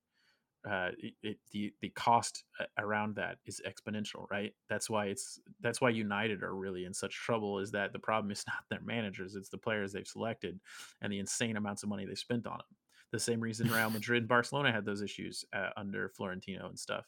Uh, 0.68 0.88
it, 0.98 1.14
it, 1.22 1.36
the 1.52 1.72
the 1.80 1.90
cost 1.90 2.42
around 2.76 3.14
that 3.14 3.36
is 3.46 3.62
exponential, 3.64 4.28
right? 4.32 4.52
That's 4.68 4.90
why 4.90 5.06
it's 5.06 5.38
that's 5.60 5.80
why 5.80 5.90
United 5.90 6.42
are 6.42 6.56
really 6.56 6.86
in 6.86 6.92
such 6.92 7.14
trouble. 7.14 7.60
Is 7.60 7.70
that 7.70 7.92
the 7.92 8.00
problem 8.00 8.32
is 8.32 8.44
not 8.48 8.64
their 8.68 8.82
managers, 8.84 9.36
it's 9.36 9.48
the 9.48 9.58
players 9.58 9.92
they've 9.92 10.04
selected, 10.04 10.58
and 11.00 11.12
the 11.12 11.20
insane 11.20 11.56
amounts 11.56 11.84
of 11.84 11.88
money 11.88 12.04
they 12.04 12.16
spent 12.16 12.48
on 12.48 12.58
them 12.58 12.76
the 13.12 13.18
same 13.18 13.40
reason 13.40 13.70
Real 13.70 13.90
Madrid 13.90 14.22
and 14.22 14.28
Barcelona 14.28 14.72
had 14.72 14.84
those 14.84 15.02
issues 15.02 15.44
uh, 15.52 15.70
under 15.76 16.08
Florentino 16.10 16.68
and 16.68 16.78
stuff. 16.78 17.06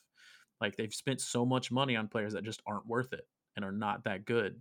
Like 0.60 0.76
they've 0.76 0.94
spent 0.94 1.20
so 1.20 1.44
much 1.44 1.72
money 1.72 1.96
on 1.96 2.08
players 2.08 2.32
that 2.34 2.44
just 2.44 2.62
aren't 2.66 2.86
worth 2.86 3.12
it 3.12 3.26
and 3.56 3.64
are 3.64 3.72
not 3.72 4.04
that 4.04 4.24
good 4.24 4.60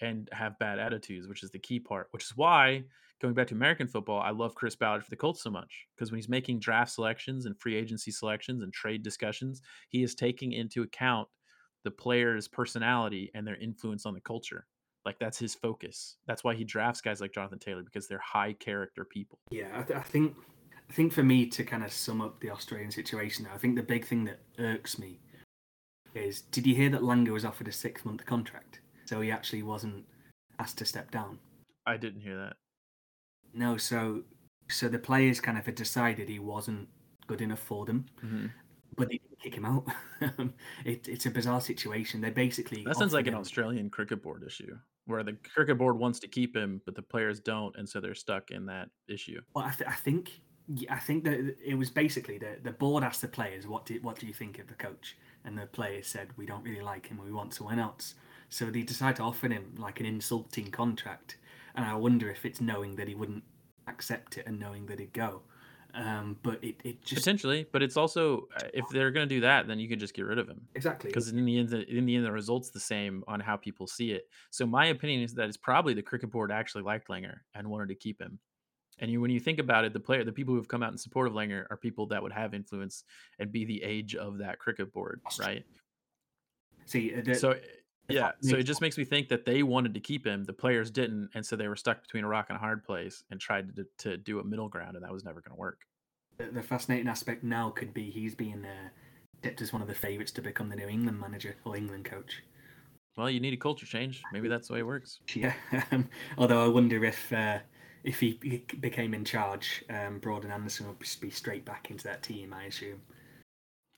and 0.00 0.28
have 0.32 0.58
bad 0.58 0.78
attitudes, 0.78 1.28
which 1.28 1.42
is 1.42 1.50
the 1.50 1.58
key 1.58 1.78
part. 1.78 2.08
Which 2.10 2.24
is 2.24 2.36
why 2.36 2.84
going 3.20 3.34
back 3.34 3.46
to 3.48 3.54
American 3.54 3.86
football, 3.86 4.20
I 4.20 4.30
love 4.30 4.54
Chris 4.54 4.76
Ballard 4.76 5.04
for 5.04 5.10
the 5.10 5.16
Colts 5.16 5.42
so 5.42 5.50
much 5.50 5.86
because 5.94 6.10
when 6.10 6.18
he's 6.18 6.28
making 6.28 6.58
draft 6.58 6.92
selections 6.92 7.46
and 7.46 7.58
free 7.58 7.76
agency 7.76 8.10
selections 8.10 8.62
and 8.62 8.72
trade 8.72 9.02
discussions, 9.02 9.62
he 9.88 10.02
is 10.02 10.14
taking 10.14 10.52
into 10.52 10.82
account 10.82 11.28
the 11.84 11.90
player's 11.90 12.48
personality 12.48 13.30
and 13.34 13.46
their 13.46 13.56
influence 13.56 14.06
on 14.06 14.14
the 14.14 14.20
culture. 14.20 14.66
Like 15.04 15.18
that's 15.18 15.38
his 15.38 15.54
focus. 15.54 16.16
That's 16.26 16.44
why 16.44 16.54
he 16.54 16.64
drafts 16.64 17.00
guys 17.00 17.20
like 17.20 17.34
Jonathan 17.34 17.58
Taylor 17.58 17.82
because 17.82 18.06
they're 18.06 18.18
high 18.18 18.52
character 18.52 19.04
people. 19.04 19.38
Yeah, 19.50 19.68
I, 19.74 19.82
th- 19.82 19.98
I 19.98 20.02
think 20.02 20.34
I 20.88 20.92
think 20.92 21.12
for 21.12 21.22
me 21.22 21.46
to 21.46 21.64
kind 21.64 21.82
of 21.82 21.92
sum 21.92 22.20
up 22.20 22.40
the 22.40 22.50
Australian 22.50 22.90
situation, 22.90 23.48
I 23.52 23.58
think 23.58 23.76
the 23.76 23.82
big 23.82 24.04
thing 24.06 24.24
that 24.24 24.40
irks 24.58 24.98
me 24.98 25.18
is: 26.14 26.42
did 26.42 26.66
you 26.66 26.74
hear 26.74 26.90
that 26.90 27.00
Langer 27.00 27.30
was 27.30 27.44
offered 27.44 27.68
a 27.68 27.72
six 27.72 28.04
month 28.04 28.24
contract, 28.26 28.80
so 29.04 29.20
he 29.20 29.32
actually 29.32 29.62
wasn't 29.62 30.04
asked 30.58 30.78
to 30.78 30.84
step 30.84 31.10
down? 31.10 31.38
I 31.86 31.96
didn't 31.96 32.20
hear 32.20 32.36
that. 32.36 32.56
No, 33.52 33.76
so 33.76 34.22
so 34.68 34.88
the 34.88 34.98
players 34.98 35.40
kind 35.40 35.58
of 35.58 35.66
had 35.66 35.74
decided 35.74 36.28
he 36.28 36.38
wasn't 36.38 36.88
good 37.26 37.40
enough 37.40 37.60
for 37.60 37.84
them, 37.86 38.06
mm-hmm. 38.24 38.46
but 38.96 39.08
they 39.08 39.18
didn't 39.18 39.40
kick 39.42 39.54
him 39.54 39.64
out. 39.64 39.86
it, 40.84 41.08
it's 41.08 41.26
a 41.26 41.30
bizarre 41.30 41.60
situation. 41.60 42.20
They 42.20 42.30
basically 42.30 42.84
that 42.84 42.96
sounds 42.96 43.14
like 43.14 43.26
an 43.26 43.34
Australian 43.34 43.90
cricket 43.90 44.22
board 44.22 44.44
issue 44.46 44.76
where 45.06 45.22
the 45.22 45.36
cricket 45.54 45.78
board 45.78 45.98
wants 45.98 46.18
to 46.20 46.28
keep 46.28 46.56
him, 46.56 46.80
but 46.84 46.94
the 46.94 47.02
players 47.02 47.40
don't, 47.40 47.76
and 47.76 47.88
so 47.88 48.00
they're 48.00 48.14
stuck 48.14 48.50
in 48.50 48.66
that 48.66 48.88
issue. 49.08 49.40
Well, 49.54 49.64
I, 49.64 49.70
th- 49.70 49.88
I 49.88 49.94
think 49.94 50.40
I 50.88 50.98
think 50.98 51.24
that 51.24 51.56
it 51.64 51.74
was 51.74 51.90
basically 51.90 52.38
the 52.38 52.58
the 52.62 52.72
board 52.72 53.04
asked 53.04 53.20
the 53.20 53.28
players, 53.28 53.66
"What 53.66 53.86
do 53.86 53.98
what 54.02 54.18
do 54.18 54.26
you 54.26 54.32
think 54.32 54.58
of 54.58 54.68
the 54.68 54.74
coach?" 54.74 55.16
And 55.44 55.58
the 55.58 55.66
players 55.66 56.06
said, 56.06 56.28
"We 56.36 56.46
don't 56.46 56.62
really 56.62 56.82
like 56.82 57.06
him. 57.06 57.18
We 57.18 57.32
want 57.32 57.54
someone 57.54 57.78
else." 57.78 58.14
So 58.48 58.66
they 58.66 58.82
decided 58.82 59.16
to 59.16 59.22
offer 59.22 59.48
him 59.48 59.74
like 59.78 59.98
an 60.00 60.06
insulting 60.06 60.70
contract, 60.70 61.38
and 61.74 61.84
I 61.84 61.94
wonder 61.94 62.30
if 62.30 62.44
it's 62.44 62.60
knowing 62.60 62.96
that 62.96 63.08
he 63.08 63.14
wouldn't 63.14 63.44
accept 63.88 64.38
it 64.38 64.46
and 64.46 64.60
knowing 64.60 64.86
that 64.86 65.00
he'd 65.00 65.12
go. 65.12 65.42
Um, 65.94 66.38
but 66.42 66.62
it, 66.64 66.76
it 66.84 67.04
just 67.04 67.20
potentially, 67.20 67.66
but 67.70 67.82
it's 67.82 67.98
also 67.98 68.48
uh, 68.56 68.68
if 68.72 68.86
they're 68.90 69.10
going 69.10 69.28
to 69.28 69.34
do 69.34 69.42
that, 69.42 69.66
then 69.68 69.78
you 69.78 69.88
can 69.88 69.98
just 69.98 70.14
get 70.14 70.22
rid 70.22 70.38
of 70.38 70.48
him. 70.48 70.62
Exactly, 70.74 71.08
because 71.08 71.28
in 71.28 71.44
the 71.44 71.58
end, 71.58 71.68
the, 71.68 71.86
in 71.86 72.06
the 72.06 72.16
end, 72.16 72.24
the 72.24 72.32
result's 72.32 72.70
the 72.70 72.80
same 72.80 73.22
on 73.28 73.40
how 73.40 73.56
people 73.56 73.86
see 73.86 74.12
it. 74.12 74.26
So 74.50 74.64
my 74.64 74.86
opinion 74.86 75.22
is 75.22 75.34
that 75.34 75.48
it's 75.48 75.58
probably 75.58 75.92
the 75.92 76.02
cricket 76.02 76.30
board 76.30 76.50
actually 76.50 76.82
liked 76.82 77.08
Langer 77.08 77.40
and 77.54 77.68
wanted 77.68 77.88
to 77.88 77.94
keep 77.94 78.20
him. 78.20 78.38
And 79.00 79.10
you, 79.10 79.20
when 79.20 79.30
you 79.30 79.40
think 79.40 79.58
about 79.58 79.84
it, 79.84 79.92
the 79.92 80.00
player, 80.00 80.24
the 80.24 80.32
people 80.32 80.52
who 80.54 80.60
have 80.60 80.68
come 80.68 80.82
out 80.82 80.92
in 80.92 80.98
support 80.98 81.26
of 81.26 81.34
Langer 81.34 81.66
are 81.70 81.76
people 81.76 82.06
that 82.06 82.22
would 82.22 82.32
have 82.32 82.54
influence 82.54 83.04
and 83.38 83.52
be 83.52 83.64
the 83.64 83.82
age 83.82 84.14
of 84.14 84.38
that 84.38 84.58
cricket 84.58 84.92
board, 84.92 85.20
right? 85.38 85.64
See, 86.86 87.14
uh, 87.14 87.22
the, 87.22 87.34
so 87.34 87.54
Yeah, 88.08 88.32
so 88.40 88.56
it 88.56 88.64
just 88.64 88.80
makes 88.80 88.98
me 88.98 89.04
think 89.04 89.28
that 89.28 89.46
they 89.46 89.62
wanted 89.62 89.94
to 89.94 90.00
keep 90.00 90.26
him, 90.26 90.44
the 90.44 90.52
players 90.52 90.90
didn't, 90.90 91.30
and 91.34 91.44
so 91.44 91.56
they 91.56 91.68
were 91.68 91.76
stuck 91.76 92.02
between 92.02 92.24
a 92.24 92.28
rock 92.28 92.46
and 92.48 92.56
a 92.56 92.60
hard 92.60 92.84
place 92.84 93.22
and 93.30 93.40
tried 93.40 93.74
to 93.76 93.86
to 93.98 94.16
do 94.16 94.40
a 94.40 94.44
middle 94.44 94.68
ground, 94.68 94.96
and 94.96 95.04
that 95.04 95.12
was 95.12 95.24
never 95.24 95.40
going 95.40 95.54
to 95.54 95.60
work. 95.60 95.80
The, 96.38 96.46
the, 96.46 96.62
fascinating 96.62 97.08
aspect 97.08 97.44
now 97.44 97.70
could 97.70 97.94
be 97.94 98.10
he's 98.10 98.34
being 98.34 98.64
uh, 98.64 98.88
dipped 99.40 99.62
as 99.62 99.72
one 99.72 99.82
of 99.82 99.88
the 99.88 99.94
favourites 99.94 100.32
to 100.32 100.42
become 100.42 100.68
the 100.68 100.76
new 100.76 100.88
England 100.88 101.20
manager 101.20 101.56
or 101.64 101.76
England 101.76 102.04
coach. 102.04 102.42
Well, 103.16 103.30
you 103.30 103.40
need 103.40 103.52
a 103.52 103.58
culture 103.58 103.86
change. 103.86 104.22
Maybe 104.32 104.48
that's 104.48 104.68
the 104.68 104.74
way 104.74 104.80
it 104.80 104.86
works. 104.86 105.20
Yeah, 105.34 105.54
although 106.38 106.64
I 106.64 106.68
wonder 106.68 107.04
if 107.04 107.32
uh, 107.32 107.58
if 108.04 108.20
he 108.20 108.64
became 108.80 109.14
in 109.14 109.24
charge, 109.24 109.84
um, 109.90 110.18
Broad 110.18 110.44
and 110.44 110.52
Anderson 110.52 110.88
would 110.88 110.98
be 110.98 111.30
straight 111.30 111.64
back 111.64 111.90
into 111.90 112.04
that 112.04 112.22
team. 112.22 112.52
I 112.52 112.64
assume. 112.64 113.00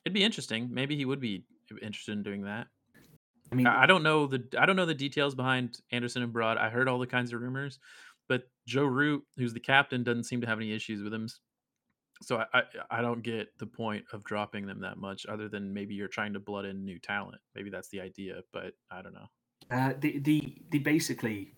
It'd 0.05 0.15
be 0.15 0.25
interesting. 0.25 0.69
Maybe 0.71 0.97
he 0.97 1.05
would 1.05 1.21
be 1.21 1.45
interested 1.81 2.13
in 2.13 2.23
doing 2.23 2.43
that. 2.43 2.67
I 3.55 3.57
mean, 3.57 3.67
I 3.69 3.87
don't 3.87 4.03
know 4.03 4.27
the 4.27 4.43
I 4.59 4.67
don't 4.67 4.75
know 4.75 4.87
the 4.87 4.95
details 4.95 5.35
behind 5.35 5.79
Anderson 5.93 6.23
and 6.23 6.33
Broad. 6.33 6.59
I 6.59 6.69
heard 6.71 6.89
all 6.89 6.99
the 6.99 7.07
kinds 7.07 7.33
of 7.33 7.41
rumors, 7.41 7.79
but 8.29 8.49
Joe 8.67 8.85
Root, 8.85 9.23
who's 9.37 9.55
the 9.55 9.61
captain, 9.61 10.03
doesn't 10.03 10.25
seem 10.25 10.41
to 10.41 10.47
have 10.47 10.59
any 10.59 10.73
issues 10.73 11.03
with 11.03 11.15
him. 11.15 11.29
So 12.23 12.39
I, 12.39 12.47
I, 12.53 12.63
I 12.91 13.01
don't 13.01 13.23
get 13.23 13.57
the 13.59 13.67
point 13.67 14.05
of 14.13 14.25
dropping 14.25 14.67
them 14.67 14.81
that 14.81 14.99
much, 14.99 15.25
other 15.27 15.49
than 15.49 15.73
maybe 15.73 15.95
you're 15.95 16.09
trying 16.09 16.33
to 16.33 16.41
blood 16.41 16.65
in 16.65 16.85
new 16.85 16.99
talent. 16.99 17.41
Maybe 17.55 17.71
that's 17.71 17.89
the 17.91 18.01
idea, 18.01 18.41
but 18.53 18.75
I 18.91 19.03
don't 19.03 19.15
know. 19.15 19.29
Uh, 19.71 19.93
the 20.01 20.19
the 20.19 20.57
the 20.71 20.79
basically 20.81 21.53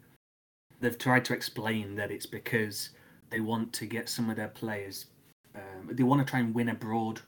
they've 0.80 0.98
tried 0.98 1.24
to 1.26 1.34
explain 1.34 1.94
that 1.96 2.10
it's 2.10 2.26
because 2.26 2.90
they 3.30 3.40
want 3.40 3.72
to 3.72 3.86
get 3.86 4.10
some 4.10 4.28
of 4.28 4.36
their 4.36 4.48
players. 4.48 5.06
Um, 5.54 5.88
they 5.90 6.02
want 6.02 6.26
to 6.26 6.30
try 6.30 6.40
and 6.40 6.54
win 6.54 6.68
abroad, 6.68 7.22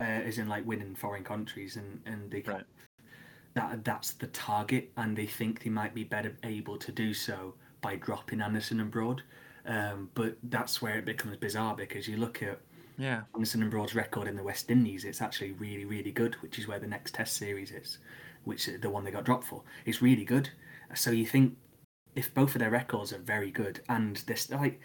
uh, 0.00 0.04
as 0.04 0.38
in 0.38 0.48
like 0.48 0.66
win 0.66 0.80
in 0.80 0.94
foreign 0.94 1.24
countries, 1.24 1.76
and 1.76 2.00
and 2.06 2.30
they 2.30 2.40
right 2.40 2.64
that 3.54 3.84
that's 3.84 4.12
the 4.12 4.26
target, 4.28 4.92
and 4.96 5.16
they 5.16 5.26
think 5.26 5.62
they 5.62 5.70
might 5.70 5.94
be 5.94 6.04
better 6.04 6.36
able 6.42 6.76
to 6.78 6.92
do 6.92 7.14
so 7.14 7.54
by 7.80 7.96
dropping 7.96 8.40
Anderson 8.40 8.80
and 8.80 8.90
Broad. 8.90 9.22
Um, 9.66 10.10
but 10.14 10.36
that's 10.44 10.82
where 10.82 10.98
it 10.98 11.04
becomes 11.04 11.36
bizarre 11.36 11.74
because 11.74 12.06
you 12.06 12.16
look 12.18 12.42
at 12.42 12.60
yeah 12.98 13.22
Anderson 13.34 13.62
and 13.62 13.70
Broad's 13.70 13.94
record 13.94 14.28
in 14.28 14.36
the 14.36 14.42
West 14.42 14.70
Indies; 14.70 15.04
it's 15.04 15.22
actually 15.22 15.52
really, 15.52 15.84
really 15.84 16.12
good, 16.12 16.34
which 16.36 16.58
is 16.58 16.68
where 16.68 16.78
the 16.78 16.86
next 16.86 17.14
Test 17.14 17.36
series 17.36 17.70
is, 17.70 17.98
which 18.44 18.68
is 18.68 18.80
the 18.80 18.90
one 18.90 19.04
they 19.04 19.10
got 19.10 19.24
dropped 19.24 19.44
for. 19.44 19.62
It's 19.86 20.02
really 20.02 20.24
good. 20.24 20.50
So 20.94 21.10
you 21.10 21.26
think 21.26 21.56
if 22.14 22.32
both 22.34 22.54
of 22.54 22.60
their 22.60 22.70
records 22.70 23.12
are 23.12 23.18
very 23.18 23.50
good 23.50 23.80
and 23.88 24.16
they're 24.26 24.58
like 24.58 24.80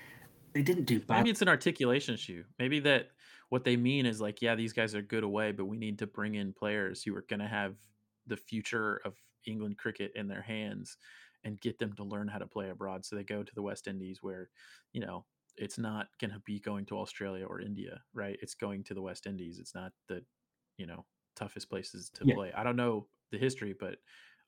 they 0.53 0.61
didn't 0.61 0.86
do 0.86 0.99
bad. 0.99 1.17
Maybe 1.17 1.30
it's 1.30 1.41
an 1.41 1.47
articulation 1.47 2.15
issue. 2.15 2.43
Maybe 2.57 2.80
that 2.82 3.09
what 3.49 3.63
they 3.63 3.76
mean 3.76 4.05
is 4.05 4.20
like, 4.20 4.41
yeah, 4.41 4.55
these 4.55 4.74
guys 4.74 4.95
are 4.95 5.01
good 5.01 5.24
away, 5.24 5.51
but 5.51 5.65
we 5.65 5.78
need 5.78 5.99
to 5.99 6.07
bring 6.07 6.36
in 6.36 6.53
players 6.53 7.03
who 7.03 7.15
are 7.15 7.26
going 7.30 7.39
to 7.39 7.47
have 7.47 7.76
the 8.30 8.38
future 8.38 9.01
of 9.05 9.15
England 9.45 9.77
cricket 9.77 10.11
in 10.15 10.27
their 10.27 10.41
hands 10.41 10.97
and 11.43 11.59
get 11.61 11.80
them 11.80 11.93
to 11.93 12.03
learn 12.03 12.27
how 12.27 12.38
to 12.38 12.47
play 12.47 12.69
abroad. 12.69 13.05
So 13.05 13.15
they 13.15 13.23
go 13.23 13.43
to 13.43 13.55
the 13.55 13.61
West 13.61 13.88
Indies 13.88 14.19
where, 14.21 14.49
you 14.93 15.01
know, 15.01 15.25
it's 15.57 15.77
not 15.77 16.07
going 16.19 16.32
to 16.32 16.39
be 16.45 16.59
going 16.59 16.86
to 16.86 16.97
Australia 16.97 17.45
or 17.45 17.61
India, 17.61 18.01
right? 18.13 18.38
It's 18.41 18.55
going 18.55 18.84
to 18.86 18.93
the 18.93 19.01
West 19.01 19.25
Indies. 19.25 19.59
It's 19.59 19.75
not 19.75 19.91
the, 20.07 20.23
you 20.77 20.86
know, 20.86 21.05
toughest 21.36 21.69
places 21.69 22.09
to 22.15 22.25
yeah. 22.25 22.36
play. 22.36 22.51
I 22.55 22.63
don't 22.63 22.75
know 22.75 23.07
the 23.32 23.38
history, 23.38 23.75
but 23.77 23.97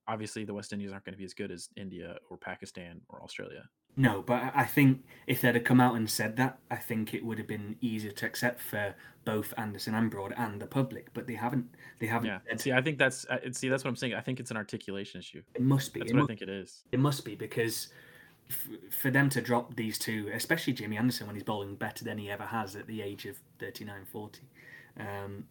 obviously 0.07 0.45
the 0.45 0.53
West 0.53 0.73
Indies 0.73 0.91
aren't 0.91 1.05
going 1.05 1.13
to 1.13 1.17
be 1.17 1.25
as 1.25 1.33
good 1.33 1.51
as 1.51 1.69
India 1.75 2.17
or 2.29 2.37
Pakistan 2.37 3.01
or 3.09 3.21
Australia. 3.23 3.63
No, 3.97 4.21
but 4.21 4.51
I 4.55 4.63
think 4.63 5.03
if 5.27 5.41
they'd 5.41 5.55
have 5.55 5.63
come 5.63 5.81
out 5.81 5.95
and 5.95 6.09
said 6.09 6.37
that, 6.37 6.59
I 6.69 6.77
think 6.77 7.13
it 7.13 7.25
would 7.25 7.37
have 7.37 7.47
been 7.47 7.75
easier 7.81 8.11
to 8.11 8.25
accept 8.25 8.61
for 8.61 8.95
both 9.25 9.53
Anderson 9.57 9.95
and 9.95 10.09
Broad 10.09 10.33
and 10.37 10.61
the 10.61 10.65
public. 10.65 11.13
But 11.13 11.27
they 11.27 11.35
haven't. 11.35 11.67
They 11.99 12.07
haven't. 12.07 12.29
Yeah. 12.29 12.39
Said, 12.49 12.61
see, 12.61 12.71
I 12.71 12.81
think 12.81 12.97
that's 12.97 13.25
see 13.51 13.69
that's 13.69 13.83
what 13.83 13.89
I'm 13.89 13.95
saying. 13.95 14.13
I 14.13 14.21
think 14.21 14.39
it's 14.39 14.51
an 14.51 14.57
articulation 14.57 15.19
issue. 15.19 15.41
It 15.55 15.61
must 15.61 15.93
be. 15.93 15.99
That's 15.99 16.11
it 16.11 16.15
what 16.15 16.21
must, 16.21 16.27
I 16.27 16.35
think 16.35 16.41
it 16.41 16.49
is. 16.49 16.83
It 16.91 16.99
must 16.99 17.25
be 17.25 17.35
because 17.35 17.89
f- 18.49 18.69
for 18.91 19.11
them 19.11 19.29
to 19.29 19.41
drop 19.41 19.75
these 19.75 19.99
two, 19.99 20.31
especially 20.33 20.73
Jimmy 20.73 20.97
Anderson 20.97 21.27
when 21.27 21.35
he's 21.35 21.43
bowling 21.43 21.75
better 21.75 22.05
than 22.05 22.17
he 22.17 22.31
ever 22.31 22.45
has 22.45 22.75
at 22.75 22.87
the 22.87 23.01
age 23.01 23.25
of 23.25 23.37
39, 23.59 24.05
40, 24.11 24.41
um, 24.99 25.45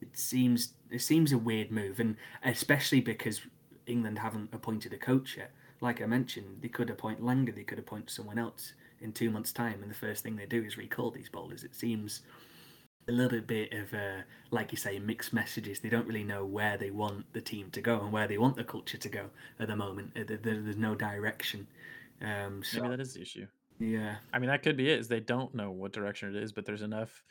it 0.00 0.18
seems 0.18 0.74
it 0.90 1.00
seems 1.00 1.32
a 1.32 1.38
weird 1.38 1.70
move, 1.70 2.00
and 2.00 2.16
especially 2.44 3.00
because 3.00 3.40
England 3.86 4.18
haven't 4.18 4.50
appointed 4.52 4.92
a 4.92 4.98
coach 4.98 5.36
yet 5.36 5.52
like 5.80 6.00
I 6.00 6.06
mentioned, 6.06 6.58
they 6.60 6.68
could 6.68 6.90
appoint 6.90 7.22
Langer, 7.22 7.54
they 7.54 7.64
could 7.64 7.78
appoint 7.78 8.10
someone 8.10 8.38
else 8.38 8.72
in 9.00 9.12
two 9.12 9.30
months' 9.30 9.52
time, 9.52 9.82
and 9.82 9.90
the 9.90 9.96
first 9.96 10.22
thing 10.22 10.36
they 10.36 10.46
do 10.46 10.64
is 10.64 10.76
recall 10.76 11.10
these 11.10 11.28
bowlers. 11.28 11.64
It 11.64 11.74
seems 11.74 12.22
a 13.08 13.12
little 13.12 13.40
bit 13.40 13.72
of, 13.72 13.92
uh, 13.92 14.22
like 14.50 14.72
you 14.72 14.78
say, 14.78 14.98
mixed 14.98 15.32
messages. 15.32 15.80
They 15.80 15.88
don't 15.88 16.06
really 16.06 16.24
know 16.24 16.44
where 16.44 16.78
they 16.78 16.90
want 16.90 17.32
the 17.32 17.40
team 17.40 17.70
to 17.72 17.80
go 17.80 18.00
and 18.00 18.12
where 18.12 18.26
they 18.26 18.38
want 18.38 18.56
the 18.56 18.64
culture 18.64 18.96
to 18.96 19.08
go 19.08 19.26
at 19.60 19.68
the 19.68 19.76
moment. 19.76 20.12
Uh, 20.16 20.36
there's 20.42 20.76
no 20.76 20.94
direction. 20.94 21.66
Um, 22.22 22.62
so, 22.62 22.80
Maybe 22.80 22.96
that 22.96 23.00
is 23.00 23.14
the 23.14 23.22
issue. 23.22 23.46
Yeah. 23.78 24.16
I 24.32 24.38
mean, 24.38 24.48
that 24.48 24.62
could 24.62 24.76
be 24.76 24.90
it. 24.90 25.00
Is 25.00 25.08
they 25.08 25.20
don't 25.20 25.54
know 25.54 25.70
what 25.70 25.92
direction 25.92 26.34
it 26.34 26.42
is, 26.42 26.52
but 26.52 26.64
there's 26.64 26.82
enough 26.82 27.22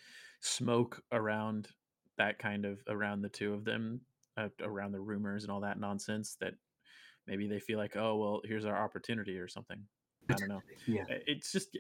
smoke 0.42 1.02
around 1.12 1.70
that 2.18 2.38
kind 2.38 2.66
of 2.66 2.80
around 2.88 3.22
the 3.22 3.30
two 3.30 3.54
of 3.54 3.66
them, 3.66 4.02
uh, 4.38 4.50
around 4.62 4.92
the 4.92 5.00
rumors 5.00 5.44
and 5.44 5.52
all 5.52 5.62
that 5.62 5.80
nonsense 5.80 6.38
that 6.42 6.54
maybe 7.28 7.48
they 7.48 7.60
feel 7.60 7.78
like, 7.78 7.96
oh 7.96 8.16
well, 8.18 8.42
here's 8.44 8.66
our 8.66 8.82
opportunity 8.82 9.38
or 9.38 9.48
something. 9.48 9.82
I 10.30 10.34
don't 10.36 10.50
know. 10.50 10.62
Yeah, 10.88 11.04
it's 11.08 11.52
just 11.52 11.78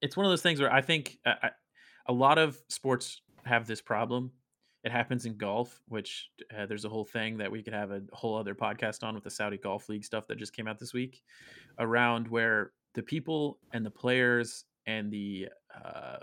it's 0.00 0.16
one 0.16 0.26
of 0.26 0.32
those 0.32 0.42
things 0.42 0.60
where 0.60 0.72
I 0.72 0.80
think 0.80 1.18
I, 1.26 1.50
a 2.06 2.12
lot 2.12 2.38
of 2.38 2.58
sports 2.68 3.22
have 3.44 3.66
this 3.66 3.80
problem. 3.80 4.32
It 4.82 4.92
happens 4.92 5.26
in 5.26 5.36
golf, 5.36 5.78
which 5.88 6.30
uh, 6.56 6.64
there's 6.64 6.86
a 6.86 6.88
whole 6.88 7.04
thing 7.04 7.36
that 7.38 7.52
we 7.52 7.62
could 7.62 7.74
have 7.74 7.90
a 7.90 8.00
whole 8.12 8.36
other 8.36 8.54
podcast 8.54 9.02
on 9.02 9.14
with 9.14 9.24
the 9.24 9.30
Saudi 9.30 9.58
Golf 9.58 9.90
League 9.90 10.04
stuff 10.04 10.26
that 10.28 10.38
just 10.38 10.54
came 10.54 10.66
out 10.66 10.78
this 10.78 10.94
week, 10.94 11.22
around 11.78 12.28
where 12.28 12.72
the 12.94 13.02
people 13.02 13.58
and 13.72 13.84
the 13.84 13.90
players 13.90 14.64
and 14.86 15.12
the 15.12 15.48
uh, 15.84 16.16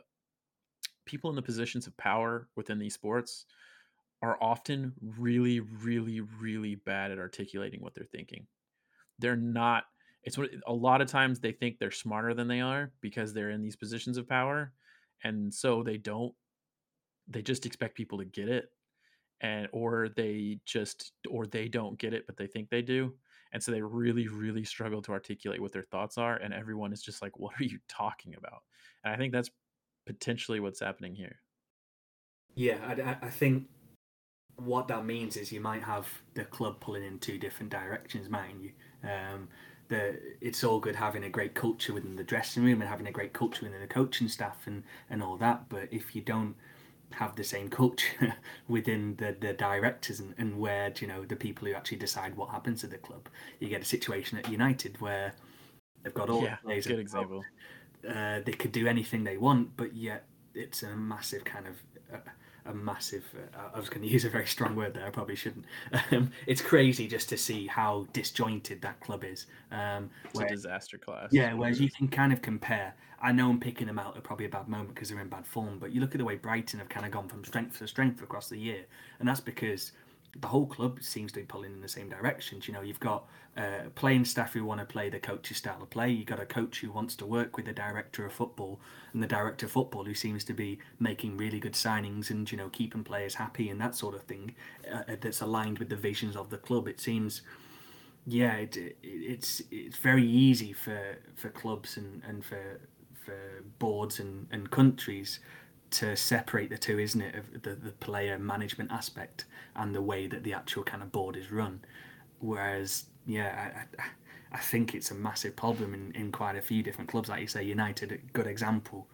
people 1.06 1.30
in 1.30 1.36
the 1.36 1.42
positions 1.42 1.86
of 1.86 1.96
power 1.98 2.50
within 2.56 2.80
these 2.80 2.96
sports 2.96 3.46
are 4.22 4.42
often 4.42 4.94
really, 5.02 5.60
really, 5.60 6.22
really 6.22 6.76
bad 6.76 7.12
at 7.12 7.20
articulating 7.20 7.82
what 7.82 7.94
they're 7.94 8.06
thinking. 8.06 8.48
They're 9.20 9.36
not. 9.36 9.86
It's 10.24 10.38
what 10.38 10.50
a 10.66 10.74
lot 10.74 11.02
of 11.02 11.08
times 11.08 11.40
they 11.40 11.52
think 11.52 11.78
they're 11.78 11.92
smarter 11.92 12.34
than 12.34 12.48
they 12.48 12.60
are 12.62 12.92
because 13.02 13.34
they're 13.34 13.52
in 13.52 13.62
these 13.62 13.76
positions 13.76 14.18
of 14.18 14.28
power, 14.28 14.74
and 15.24 15.54
so 15.54 15.84
they 15.84 15.98
don't. 15.98 16.34
They 17.28 17.42
just 17.42 17.66
expect 17.66 17.96
people 17.96 18.18
to 18.20 18.26
get 18.26 18.50
it, 18.50 18.72
and 19.42 19.68
or 19.72 20.10
they 20.10 20.60
just 20.66 21.14
or 21.30 21.46
they 21.46 21.68
don't 21.68 21.98
get 21.98 22.14
it, 22.14 22.26
but 22.26 22.38
they 22.38 22.48
think 22.48 22.70
they 22.70 22.82
do, 22.82 23.16
and 23.54 23.62
so 23.62 23.72
they 23.72 23.82
really, 23.82 24.28
really 24.28 24.64
struggle 24.64 25.02
to 25.04 25.12
articulate 25.12 25.62
what 25.62 25.72
their 25.72 25.84
thoughts 25.84 26.18
are, 26.18 26.36
and 26.38 26.54
everyone 26.54 26.92
is 26.92 27.02
just 27.02 27.22
like, 27.22 27.38
"What 27.40 27.54
are 27.60 27.66
you 27.66 27.80
talking 27.88 28.36
about?" 28.36 28.64
And 29.04 29.14
I 29.14 29.18
think 29.18 29.32
that's 29.32 29.52
potentially 30.06 30.60
what's 30.60 30.80
happening 30.80 31.16
here. 31.16 31.42
Yeah, 32.56 32.80
I, 33.22 33.28
I 33.28 33.30
think 33.30 33.68
what 34.58 34.88
that 34.88 35.06
means 35.06 35.38
is 35.38 35.52
you 35.52 35.62
might 35.62 35.84
have 35.84 36.08
the 36.34 36.44
club 36.46 36.80
pulling 36.80 37.04
in 37.04 37.20
two 37.20 37.38
different 37.38 37.72
directions, 37.72 38.30
mightn't 38.30 38.64
you? 38.64 38.72
Um, 39.04 39.48
the 39.88 40.20
it's 40.42 40.64
all 40.64 40.80
good 40.80 40.96
having 40.96 41.24
a 41.24 41.30
great 41.30 41.56
culture 41.56 41.94
within 41.94 42.16
the 42.16 42.24
dressing 42.24 42.64
room 42.64 42.82
and 42.82 42.90
having 42.90 43.08
a 43.08 43.12
great 43.12 43.34
culture 43.34 43.66
within 43.66 43.80
the 43.80 43.88
coaching 43.88 44.28
staff 44.28 44.58
and 44.66 44.84
and 45.10 45.24
all 45.24 45.38
that, 45.38 45.70
but 45.70 45.88
if 45.92 46.16
you 46.16 46.22
don't 46.22 46.56
have 47.12 47.36
the 47.38 47.44
same 47.44 47.70
culture 47.70 48.36
within 48.68 49.16
the, 49.16 49.36
the 49.40 49.54
directors 49.54 50.20
and, 50.20 50.34
and 50.38 50.60
where 50.60 50.94
you 51.00 51.08
know 51.08 51.24
the 51.24 51.36
people 51.36 51.68
who 51.68 51.74
actually 51.74 51.98
decide 51.98 52.36
what 52.36 52.50
happens 52.50 52.82
to 52.82 52.88
the 52.88 52.98
club, 52.98 53.30
you 53.60 53.70
get 53.70 53.82
a 53.82 53.86
situation 53.86 54.38
at 54.38 54.50
United 54.50 55.00
where 55.00 55.34
they've 56.04 56.14
got 56.14 56.30
all 56.30 56.44
yeah, 56.44 56.58
the 56.62 56.68
players. 56.68 56.88
Good 56.88 57.00
example. 57.00 57.44
Uh, 58.08 58.42
they 58.46 58.52
could 58.52 58.72
do 58.72 58.88
anything 58.88 59.24
they 59.24 59.38
want, 59.38 59.76
but 59.78 59.96
yet 59.96 60.26
it's 60.54 60.84
a 60.84 60.96
massive 60.96 61.44
kind 61.44 61.68
of 61.68 61.76
uh, 62.14 62.30
a 62.68 62.74
massive. 62.74 63.26
Uh, 63.36 63.70
I 63.74 63.80
was 63.80 63.90
going 63.90 64.02
to 64.06 64.08
use 64.08 64.26
a 64.26 64.30
very 64.30 64.46
strong 64.46 64.76
word 64.76 64.94
there. 64.94 65.06
I 65.06 65.10
probably 65.10 65.36
shouldn't. 65.36 65.66
Um, 66.12 66.32
it's 66.46 66.62
crazy 66.62 67.08
just 67.08 67.30
to 67.30 67.38
see 67.38 67.68
how 67.68 68.08
disjointed 68.14 68.82
that 68.82 69.00
club 69.00 69.24
is. 69.24 69.48
Um, 69.72 70.10
it's 70.26 70.36
where, 70.36 70.48
a 70.48 70.50
disaster 70.50 70.98
class. 70.98 71.30
Yeah, 71.32 71.54
whereas 71.54 71.80
you 71.80 71.90
can 71.90 72.08
kind 72.08 72.32
of 72.32 72.42
compare. 72.42 72.94
I 73.22 73.32
know 73.32 73.50
I'm 73.50 73.60
picking 73.60 73.88
them 73.88 73.98
out 73.98 74.16
at 74.16 74.24
probably 74.24 74.46
a 74.46 74.50
bad 74.50 74.68
moment 74.68 74.94
because 74.94 75.10
they're 75.10 75.20
in 75.20 75.28
bad 75.28 75.46
form, 75.46 75.80
but 75.80 75.92
you 75.92 76.02
look 76.02 76.14
at 76.14 76.20
the 76.20 76.26
way 76.26 76.36
Brighton 76.36 76.80
have 76.80 76.90
kind 76.90 77.06
of 77.06 77.12
gone 77.12 77.28
from 77.28 77.44
strength 77.44 77.80
to 77.80 77.88
strength 77.88 78.22
across 78.22 78.48
the 78.48 78.58
year, 78.58 78.86
and 79.20 79.28
that's 79.28 79.40
because 79.40 79.92
the 80.40 80.48
whole 80.48 80.66
club 80.66 81.02
seems 81.02 81.32
to 81.34 81.40
be 81.40 81.46
pulling 81.46 81.74
in 81.74 81.82
the 81.82 81.88
same 81.88 82.10
directions. 82.10 82.68
You 82.68 82.74
know, 82.74 82.82
you've 82.82 83.00
got 83.00 83.28
uh, 83.56 83.90
playing 83.96 84.26
staff 84.26 84.54
who 84.54 84.64
want 84.64 84.80
to 84.80 84.86
play 84.86 85.10
the 85.10 85.20
coach's 85.20 85.58
style 85.58 85.82
of 85.82 85.90
play. 85.90 86.10
You've 86.10 86.28
got 86.28 86.40
a 86.40 86.46
coach 86.46 86.80
who 86.80 86.92
wants 86.92 87.16
to 87.16 87.26
work 87.26 87.58
with 87.58 87.66
the 87.66 87.74
director 87.74 88.26
of 88.26 88.34
football, 88.34 88.80
and 89.14 89.24
the 89.24 89.28
director 89.28 89.66
of 89.66 89.72
football 89.72 90.06
who 90.06 90.14
seems 90.14 90.44
to 90.46 90.54
be 90.54 90.80
making 91.00 91.38
really 91.38 91.60
good 91.60 91.74
signings 91.74 92.30
and 92.30 92.52
you 92.52 92.58
know 92.58 92.70
keeping 92.70 93.04
players 93.04 93.36
happy 93.36 93.70
and 93.70 93.80
that 93.82 93.96
sort 93.96 94.16
of 94.16 94.24
thing. 94.24 94.54
Uh, 94.92 95.12
uh 95.12 95.16
that's 95.20 95.42
aligned 95.42 95.80
with 95.80 95.90
the 95.90 95.96
visions 95.96 96.36
of 96.36 96.50
the 96.50 96.58
club. 96.58 96.88
It 96.88 97.00
seems, 97.00 97.42
yeah, 98.26 98.56
it, 98.56 98.78
it, 98.78 98.98
it's 99.04 99.62
it's 99.72 99.98
very 99.98 100.26
easy 100.26 100.74
for 100.74 101.18
for 101.36 101.50
clubs 101.50 101.98
and 101.98 102.22
and 102.28 102.46
for 102.46 102.80
for 103.26 103.64
boards 103.80 104.20
and, 104.20 104.48
and 104.52 104.72
countries 104.72 105.40
to 105.92 106.16
separate 106.16 106.70
the 106.70 106.78
two, 106.78 107.00
isn't 107.00 107.22
it? 107.22 107.36
Of 107.36 107.64
the, 107.64 107.76
the 107.76 107.92
player 107.92 108.38
management 108.38 108.92
aspect 108.92 109.46
and 109.76 109.94
the 109.94 110.02
way 110.02 110.28
that 110.28 110.44
the 110.44 110.54
actual 110.54 110.84
kind 110.84 111.02
of 111.02 111.12
board 111.12 111.36
is 111.36 111.52
run. 111.52 111.82
Whereas, 112.40 113.06
yeah, 113.26 113.84
I, 114.00 114.04
I, 114.52 114.60
think 114.60 114.94
it's 114.94 115.12
a 115.12 115.16
massive 115.16 115.56
problem 115.56 115.94
in, 115.94 116.12
in 116.14 116.32
quite 116.32 116.56
a 116.56 116.62
few 116.62 116.84
different 116.84 117.10
clubs. 117.10 117.30
Like 117.30 117.42
you 117.42 117.48
say, 117.48 117.64
United, 117.64 118.12
a 118.12 118.18
good 118.34 118.48
example, 118.48 119.08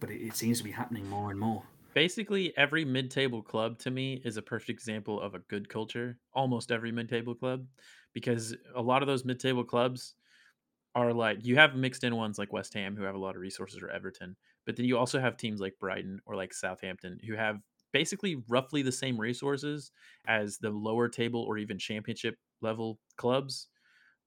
but 0.00 0.10
it, 0.10 0.22
it 0.22 0.36
seems 0.36 0.58
to 0.58 0.64
be 0.64 0.70
happening 0.70 1.08
more 1.08 1.30
and 1.30 1.38
more. 1.38 1.62
Basically, 1.94 2.56
every 2.56 2.84
mid-table 2.86 3.42
club 3.42 3.78
to 3.80 3.90
me 3.90 4.22
is 4.24 4.38
a 4.38 4.42
perfect 4.42 4.70
example 4.70 5.20
of 5.20 5.34
a 5.34 5.40
good 5.40 5.68
culture. 5.68 6.16
Almost 6.32 6.72
every 6.72 6.90
mid-table 6.90 7.34
club, 7.34 7.66
because 8.14 8.56
a 8.74 8.80
lot 8.80 9.02
of 9.02 9.08
those 9.08 9.26
mid-table 9.26 9.64
clubs 9.64 10.14
are 10.94 11.12
like 11.12 11.44
you 11.44 11.56
have 11.56 11.74
mixed 11.74 12.04
in 12.04 12.16
ones 12.16 12.38
like 12.38 12.52
West 12.52 12.74
Ham 12.74 12.96
who 12.96 13.02
have 13.02 13.14
a 13.14 13.18
lot 13.18 13.34
of 13.34 13.40
resources 13.40 13.82
or 13.82 13.90
Everton, 13.90 14.36
but 14.66 14.76
then 14.76 14.86
you 14.86 14.98
also 14.98 15.20
have 15.20 15.36
teams 15.36 15.60
like 15.60 15.78
Brighton 15.78 16.20
or 16.26 16.36
like 16.36 16.52
Southampton 16.52 17.18
who 17.26 17.34
have 17.34 17.60
basically 17.92 18.42
roughly 18.48 18.82
the 18.82 18.92
same 18.92 19.20
resources 19.20 19.92
as 20.26 20.58
the 20.58 20.70
lower 20.70 21.08
table 21.08 21.42
or 21.42 21.58
even 21.58 21.78
championship 21.78 22.36
level 22.60 22.98
clubs 23.16 23.68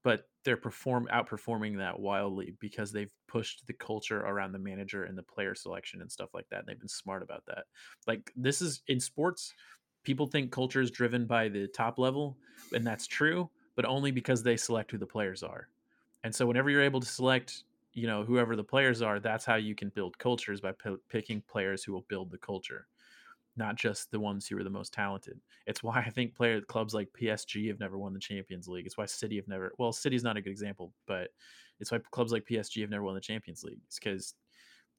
but 0.06 0.30
they're 0.44 0.56
perform 0.56 1.10
outperforming 1.12 1.78
that 1.80 2.00
wildly 2.00 2.54
because 2.60 2.92
they've 2.92 3.12
pushed 3.28 3.66
the 3.66 3.74
culture 3.74 4.22
around 4.22 4.52
the 4.52 4.60
manager 4.60 5.06
and 5.06 5.18
the 5.18 5.24
player 5.24 5.56
selection 5.56 6.00
and 6.00 6.12
stuff 6.12 6.30
like 6.36 6.48
that. 6.52 6.60
And 6.60 6.68
they've 6.68 6.80
been 6.80 6.88
smart 6.88 7.24
about 7.24 7.44
that. 7.48 7.64
Like 8.06 8.32
this 8.36 8.62
is 8.62 8.84
in 8.88 9.00
sports, 9.00 9.52
people 10.04 10.28
think 10.28 10.52
culture 10.52 10.80
is 10.80 10.92
driven 10.92 11.26
by 11.26 11.50
the 11.50 11.68
top 11.68 11.98
level, 11.98 12.38
and 12.72 12.86
that's 12.86 13.08
true, 13.08 13.50
but 13.76 13.86
only 13.86 14.12
because 14.12 14.44
they 14.44 14.56
select 14.56 14.92
who 14.92 15.00
the 15.00 15.08
players 15.08 15.42
are. 15.42 15.70
And 16.24 16.34
so 16.34 16.46
whenever 16.46 16.70
you're 16.70 16.84
able 16.84 17.00
to 17.00 17.08
select, 17.08 17.64
you 17.96 18.08
know, 18.08 18.24
whoever 18.24 18.56
the 18.56 18.64
players 18.64 19.02
are, 19.02 19.20
that's 19.20 19.46
how 19.46 19.56
you 19.56 19.76
can 19.76 19.90
build 19.90 20.18
cultures 20.20 20.62
by 20.62 20.74
p- 20.74 20.98
picking 21.10 21.42
players 21.42 21.84
who 21.84 21.94
will 21.94 22.06
build 22.10 22.32
the 22.32 22.38
culture 22.38 22.88
not 23.58 23.76
just 23.76 24.12
the 24.12 24.20
ones 24.20 24.48
who 24.48 24.58
are 24.58 24.64
the 24.64 24.70
most 24.70 24.94
talented. 24.94 25.40
It's 25.66 25.82
why 25.82 26.00
I 26.00 26.10
think 26.10 26.36
player 26.36 26.62
clubs 26.62 26.94
like 26.94 27.14
PSG 27.14 27.68
have 27.68 27.80
never 27.80 27.98
won 27.98 28.14
the 28.14 28.20
Champions 28.20 28.68
League. 28.68 28.86
It's 28.86 28.98
why 28.98 29.06
City 29.06 29.38
have 29.38 29.48
never. 29.48 29.72
Well, 29.78 29.94
City's 29.94 30.24
not 30.24 30.38
a 30.38 30.42
good 30.42 30.50
example, 30.50 30.94
but 31.08 31.30
it's 31.80 31.92
why 31.92 32.00
clubs 32.12 32.32
like 32.32 32.46
PSG 32.46 32.82
have 32.82 32.90
never 32.90 33.04
won 33.04 33.16
the 33.16 33.22
Champions 33.22 33.64
League. 33.64 33.80
It's 33.86 34.00
because 34.00 34.36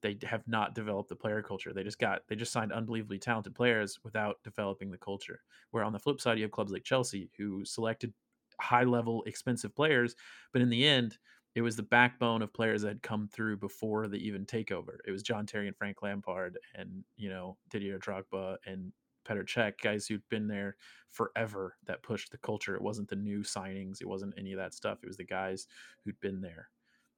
they 0.01 0.17
have 0.23 0.47
not 0.47 0.75
developed 0.75 1.09
the 1.09 1.15
player 1.15 1.41
culture. 1.41 1.73
They 1.73 1.83
just 1.83 1.99
got 1.99 2.21
they 2.27 2.35
just 2.35 2.51
signed 2.51 2.71
unbelievably 2.71 3.19
talented 3.19 3.55
players 3.55 3.99
without 4.03 4.41
developing 4.43 4.91
the 4.91 4.97
culture. 4.97 5.41
Where 5.71 5.83
on 5.83 5.93
the 5.93 5.99
flip 5.99 6.21
side, 6.21 6.37
you 6.37 6.43
have 6.43 6.51
clubs 6.51 6.71
like 6.71 6.83
Chelsea 6.83 7.31
who 7.37 7.63
selected 7.65 8.13
high 8.59 8.83
level 8.83 9.23
expensive 9.23 9.75
players, 9.75 10.15
but 10.51 10.61
in 10.61 10.69
the 10.69 10.85
end 10.85 11.17
it 11.57 11.61
was 11.61 11.75
the 11.75 11.81
backbone 11.81 12.43
of 12.43 12.53
players 12.53 12.83
that 12.83 12.89
had 12.89 13.01
come 13.01 13.27
through 13.27 13.57
before 13.57 14.07
the 14.07 14.17
even 14.17 14.45
takeover. 14.45 14.97
It 15.07 15.11
was 15.11 15.23
John 15.23 15.47
Terry 15.47 15.65
and 15.65 15.75
Frank 15.75 16.03
Lampard 16.03 16.55
and, 16.75 17.03
you 17.15 17.31
know, 17.31 17.57
Didier 17.71 17.97
Drogba 17.97 18.57
and 18.67 18.91
Petr 19.27 19.43
Cech, 19.43 19.81
guys 19.81 20.05
who'd 20.05 20.21
been 20.29 20.47
there 20.47 20.75
forever 21.09 21.75
that 21.87 22.03
pushed 22.03 22.29
the 22.29 22.37
culture. 22.37 22.75
It 22.75 22.81
wasn't 22.83 23.09
the 23.09 23.15
new 23.15 23.39
signings, 23.39 24.01
it 24.01 24.07
wasn't 24.07 24.35
any 24.37 24.51
of 24.51 24.59
that 24.59 24.75
stuff. 24.75 24.99
It 25.01 25.07
was 25.07 25.17
the 25.17 25.23
guys 25.23 25.65
who'd 26.05 26.19
been 26.19 26.41
there. 26.41 26.69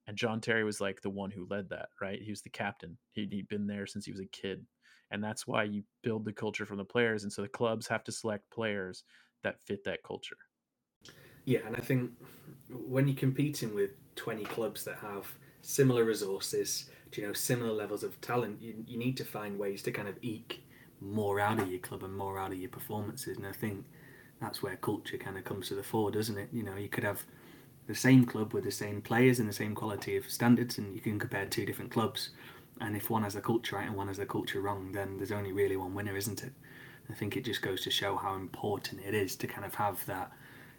And 0.08 0.16
John 0.16 0.40
Terry 0.40 0.64
was 0.64 0.80
like 0.80 1.02
the 1.02 1.10
one 1.10 1.32
who 1.32 1.46
led 1.50 1.68
that, 1.72 1.90
right? 2.00 2.22
He 2.22 2.32
was 2.32 2.42
the 2.42 2.50
captain. 2.50 2.98
He'd, 3.12 3.34
he'd 3.34 3.50
been 3.50 3.68
there 3.68 3.88
since 3.88 4.06
he 4.06 4.12
was 4.14 4.22
a 4.22 4.26
kid. 4.28 4.66
And 5.12 5.22
that's 5.22 5.48
why 5.48 5.64
you 5.64 5.84
build 6.02 6.24
the 6.24 6.32
culture 6.32 6.66
from 6.66 6.78
the 6.78 6.86
players. 6.86 7.24
And 7.24 7.34
so 7.34 7.42
the 7.42 7.50
clubs 7.50 7.90
have 7.90 8.06
to 8.06 8.14
select 8.14 8.50
players 8.52 9.04
that 9.44 9.60
fit 9.66 9.84
that 9.84 10.02
culture. 10.02 10.38
Yeah, 11.44 11.60
and 11.66 11.76
I 11.76 11.80
think 11.80 12.12
when 12.70 13.08
you're 13.08 13.18
competing 13.18 13.74
with 13.74 13.92
20 14.20 14.44
clubs 14.44 14.84
that 14.84 14.98
have 14.98 15.26
similar 15.62 16.04
resources, 16.04 16.90
you 17.14 17.26
know, 17.26 17.32
similar 17.32 17.72
levels 17.72 18.04
of 18.04 18.20
talent, 18.20 18.62
you, 18.62 18.76
you 18.86 18.98
need 18.98 19.16
to 19.16 19.24
find 19.24 19.58
ways 19.58 19.82
to 19.84 19.92
kind 19.92 20.10
of 20.10 20.16
eke 20.22 20.62
more 21.00 21.40
out 21.40 21.60
of 21.60 21.72
your 21.72 21.80
club 21.80 22.04
and 22.04 22.14
more 22.14 22.38
out 22.38 22.52
of 22.52 22.58
your 22.58 22.70
performances. 22.70 23.38
And 23.38 23.48
I 23.48 23.54
think 23.54 23.86
that's 24.42 24.62
where 24.62 24.76
culture 24.76 25.18
kind 25.18 25.38
of 25.38 25.46
comes 25.46 25.70
to 25.70 25.76
the 25.76 25.84
fore, 25.84 26.12
doesn't 26.12 26.38
it? 26.38 26.50
You 26.52 26.64
know, 26.64 26.76
you 26.76 26.90
could 26.90 27.06
have 27.06 27.24
the 27.88 27.96
same 27.96 28.26
club 28.26 28.54
with 28.54 28.66
the 28.66 28.72
same 28.72 29.02
players 29.02 29.40
and 29.40 29.48
the 29.48 29.54
same 29.54 29.74
quality 29.74 30.18
of 30.18 30.30
standards, 30.30 30.78
and 30.78 30.94
you 30.94 31.00
can 31.00 31.18
compare 31.18 31.46
two 31.46 31.66
different 31.66 31.92
clubs. 31.92 32.32
And 32.82 32.98
if 32.98 33.10
one 33.10 33.24
has 33.24 33.36
the 33.36 33.42
culture 33.42 33.78
right 33.78 33.88
and 33.88 33.96
one 33.96 34.10
has 34.10 34.18
the 34.18 34.26
culture 34.26 34.60
wrong, 34.60 34.92
then 34.92 35.16
there's 35.16 35.32
only 35.32 35.54
really 35.54 35.78
one 35.78 35.96
winner, 35.96 36.18
isn't 36.18 36.44
it? 36.44 36.52
I 37.10 37.14
think 37.14 37.38
it 37.38 37.46
just 37.46 37.62
goes 37.62 37.82
to 37.82 37.90
show 37.90 38.18
how 38.18 38.36
important 38.36 39.02
it 39.06 39.14
is 39.14 39.38
to 39.38 39.48
kind 39.48 39.66
of 39.66 39.76
have 39.76 40.06
that 40.06 40.32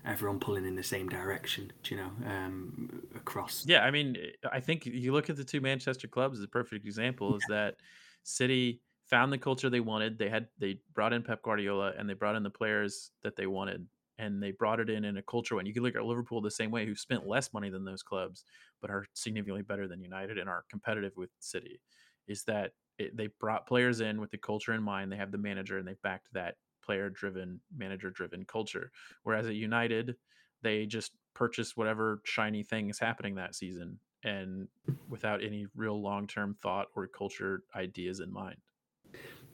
everyone 0.04 0.40
pulling 0.40 0.64
in 0.64 0.74
the 0.74 0.82
same 0.82 1.08
direction, 1.08 1.72
you 1.84 1.96
know, 1.96 2.10
um, 2.26 3.02
across. 3.14 3.64
Yeah, 3.66 3.84
I 3.84 3.90
mean, 3.90 4.16
I 4.50 4.60
think 4.60 4.86
you 4.86 5.12
look 5.12 5.30
at 5.30 5.36
the 5.36 5.44
two 5.44 5.60
Manchester 5.60 6.08
clubs 6.08 6.38
as 6.38 6.44
a 6.44 6.48
perfect 6.48 6.86
example. 6.86 7.36
Is 7.36 7.44
that 7.48 7.76
City 8.22 8.80
found 9.08 9.32
the 9.32 9.38
culture 9.38 9.68
they 9.68 9.80
wanted. 9.80 10.18
They 10.18 10.28
had 10.28 10.48
they 10.58 10.80
brought 10.94 11.12
in 11.12 11.22
Pep 11.22 11.42
Guardiola 11.42 11.92
and 11.98 12.08
they 12.08 12.14
brought 12.14 12.36
in 12.36 12.42
the 12.42 12.50
players 12.50 13.10
that 13.22 13.36
they 13.36 13.46
wanted, 13.46 13.86
and 14.18 14.42
they 14.42 14.52
brought 14.52 14.80
it 14.80 14.88
in 14.88 15.04
in 15.04 15.16
a 15.16 15.22
culture. 15.22 15.58
And 15.58 15.68
you 15.68 15.74
can 15.74 15.82
look 15.82 15.96
at 15.96 16.04
Liverpool 16.04 16.40
the 16.40 16.50
same 16.50 16.70
way, 16.70 16.86
who 16.86 16.94
spent 16.94 17.26
less 17.26 17.52
money 17.52 17.70
than 17.70 17.84
those 17.84 18.02
clubs, 18.02 18.44
but 18.80 18.90
are 18.90 19.06
significantly 19.14 19.62
better 19.62 19.88
than 19.88 20.02
United 20.02 20.38
and 20.38 20.48
are 20.48 20.64
competitive 20.70 21.12
with 21.16 21.30
City. 21.40 21.80
Is 22.26 22.44
that 22.44 22.72
it, 22.98 23.16
they 23.16 23.28
brought 23.40 23.66
players 23.66 24.00
in 24.00 24.20
with 24.20 24.30
the 24.30 24.38
culture 24.38 24.72
in 24.72 24.82
mind. 24.82 25.10
They 25.10 25.16
have 25.16 25.32
the 25.32 25.38
manager 25.38 25.78
and 25.78 25.86
they 25.88 25.96
backed 26.02 26.28
that 26.34 26.56
player 26.82 27.10
driven, 27.10 27.60
manager 27.76 28.10
driven 28.10 28.44
culture. 28.44 28.90
Whereas 29.22 29.46
at 29.46 29.54
United, 29.54 30.16
they 30.62 30.86
just 30.86 31.12
purchase 31.34 31.76
whatever 31.76 32.20
shiny 32.24 32.62
thing 32.62 32.90
is 32.90 32.98
happening 32.98 33.34
that 33.36 33.54
season 33.54 33.98
and 34.24 34.68
without 35.08 35.42
any 35.42 35.66
real 35.74 36.00
long 36.00 36.26
term 36.26 36.54
thought 36.62 36.88
or 36.94 37.06
culture 37.06 37.62
ideas 37.74 38.20
in 38.20 38.32
mind. 38.32 38.56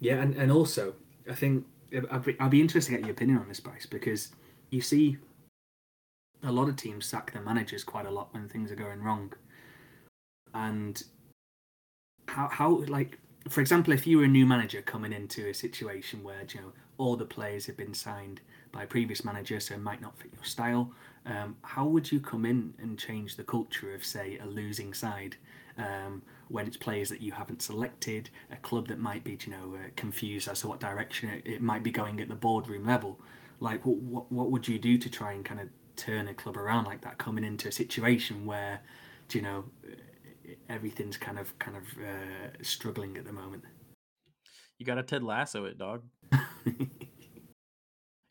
Yeah, 0.01 0.17
and, 0.17 0.35
and 0.35 0.51
also, 0.51 0.95
I 1.31 1.35
think 1.35 1.65
uh, 1.97 2.01
I'd 2.11 2.25
be, 2.25 2.37
I'd 2.41 2.51
be 2.51 2.61
interested 2.61 2.93
to 2.93 2.97
get 2.99 3.07
your 3.07 3.15
opinion 3.15 3.39
on 3.39 3.49
this, 3.49 3.61
Brice, 3.61 3.87
because 3.87 4.33
you 4.71 4.81
see 4.81 5.17
a 6.43 6.53
lot 6.53 6.69
of 6.69 6.77
teams 6.77 7.07
sack 7.07 7.33
their 7.33 7.43
managers 7.43 7.85
quite 7.85 8.07
a 8.07 8.11
lot 8.11 8.33
when 8.35 8.49
things 8.49 8.71
are 8.71 8.77
going 8.77 9.03
wrong. 9.03 9.33
And 10.55 11.03
how, 12.29 12.49
how 12.49 12.85
like, 12.89 13.19
for 13.49 13.61
example, 13.61 13.93
if 13.93 14.07
you 14.07 14.19
were 14.19 14.25
a 14.25 14.29
new 14.29 14.47
manager 14.47 14.83
coming 14.83 15.13
into 15.13 15.49
a 15.49 15.55
situation 15.55 16.23
where, 16.23 16.43
you 16.53 16.61
know, 16.61 16.73
all 16.99 17.17
the 17.17 17.25
players 17.25 17.67
have 17.67 17.77
been 17.77 17.95
signed 17.95 18.41
by 18.73 18.85
a 18.85 18.87
previous 18.87 19.25
manager, 19.25 19.61
so 19.61 19.77
might 19.79 20.01
not 20.01 20.19
fit 20.19 20.31
your 20.35 20.45
style. 20.45 20.93
Um, 21.25 21.57
how 21.63 21.87
would 21.87 22.11
you 22.13 22.21
come 22.21 22.45
in 22.45 22.75
and 22.79 22.99
change 22.99 23.37
the 23.37 23.45
culture 23.45 23.95
of, 23.95 24.05
say, 24.05 24.39
a 24.39 24.47
losing 24.47 24.95
side 24.95 25.37
um, 25.77 26.23
when 26.49 26.67
it's 26.67 26.77
players 26.77 27.09
that 27.09 27.21
you 27.21 27.33
haven't 27.33 27.63
selected, 27.63 28.31
a 28.51 28.57
club 28.57 28.89
that 28.89 28.99
might 28.99 29.25
be, 29.25 29.37
you 29.45 29.51
know, 29.51 29.75
uh, 29.75 29.89
confused 29.97 30.49
as 30.49 30.61
to 30.61 30.69
what 30.69 30.81
direction 30.81 31.29
it, 31.31 31.43
it, 31.45 31.63
might 31.63 31.83
be 31.83 31.91
going 31.91 32.21
at 32.21 32.29
the 32.29 32.35
boardroom 32.35 32.87
level? 32.87 33.19
Like, 33.61 33.85
what, 33.85 33.97
what 33.99 34.31
what 34.31 34.51
would 34.51 34.69
you 34.69 34.79
do 34.79 34.99
to 34.99 35.11
try 35.11 35.33
and 35.33 35.45
kind 35.45 35.61
of 35.61 35.69
turn 35.97 36.29
a 36.29 36.35
club 36.35 36.57
around 36.57 36.85
like 36.85 37.01
that, 37.03 37.19
coming 37.19 37.45
into 37.45 37.69
a 37.69 37.73
situation 37.73 38.47
where, 38.47 38.81
you 39.33 39.43
know, 39.43 39.65
everything's 40.69 41.17
kind 41.17 41.39
of 41.39 41.59
kind 41.59 41.77
of 41.77 41.83
uh, 41.99 42.63
struggling 42.63 43.17
at 43.17 43.25
the 43.25 43.33
moment? 43.33 43.65
You 44.79 44.87
got 44.87 44.97
to 44.97 45.03
Ted 45.03 45.23
Lasso 45.23 45.65
it, 45.65 45.79
dog. 45.79 46.03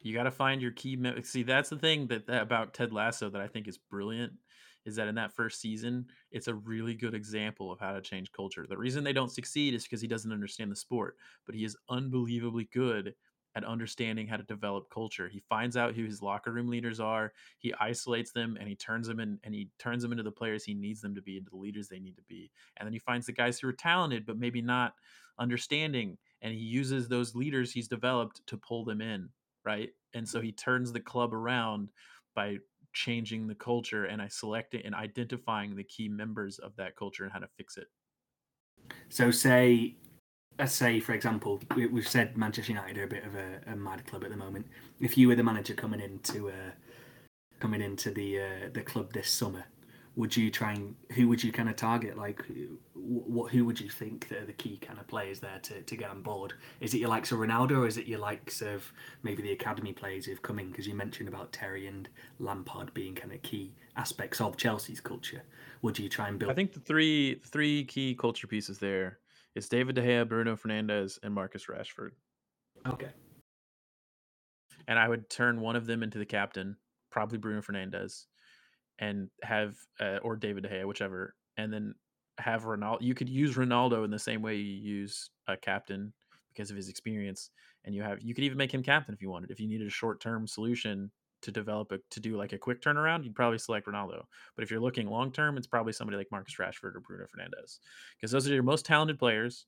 you 0.01 0.13
got 0.13 0.23
to 0.23 0.31
find 0.31 0.61
your 0.61 0.71
key. 0.71 0.95
Me- 0.95 1.23
See, 1.23 1.43
that's 1.43 1.69
the 1.69 1.77
thing 1.77 2.07
that, 2.07 2.27
that 2.27 2.43
about 2.43 2.73
Ted 2.73 2.93
Lasso 2.93 3.29
that 3.29 3.41
I 3.41 3.47
think 3.47 3.67
is 3.67 3.77
brilliant 3.77 4.33
is 4.85 4.95
that 4.97 5.07
in 5.07 5.15
that 5.15 5.33
first 5.33 5.59
season, 5.59 6.05
it's 6.31 6.47
a 6.47 6.53
really 6.53 6.93
good 6.93 7.15
example 7.15 7.71
of 7.71 7.79
how 7.79 7.93
to 7.93 8.01
change 8.01 8.31
culture. 8.31 8.67
The 8.69 8.77
reason 8.77 9.03
they 9.03 9.13
don't 9.13 9.31
succeed 9.31 9.73
is 9.73 9.83
because 9.83 10.01
he 10.01 10.07
doesn't 10.07 10.31
understand 10.31 10.71
the 10.71 10.75
sport, 10.75 11.17
but 11.47 11.55
he 11.55 11.65
is 11.65 11.75
unbelievably 11.89 12.69
good 12.71 13.15
at 13.55 13.63
understanding 13.63 14.27
how 14.27 14.37
to 14.37 14.43
develop 14.43 14.89
culture. 14.93 15.29
He 15.29 15.41
finds 15.49 15.77
out 15.77 15.95
who 15.95 16.03
his 16.03 16.21
locker 16.21 16.51
room 16.51 16.67
leaders 16.67 16.99
are, 16.99 17.31
he 17.57 17.73
isolates 17.79 18.31
them 18.31 18.57
and 18.59 18.67
he 18.67 18.75
turns 18.75 19.07
them 19.07 19.19
in 19.19 19.39
and 19.43 19.55
he 19.55 19.69
turns 19.79 20.03
them 20.03 20.11
into 20.11 20.23
the 20.23 20.31
players 20.31 20.63
he 20.63 20.73
needs 20.73 21.01
them 21.01 21.15
to 21.15 21.21
be, 21.21 21.37
into 21.37 21.51
the 21.51 21.57
leaders 21.57 21.87
they 21.87 21.99
need 21.99 22.17
to 22.17 22.23
be. 22.27 22.51
And 22.77 22.85
then 22.85 22.93
he 22.93 22.99
finds 22.99 23.25
the 23.25 23.31
guys 23.31 23.57
who 23.59 23.69
are 23.69 23.73
talented 23.73 24.25
but 24.25 24.37
maybe 24.37 24.61
not 24.61 24.93
understanding 25.39 26.17
and 26.45 26.53
he 26.53 26.61
uses 26.61 27.07
those 27.09 27.35
leaders 27.35 27.73
he's 27.73 27.89
developed 27.89 28.39
to 28.47 28.55
pull 28.55 28.85
them 28.85 29.01
in 29.01 29.27
right? 29.65 29.89
And 30.13 30.27
so 30.27 30.39
he 30.39 30.51
turns 30.51 30.93
the 30.93 30.99
club 30.99 31.33
around 31.33 31.89
by 32.35 32.57
changing 32.93 33.45
the 33.45 33.55
culture 33.55 34.05
and 34.05 34.21
i 34.21 34.27
select 34.29 34.73
it 34.73 34.85
and 34.85 34.95
identifying 34.95 35.75
the 35.75 35.83
key 35.83 36.07
members 36.07 36.59
of 36.59 36.73
that 36.77 36.95
culture 36.95 37.25
and 37.25 37.33
how 37.33 37.39
to 37.39 37.47
fix 37.57 37.75
it. 37.75 37.87
So 39.09 39.31
say 39.31 39.97
let's 40.57 40.71
say 40.71 41.01
for 41.01 41.11
example 41.11 41.59
we, 41.75 41.83
have 41.83 42.07
said 42.07 42.37
manchester 42.37 42.71
united 42.71 42.97
are 42.97 43.03
a 43.03 43.07
bit 43.07 43.25
of 43.25 43.35
a, 43.35 43.59
a, 43.67 43.75
mad 43.75 44.05
club 44.07 44.23
at 44.23 44.29
the 44.29 44.37
moment. 44.37 44.65
If 45.01 45.17
you 45.17 45.27
were 45.27 45.35
the 45.35 45.43
manager 45.43 45.73
coming 45.73 45.99
into 45.99 46.47
uh, 46.47 46.71
coming 47.59 47.81
into 47.81 48.11
the 48.11 48.39
uh, 48.39 48.69
the 48.71 48.81
club 48.81 49.11
this 49.11 49.29
summer 49.29 49.65
would 50.15 50.35
you 50.35 50.49
try 50.49 50.73
and 50.73 50.95
who 51.11 51.27
would 51.27 51.43
you 51.43 51.51
kind 51.51 51.69
of 51.69 51.75
target? 51.75 52.17
Like, 52.17 52.41
what 52.93 53.51
who 53.51 53.65
would 53.65 53.79
you 53.79 53.89
think 53.89 54.29
that 54.29 54.43
are 54.43 54.45
the 54.45 54.53
key 54.53 54.77
kind 54.77 54.99
of 54.99 55.07
players 55.07 55.39
there 55.39 55.59
to, 55.63 55.81
to 55.81 55.95
get 55.95 56.09
on 56.09 56.21
board? 56.21 56.53
Is 56.79 56.93
it 56.93 56.99
your 56.99 57.09
likes 57.09 57.31
of 57.31 57.39
Ronaldo, 57.39 57.79
or 57.79 57.87
is 57.87 57.97
it 57.97 58.07
your 58.07 58.19
likes 58.19 58.61
of 58.61 58.91
maybe 59.23 59.41
the 59.41 59.51
academy 59.51 59.91
players 59.93 60.25
who've 60.25 60.41
come 60.41 60.59
in? 60.59 60.69
Because 60.69 60.87
you 60.87 60.95
mentioned 60.95 61.27
about 61.27 61.51
Terry 61.51 61.87
and 61.87 62.07
Lampard 62.39 62.93
being 62.93 63.13
kind 63.13 63.33
of 63.33 63.41
key 63.41 63.75
aspects 63.97 64.39
of 64.39 64.57
Chelsea's 64.57 65.01
culture. 65.01 65.43
Would 65.81 65.99
you 65.99 66.07
try 66.07 66.29
and 66.29 66.39
build? 66.39 66.51
I 66.51 66.55
think 66.55 66.73
the 66.73 66.79
three 66.79 67.41
three 67.45 67.83
key 67.83 68.15
culture 68.15 68.47
pieces 68.47 68.79
there 68.79 69.19
is 69.55 69.67
David 69.67 69.95
De 69.95 70.01
Gea, 70.01 70.27
Bruno 70.27 70.55
Fernandes, 70.55 71.19
and 71.23 71.33
Marcus 71.33 71.65
Rashford. 71.65 72.11
Okay. 72.87 73.09
And 74.87 74.99
I 74.99 75.07
would 75.07 75.29
turn 75.29 75.61
one 75.61 75.75
of 75.75 75.87
them 75.87 76.03
into 76.03 76.19
the 76.19 76.25
captain 76.25 76.77
probably 77.11 77.37
Bruno 77.37 77.61
Fernandes, 77.61 78.25
and 78.99 79.29
have 79.43 79.75
uh, 79.99 80.17
or 80.21 80.35
David 80.35 80.63
De 80.63 80.69
Gea, 80.69 80.85
whichever, 80.85 81.35
and 81.57 81.71
then 81.71 81.95
have 82.37 82.63
Ronaldo. 82.63 83.01
You 83.01 83.13
could 83.13 83.29
use 83.29 83.55
Ronaldo 83.55 84.03
in 84.05 84.11
the 84.11 84.19
same 84.19 84.41
way 84.41 84.55
you 84.55 84.73
use 84.73 85.29
a 85.47 85.57
captain 85.57 86.13
because 86.49 86.71
of 86.71 86.77
his 86.77 86.89
experience, 86.89 87.49
and 87.83 87.93
you 87.93 88.01
have 88.03 88.21
you 88.21 88.33
could 88.33 88.43
even 88.43 88.57
make 88.57 88.73
him 88.73 88.83
captain 88.83 89.13
if 89.13 89.21
you 89.21 89.29
wanted. 89.29 89.51
If 89.51 89.59
you 89.59 89.67
needed 89.67 89.87
a 89.87 89.91
short 89.91 90.21
term 90.21 90.47
solution 90.47 91.11
to 91.41 91.51
develop 91.51 91.91
a 91.91 91.99
to 92.11 92.19
do 92.19 92.37
like 92.37 92.53
a 92.53 92.57
quick 92.57 92.81
turnaround, 92.81 93.23
you'd 93.23 93.35
probably 93.35 93.57
select 93.57 93.87
Ronaldo. 93.87 94.23
But 94.55 94.63
if 94.63 94.71
you're 94.71 94.79
looking 94.79 95.07
long 95.07 95.31
term, 95.31 95.57
it's 95.57 95.67
probably 95.67 95.93
somebody 95.93 96.17
like 96.17 96.31
Marcus 96.31 96.55
Rashford 96.55 96.95
or 96.95 97.01
Bruno 97.01 97.25
Fernandes 97.25 97.79
because 98.17 98.31
those 98.31 98.47
are 98.49 98.53
your 98.53 98.63
most 98.63 98.85
talented 98.85 99.19
players 99.19 99.65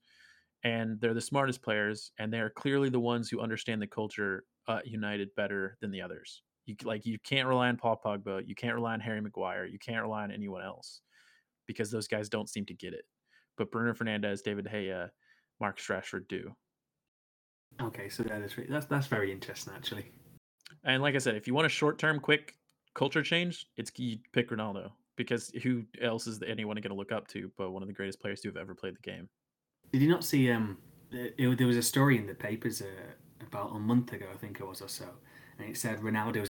and 0.64 1.00
they're 1.00 1.14
the 1.14 1.22
smartest 1.22 1.62
players 1.62 2.12
and 2.18 2.34
they're 2.34 2.50
clearly 2.50 2.90
the 2.90 3.00
ones 3.00 3.30
who 3.30 3.40
understand 3.40 3.82
the 3.82 3.88
culture 3.88 4.44
uh, 4.68 4.80
United 4.84 5.34
better 5.36 5.78
than 5.82 5.92
the 5.92 6.02
others. 6.02 6.42
You 6.68 6.76
like 6.84 7.06
you 7.06 7.18
can't 7.24 7.48
rely 7.48 7.70
on 7.70 7.78
Paul 7.78 8.00
Pogba, 8.04 8.48
you 8.48 8.54
can't 8.54 8.76
rely 8.76 8.94
on 8.94 9.00
Harry 9.00 9.22
Maguire, 9.22 9.66
you 9.66 9.80
can't 9.80 10.02
rely 10.02 10.24
on 10.24 10.32
anyone 10.32 10.64
else 10.64 11.02
because 11.66 11.90
those 11.90 12.08
guys 12.08 12.30
don't 12.30 12.50
seem 12.50 12.66
to 12.66 12.74
get 12.74 12.94
it. 12.94 13.06
But 13.58 13.72
Bruno 13.72 13.94
Fernandes, 13.94 14.44
David 14.44 14.66
De 14.70 14.90
Mark 14.90 15.12
Marcus 15.60 15.88
Rashford 15.88 16.28
do. 16.28 16.54
Okay, 17.82 18.10
so 18.10 18.24
that's 18.24 18.56
that's 18.70 18.86
that's 18.86 19.08
very 19.08 19.32
interesting 19.32 19.74
actually. 19.76 20.12
And 20.84 21.02
like 21.02 21.16
I 21.16 21.20
said, 21.20 21.36
if 21.36 21.48
you 21.48 21.54
want 21.54 21.66
a 21.66 21.70
short 21.70 21.98
term, 21.98 22.20
quick 22.20 22.56
culture 22.94 23.24
change, 23.24 23.68
it's 23.78 23.92
you 23.98 24.18
pick 24.34 24.50
Ronaldo 24.50 24.92
because 25.16 25.52
who 25.64 25.84
else 26.02 26.28
is 26.28 26.42
anyone 26.46 26.76
going 26.76 26.90
to 26.90 26.96
look 26.96 27.12
up 27.12 27.28
to 27.30 27.52
but 27.58 27.72
one 27.72 27.82
of 27.82 27.88
the 27.88 27.94
greatest 27.94 28.20
players 28.20 28.42
to 28.42 28.50
have 28.50 28.58
ever 28.58 28.76
played 28.76 28.96
the 28.96 29.10
game? 29.10 29.30
Did 29.92 30.02
you 30.02 30.10
not 30.10 30.24
see? 30.24 30.52
Um, 30.52 30.78
it, 31.12 31.58
there 31.58 31.68
was 31.68 31.78
a 31.78 31.82
story 31.82 32.18
in 32.18 32.28
the 32.28 32.36
papers 32.36 32.82
uh, 32.82 32.86
about 33.46 33.76
a 33.76 33.80
month 33.80 34.12
ago, 34.14 34.26
I 34.32 34.38
think 34.38 34.60
it 34.60 34.68
was 34.68 34.82
or 34.82 34.90
so, 34.90 35.06
and 35.58 35.70
it 35.70 35.78
said 35.78 36.00
Ronaldo 36.00 36.42
was 36.42 36.50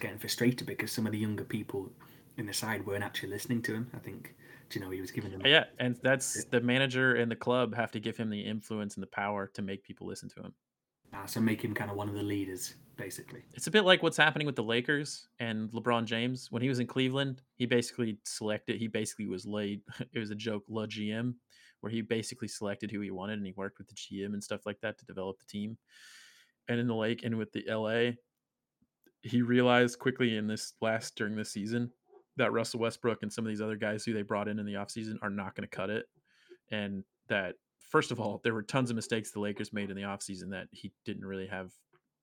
getting 0.00 0.18
frustrated 0.18 0.66
because 0.66 0.92
some 0.92 1.06
of 1.06 1.12
the 1.12 1.18
younger 1.18 1.44
people 1.44 1.90
in 2.36 2.46
the 2.46 2.52
side 2.52 2.84
weren't 2.86 3.04
actually 3.04 3.30
listening 3.30 3.62
to 3.62 3.74
him. 3.74 3.90
I 3.94 3.98
think, 3.98 4.34
you 4.72 4.80
know, 4.80 4.90
he 4.90 5.00
was 5.00 5.10
giving 5.10 5.30
them. 5.30 5.42
Yeah, 5.44 5.64
and 5.78 5.96
that's 6.02 6.44
the 6.46 6.60
manager 6.60 7.14
and 7.14 7.30
the 7.30 7.36
club 7.36 7.74
have 7.74 7.92
to 7.92 8.00
give 8.00 8.16
him 8.16 8.30
the 8.30 8.40
influence 8.40 8.94
and 8.94 9.02
the 9.02 9.08
power 9.08 9.50
to 9.54 9.62
make 9.62 9.84
people 9.84 10.06
listen 10.06 10.28
to 10.30 10.40
him. 10.40 10.54
Uh, 11.12 11.26
so 11.26 11.40
make 11.40 11.62
him 11.62 11.74
kind 11.74 11.90
of 11.90 11.96
one 11.96 12.08
of 12.08 12.14
the 12.14 12.22
leaders, 12.22 12.74
basically. 12.96 13.42
It's 13.54 13.68
a 13.68 13.70
bit 13.70 13.84
like 13.84 14.02
what's 14.02 14.16
happening 14.16 14.46
with 14.46 14.56
the 14.56 14.64
Lakers 14.64 15.28
and 15.38 15.70
LeBron 15.70 16.06
James. 16.06 16.50
When 16.50 16.60
he 16.60 16.68
was 16.68 16.80
in 16.80 16.88
Cleveland, 16.88 17.42
he 17.54 17.66
basically 17.66 18.18
selected. 18.24 18.78
He 18.78 18.88
basically 18.88 19.26
was 19.26 19.46
laid. 19.46 19.82
It 20.12 20.18
was 20.18 20.30
a 20.30 20.34
joke, 20.34 20.64
LeGM, 20.68 21.34
where 21.80 21.92
he 21.92 22.02
basically 22.02 22.48
selected 22.48 22.90
who 22.90 23.00
he 23.00 23.12
wanted 23.12 23.38
and 23.38 23.46
he 23.46 23.52
worked 23.56 23.78
with 23.78 23.88
the 23.88 23.94
GM 23.94 24.32
and 24.32 24.42
stuff 24.42 24.66
like 24.66 24.80
that 24.80 24.98
to 24.98 25.04
develop 25.04 25.38
the 25.38 25.46
team. 25.46 25.78
And 26.68 26.80
in 26.80 26.88
the 26.88 26.94
Lake 26.94 27.22
and 27.22 27.36
with 27.36 27.52
the 27.52 27.64
LA, 27.68 28.12
he 29.24 29.40
realized 29.40 29.98
quickly 29.98 30.36
in 30.36 30.46
this 30.46 30.74
last 30.82 31.16
during 31.16 31.34
this 31.34 31.50
season 31.50 31.90
that 32.36 32.52
Russell 32.52 32.80
Westbrook 32.80 33.22
and 33.22 33.32
some 33.32 33.44
of 33.44 33.48
these 33.48 33.62
other 33.62 33.76
guys 33.76 34.04
who 34.04 34.12
they 34.12 34.22
brought 34.22 34.48
in 34.48 34.58
in 34.58 34.66
the 34.66 34.74
offseason 34.74 35.16
are 35.22 35.30
not 35.30 35.54
going 35.54 35.66
to 35.66 35.76
cut 35.76 35.88
it. 35.88 36.06
And 36.70 37.04
that, 37.28 37.54
first 37.80 38.10
of 38.10 38.20
all, 38.20 38.40
there 38.44 38.52
were 38.52 38.62
tons 38.62 38.90
of 38.90 38.96
mistakes 38.96 39.30
the 39.30 39.40
Lakers 39.40 39.72
made 39.72 39.88
in 39.88 39.96
the 39.96 40.02
offseason 40.02 40.50
that 40.50 40.66
he 40.72 40.92
didn't 41.06 41.24
really 41.24 41.46
have 41.46 41.72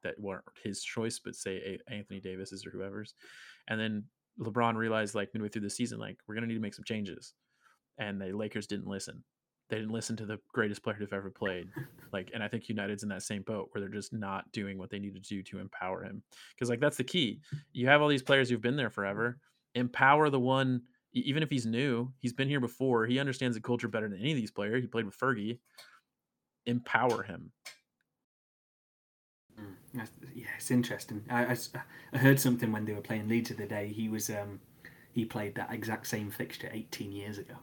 that 0.03 0.19
weren't 0.19 0.43
his 0.63 0.83
choice, 0.83 1.19
but 1.19 1.35
say 1.35 1.79
Anthony 1.87 2.19
Davis's 2.19 2.65
or 2.65 2.71
whoever's. 2.71 3.15
And 3.67 3.79
then 3.79 4.03
LeBron 4.39 4.75
realized 4.75 5.15
like 5.15 5.29
midway 5.33 5.49
through 5.49 5.61
the 5.63 5.69
season, 5.69 5.97
like, 5.97 6.17
we're 6.27 6.35
going 6.35 6.43
to 6.43 6.47
need 6.47 6.55
to 6.55 6.61
make 6.61 6.75
some 6.75 6.85
changes. 6.85 7.33
And 7.97 8.21
the 8.21 8.31
Lakers 8.31 8.67
didn't 8.67 8.87
listen 8.87 9.23
they 9.71 9.77
didn't 9.77 9.93
listen 9.93 10.17
to 10.17 10.25
the 10.25 10.37
greatest 10.51 10.83
player 10.83 10.97
who've 10.97 11.13
ever 11.13 11.31
played. 11.31 11.67
Like, 12.13 12.29
and 12.33 12.43
I 12.43 12.49
think 12.49 12.67
United's 12.67 13.03
in 13.03 13.09
that 13.09 13.23
same 13.23 13.41
boat 13.41 13.69
where 13.71 13.79
they're 13.79 13.89
just 13.89 14.11
not 14.11 14.51
doing 14.51 14.77
what 14.77 14.89
they 14.89 14.99
need 14.99 15.13
to 15.13 15.21
do 15.21 15.41
to 15.43 15.59
empower 15.59 16.03
him. 16.03 16.21
Because 16.53 16.69
like 16.69 16.81
that's 16.81 16.97
the 16.97 17.05
key. 17.05 17.39
You 17.71 17.87
have 17.87 18.01
all 18.01 18.09
these 18.09 18.21
players 18.21 18.49
who've 18.49 18.61
been 18.61 18.75
there 18.75 18.89
forever. 18.89 19.37
Empower 19.75 20.29
the 20.29 20.37
one, 20.37 20.81
even 21.13 21.41
if 21.41 21.49
he's 21.49 21.65
new, 21.65 22.11
he's 22.19 22.33
been 22.33 22.49
here 22.49 22.59
before. 22.59 23.05
He 23.05 23.17
understands 23.17 23.55
the 23.55 23.61
culture 23.61 23.87
better 23.87 24.09
than 24.09 24.19
any 24.19 24.31
of 24.31 24.37
these 24.37 24.51
players. 24.51 24.83
He 24.83 24.87
played 24.87 25.05
with 25.05 25.17
Fergie. 25.17 25.59
Empower 26.65 27.23
him. 27.23 27.53
Mm, 29.57 29.75
yeah, 30.35 30.47
it's 30.57 30.69
interesting. 30.69 31.23
I, 31.29 31.45
I, 31.45 31.57
I, 32.11 32.17
heard 32.17 32.41
something 32.41 32.73
when 32.73 32.83
they 32.83 32.91
were 32.91 32.99
playing 32.99 33.29
Leeds 33.29 33.51
the 33.51 33.55
other 33.55 33.67
day. 33.67 33.87
He 33.87 34.09
was 34.09 34.29
um, 34.29 34.59
he 35.13 35.23
played 35.23 35.55
that 35.55 35.71
exact 35.71 36.07
same 36.07 36.29
fixture 36.29 36.69
18 36.73 37.13
years 37.13 37.37
ago. 37.37 37.55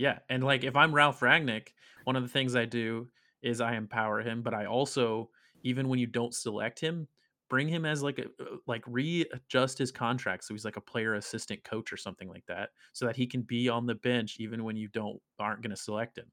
Yeah, 0.00 0.20
and 0.30 0.42
like 0.42 0.64
if 0.64 0.76
I'm 0.76 0.94
Ralf 0.94 1.20
Rangnick, 1.20 1.74
one 2.04 2.16
of 2.16 2.22
the 2.22 2.28
things 2.28 2.56
I 2.56 2.64
do 2.64 3.08
is 3.42 3.60
I 3.60 3.74
empower 3.74 4.22
him, 4.22 4.40
but 4.40 4.54
I 4.54 4.64
also 4.64 5.28
even 5.62 5.90
when 5.90 5.98
you 5.98 6.06
don't 6.06 6.34
select 6.34 6.80
him, 6.80 7.06
bring 7.50 7.68
him 7.68 7.84
as 7.84 8.02
like 8.02 8.18
a 8.18 8.24
uh, 8.42 8.56
like 8.66 8.82
readjust 8.86 9.76
his 9.76 9.92
contract 9.92 10.44
so 10.44 10.54
he's 10.54 10.64
like 10.64 10.78
a 10.78 10.80
player 10.80 11.16
assistant 11.16 11.62
coach 11.64 11.92
or 11.92 11.98
something 11.98 12.30
like 12.30 12.46
that 12.46 12.70
so 12.94 13.04
that 13.04 13.14
he 13.14 13.26
can 13.26 13.42
be 13.42 13.68
on 13.68 13.84
the 13.84 13.96
bench 13.96 14.36
even 14.38 14.64
when 14.64 14.74
you 14.74 14.88
don't 14.88 15.20
aren't 15.38 15.60
going 15.60 15.70
to 15.70 15.76
select 15.76 16.16
him. 16.16 16.32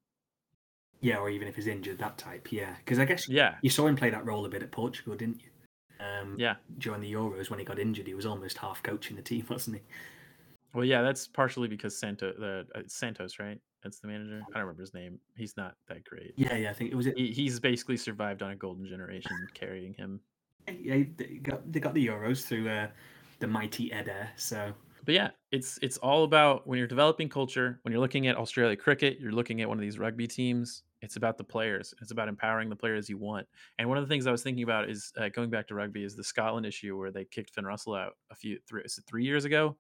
Yeah, 1.01 1.18
or 1.18 1.30
even 1.30 1.49
if 1.49 1.55
he's 1.57 1.68
injured, 1.68 1.97
that 1.97 2.18
type. 2.18 2.53
Yeah, 2.53 2.74
because 2.78 2.99
I 2.99 3.05
guess 3.05 3.28
yeah, 3.28 3.55
you 3.61 3.70
saw 3.70 3.86
him 3.88 3.97
play 3.97 4.11
that 4.11 4.26
role 4.26 4.45
a 4.45 4.49
bit 4.49 4.63
at 4.63 4.72
Portugal, 4.72 5.18
didn't 5.18 5.41
you? 5.41 5.49
Um, 5.99 6.38
yeah, 6.39 6.55
during 6.78 7.01
the 7.01 7.11
Euros 7.11 7.49
when 7.49 7.59
he 7.59 7.65
got 7.65 7.80
injured, 7.80 8.07
he 8.07 8.13
was 8.13 8.26
almost 8.26 8.59
half 8.59 8.82
coaching 8.82 9.18
the 9.18 9.22
team, 9.22 9.45
wasn't 9.49 9.76
he? 9.76 9.82
Well, 10.78 10.86
yeah, 10.86 11.01
that's 11.01 11.28
partially 11.28 11.67
because 11.67 11.99
Santo, 11.99 12.34
the 12.38 12.67
uh, 12.75 12.84
Santos, 12.86 13.39
right? 13.39 13.59
That's 13.82 13.99
the 13.99 14.09
manager. 14.09 14.43
I 14.47 14.53
don't 14.53 14.61
remember 14.61 14.84
his 14.84 14.93
name. 14.93 15.17
He's 15.36 15.57
not 15.57 15.73
that 15.88 16.03
great. 16.03 16.34
Yeah, 16.36 16.55
yeah, 16.55 16.69
I 16.69 16.73
think 16.73 16.91
it 16.91 16.95
was. 16.95 17.07
He, 17.07 17.32
he's 17.32 17.59
basically 17.59 17.97
survived 17.97 18.43
on 18.43 18.51
a 18.51 18.55
golden 18.55 18.86
generation 18.86 19.32
carrying 19.55 19.95
him. 19.95 20.19
Yeah, 20.67 21.05
they 21.17 21.39
got 21.41 21.71
they 21.71 21.80
got 21.80 21.95
the 21.95 22.05
Euros 22.05 22.45
through 22.45 22.69
uh, 22.69 22.89
the 23.39 23.47
mighty 23.47 23.91
Eder. 23.91 24.30
So, 24.36 24.71
but 25.03 25.15
yeah, 25.15 25.30
it's 25.51 25.80
it's 25.82 25.97
all 25.97 26.25
about 26.25 26.67
when 26.67 26.78
you're 26.78 26.88
developing 26.88 27.28
culture. 27.28 27.80
When 27.82 27.91
you're 27.91 28.01
looking 28.01 28.28
at 28.28 28.38
Australia 28.38 28.75
cricket, 28.75 29.19
you're 29.19 29.32
looking 29.32 29.61
at 29.61 29.67
one 29.67 29.80
of 29.80 29.82
these 29.82 29.97
rugby 29.97 30.28
teams. 30.28 30.84
It's 31.01 31.15
about 31.15 31.39
the 31.39 31.43
players. 31.43 31.91
It's 32.03 32.11
about 32.11 32.28
empowering 32.28 32.69
the 32.69 32.75
players 32.75 33.09
you 33.09 33.17
want. 33.17 33.47
And 33.80 33.89
one 33.89 33.97
of 33.97 34.03
the 34.03 34.13
things 34.13 34.28
I 34.28 34.32
was 34.32 34.43
thinking 34.43 34.63
about 34.63 34.91
is 34.91 35.11
uh, 35.17 35.30
going 35.30 35.49
back 35.49 35.67
to 35.69 35.75
rugby 35.75 36.03
is 36.03 36.15
the 36.15 36.23
Scotland 36.23 36.67
issue 36.67 36.95
where 36.99 37.11
they 37.11 37.25
kicked 37.25 37.55
Finn 37.55 37.65
Russell 37.65 37.95
out 37.95 38.13
a 38.30 38.36
few 38.36 38.59
three, 38.69 38.84
three 39.07 39.23
years 39.23 39.43
ago 39.45 39.75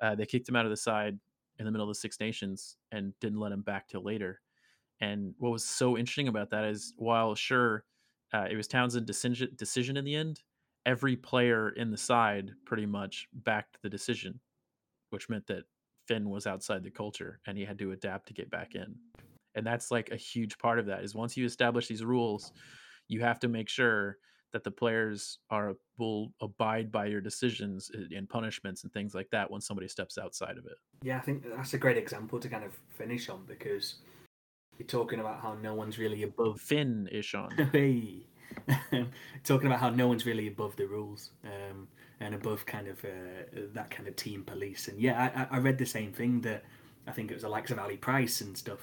uh, 0.00 0.14
they 0.14 0.26
kicked 0.26 0.48
him 0.48 0.56
out 0.56 0.64
of 0.64 0.70
the 0.70 0.76
side 0.76 1.18
in 1.58 1.64
the 1.64 1.70
middle 1.70 1.88
of 1.88 1.94
the 1.94 2.00
Six 2.00 2.18
Nations 2.20 2.76
and 2.90 3.12
didn't 3.20 3.40
let 3.40 3.52
him 3.52 3.62
back 3.62 3.88
till 3.88 4.02
later. 4.02 4.40
And 5.00 5.34
what 5.38 5.52
was 5.52 5.64
so 5.64 5.96
interesting 5.96 6.28
about 6.28 6.50
that 6.50 6.64
is, 6.64 6.94
while 6.96 7.34
sure 7.34 7.84
uh, 8.32 8.46
it 8.50 8.56
was 8.56 8.68
Townsend 8.68 9.06
decision, 9.06 9.48
decision 9.56 9.96
in 9.96 10.04
the 10.04 10.14
end, 10.14 10.42
every 10.86 11.16
player 11.16 11.70
in 11.70 11.90
the 11.90 11.96
side 11.96 12.52
pretty 12.64 12.86
much 12.86 13.28
backed 13.32 13.78
the 13.82 13.90
decision, 13.90 14.40
which 15.10 15.28
meant 15.28 15.46
that 15.46 15.64
Finn 16.06 16.28
was 16.30 16.46
outside 16.46 16.82
the 16.82 16.90
culture 16.90 17.40
and 17.46 17.56
he 17.56 17.64
had 17.64 17.78
to 17.78 17.92
adapt 17.92 18.28
to 18.28 18.34
get 18.34 18.50
back 18.50 18.74
in. 18.74 18.94
And 19.54 19.66
that's 19.66 19.90
like 19.90 20.10
a 20.10 20.16
huge 20.16 20.58
part 20.58 20.78
of 20.78 20.86
that 20.86 21.02
is 21.02 21.14
once 21.14 21.36
you 21.36 21.44
establish 21.44 21.88
these 21.88 22.04
rules, 22.04 22.52
you 23.08 23.20
have 23.20 23.40
to 23.40 23.48
make 23.48 23.68
sure 23.68 24.18
that 24.52 24.64
the 24.64 24.70
players 24.70 25.38
are 25.50 25.76
will 25.98 26.32
abide 26.40 26.90
by 26.90 27.06
your 27.06 27.20
decisions 27.20 27.90
and 28.14 28.28
punishments 28.28 28.82
and 28.84 28.92
things 28.92 29.14
like 29.14 29.30
that 29.30 29.50
when 29.50 29.60
somebody 29.60 29.88
steps 29.88 30.18
outside 30.18 30.58
of 30.58 30.66
it. 30.66 30.76
Yeah, 31.02 31.18
I 31.18 31.20
think 31.20 31.44
that's 31.56 31.74
a 31.74 31.78
great 31.78 31.96
example 31.96 32.40
to 32.40 32.48
kind 32.48 32.64
of 32.64 32.76
finish 32.96 33.28
on 33.28 33.44
because 33.46 33.96
you're 34.78 34.86
talking 34.86 35.20
about 35.20 35.40
how 35.40 35.54
no 35.54 35.74
one's 35.74 35.98
really 35.98 36.22
above 36.22 36.60
Finn-ish 36.60 37.34
on. 37.34 37.50
hey. 37.72 38.26
talking 39.44 39.66
about 39.68 39.78
how 39.78 39.90
no 39.90 40.08
one's 40.08 40.26
really 40.26 40.48
above 40.48 40.74
the 40.74 40.86
rules 40.86 41.30
um, 41.44 41.86
and 42.18 42.34
above 42.34 42.66
kind 42.66 42.88
of 42.88 43.04
uh, 43.04 43.68
that 43.72 43.90
kind 43.90 44.08
of 44.08 44.16
team 44.16 44.42
police. 44.42 44.88
And 44.88 45.00
yeah, 45.00 45.46
I, 45.50 45.56
I 45.56 45.58
read 45.60 45.78
the 45.78 45.86
same 45.86 46.12
thing 46.12 46.40
that 46.40 46.64
I 47.06 47.12
think 47.12 47.30
it 47.30 47.34
was 47.34 47.44
the 47.44 47.48
likes 47.48 47.70
of 47.70 47.78
Ali 47.78 47.96
Price 47.96 48.40
and 48.40 48.56
stuff 48.56 48.80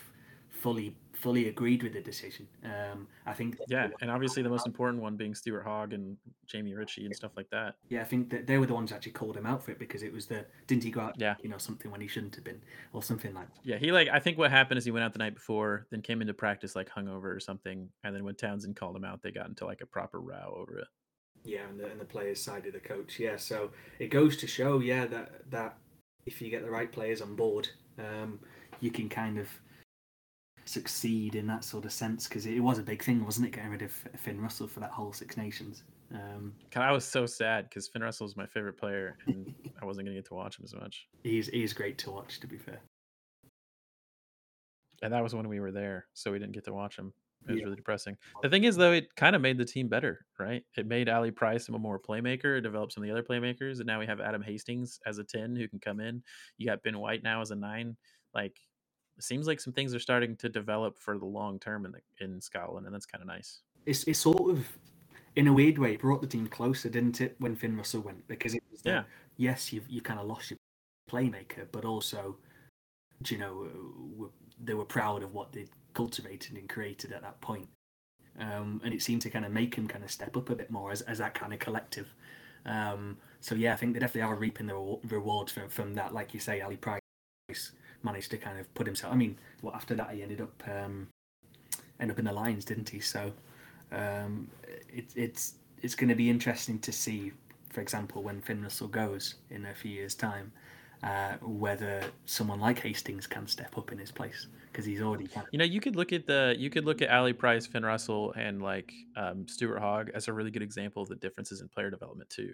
fully 0.68 0.96
fully 1.14 1.48
agreed 1.48 1.82
with 1.82 1.94
the 1.94 2.02
decision. 2.02 2.46
Um, 2.64 3.08
I 3.26 3.34
think. 3.34 3.58
Yeah, 3.68 3.88
and 4.02 4.12
obviously 4.12 4.44
the 4.44 4.50
most 4.50 4.68
important 4.68 5.02
one 5.02 5.16
being 5.16 5.34
Stuart 5.34 5.64
Hogg 5.64 5.94
and 5.94 6.18
Jamie 6.46 6.74
Ritchie 6.74 7.06
and 7.06 7.16
stuff 7.16 7.32
like 7.38 7.50
that. 7.52 7.76
Yeah, 7.90 8.02
I 8.02 8.04
think 8.04 8.30
that 8.32 8.48
they 8.48 8.58
were 8.58 8.66
the 8.66 8.74
ones 8.74 8.92
actually 8.92 9.14
called 9.14 9.38
him 9.38 9.46
out 9.46 9.64
for 9.64 9.72
it 9.72 9.80
because 9.80 10.04
it 10.04 10.12
was 10.12 10.26
the 10.26 10.46
didn't 10.68 10.84
he 10.84 10.92
go 10.92 11.02
out? 11.02 11.16
Yeah. 11.18 11.36
you 11.42 11.50
know 11.50 11.58
something 11.58 11.90
when 11.90 12.02
he 12.02 12.08
shouldn't 12.08 12.36
have 12.36 12.44
been 12.44 12.62
or 12.92 13.02
something 13.02 13.34
like. 13.34 13.48
That. 13.48 13.62
Yeah, 13.64 13.78
he 13.78 13.92
like 13.92 14.10
I 14.10 14.20
think 14.20 14.38
what 14.38 14.52
happened 14.52 14.78
is 14.78 14.86
he 14.86 14.92
went 14.92 15.06
out 15.06 15.14
the 15.14 15.20
night 15.20 15.36
before, 15.36 15.88
then 15.90 16.02
came 16.02 16.22
into 16.22 16.34
practice 16.34 16.76
like 16.76 16.90
hungover 16.90 17.36
or 17.36 17.40
something, 17.40 17.90
and 18.04 18.16
then 18.16 18.24
when 18.26 18.36
Townsend 18.36 18.76
called 18.76 18.96
him 18.96 19.06
out, 19.06 19.22
they 19.22 19.32
got 19.32 19.48
into 19.48 19.66
like 19.66 19.82
a 19.82 19.86
proper 19.86 20.20
row 20.20 20.54
over 20.58 20.80
it. 20.80 20.88
Yeah, 21.44 21.68
and 21.70 21.80
the, 21.80 21.90
and 21.90 22.00
the 22.00 22.06
players 22.06 22.42
sided 22.42 22.74
the 22.74 22.80
coach. 22.80 23.20
Yeah, 23.20 23.38
so 23.38 23.72
it 24.00 24.10
goes 24.10 24.36
to 24.38 24.48
show, 24.48 24.80
yeah, 24.80 25.06
that 25.06 25.50
that 25.50 25.78
if 26.26 26.42
you 26.42 26.50
get 26.50 26.64
the 26.64 26.70
right 26.70 26.92
players 26.92 27.22
on 27.22 27.36
board, 27.36 27.70
um, 27.98 28.40
you 28.82 28.92
can 28.92 29.08
kind 29.08 29.40
of 29.40 29.48
succeed 30.68 31.36
in 31.36 31.48
that 31.48 31.64
sort 31.64 31.86
of 31.86 31.92
sense 31.92 32.28
because 32.28 32.46
it 32.46 32.60
was 32.60 32.80
a 32.80 32.84
big 32.84 33.04
thing, 33.04 33.24
wasn't 33.24 33.48
it? 33.48 33.52
Getting 33.52 33.72
rid 33.72 33.82
of 33.82 33.92
Finn 33.92 34.40
Russell 34.40 34.68
for 34.68 34.80
that 34.82 34.92
whole 34.92 35.14
Six 35.14 35.38
Nations. 35.38 35.84
Um, 36.14 36.54
I 36.76 36.92
was 36.92 37.06
so 37.06 37.26
sad 37.26 37.70
because 37.70 37.88
Finn 37.88 38.02
Russell 38.02 38.26
was 38.26 38.38
my 38.38 38.46
favorite 38.46 38.78
player, 38.78 39.18
and 39.26 39.54
I 39.82 39.86
wasn't 39.86 40.06
going 40.06 40.16
to 40.16 40.22
get 40.22 40.28
to 40.30 40.36
watch 40.36 40.58
him 40.58 40.66
as 40.66 40.74
much. 40.74 41.08
He's 41.24 41.48
he's 41.48 41.74
great 41.74 41.98
to 42.00 42.12
watch, 42.12 42.40
to 42.40 42.48
be 42.48 42.58
fair. 42.58 42.80
And 45.02 45.14
that 45.14 45.22
was 45.22 45.36
when 45.36 45.48
we 45.48 45.60
were 45.60 45.72
there, 45.72 46.08
so 46.14 46.32
we 46.32 46.40
didn't 46.40 46.54
get 46.54 46.66
to 46.66 46.74
watch 46.74 46.98
him. 46.98 47.14
It 47.46 47.52
was 47.52 47.60
yeah. 47.60 47.66
really 47.66 47.76
depressing. 47.76 48.18
The 48.42 48.50
thing 48.50 48.64
is, 48.64 48.76
though, 48.76 48.94
it 48.94 49.16
kind 49.16 49.36
of 49.36 49.42
made 49.42 49.58
the 49.58 49.66
team 49.66 49.88
better, 49.88 50.26
right? 50.40 50.64
It 50.76 50.88
made 50.88 51.08
Ali 51.08 51.32
Price 51.32 51.70
a 51.70 51.72
more 51.74 52.00
playmaker. 52.00 52.58
It 52.58 52.62
developed 52.62 52.94
some 52.94 53.04
of 53.04 53.08
the 53.08 53.12
other 53.12 53.24
playmakers, 53.24 53.78
and 53.78 53.86
now 53.86 54.00
we 54.00 54.06
have 54.06 54.20
Adam 54.20 54.42
Hastings 54.42 55.00
as 55.06 55.18
a 55.18 55.24
ten 55.24 55.56
who 55.56 55.68
can 55.68 55.80
come 55.80 56.00
in. 56.00 56.24
You 56.58 56.68
got 56.68 56.84
Ben 56.84 56.98
White 56.98 57.24
now 57.24 57.42
as 57.42 57.52
a 57.52 57.56
nine. 57.56 57.96
Like, 58.34 58.58
seems 59.24 59.48
like 59.48 59.60
some 59.60 59.74
things 59.74 59.94
are 59.94 60.00
starting 60.00 60.36
to 60.38 60.50
develop 60.50 60.98
for 60.98 61.18
the 61.18 61.26
long 61.26 61.60
term 61.60 61.86
in 61.86 61.92
the 61.92 62.02
in 62.24 62.42
Scotland, 62.42 62.86
and 62.86 62.94
that's 62.94 63.06
kind 63.06 63.22
of 63.22 63.28
nice. 63.28 63.62
It's 63.86 64.04
it's 64.06 64.20
sort 64.20 64.52
of 64.52 64.66
in 65.36 65.48
a 65.48 65.54
weird 65.54 65.78
way, 65.78 65.96
brought 65.96 66.22
the 66.22 66.28
team 66.28 66.48
closer, 66.48 66.90
didn't 66.90 67.22
it, 67.22 67.36
when 67.40 67.56
Finn 67.56 67.78
Russell 67.78 68.02
went? 68.02 68.28
Because 68.28 68.56
it 68.56 68.64
was 68.72 68.82
yeah. 68.84 69.04
yes, 69.38 69.72
you 69.72 69.82
you 69.88 70.02
kind 70.02 70.20
of 70.20 70.28
lost 70.28 70.52
your 70.52 70.58
playmaker, 71.10 71.68
but 71.72 71.86
also, 71.86 72.38
you 73.28 73.38
know, 73.38 74.32
they 74.64 74.74
were 74.74 74.86
proud 74.86 75.24
of 75.24 75.34
what 75.34 75.52
they'd 75.54 75.70
cultivated 75.94 76.58
and 76.58 76.68
created 76.68 77.12
at 77.12 77.22
that 77.22 77.40
point. 77.42 77.68
Um, 78.40 78.82
and 78.84 78.94
it 78.94 79.02
seemed 79.02 79.22
to 79.24 79.30
kind 79.30 79.46
of 79.46 79.52
make 79.52 79.74
him 79.74 79.88
kind 79.88 80.04
of 80.04 80.12
step 80.12 80.38
up 80.38 80.50
a 80.50 80.56
bit 80.56 80.70
more 80.70 80.92
as, 80.92 81.02
as 81.02 81.18
that 81.18 81.34
kind 81.34 81.54
of 81.54 81.60
collective. 81.60 82.14
Um, 82.66 83.18
so 83.40 83.56
yeah, 83.56 83.74
I 83.74 83.78
think 83.78 83.94
they 83.94 84.00
definitely 84.00 84.30
are 84.30 84.36
reaping 84.36 84.68
the 84.68 85.00
rewards 85.08 85.52
from, 85.52 85.70
from 85.70 85.94
that. 85.96 86.14
Like 86.14 86.34
you 86.34 86.40
say, 86.40 86.62
Ali 86.62 86.78
Price 86.78 87.02
managed 88.08 88.32
to 88.32 88.38
kind 88.38 88.58
of 88.60 88.66
put 88.74 88.86
himself. 88.88 89.14
I 89.14 89.18
mean, 89.18 89.36
well, 89.62 89.76
after 89.76 89.94
that 89.96 90.10
he 90.14 90.24
ended 90.24 90.42
up 90.42 90.64
um, 90.68 91.08
ended 92.00 92.16
up 92.16 92.20
in 92.20 92.26
the 92.26 92.34
Lions, 92.34 92.66
didn't 92.66 92.90
he? 92.90 93.00
So 93.00 93.32
um, 93.92 94.50
it, 95.00 95.06
it's 95.16 95.44
it's 95.82 95.96
going 95.96 96.10
to 96.10 96.16
be 96.16 96.30
interesting 96.30 96.80
to 96.80 96.92
see, 96.92 97.32
for 97.70 97.82
example, 97.82 98.24
when 98.24 98.42
Finn 98.42 98.64
Russell 98.64 98.88
goes 98.88 99.36
in 99.50 99.66
a 99.66 99.74
few 99.74 99.92
years' 99.92 100.16
time, 100.16 100.52
uh, 101.04 101.34
whether 101.42 102.04
someone 102.26 102.60
like 102.60 102.80
Hastings 102.80 103.28
can 103.28 103.48
step 103.48 103.78
up 103.78 103.92
in 103.92 103.98
his 103.98 104.12
place 104.12 104.48
because 104.72 104.86
he's 104.86 105.02
already. 105.02 105.28
You 105.52 105.60
know, 105.60 105.66
you 105.66 105.80
could 105.80 105.96
look 105.96 106.14
at 106.14 106.26
the 106.26 106.56
you 106.58 106.70
could 106.70 106.86
look 106.86 107.02
at 107.02 107.10
Ali 107.10 107.34
Price, 107.34 107.66
Finn 107.66 107.86
Russell, 107.86 108.34
and 108.36 108.62
like 108.62 108.92
um, 109.16 109.48
Stuart 109.48 109.80
Hogg 109.80 110.12
as 110.14 110.28
a 110.28 110.34
really 110.34 110.52
good 110.52 110.64
example 110.64 111.04
of 111.04 111.10
the 111.10 111.16
differences 111.16 111.62
in 111.62 111.68
player 111.68 111.90
development 111.90 112.30
too, 112.30 112.54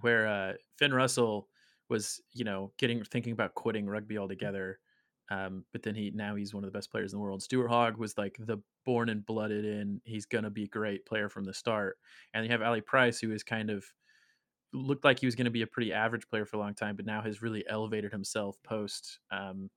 where 0.00 0.26
uh, 0.26 0.52
Finn 0.76 0.92
Russell 0.92 1.48
was 1.88 2.20
you 2.32 2.44
know 2.44 2.72
getting 2.78 3.02
thinking 3.04 3.32
about 3.32 3.54
quitting 3.54 3.86
rugby 3.86 4.18
altogether. 4.18 4.78
Um, 5.30 5.64
but 5.72 5.82
then 5.82 5.94
he 5.94 6.10
now 6.14 6.36
he's 6.36 6.54
one 6.54 6.64
of 6.64 6.72
the 6.72 6.76
best 6.76 6.90
players 6.90 7.12
in 7.12 7.18
the 7.18 7.22
world. 7.22 7.42
Stuart 7.42 7.68
Hogg 7.68 7.98
was 7.98 8.16
like 8.16 8.36
the 8.38 8.58
born 8.86 9.10
and 9.10 9.26
blooded 9.26 9.64
in. 9.64 10.00
He's 10.04 10.24
gonna 10.24 10.50
be 10.50 10.64
a 10.64 10.68
great 10.68 11.04
player 11.04 11.28
from 11.28 11.44
the 11.44 11.52
start. 11.52 11.98
And 12.32 12.44
you 12.44 12.50
have 12.50 12.62
Ali 12.62 12.80
Price, 12.80 13.20
who 13.20 13.32
is 13.32 13.42
kind 13.42 13.70
of 13.70 13.84
looked 14.72 15.04
like 15.04 15.20
he 15.20 15.26
was 15.26 15.34
going 15.34 15.46
to 15.46 15.50
be 15.50 15.62
a 15.62 15.66
pretty 15.66 15.92
average 15.92 16.28
player 16.28 16.44
for 16.44 16.56
a 16.56 16.60
long 16.60 16.74
time, 16.74 16.96
but 16.96 17.06
now 17.06 17.22
has 17.22 17.42
really 17.42 17.64
elevated 17.68 18.12
himself 18.12 18.56
post 18.62 19.18
um, 19.30 19.70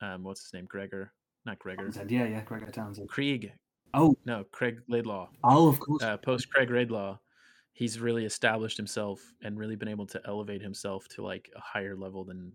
um 0.00 0.22
what's 0.24 0.42
his 0.42 0.52
name, 0.52 0.66
Gregor, 0.66 1.12
not 1.44 1.58
Gregor. 1.58 1.84
Townsend. 1.84 2.10
Yeah, 2.10 2.26
yeah, 2.26 2.42
Gregor 2.42 2.70
Townsend. 2.70 3.08
Krieg. 3.08 3.52
Oh 3.94 4.16
no, 4.24 4.44
Greig 4.52 4.80
Laidlaw. 4.88 5.28
Oh, 5.44 5.68
of 5.68 5.80
course. 5.80 6.02
Uh, 6.02 6.16
post 6.18 6.50
Greig 6.50 6.70
Laidlaw, 6.70 7.18
he's 7.76 8.00
really 8.00 8.24
established 8.24 8.78
himself 8.78 9.20
and 9.42 9.58
really 9.58 9.76
been 9.76 9.86
able 9.86 10.06
to 10.06 10.20
elevate 10.26 10.62
himself 10.62 11.06
to 11.08 11.22
like 11.22 11.50
a 11.54 11.60
higher 11.60 11.94
level 11.94 12.24
than 12.24 12.50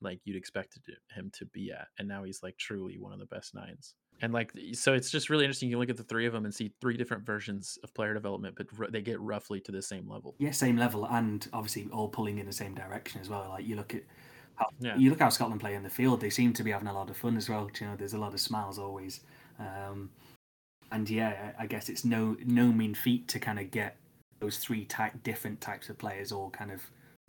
like 0.00 0.20
you'd 0.24 0.36
expect 0.36 0.78
him 1.10 1.30
to 1.32 1.44
be 1.46 1.72
at, 1.72 1.88
and 1.98 2.06
now 2.06 2.22
he's 2.22 2.42
like 2.42 2.56
truly 2.58 2.98
one 2.98 3.12
of 3.12 3.18
the 3.18 3.26
best 3.26 3.54
nines 3.54 3.94
and 4.20 4.32
like 4.32 4.52
so 4.72 4.92
it's 4.92 5.10
just 5.10 5.30
really 5.30 5.44
interesting 5.44 5.70
you 5.70 5.78
look 5.78 5.90
at 5.90 5.96
the 5.96 6.04
three 6.04 6.26
of 6.26 6.32
them 6.32 6.44
and 6.44 6.54
see 6.54 6.72
three 6.80 6.96
different 6.96 7.24
versions 7.24 7.78
of 7.82 7.92
player 7.94 8.14
development 8.14 8.54
but 8.56 8.66
r- 8.78 8.88
they 8.90 9.00
get 9.00 9.20
roughly 9.20 9.60
to 9.60 9.72
the 9.72 9.82
same 9.82 10.08
level 10.08 10.34
yeah 10.38 10.50
same 10.50 10.76
level 10.76 11.06
and 11.06 11.48
obviously 11.52 11.88
all 11.92 12.08
pulling 12.08 12.38
in 12.38 12.46
the 12.46 12.52
same 12.52 12.74
direction 12.74 13.20
as 13.20 13.28
well 13.28 13.46
like 13.48 13.66
you 13.66 13.76
look 13.76 13.94
at 13.94 14.02
how 14.56 14.66
yeah. 14.80 14.96
you 14.96 15.10
look 15.10 15.20
how 15.20 15.28
scotland 15.28 15.60
play 15.60 15.74
in 15.74 15.82
the 15.82 15.90
field 15.90 16.20
they 16.20 16.30
seem 16.30 16.52
to 16.52 16.62
be 16.62 16.70
having 16.70 16.88
a 16.88 16.92
lot 16.92 17.08
of 17.08 17.16
fun 17.16 17.36
as 17.36 17.48
well 17.48 17.70
you 17.80 17.86
know 17.86 17.96
there's 17.96 18.14
a 18.14 18.18
lot 18.18 18.34
of 18.34 18.40
smiles 18.40 18.78
always 18.78 19.20
um, 19.58 20.10
and 20.90 21.08
yeah 21.08 21.52
i 21.58 21.66
guess 21.66 21.88
it's 21.88 22.04
no 22.04 22.36
no 22.44 22.66
mean 22.72 22.94
feat 22.94 23.28
to 23.28 23.38
kind 23.38 23.58
of 23.58 23.70
get 23.70 23.96
those 24.40 24.58
three 24.58 24.84
type 24.84 25.12
different 25.22 25.60
types 25.60 25.88
of 25.88 25.98
players 25.98 26.32
all 26.32 26.50
kind 26.50 26.70
of 26.70 26.82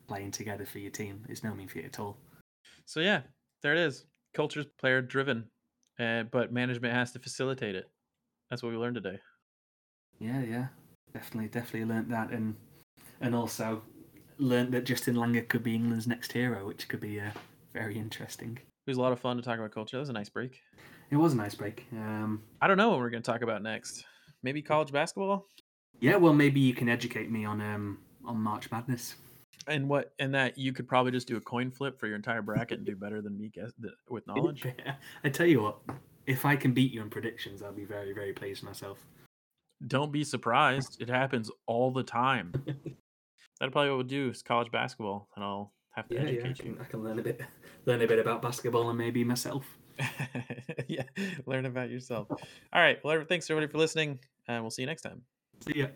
playing 0.07 0.31
together 0.31 0.65
for 0.65 0.79
your 0.79 0.91
team 0.91 1.23
is 1.29 1.43
no 1.43 1.53
mean 1.53 1.67
feat 1.67 1.85
at 1.85 1.99
all 1.99 2.17
so 2.85 2.99
yeah 2.99 3.21
there 3.61 3.73
it 3.73 3.79
is 3.79 4.05
culture's 4.33 4.65
player 4.79 5.01
driven 5.01 5.45
uh, 5.99 6.23
but 6.23 6.51
management 6.51 6.93
has 6.93 7.11
to 7.11 7.19
facilitate 7.19 7.75
it. 7.75 7.89
That's 8.49 8.63
what 8.63 8.71
we 8.71 8.77
learned 8.77 8.95
today. 8.95 9.19
Yeah, 10.19 10.41
yeah, 10.41 10.67
definitely, 11.13 11.49
definitely 11.49 11.85
learned 11.85 12.11
that, 12.11 12.31
and 12.31 12.55
and 13.21 13.35
also 13.35 13.81
learned 14.37 14.73
that 14.73 14.85
Justin 14.85 15.15
Langer 15.15 15.47
could 15.47 15.63
be 15.63 15.75
England's 15.75 16.07
next 16.07 16.31
hero, 16.31 16.65
which 16.65 16.87
could 16.87 17.01
be 17.01 17.19
uh, 17.19 17.31
very 17.73 17.97
interesting. 17.97 18.57
It 18.57 18.89
was 18.89 18.97
a 18.97 19.01
lot 19.01 19.11
of 19.11 19.19
fun 19.19 19.35
to 19.37 19.43
talk 19.43 19.59
about 19.59 19.71
culture. 19.71 19.97
That 19.97 20.01
was 20.01 20.09
a 20.09 20.13
nice 20.13 20.29
break. 20.29 20.59
It 21.11 21.17
was 21.17 21.33
a 21.33 21.37
nice 21.37 21.55
break. 21.55 21.85
Um, 21.91 22.41
I 22.61 22.67
don't 22.67 22.77
know 22.77 22.89
what 22.89 22.99
we're 22.99 23.09
going 23.09 23.23
to 23.23 23.31
talk 23.31 23.41
about 23.41 23.61
next. 23.61 24.05
Maybe 24.41 24.61
college 24.61 24.91
basketball. 24.91 25.47
Yeah, 25.99 26.15
well, 26.15 26.33
maybe 26.33 26.59
you 26.59 26.73
can 26.73 26.89
educate 26.89 27.29
me 27.29 27.45
on 27.45 27.61
um 27.61 27.99
on 28.25 28.37
March 28.37 28.71
Madness. 28.71 29.15
And 29.67 29.87
what? 29.87 30.13
And 30.19 30.33
that 30.33 30.57
you 30.57 30.73
could 30.73 30.87
probably 30.87 31.11
just 31.11 31.27
do 31.27 31.37
a 31.37 31.41
coin 31.41 31.69
flip 31.69 31.99
for 31.99 32.07
your 32.07 32.15
entire 32.15 32.41
bracket 32.41 32.79
and 32.79 32.85
do 32.85 32.95
better 32.95 33.21
than 33.21 33.37
me 33.37 33.49
guess 33.53 33.71
with 34.09 34.25
knowledge. 34.27 34.65
I 35.23 35.29
tell 35.29 35.45
you 35.45 35.61
what, 35.61 35.79
if 36.25 36.45
I 36.45 36.55
can 36.55 36.73
beat 36.73 36.91
you 36.91 37.01
in 37.01 37.09
predictions, 37.09 37.61
I'll 37.61 37.71
be 37.71 37.85
very, 37.85 38.13
very 38.13 38.33
pleased 38.33 38.63
myself. 38.63 38.99
Don't 39.87 40.11
be 40.11 40.23
surprised. 40.23 41.01
It 41.01 41.09
happens 41.09 41.51
all 41.65 41.91
the 41.91 42.03
time. 42.03 42.51
That'll 43.59 43.71
probably 43.71 43.89
what 43.89 43.97
we'll 43.97 44.07
do 44.07 44.29
is 44.29 44.41
college 44.41 44.71
basketball, 44.71 45.27
and 45.35 45.43
I'll 45.43 45.73
have 45.91 46.07
to 46.09 46.15
yeah, 46.15 46.21
educate 46.21 46.43
yeah, 46.43 46.49
I 46.49 46.53
can, 46.53 46.65
you. 46.65 46.77
I 46.81 46.83
can 46.85 47.03
learn 47.03 47.19
a 47.19 47.21
bit, 47.21 47.41
learn 47.85 48.01
a 48.01 48.07
bit 48.07 48.19
about 48.19 48.41
basketball 48.41 48.89
and 48.89 48.97
maybe 48.97 49.23
myself. 49.23 49.65
yeah, 50.87 51.03
learn 51.45 51.65
about 51.65 51.89
yourself. 51.89 52.27
All 52.31 52.81
right. 52.81 52.99
Well, 53.03 53.23
thanks 53.27 53.49
everybody 53.49 53.71
for 53.71 53.77
listening, 53.77 54.19
and 54.47 54.63
we'll 54.63 54.71
see 54.71 54.81
you 54.81 54.87
next 54.87 55.01
time. 55.01 55.21
See 55.65 55.79
ya. 55.79 55.87